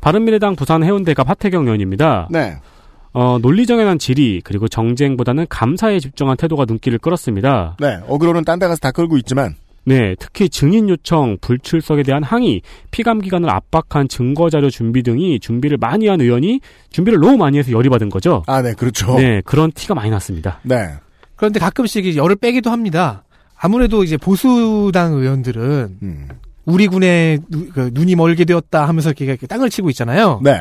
바른미래당 0.00 0.54
부산 0.54 0.84
해운대갑 0.84 1.28
하태경 1.28 1.64
의원입니다. 1.64 2.28
네. 2.30 2.56
어, 3.12 3.38
논리정에 3.40 3.82
대한 3.82 3.98
질의 3.98 4.42
그리고 4.44 4.68
정쟁보다는 4.68 5.46
감사에 5.48 5.98
집중한 5.98 6.36
태도가 6.36 6.66
눈길을 6.68 6.98
끌었습니다. 6.98 7.76
네, 7.80 7.98
어그로는 8.06 8.44
딴 8.44 8.58
데 8.60 8.68
가서 8.68 8.78
다 8.78 8.92
끌고 8.92 9.16
있지만 9.18 9.56
네, 9.88 10.14
특히 10.18 10.50
증인 10.50 10.88
요청, 10.88 11.38
불출석에 11.40 12.02
대한 12.02 12.22
항의, 12.22 12.60
피감 12.90 13.20
기관을 13.20 13.48
압박한 13.48 14.08
증거 14.08 14.50
자료 14.50 14.68
준비 14.68 15.02
등이 15.02 15.40
준비를 15.40 15.78
많이 15.78 16.08
한 16.08 16.20
의원이 16.20 16.60
준비를 16.90 17.18
너무 17.18 17.38
많이 17.38 17.58
해서 17.58 17.72
열이 17.72 17.88
받은 17.88 18.10
거죠. 18.10 18.42
아, 18.46 18.60
네, 18.60 18.74
그렇죠. 18.74 19.18
네, 19.18 19.40
그런 19.46 19.72
티가 19.72 19.94
많이 19.94 20.10
났습니다. 20.10 20.60
네. 20.62 20.90
그런데 21.36 21.58
가끔씩 21.58 22.16
열을 22.16 22.36
빼기도 22.36 22.70
합니다. 22.70 23.24
아무래도 23.56 24.04
이제 24.04 24.16
보수당 24.18 25.14
의원들은 25.14 25.98
음. 26.02 26.28
우리 26.66 26.86
군에 26.86 27.38
누, 27.48 27.68
그 27.70 27.90
눈이 27.92 28.14
멀게 28.14 28.44
되었다 28.44 28.86
하면서 28.86 29.12
이렇게 29.16 29.46
땅을 29.46 29.70
치고 29.70 29.88
있잖아요. 29.90 30.40
네. 30.44 30.60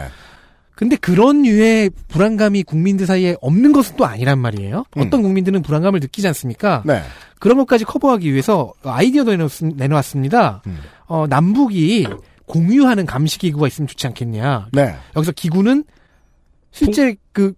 근데 0.78 0.96
그런 0.96 1.42
류의 1.42 1.90
불안감이 2.08 2.62
국민들 2.62 3.08
사이에 3.08 3.36
없는 3.42 3.74
것은 3.74 3.96
또 3.98 4.06
아니란 4.06 4.38
말이에요. 4.38 4.86
음. 4.96 5.02
어떤 5.02 5.24
국민들은 5.24 5.64
불안감을 5.64 6.00
느끼지 6.00 6.28
않습니까? 6.28 6.84
네. 6.86 7.02
그런 7.40 7.58
것까지 7.58 7.84
커버하기 7.84 8.32
위해서 8.32 8.74
아이디어도 8.84 9.36
내놓았, 9.76 10.06
습니다 10.06 10.62
음. 10.68 10.78
어, 11.08 11.26
남북이 11.28 12.06
공유하는 12.46 13.08
감시기구가 13.08 13.66
있으면 13.68 13.88
좋지 13.88 14.06
않겠냐. 14.06 14.68
네. 14.72 14.96
여기서 15.16 15.32
기구는 15.32 15.84
실제 16.70 17.06
풍... 17.08 17.16
그 17.34 17.54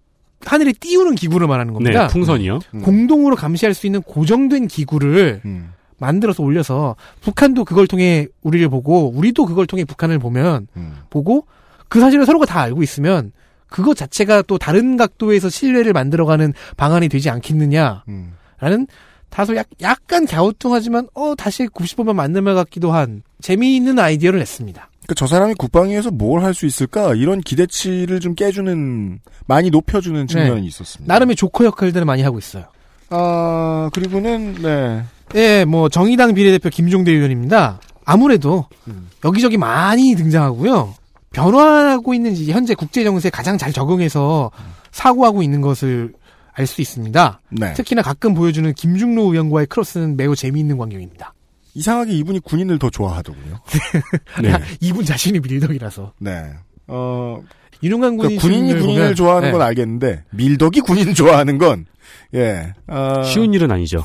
하늘에 0.45 0.71
띄우는 0.71 1.15
기구를 1.15 1.45
말하는 1.47 1.73
겁니다. 1.73 2.07
네, 2.07 2.13
풍선이요. 2.13 2.59
음. 2.73 2.81
공동으로 2.83 3.35
감시할 3.35 3.73
수 3.73 3.85
있는 3.85 4.01
고정된 4.01 4.67
기구를 4.67 5.41
음. 5.43 5.73
만들어서 5.97 6.41
올려서 6.41 6.95
북한도 7.19 7.65
그걸 7.65 7.85
통해 7.85 8.27
우리를 8.43 8.69
보고 8.69 9.09
우리도 9.09 9.45
그걸 9.45 9.67
통해 9.67 9.83
북한을 9.83 10.19
보면 10.19 10.67
음. 10.77 10.99
보고 11.09 11.45
그 11.89 11.99
사실을 11.99 12.25
서로가 12.25 12.45
다 12.45 12.61
알고 12.61 12.81
있으면 12.83 13.31
그것 13.67 13.95
자체가 13.97 14.43
또 14.43 14.57
다른 14.57 14.97
각도에서 14.97 15.49
신뢰를 15.49 15.93
만들어가는 15.93 16.53
방안이 16.77 17.09
되지 17.09 17.29
않겠느냐라는 17.29 18.01
음. 18.07 18.87
다소 19.29 19.55
약, 19.55 19.67
약간 19.81 20.25
갸우뚱하지만 20.25 21.07
어 21.13 21.35
다시 21.35 21.67
90번만 21.67 22.13
만들면 22.15 22.55
같기도 22.55 22.91
한 22.91 23.21
재미있는 23.41 23.99
아이디어를 23.99 24.39
냈습니다. 24.39 24.89
그저 25.07 25.25
그러니까 25.25 25.27
사람이 25.35 25.53
국방위에서 25.55 26.09
뭘 26.11 26.43
할 26.43 26.53
수 26.53 26.65
있을까 26.65 27.13
이런 27.15 27.41
기대치를 27.41 28.19
좀 28.19 28.33
깨주는 28.35 29.19
많이 29.45 29.69
높여주는 29.69 30.25
측면이 30.27 30.61
네. 30.61 30.67
있었습니다. 30.67 31.11
나름의 31.13 31.35
조커 31.35 31.65
역할들을 31.65 32.05
많이 32.05 32.23
하고 32.23 32.37
있어요. 32.39 32.65
아 33.11 33.89
그리고는 33.93 34.55
네. 34.61 35.03
예, 35.35 35.65
뭐 35.65 35.89
정의당 35.89 36.33
비례대표 36.33 36.69
김종대 36.69 37.11
의원입니다. 37.11 37.79
아무래도 38.05 38.65
음. 38.87 39.09
여기저기 39.23 39.57
많이 39.57 40.15
등장하고요. 40.15 40.95
변화하고 41.31 42.13
있는 42.13 42.35
현재 42.35 42.73
국제 42.75 43.03
정세에 43.03 43.29
가장 43.29 43.57
잘 43.57 43.71
적응해서 43.71 44.51
사고하고 44.91 45.43
있는 45.43 45.61
것을 45.61 46.13
알 46.59 46.67
수 46.67 46.81
있습니다. 46.81 47.41
네. 47.51 47.73
특히나 47.73 48.01
가끔 48.01 48.33
보여주는 48.33 48.71
김중로 48.73 49.31
의원과의 49.31 49.67
크로스는 49.67 50.17
매우 50.17 50.35
재미있는 50.35 50.77
광경입니다. 50.77 51.33
이상하게 51.73 52.13
이분이 52.13 52.39
군인을 52.39 52.79
더 52.79 52.89
좋아하더군요. 52.89 53.59
네. 54.43 54.51
이분 54.81 55.05
자신이 55.05 55.39
밀덕이라서. 55.39 56.13
네. 56.19 56.51
어, 56.87 57.41
윤용관 57.81 58.17
군인 58.17 58.37
그러니까 58.37 58.41
군인이 58.41 58.81
군인을 58.81 59.01
보면, 59.01 59.15
좋아하는 59.15 59.47
네. 59.47 59.51
건 59.53 59.61
알겠는데 59.61 60.23
밀덕이 60.31 60.81
군인 60.81 61.13
좋아하는 61.13 61.57
건 61.57 61.85
예. 62.33 62.73
어... 62.87 63.23
쉬운 63.23 63.53
일은 63.53 63.71
아니죠. 63.71 64.03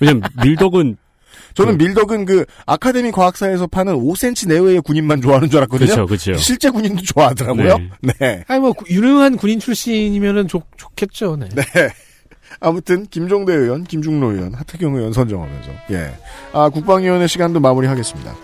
왜냐면 0.00 0.22
밀덕은 0.42 0.96
저는 1.58 1.76
그, 1.76 1.84
밀덕은 1.84 2.24
그 2.24 2.44
아카데미 2.66 3.10
과학사에서 3.10 3.66
파는 3.66 3.94
5cm 3.94 4.48
내외의 4.48 4.80
군인만 4.80 5.20
좋아하는 5.20 5.50
줄 5.50 5.58
알았거든요. 5.58 5.88
그렇죠, 5.88 6.06
그렇죠. 6.06 6.36
실제 6.36 6.70
군인도 6.70 7.02
좋아하더라고요. 7.02 7.78
네. 8.00 8.12
네. 8.20 8.44
아니 8.46 8.60
뭐 8.60 8.72
유능한 8.88 9.36
군인 9.36 9.58
출신이면은 9.58 10.46
좋, 10.46 10.62
좋겠죠. 10.76 11.36
네. 11.36 11.48
네. 11.48 11.64
아무튼 12.60 13.06
김종대 13.06 13.52
의원, 13.54 13.84
김중로 13.84 14.32
의원, 14.32 14.54
하태경 14.54 14.94
의원 14.94 15.12
선정하면서 15.12 15.70
예. 15.90 16.12
아 16.52 16.68
국방위원회 16.68 17.26
시간도 17.26 17.60
마무리하겠습니다. 17.60 18.34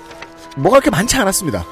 뭐가 0.56 0.81
그렇게 0.81 0.90
많지 0.90 1.16
않았습니다. 1.16 1.64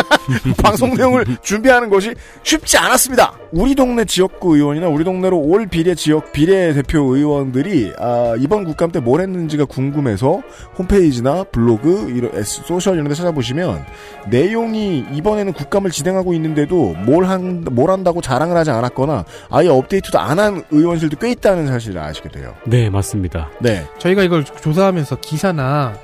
방송 0.62 0.94
내용을 0.94 1.24
준비하는 1.42 1.88
것이 1.88 2.14
쉽지 2.42 2.76
않았습니다. 2.78 3.32
우리 3.52 3.74
동네 3.74 4.04
지역구 4.04 4.56
의원이나 4.56 4.88
우리 4.88 5.02
동네로 5.04 5.38
올 5.38 5.66
비례 5.66 5.94
지역 5.94 6.32
비례 6.32 6.72
대표 6.74 7.16
의원들이 7.16 7.94
아, 7.98 8.34
이번 8.38 8.64
국감 8.64 8.92
때 8.92 8.98
뭘 9.00 9.20
했는지가 9.22 9.64
궁금해서 9.64 10.42
홈페이지나 10.76 11.44
블로그 11.44 12.10
이런 12.14 12.42
social 12.42 12.94
이런 12.94 13.08
데 13.08 13.14
찾아보시면 13.14 13.84
내용이 14.28 15.06
이번에는 15.12 15.52
국감을 15.54 15.90
진행하고 15.90 16.34
있는데도 16.34 16.94
뭘, 17.06 17.24
한, 17.26 17.64
뭘 17.70 17.90
한다고 17.90 18.20
자랑을 18.20 18.56
하지 18.56 18.70
않았거나 18.70 19.24
아예 19.50 19.68
업데이트도 19.68 20.18
안 20.18 20.38
한 20.38 20.62
의원실도 20.70 21.16
꽤 21.18 21.30
있다는 21.32 21.66
사실을 21.66 22.00
아시게 22.00 22.28
돼요. 22.28 22.54
네, 22.64 22.88
맞습니다. 22.90 23.50
네. 23.60 23.84
저희가 23.98 24.22
이걸 24.22 24.44
조사하면서 24.44 25.16
기사나 25.16 25.94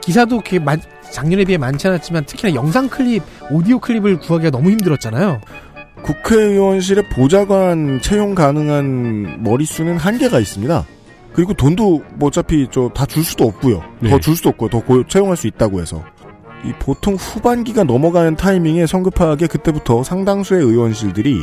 기사도 0.00 0.36
이렇게 0.36 0.58
작년에 1.12 1.44
비해 1.44 1.58
많지 1.58 1.86
않았지만 1.88 2.24
특히나 2.24 2.54
영상 2.54 2.88
클립, 2.88 3.22
오디오 3.50 3.78
클립을 3.78 4.18
구하기가 4.20 4.50
너무 4.50 4.70
힘들었잖아요. 4.70 5.40
국회의원실에 6.02 7.08
보좌관 7.10 8.00
채용 8.00 8.34
가능한 8.34 9.42
머릿수는 9.42 9.96
한계가 9.98 10.38
있습니다. 10.40 10.84
그리고 11.32 11.54
돈도 11.54 12.02
뭐 12.14 12.28
어차피 12.28 12.66
저 12.70 12.90
다 12.94 13.06
줄 13.06 13.22
수도 13.22 13.44
없고요. 13.44 13.82
네. 14.00 14.10
더줄 14.10 14.34
수도 14.36 14.48
없고 14.50 14.68
더 14.68 14.80
고, 14.80 15.06
채용할 15.06 15.36
수 15.36 15.46
있다고 15.46 15.80
해서 15.80 16.02
이 16.64 16.72
보통 16.78 17.14
후반기가 17.14 17.84
넘어가는 17.84 18.36
타이밍에 18.36 18.86
성급하게 18.86 19.46
그때부터 19.46 20.02
상당수의 20.02 20.62
의원실들이 20.62 21.38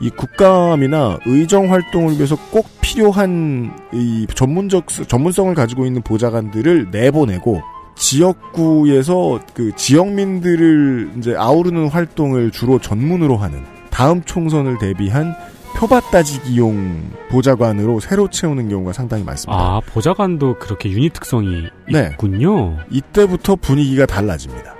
이 0.00 0.10
국감이나 0.10 1.18
의정 1.26 1.70
활동을 1.72 2.14
위해서 2.16 2.36
꼭 2.50 2.66
필요한 2.80 3.72
이 3.92 4.26
전문적 4.34 4.86
전문성을 5.08 5.54
가지고 5.54 5.86
있는 5.86 6.02
보좌관들을 6.02 6.88
내보내고 6.90 7.60
지역구에서 7.94 9.40
그 9.54 9.72
지역민들을 9.76 11.12
이제 11.18 11.34
아우르는 11.36 11.88
활동을 11.88 12.50
주로 12.50 12.78
전문으로 12.78 13.36
하는 13.36 13.62
다음 13.90 14.22
총선을 14.22 14.78
대비한 14.78 15.34
표밭 15.76 16.10
따지기용 16.10 17.10
보좌관으로 17.30 18.00
새로 18.00 18.28
채우는 18.28 18.68
경우가 18.68 18.92
상당히 18.92 19.24
많습니다. 19.24 19.60
아, 19.60 19.80
보좌관도 19.80 20.58
그렇게 20.58 20.90
유닛 20.90 21.12
특성이 21.12 21.68
네. 21.90 22.10
있군요. 22.12 22.78
이때부터 22.90 23.56
분위기가 23.56 24.06
달라집니다. 24.06 24.74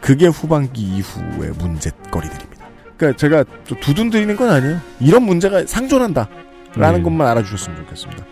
그게 0.00 0.26
후반기 0.26 0.82
이후의 0.82 1.52
문제거리들입니다. 1.58 2.66
그러니까 2.96 3.16
제가 3.16 3.44
두둔 3.80 4.10
드리는 4.10 4.36
건 4.36 4.50
아니에요. 4.50 4.78
이런 5.00 5.22
문제가 5.22 5.64
상존한다. 5.66 6.28
라는 6.76 6.98
네. 6.98 7.04
것만 7.04 7.26
알아주셨으면 7.28 7.78
좋겠습니다. 7.78 8.24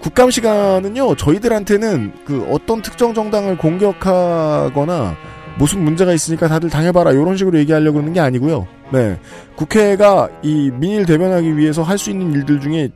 국감 0.00 0.30
시간은요, 0.30 1.14
저희들한테는 1.16 2.12
그 2.24 2.46
어떤 2.50 2.80
특정 2.82 3.12
정당을 3.12 3.58
공격하거나 3.58 5.16
무슨 5.58 5.84
문제가 5.84 6.12
있으니까 6.14 6.48
다들 6.48 6.70
당해봐라 6.70 7.12
이런 7.12 7.36
식으로 7.36 7.58
얘기하려고 7.58 7.98
하는 7.98 8.12
게 8.14 8.20
아니고요. 8.20 8.66
네, 8.92 9.18
국회가 9.56 10.28
이 10.42 10.70
민의를 10.72 11.04
대변하기 11.04 11.56
위해서 11.56 11.82
할 11.82 11.98
수 11.98 12.10
있는 12.10 12.32
일들 12.32 12.60
중에 12.60 12.88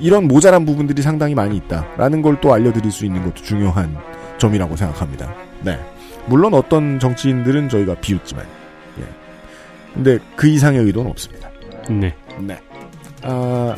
이런 0.00 0.28
모자란 0.28 0.66
부분들이 0.66 1.00
상당히 1.00 1.34
많이 1.34 1.56
있다라는 1.56 2.20
걸 2.20 2.36
또 2.42 2.52
알려드릴 2.52 2.92
수 2.92 3.06
있는 3.06 3.22
것도 3.22 3.36
중요한 3.36 3.96
점이라고 4.36 4.76
생각합니다. 4.76 5.32
네, 5.62 5.78
물론 6.26 6.52
어떤 6.52 6.98
정치인들은 6.98 7.70
저희가 7.70 7.94
비웃지만, 8.02 8.44
예, 9.00 9.04
근데 9.94 10.18
그 10.36 10.46
이상의 10.46 10.80
의도는 10.82 11.10
없습니다. 11.10 11.48
네, 11.88 12.14
네, 12.38 12.58
아. 13.22 13.74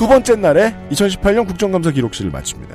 두 0.00 0.08
번째 0.08 0.36
날에 0.36 0.74
2018년 0.92 1.46
국정감사 1.46 1.90
기록실을 1.90 2.30
마칩니다. 2.30 2.74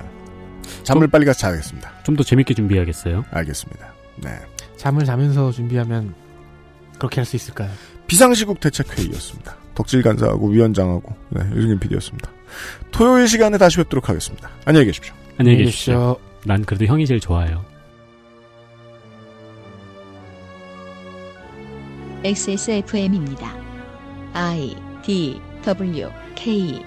잠을 0.84 1.02
좀, 1.08 1.10
빨리 1.10 1.26
가서 1.26 1.40
자겠습니다. 1.40 1.92
좀 2.04 2.16
더 2.16 2.22
재밌게 2.22 2.54
준비해야겠어요. 2.54 3.26
알겠습니다. 3.32 3.94
네. 4.18 4.30
잠을 4.78 5.06
자면서 5.06 5.52
준비하면 5.52 6.14
그렇게 7.00 7.16
할 7.22 7.26
수 7.26 7.36
있을까요? 7.36 7.72
비상시국 8.06 8.60
대책회의였습니다. 8.60 9.56
덕질 9.74 10.04
간사하고 10.04 10.50
위원장하고 10.50 11.16
네, 11.30 11.42
유승균 11.56 11.80
PD였습니다. 11.80 12.30
토요일 12.92 13.28
시간에 13.28 13.58
다시 13.58 13.78
뵙도록 13.78 14.08
하겠습니다. 14.08 14.48
안녕히 14.66 14.86
계십시오. 14.86 15.16
안녕히 15.40 15.58
계십시오. 15.58 16.18
난 16.46 16.64
그래도 16.64 16.86
형이 16.86 17.08
제일 17.08 17.20
좋아요. 17.20 17.66
XSFM입니다. 22.24 23.52
I 24.34 24.76
D 25.04 25.42
W 25.64 26.10
K 26.36 26.86